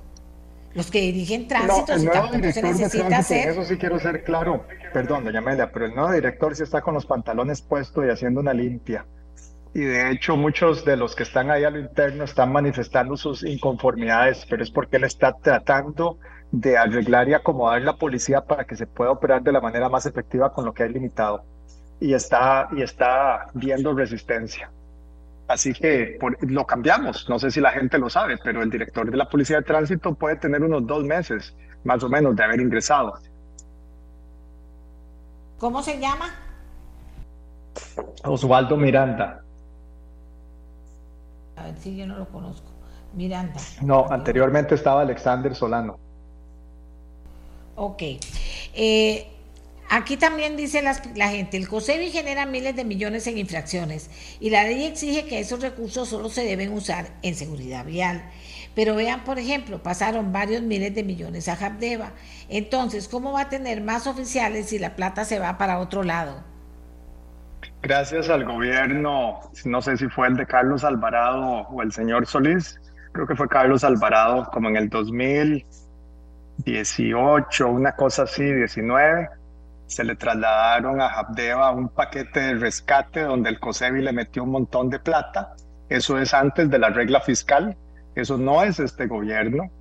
Los 0.77 0.89
que 0.89 1.01
dirigen 1.01 1.47
tránsito, 1.47 1.93
no, 1.93 1.99
si 1.99 2.07
tampoco 2.07 2.51
se 2.51 2.61
necesita 2.61 3.17
hacer. 3.17 3.49
Eso 3.49 3.65
sí 3.65 3.77
quiero 3.77 3.99
ser 3.99 4.23
claro, 4.23 4.65
perdón, 4.93 5.25
doña 5.25 5.39
Amelia, 5.39 5.71
pero 5.71 5.85
el 5.87 5.95
nuevo 5.95 6.11
director 6.13 6.55
sí 6.55 6.63
está 6.63 6.81
con 6.81 6.93
los 6.93 7.05
pantalones 7.05 7.61
puestos 7.61 8.05
y 8.05 8.09
haciendo 8.09 8.39
una 8.39 8.53
limpia 8.53 9.05
y 9.77 9.81
de 9.81 10.09
hecho 10.11 10.35
muchos 10.35 10.85
de 10.85 10.97
los 10.97 11.15
que 11.15 11.21
están 11.21 11.51
ahí 11.51 11.63
a 11.63 11.69
lo 11.69 11.79
interno 11.79 12.23
están 12.23 12.51
manifestando 12.51 13.15
sus 13.15 13.43
inconformidades, 13.43 14.43
pero 14.49 14.63
es 14.63 14.71
porque 14.71 14.97
él 14.97 15.03
está 15.03 15.33
tratando 15.33 16.17
de 16.51 16.77
arreglar 16.77 17.29
y 17.29 17.35
acomodar 17.35 17.83
la 17.83 17.95
policía 17.95 18.41
para 18.41 18.65
que 18.65 18.75
se 18.75 18.87
pueda 18.87 19.11
operar 19.11 19.43
de 19.43 19.51
la 19.51 19.61
manera 19.61 19.87
más 19.87 20.07
efectiva 20.07 20.51
con 20.51 20.65
lo 20.65 20.73
que 20.73 20.81
hay 20.81 20.89
limitado. 20.89 21.43
Y 21.99 22.13
está, 22.13 22.69
y 22.75 22.81
está 22.81 23.51
viendo 23.53 23.93
resistencia. 23.93 24.71
Así 25.47 25.73
que 25.73 26.17
lo 26.41 26.65
cambiamos. 26.65 27.27
No 27.29 27.39
sé 27.39 27.51
si 27.51 27.61
la 27.61 27.71
gente 27.71 27.97
lo 27.97 28.09
sabe, 28.09 28.37
pero 28.43 28.61
el 28.61 28.69
director 28.69 29.09
de 29.09 29.17
la 29.17 29.29
Policía 29.29 29.57
de 29.57 29.63
Tránsito 29.63 30.13
puede 30.13 30.35
tener 30.35 30.61
unos 30.61 30.85
dos 30.85 31.03
meses, 31.03 31.55
más 31.83 32.03
o 32.03 32.09
menos, 32.09 32.35
de 32.35 32.43
haber 32.43 32.59
ingresado. 32.59 33.13
¿Cómo 35.57 35.81
se 35.81 35.99
llama? 35.99 36.33
Osvaldo 38.23 38.77
Miranda. 38.77 39.43
A 41.55 41.63
ver 41.63 41.77
si 41.77 41.95
yo 41.95 42.05
no 42.05 42.17
lo 42.17 42.27
conozco. 42.27 42.67
Miranda. 43.13 43.59
No, 43.81 44.05
anteriormente 44.09 44.75
estaba 44.75 45.01
Alexander 45.01 45.55
Solano. 45.55 45.97
Ok. 47.75 48.01
Eh, 48.73 49.27
aquí 49.89 50.17
también 50.17 50.57
dice 50.57 50.81
la 50.81 51.29
gente, 51.29 51.57
el 51.57 51.67
COSEBI 51.67 52.11
genera 52.11 52.45
miles 52.45 52.75
de 52.75 52.83
millones 52.83 53.27
en 53.27 53.37
infracciones 53.37 54.09
y 54.39 54.49
la 54.49 54.63
ley 54.63 54.85
exige 54.85 55.25
que 55.25 55.39
esos 55.39 55.61
recursos 55.61 56.09
solo 56.09 56.29
se 56.29 56.43
deben 56.43 56.73
usar 56.73 57.07
en 57.21 57.35
seguridad 57.35 57.85
vial. 57.85 58.23
Pero 58.75 58.95
vean, 58.95 59.23
por 59.23 59.39
ejemplo, 59.39 59.81
pasaron 59.81 60.31
varios 60.31 60.61
miles 60.61 60.93
de 60.93 61.03
millones 61.03 61.47
a 61.47 61.53
Habdeba. 61.53 62.11
Entonces, 62.47 63.07
¿cómo 63.07 63.31
va 63.31 63.41
a 63.41 63.49
tener 63.49 63.81
más 63.81 64.05
oficiales 64.05 64.67
si 64.67 64.77
la 64.77 64.95
plata 64.95 65.25
se 65.25 65.39
va 65.39 65.57
para 65.57 65.79
otro 65.79 66.03
lado? 66.03 66.43
Gracias 67.81 68.29
al 68.29 68.45
gobierno, 68.45 69.39
no 69.65 69.81
sé 69.81 69.97
si 69.97 70.07
fue 70.09 70.27
el 70.27 70.37
de 70.37 70.45
Carlos 70.45 70.83
Alvarado 70.83 71.67
o 71.69 71.81
el 71.81 71.91
señor 71.91 72.27
Solís, 72.27 72.79
creo 73.13 73.25
que 73.25 73.35
fue 73.35 73.47
Carlos 73.47 73.83
Alvarado, 73.83 74.47
como 74.51 74.69
en 74.69 74.77
el 74.77 74.89
2018, 74.89 77.67
una 77.67 77.93
cosa 77.93 78.21
así, 78.23 78.43
19, 78.43 79.29
se 79.87 80.03
le 80.03 80.15
trasladaron 80.15 81.01
a 81.01 81.07
Habdeba 81.07 81.71
un 81.71 81.89
paquete 81.89 82.39
de 82.39 82.53
rescate 82.55 83.21
donde 83.21 83.49
el 83.49 83.59
COSEBI 83.59 84.01
le 84.01 84.11
metió 84.11 84.43
un 84.43 84.51
montón 84.51 84.89
de 84.89 84.99
plata. 84.99 85.55
Eso 85.89 86.19
es 86.19 86.33
antes 86.33 86.69
de 86.69 86.77
la 86.77 86.89
regla 86.89 87.21
fiscal, 87.21 87.75
eso 88.13 88.37
no 88.37 88.63
es 88.63 88.79
este 88.79 89.07
gobierno. 89.07 89.71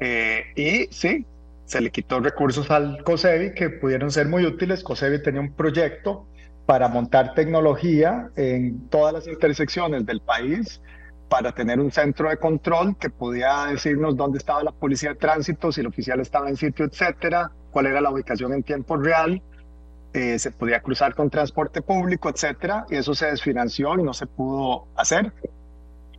Eh, 0.00 0.44
y 0.56 0.92
sí, 0.92 1.26
se 1.66 1.80
le 1.80 1.90
quitó 1.90 2.20
recursos 2.20 2.70
al 2.70 3.04
COSEBI 3.04 3.54
que 3.54 3.68
pudieron 3.68 4.10
ser 4.10 4.26
muy 4.26 4.46
útiles. 4.46 4.82
COSEBI 4.82 5.22
tenía 5.22 5.42
un 5.42 5.52
proyecto 5.52 6.26
para 6.64 6.88
montar 6.88 7.34
tecnología 7.34 8.30
en 8.36 8.88
todas 8.88 9.12
las 9.12 9.26
intersecciones 9.26 10.06
del 10.06 10.20
país 10.22 10.80
para 11.28 11.52
tener 11.52 11.78
un 11.78 11.92
centro 11.92 12.28
de 12.28 12.38
control 12.38 12.96
que 12.98 13.10
podía 13.10 13.66
decirnos 13.66 14.16
dónde 14.16 14.38
estaba 14.38 14.64
la 14.64 14.72
policía 14.72 15.10
de 15.10 15.16
tránsito, 15.16 15.70
si 15.70 15.80
el 15.80 15.86
oficial 15.86 16.20
estaba 16.20 16.48
en 16.48 16.56
sitio, 16.56 16.86
etcétera, 16.86 17.52
cuál 17.70 17.86
era 17.86 18.00
la 18.00 18.10
ubicación 18.10 18.52
en 18.52 18.62
tiempo 18.62 18.96
real, 18.96 19.42
eh, 20.12 20.38
se 20.38 20.50
podía 20.50 20.80
cruzar 20.80 21.14
con 21.14 21.30
transporte 21.30 21.82
público, 21.82 22.28
etcétera, 22.28 22.84
y 22.90 22.96
eso 22.96 23.14
se 23.14 23.26
desfinanció 23.26 23.98
y 23.98 24.02
no 24.02 24.12
se 24.12 24.26
pudo 24.26 24.88
hacer. 24.96 25.32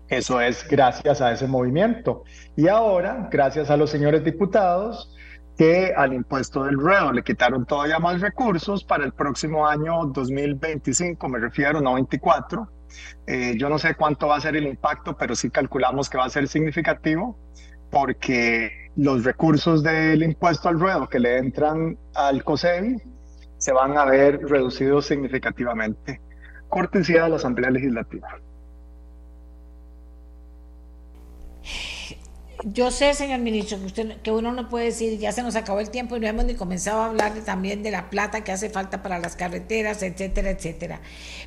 Eso 0.08 0.42
es 0.42 0.68
gracias 0.68 1.22
a 1.22 1.32
ese 1.32 1.48
movimiento. 1.48 2.24
Y 2.56 2.68
ahora, 2.68 3.30
gracias 3.32 3.70
a 3.70 3.78
los 3.78 3.90
señores 3.90 4.24
diputados, 4.24 5.16
que 5.58 5.94
al 5.96 6.14
impuesto 6.14 6.64
del 6.64 6.76
ruedo 6.76 7.12
le 7.12 7.24
quitaron 7.24 7.66
todavía 7.66 8.00
más 8.00 8.20
recursos 8.22 8.84
para 8.84 9.04
el 9.04 9.14
próximo 9.14 9.68
año 9.68 10.06
2025, 10.08 11.30
me 11.30 11.40
refiero, 11.40 11.82
no 11.82 11.94
24, 11.96 12.68
eh, 13.28 13.54
yo 13.58 13.70
no 13.70 13.78
sé 13.78 13.96
cuánto 13.96 14.28
va 14.28 14.38
a 14.38 14.42
ser 14.42 14.56
el 14.56 14.68
impacto, 14.68 15.16
pero 15.18 15.36
sí 15.36 15.50
calculamos 15.50 16.10
que 16.10 16.18
va 16.18 16.26
a 16.26 16.30
ser 16.30 16.48
significativo 16.48 17.38
porque 17.92 18.90
los 18.96 19.24
recursos 19.24 19.84
del 19.84 20.24
impuesto 20.24 20.70
al 20.70 20.80
ruedo 20.80 21.08
que 21.08 21.20
le 21.20 21.38
entran 21.38 21.98
al 22.16 22.44
COSEBI 22.44 22.98
se 23.58 23.72
van 23.72 23.98
a 23.98 24.06
ver 24.06 24.42
reducidos 24.42 25.06
significativamente. 25.06 26.20
Cortesía 26.68 27.24
de 27.24 27.30
la 27.30 27.36
Asamblea 27.36 27.70
Legislativa. 27.70 28.40
Yo 32.64 32.92
sé, 32.92 33.16
señor 33.16 33.40
ministro, 33.40 33.80
que, 33.80 33.86
usted, 33.86 34.22
que 34.22 34.30
uno 34.30 34.52
no 34.52 34.70
puede 34.70 34.86
decir, 34.86 35.18
ya 35.18 35.32
se 35.32 35.42
nos 35.42 35.56
acabó 35.56 35.80
el 35.80 35.90
tiempo 35.90 36.16
y 36.16 36.20
no 36.20 36.28
hemos 36.28 36.46
ni 36.46 36.54
comenzado 36.54 37.02
a 37.02 37.08
hablar 37.08 37.34
también 37.44 37.82
de 37.82 37.90
la 37.90 38.12
plata 38.12 38.44
que 38.44 38.52
hace 38.52 38.70
falta 38.70 39.02
para 39.02 39.18
las 39.18 39.36
carreteras, 39.36 40.04
etcétera, 40.04 40.52
etcétera. 40.52 41.02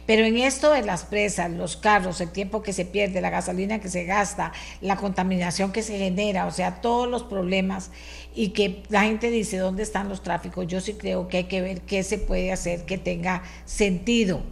Pero 0.07 0.25
en 0.25 0.37
esto 0.39 0.73
de 0.73 0.83
las 0.83 1.05
presas, 1.05 1.53
los 1.53 1.77
carros, 1.77 2.21
el 2.21 2.33
tiempo 2.33 2.63
que 2.63 2.73
se 2.73 2.85
pierde, 2.85 3.21
la 3.21 3.31
gasolina 3.31 3.79
que 3.79 3.89
se 3.89 4.05
gasta, 4.05 4.53
la 4.81 4.97
contaminación 4.97 5.71
que 5.71 5.83
se 5.83 5.99
genera, 5.99 6.47
o 6.47 6.51
sea, 6.51 6.81
todos 6.81 7.09
los 7.09 7.23
problemas 7.23 7.93
y 8.35 8.49
que 8.49 8.83
la 8.89 9.03
gente 9.03 9.31
dice, 9.31 9.59
¿dónde 9.59 9.85
están 9.85 10.09
los 10.09 10.21
tráficos? 10.21 10.67
Yo 10.67 10.81
sí 10.81 10.95
creo 10.95 11.29
que 11.29 11.37
hay 11.37 11.45
que 11.45 11.61
ver 11.61 11.83
qué 11.83 12.03
se 12.03 12.19
puede 12.19 12.51
hacer 12.51 12.87
que 12.87 12.99
tenga 12.99 13.45
sentido 13.67 14.43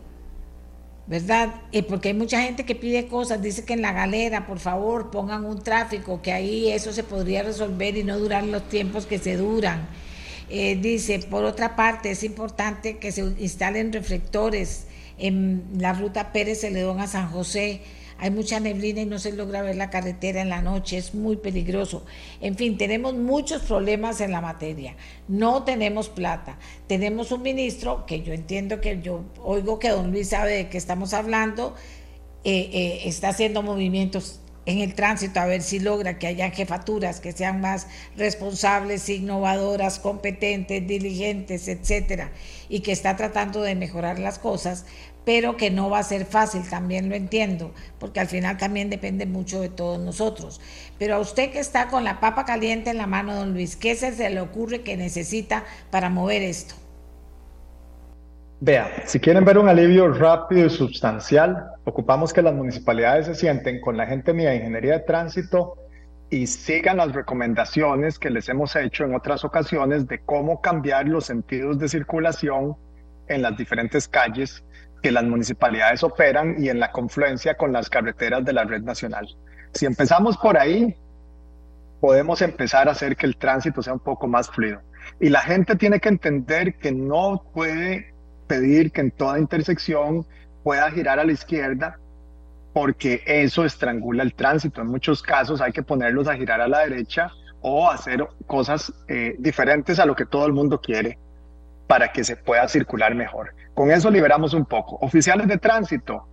¿verdad? 1.13 1.57
Y 1.73 1.83
porque 1.83 2.09
hay 2.09 2.15
mucha 2.15 2.41
gente 2.41 2.65
que 2.65 2.75
pide 2.75 3.07
cosas, 3.07 3.43
dice 3.43 3.67
que 3.67 3.75
en 3.75 3.83
la 3.83 3.93
galera, 3.93 4.47
por 4.47 4.59
favor, 4.59 5.11
pongan 5.11 5.45
un 5.45 5.63
tráfico, 5.63 6.23
que 6.23 6.33
ahí 6.33 6.71
eso 6.71 6.91
se 6.91 7.03
podría 7.03 7.43
resolver 7.43 7.99
y 7.99 8.03
no 8.03 8.19
durar 8.19 8.45
los 8.45 8.67
tiempos 8.71 9.05
que 9.05 9.19
se 9.19 9.37
duran. 9.37 9.87
Eh, 10.49 10.79
dice, 10.81 11.19
por 11.19 11.45
otra 11.45 11.77
parte, 11.77 12.13
es 12.13 12.25
importante 12.25 12.97
que 12.97 13.13
se 13.13 13.21
instalen 13.39 13.93
reflectores 13.93 14.87
en 15.19 15.63
la 15.77 15.93
ruta 15.93 16.33
Pérez 16.33 16.63
Celedón 16.63 16.99
a 16.99 17.07
San 17.07 17.31
José 17.31 17.83
hay 18.23 18.31
mucha 18.31 18.61
neblina 18.61 19.01
y 19.01 19.07
no 19.07 19.19
se 19.19 19.33
logra 19.33 19.63
ver 19.63 19.75
la 19.75 19.91
carretera 19.91 20.43
en 20.43 20.49
la 20.49 20.63
noche, 20.63 20.97
es 20.97 21.13
muy 21.13 21.39
peligroso. 21.39 22.07
En 22.41 22.55
fin, 22.55 22.79
tenemos 22.79 23.15
muchos 23.15 23.63
problemas 23.63 24.21
en 24.21 24.31
la 24.31 24.41
materia. 24.41 24.95
No 25.27 25.65
tenemos 25.65 26.09
plata. 26.09 26.57
Tenemos 26.87 27.33
un 27.33 27.43
ministro 27.43 28.07
que 28.07 28.23
yo 28.23 28.33
entiendo 28.33 28.81
que 28.81 29.03
yo 29.03 29.25
oigo 29.43 29.81
que 29.81 29.89
don 29.89 30.13
Luis 30.13 30.29
sabe 30.29 30.53
de 30.53 30.69
qué 30.69 30.79
estamos 30.79 31.15
hablando, 31.15 31.75
eh, 32.45 32.71
eh, 32.73 33.01
está 33.07 33.31
haciendo 33.31 33.61
movimientos 33.61 34.39
en 34.67 34.79
el 34.79 34.95
tránsito 34.95 35.41
a 35.41 35.47
ver 35.47 35.63
si 35.63 35.81
logra 35.81 36.21
que 36.21 36.29
haya 36.29 36.51
jefaturas 36.51 37.19
que 37.19 37.33
sean 37.33 37.61
más 37.61 37.89
responsables, 38.17 39.09
innovadoras, 39.09 39.99
competentes, 39.99 40.87
diligentes, 40.87 41.67
etcétera, 41.67 42.31
y 42.69 42.81
que 42.81 42.93
está 42.93 43.17
tratando 43.17 43.63
de 43.63 43.75
mejorar 43.75 44.21
las 44.21 44.39
cosas, 44.39 44.87
pero 45.25 45.57
que 45.57 45.71
no 45.71 45.91
va 45.91 45.99
a 45.99 46.03
ser 46.03 46.25
fácil, 46.25 46.69
también 46.69 47.09
lo 47.09 47.15
entiendo, 47.15 47.73
porque 47.99 48.21
al 48.21 48.27
final 48.27 48.57
también 48.57 48.91
depende 48.91 49.27
mucho 49.27 49.61
de 49.61 49.69
todos 49.69 50.01
nosotros. 50.01 50.61
Pero 50.99 51.17
a 51.17 51.19
usted 51.19 51.51
que 51.51 51.59
está 51.59 51.89
con 51.89 52.05
la 52.05 52.21
papa 52.21 52.45
caliente 52.45 52.91
en 52.91 52.99
la 52.99 53.07
mano, 53.07 53.35
don 53.35 53.53
Luis, 53.53 53.77
¿qué 53.77 53.95
se 53.95 54.31
le 54.31 54.41
ocurre 54.41 54.83
que 54.83 54.97
necesita 54.97 55.65
para 55.91 56.09
mover 56.09 56.43
esto? 56.43 56.75
Vea, 58.61 59.03
si 59.07 59.19
quieren 59.19 59.45
ver 59.45 59.59
un 59.59 59.69
alivio 59.69 60.13
rápido 60.13 60.67
y 60.67 60.71
sustancial, 60.71 61.73
ocupamos 61.85 62.33
que 62.33 62.43
las 62.43 62.55
municipalidades 62.55 63.27
se 63.27 63.35
sienten 63.35 63.81
con 63.81 63.97
la 63.97 64.07
gente 64.07 64.33
mía 64.33 64.51
de 64.51 64.57
Ingeniería 64.57 64.93
de 64.93 65.01
Tránsito 65.01 65.77
y 66.31 66.47
sigan 66.47 66.99
las 66.99 67.13
recomendaciones 67.13 68.21
que 68.21 68.31
les 68.31 68.49
hemos 68.49 68.77
hecho 68.77 69.05
en 69.05 69.17
otras 69.17 69.45
ocasiones 69.45 70.07
de 70.07 70.21
cómo 70.21 70.61
cambiar 70.61 71.09
los 71.09 71.27
sentidos 71.27 71.79
de 71.79 71.89
circulación 71.89 72.77
en 73.27 73.43
las 73.43 73.57
diferentes 73.57 74.07
calles 74.07 74.65
que 75.03 75.11
las 75.11 75.25
municipalidades 75.25 76.03
operan 76.05 76.57
y 76.63 76.69
en 76.69 76.79
la 76.79 76.93
confluencia 76.93 77.57
con 77.57 77.73
las 77.73 77.91
carreteras 77.91 78.45
de 78.45 78.53
la 78.53 78.65
red 78.65 78.83
nacional. 78.83 79.27
Si 79.73 79.85
empezamos 79.85 80.37
por 80.37 80.57
ahí, 80.57 80.97
podemos 82.01 82.41
empezar 82.41 82.89
a 82.89 82.93
hacer 82.93 83.17
que 83.17 83.27
el 83.27 83.37
tránsito 83.37 83.83
sea 83.83 83.93
un 83.93 84.01
poco 84.01 84.29
más 84.29 84.49
fluido. 84.49 84.81
Y 85.21 85.29
la 85.29 85.41
gente 85.41 85.77
tiene 85.77 85.99
que 85.99 86.09
entender 86.09 86.79
que 86.79 86.93
no 86.93 87.43
puede 87.53 88.15
pedir 88.47 88.93
que 88.93 89.01
en 89.01 89.11
toda 89.11 89.39
intersección 89.39 90.27
pueda 90.63 90.91
girar 90.91 91.19
a 91.19 91.25
la 91.25 91.33
izquierda 91.33 91.99
porque 92.73 93.23
eso 93.27 93.65
estrangula 93.65 94.23
el 94.23 94.35
tránsito. 94.35 94.81
En 94.81 94.87
muchos 94.87 95.23
casos 95.23 95.61
hay 95.61 95.73
que 95.73 95.83
ponerlos 95.83 96.29
a 96.29 96.37
girar 96.37 96.61
a 96.61 96.69
la 96.69 96.81
derecha 96.81 97.31
o 97.61 97.91
hacer 97.91 98.27
cosas 98.47 98.93
eh, 99.09 99.35
diferentes 99.39 99.99
a 99.99 100.07
lo 100.07 100.15
que 100.15 100.27
todo 100.27 100.47
el 100.47 100.53
mundo 100.53 100.81
quiere 100.81 101.19
para 101.93 102.11
que 102.11 102.25
se 102.25 102.37
pueda 102.37 102.67
circular 102.69 103.15
mejor. 103.15 103.53
Con 103.75 103.91
eso 103.91 104.11
liberamos 104.11 104.55
un 104.55 104.65
poco. 104.65 104.97
Oficiales 105.03 105.47
de 105.47 105.59
tránsito, 105.59 106.27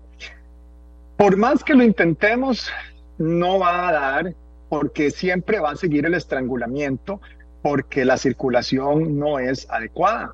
por 1.18 1.36
más 1.36 1.66
que 1.66 1.74
lo 1.74 1.84
intentemos, 1.84 2.72
no 3.18 3.60
va 3.60 3.90
a 3.90 3.92
dar 3.92 4.34
porque 4.70 5.12
siempre 5.12 5.60
va 5.60 5.72
a 5.72 5.76
seguir 5.76 6.06
el 6.06 6.14
estrangulamiento 6.14 7.20
porque 7.62 8.06
la 8.06 8.16
circulación 8.16 9.20
no 9.20 9.38
es 9.38 9.70
adecuada. 9.70 10.34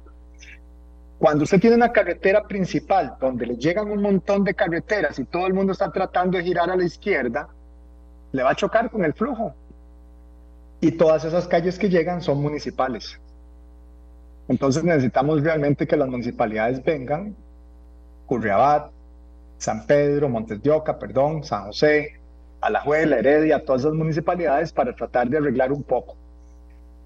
Cuando 1.18 1.46
usted 1.46 1.60
tiene 1.60 1.76
una 1.76 1.92
carretera 1.92 2.44
principal 2.44 3.16
donde 3.20 3.48
le 3.48 3.56
llegan 3.56 3.90
un 3.90 4.04
montón 4.04 4.44
de 4.44 4.54
carreteras 4.54 5.18
y 5.18 5.26
todo 5.26 5.48
el 5.48 5.56
mundo 5.56 5.72
está 5.72 5.92
tratando 5.92 6.38
de 6.38 6.44
girar 6.44 6.70
a 6.70 6.76
la 6.76 6.84
izquierda, 6.84 7.48
le 8.32 8.44
va 8.44 8.52
a 8.52 8.56
chocar 8.56 8.92
con 8.92 9.04
el 9.04 9.16
flujo. 9.16 9.56
Y 10.82 10.92
todas 10.92 11.26
esas 11.26 11.48
calles 11.48 11.80
que 11.80 11.90
llegan 11.90 12.22
son 12.22 12.44
municipales. 12.44 13.20
Entonces 14.48 14.84
necesitamos 14.84 15.42
realmente 15.42 15.88
que 15.88 15.98
las 15.98 16.08
municipalidades 16.08 16.84
vengan, 16.84 17.36
Curriabat, 18.28 18.92
San 19.58 19.86
Pedro, 19.86 20.30
Montes 20.30 20.62
de 20.62 20.72
Oca, 20.72 21.00
perdón, 21.00 21.44
San 21.44 21.66
José, 21.66 22.20
Alajuela, 22.62 23.18
Heredia, 23.18 23.64
todas 23.64 23.82
esas 23.82 23.94
municipalidades 23.94 24.72
para 24.72 24.96
tratar 24.96 25.30
de 25.30 25.38
arreglar 25.38 25.72
un 25.72 25.84
poco. 25.84 26.16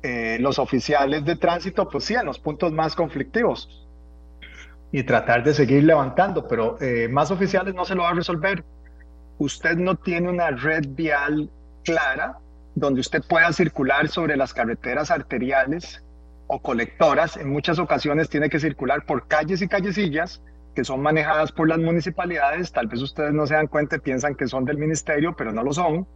Eh, 0.01 0.37
los 0.39 0.59
oficiales 0.59 1.25
de 1.25 1.35
tránsito, 1.35 1.87
pues 1.89 2.05
sí, 2.05 2.15
en 2.15 2.25
los 2.25 2.39
puntos 2.39 2.71
más 2.71 2.95
conflictivos 2.95 3.85
y 4.91 5.03
tratar 5.03 5.43
de 5.43 5.53
seguir 5.53 5.83
levantando, 5.83 6.47
pero 6.47 6.81
eh, 6.81 7.07
más 7.09 7.31
oficiales 7.31 7.75
no 7.75 7.85
se 7.85 7.95
lo 7.95 8.03
va 8.03 8.09
a 8.09 8.13
resolver. 8.13 8.63
Usted 9.37 9.75
no 9.75 9.95
tiene 9.95 10.29
una 10.29 10.49
red 10.51 10.85
vial 10.89 11.49
clara 11.83 12.37
donde 12.75 13.01
usted 13.01 13.21
pueda 13.27 13.51
circular 13.53 14.07
sobre 14.07 14.35
las 14.35 14.53
carreteras 14.53 15.11
arteriales 15.11 16.03
o 16.51 16.59
colectoras, 16.59 17.37
en 17.37 17.47
muchas 17.51 17.77
ocasiones 17.77 18.27
tiene 18.27 18.49
que 18.49 18.59
circular 18.59 19.05
por 19.05 19.27
calles 19.27 19.61
y 19.61 19.67
callecillas 19.67 20.41
que 20.73 20.83
son 20.83 20.99
manejadas 20.99 21.51
por 21.51 21.69
las 21.69 21.77
municipalidades. 21.77 22.71
Tal 22.71 22.87
vez 22.87 23.01
ustedes 23.01 23.33
no 23.33 23.45
se 23.45 23.53
dan 23.53 23.67
cuenta 23.67 23.99
piensan 23.99 24.33
que 24.33 24.47
son 24.47 24.65
del 24.65 24.77
ministerio, 24.77 25.35
pero 25.35 25.51
no 25.51 25.63
lo 25.63 25.73
son. 25.73 26.07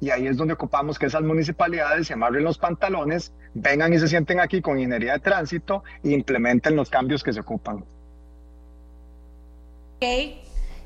Y 0.00 0.08
ahí 0.10 0.26
es 0.26 0.38
donde 0.38 0.54
ocupamos 0.54 0.98
que 0.98 1.06
esas 1.06 1.22
municipalidades 1.22 2.06
se 2.06 2.14
amarren 2.14 2.42
los 2.42 2.56
pantalones, 2.56 3.34
vengan 3.52 3.92
y 3.92 3.98
se 3.98 4.08
sienten 4.08 4.40
aquí 4.40 4.62
con 4.62 4.78
ingeniería 4.78 5.12
de 5.12 5.18
tránsito 5.18 5.84
e 6.02 6.10
implementen 6.10 6.74
los 6.74 6.88
cambios 6.88 7.22
que 7.22 7.34
se 7.34 7.40
ocupan. 7.40 7.84
Ok, 9.96 10.06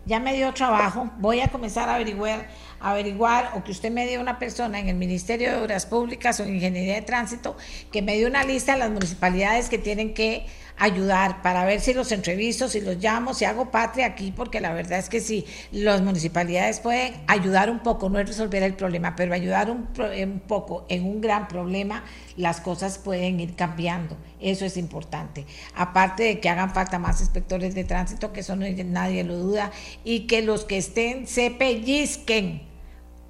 ya 0.04 0.18
me 0.18 0.34
dio 0.34 0.52
trabajo. 0.52 1.10
Voy 1.18 1.40
a 1.40 1.48
comenzar 1.48 1.88
a 1.88 1.94
averiguar 1.94 2.48
averiguar 2.80 3.52
o 3.54 3.64
que 3.64 3.72
usted 3.72 3.90
me 3.90 4.06
dé 4.06 4.18
una 4.18 4.38
persona 4.38 4.78
en 4.78 4.88
el 4.88 4.96
Ministerio 4.96 5.50
de 5.50 5.62
Obras 5.62 5.86
Públicas 5.86 6.40
o 6.40 6.46
Ingeniería 6.46 6.94
de 6.94 7.02
Tránsito 7.02 7.56
que 7.92 8.02
me 8.02 8.16
dé 8.16 8.26
una 8.26 8.44
lista 8.44 8.72
de 8.72 8.78
las 8.78 8.90
municipalidades 8.90 9.68
que 9.68 9.78
tienen 9.78 10.14
que 10.14 10.46
ayudar 10.80 11.42
para 11.42 11.66
ver 11.66 11.80
si 11.80 11.92
los 11.92 12.10
entrevisto, 12.10 12.66
si 12.66 12.80
los 12.80 12.96
llamo, 12.96 13.34
si 13.34 13.44
hago 13.44 13.70
patria 13.70 14.06
aquí, 14.06 14.32
porque 14.34 14.60
la 14.60 14.72
verdad 14.72 14.98
es 14.98 15.10
que 15.10 15.20
sí, 15.20 15.44
las 15.72 16.00
municipalidades 16.00 16.80
pueden 16.80 17.12
ayudar 17.26 17.70
un 17.70 17.80
poco, 17.80 18.08
no 18.08 18.18
es 18.18 18.26
resolver 18.26 18.62
el 18.62 18.74
problema, 18.74 19.14
pero 19.14 19.34
ayudar 19.34 19.70
un, 19.70 19.88
un 19.98 20.40
poco 20.40 20.86
en 20.88 21.04
un 21.04 21.20
gran 21.20 21.48
problema, 21.48 22.02
las 22.36 22.62
cosas 22.62 22.96
pueden 22.96 23.40
ir 23.40 23.54
cambiando. 23.56 24.16
Eso 24.40 24.64
es 24.64 24.78
importante. 24.78 25.44
Aparte 25.74 26.22
de 26.22 26.40
que 26.40 26.48
hagan 26.48 26.72
falta 26.72 26.98
más 26.98 27.20
inspectores 27.20 27.74
de 27.74 27.84
tránsito, 27.84 28.32
que 28.32 28.40
eso 28.40 28.56
no, 28.56 28.64
nadie 28.86 29.22
lo 29.22 29.36
duda, 29.36 29.70
y 30.02 30.26
que 30.26 30.40
los 30.40 30.64
que 30.64 30.78
estén 30.78 31.26
se 31.26 31.50
pellizquen, 31.50 32.69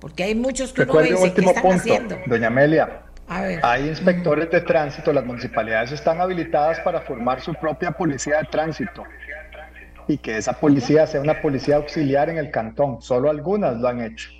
porque 0.01 0.24
hay 0.24 0.35
muchos 0.35 0.72
que 0.72 0.86
no 0.86 0.98
dicen 1.01 1.35
que 1.35 1.40
están 1.43 1.72
haciendo. 1.72 2.18
Doña 2.27 2.48
Amelia, 2.48 3.02
hay 3.28 3.89
inspectores 3.89 4.51
de 4.51 4.60
tránsito, 4.62 5.12
las 5.12 5.24
municipalidades 5.24 5.93
están 5.93 6.20
habilitadas 6.20 6.81
para 6.81 7.01
formar 7.02 7.40
su 7.40 7.55
propia 7.55 7.93
policía 7.93 8.39
de 8.39 8.44
tránsito 8.44 9.05
y 10.09 10.18
que 10.18 10.36
esa 10.36 10.55
policía 10.55 11.06
sea 11.06 11.20
una 11.20 11.40
policía 11.40 11.77
auxiliar 11.77 12.28
en 12.28 12.39
el 12.39 12.51
cantón. 12.51 13.01
Solo 13.01 13.31
algunas 13.31 13.77
lo 13.77 13.86
han 13.86 14.01
hecho. 14.01 14.31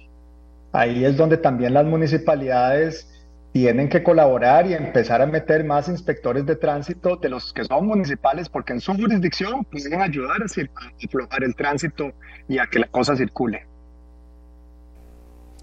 Ahí 0.73 1.05
es 1.05 1.17
donde 1.17 1.37
también 1.37 1.75
las 1.75 1.85
municipalidades 1.85 3.07
tienen 3.53 3.89
que 3.89 4.03
colaborar 4.03 4.67
y 4.67 4.75
empezar 4.75 5.23
a 5.23 5.27
meter 5.27 5.65
más 5.65 5.89
inspectores 5.89 6.47
de 6.47 6.57
tránsito 6.57 7.17
de 7.17 7.29
los 7.29 7.53
que 7.53 7.65
son 7.65 7.87
municipales, 7.87 8.49
porque 8.49 8.73
en 8.73 8.81
su 8.81 8.95
jurisdicción 8.95 9.65
pueden 9.65 10.01
ayudar 10.01 10.39
a, 10.41 10.45
a 10.45 11.07
aflojar 11.07 11.45
el 11.45 11.55
tránsito 11.55 12.13
y 12.49 12.59
a 12.59 12.67
que 12.67 12.81
la 12.81 12.87
cosa 12.87 13.17
circule. 13.17 13.70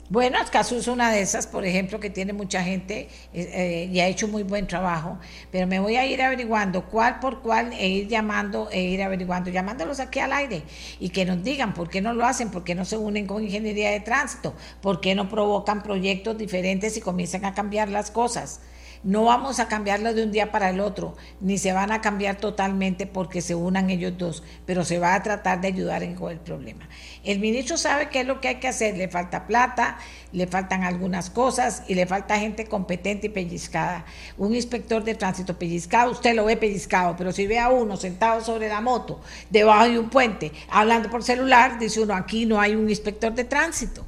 Bueno, 0.09 0.37
caso 0.53 0.77
es 0.77 0.87
una 0.87 1.11
de 1.11 1.19
esas, 1.19 1.47
por 1.47 1.65
ejemplo, 1.65 1.99
que 1.99 2.09
tiene 2.09 2.31
mucha 2.31 2.63
gente 2.63 3.09
eh, 3.33 3.49
eh, 3.53 3.89
y 3.91 3.99
ha 3.99 4.07
hecho 4.07 4.29
muy 4.29 4.43
buen 4.43 4.65
trabajo, 4.65 5.17
pero 5.51 5.67
me 5.67 5.79
voy 5.79 5.97
a 5.97 6.05
ir 6.05 6.21
averiguando 6.21 6.85
cuál 6.85 7.19
por 7.19 7.41
cuál 7.41 7.73
e 7.73 7.89
ir 7.89 8.07
llamando 8.07 8.69
e 8.71 8.83
ir 8.83 9.03
averiguando, 9.03 9.49
llamándolos 9.49 9.99
aquí 9.99 10.19
al 10.19 10.31
aire 10.31 10.63
y 11.01 11.09
que 11.09 11.25
nos 11.25 11.43
digan 11.43 11.73
por 11.73 11.89
qué 11.89 11.99
no 11.99 12.13
lo 12.13 12.25
hacen, 12.25 12.51
por 12.51 12.63
qué 12.63 12.73
no 12.73 12.85
se 12.85 12.95
unen 12.97 13.27
con 13.27 13.43
ingeniería 13.43 13.91
de 13.91 13.99
tránsito, 13.99 14.53
por 14.81 15.01
qué 15.01 15.13
no 15.13 15.27
provocan 15.27 15.83
proyectos 15.83 16.37
diferentes 16.37 16.95
y 16.95 17.01
comienzan 17.01 17.43
a 17.43 17.53
cambiar 17.53 17.89
las 17.89 18.09
cosas. 18.09 18.61
No 19.03 19.23
vamos 19.25 19.59
a 19.59 19.67
cambiarlo 19.67 20.13
de 20.13 20.23
un 20.23 20.31
día 20.31 20.51
para 20.51 20.69
el 20.69 20.79
otro, 20.79 21.15
ni 21.39 21.57
se 21.57 21.71
van 21.71 21.91
a 21.91 22.01
cambiar 22.01 22.37
totalmente 22.37 23.05
porque 23.05 23.41
se 23.41 23.55
unan 23.55 23.89
ellos 23.89 24.17
dos, 24.17 24.43
pero 24.65 24.83
se 24.83 24.99
va 24.99 25.13
a 25.13 25.23
tratar 25.23 25.61
de 25.61 25.67
ayudar 25.67 26.03
en 26.03 26.17
el 26.21 26.39
problema. 26.39 26.89
El 27.23 27.39
ministro 27.39 27.77
sabe 27.77 28.09
qué 28.09 28.21
es 28.21 28.27
lo 28.27 28.41
que 28.41 28.47
hay 28.47 28.55
que 28.55 28.67
hacer, 28.67 28.97
le 28.97 29.07
falta 29.07 29.45
plata, 29.45 29.97
le 30.31 30.47
faltan 30.47 30.83
algunas 30.83 31.29
cosas 31.29 31.83
y 31.87 31.95
le 31.95 32.05
falta 32.05 32.39
gente 32.39 32.65
competente 32.65 33.27
y 33.27 33.29
pellizcada. 33.29 34.05
Un 34.37 34.55
inspector 34.55 35.03
de 35.03 35.15
tránsito 35.15 35.57
pellizcado, 35.57 36.11
usted 36.11 36.35
lo 36.35 36.45
ve 36.45 36.57
pellizcado, 36.57 37.15
pero 37.17 37.31
si 37.31 37.47
ve 37.47 37.59
a 37.59 37.69
uno 37.69 37.97
sentado 37.97 38.41
sobre 38.41 38.67
la 38.67 38.81
moto, 38.81 39.21
debajo 39.49 39.85
de 39.85 39.99
un 39.99 40.09
puente, 40.09 40.51
hablando 40.69 41.09
por 41.09 41.23
celular, 41.23 41.79
dice 41.79 42.01
uno, 42.01 42.13
aquí 42.13 42.45
no 42.45 42.59
hay 42.59 42.75
un 42.75 42.89
inspector 42.89 43.33
de 43.33 43.43
tránsito. 43.43 44.05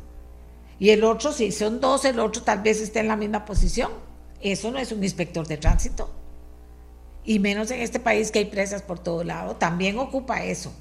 Y 0.79 0.91
el 0.91 1.03
otro, 1.03 1.31
si 1.31 1.51
son 1.51 1.79
dos, 1.81 2.05
el 2.05 2.19
otro 2.19 2.41
tal 2.41 2.61
vez 2.61 2.81
esté 2.81 3.01
en 3.01 3.09
la 3.09 3.17
misma 3.17 3.45
posición. 3.45 4.08
Eso 4.41 4.71
no 4.71 4.79
es 4.79 4.91
un 4.91 5.03
inspector 5.03 5.47
de 5.47 5.57
tránsito. 5.57 6.09
Y 7.23 7.39
menos 7.39 7.69
en 7.71 7.81
este 7.81 7.99
país 7.99 8.31
que 8.31 8.39
hay 8.39 8.45
presas 8.45 8.81
por 8.81 8.99
todo 8.99 9.23
lado, 9.23 9.55
también 9.55 9.99
ocupa 9.99 10.43
eso. 10.43 10.73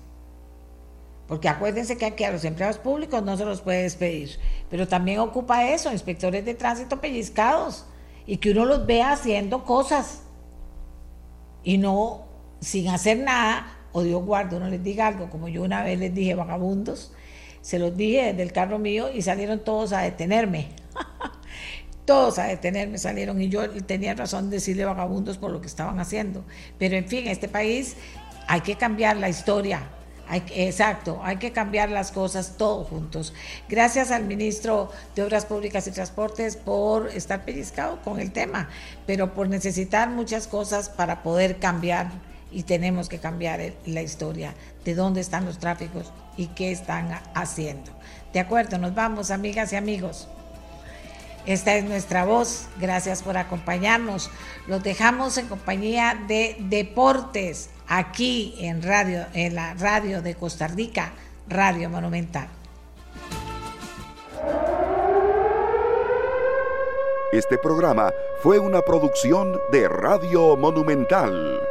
Porque 1.27 1.49
acuérdense 1.49 1.99
que 1.99 2.07
aquí 2.07 2.25
a 2.25 2.33
los 2.33 2.45
empleados 2.45 2.79
públicos 2.79 3.23
no 3.23 3.37
se 3.37 3.45
los 3.45 3.61
puede 3.61 3.83
despedir, 3.83 4.39
pero 4.71 4.89
también 4.89 5.19
ocupa 5.19 5.69
eso, 5.69 5.93
inspectores 5.93 6.45
de 6.45 6.55
tránsito 6.55 7.03
pellizcados, 7.03 7.85
y 8.25 8.39
que 8.39 8.51
uno 8.53 8.65
los 8.65 8.87
vea 8.87 9.13
haciendo 9.13 9.65
cosas 9.65 10.23
y 11.63 11.77
no 11.77 12.25
sin 12.61 12.89
hacer 12.89 13.19
nada, 13.19 13.77
o 13.93 14.03
Dios 14.03 14.25
guarde, 14.25 14.59
no 14.59 14.69
les 14.69 14.83
diga 14.83 15.07
algo, 15.07 15.29
como 15.29 15.49
yo 15.49 15.63
una 15.63 15.83
vez 15.83 15.99
les 15.99 16.15
dije 16.15 16.35
vagabundos, 16.35 17.13
se 17.61 17.79
los 17.79 17.95
dije 17.95 18.25
desde 18.27 18.43
el 18.43 18.53
carro 18.53 18.79
mío 18.79 19.11
y 19.13 19.21
salieron 19.21 19.61
todos 19.61 19.93
a 19.93 20.01
detenerme. 20.01 20.69
todos 22.09 22.39
a 22.39 22.45
detenerme 22.45 22.97
salieron 22.97 23.39
y 23.39 23.51
yo 23.51 23.69
tenía 23.83 24.15
razón 24.15 24.49
de 24.49 24.57
decirle 24.57 24.87
vagabundos 24.87 25.37
por 25.37 25.51
lo 25.51 25.61
que 25.61 25.67
estaban 25.67 26.01
haciendo. 26.01 26.43
Pero 26.79 26.97
en 26.97 27.07
fin, 27.07 27.29
este 27.29 27.49
país 27.49 27.97
hay 28.47 28.63
que 28.63 28.77
cambiar 28.77 29.19
la 29.19 29.29
historia. 29.29 29.83
Exacto, 30.31 31.21
hay 31.23 31.37
que 31.37 31.53
cambiar 31.53 31.91
las 31.91 32.11
cosas 32.11 32.55
todos 32.57 32.89
juntos. 32.89 33.35
Gracias 33.69 34.11
al 34.11 34.25
ministro 34.25 34.91
de 35.15 35.23
Obras 35.23 35.45
Públicas 35.45 35.87
y 35.87 35.91
Transportes 35.91 36.57
por 36.57 37.09
estar 37.09 37.45
pellizcado 37.45 38.01
con 38.01 38.21
el 38.21 38.33
tema, 38.33 38.71
pero 39.07 39.35
por 39.35 39.51
necesitar 39.51 40.09
muchas 40.09 40.47
cosas 40.47 40.89
para 40.89 41.23
poder 41.23 41.59
cambiar 41.59 42.11
y 42.51 42.63
tenemos 42.63 43.11
que 43.11 43.19
cambiar 43.19 43.61
la 43.85 44.01
historia 44.01 44.55
de 44.83 44.95
dónde 44.95 45.21
están 45.21 45.45
los 45.45 45.59
tráficos 45.59 46.11
y 46.39 46.47
qué 46.47 46.73
están 46.73 47.21
haciendo. 47.35 47.91
De 48.33 48.41
acuerdo, 48.41 48.79
nos 48.79 48.95
vamos, 48.95 49.31
amigas 49.31 49.75
y 49.75 49.77
amigos. 49.77 50.27
Esta 51.49 51.77
es 51.77 51.85
nuestra 51.85 52.27
voz. 52.27 52.67
Gracias 52.79 53.23
por 53.23 53.39
acompañarnos. 53.39 54.31
Los 54.67 54.83
dejamos 54.83 55.39
en 55.39 55.47
compañía 55.47 56.15
de 56.29 56.57
Deportes 56.59 57.71
aquí 57.87 58.55
en 58.59 58.83
radio, 58.83 59.25
en 59.33 59.55
la 59.55 59.73
radio 59.73 60.21
de 60.21 60.35
Costa 60.35 60.69
Rica, 60.69 61.13
Radio 61.49 61.89
Monumental. 61.89 62.49
Este 67.33 67.57
programa 67.57 68.13
fue 68.43 68.59
una 68.59 68.83
producción 68.83 69.59
de 69.73 69.89
Radio 69.89 70.55
Monumental. 70.55 71.63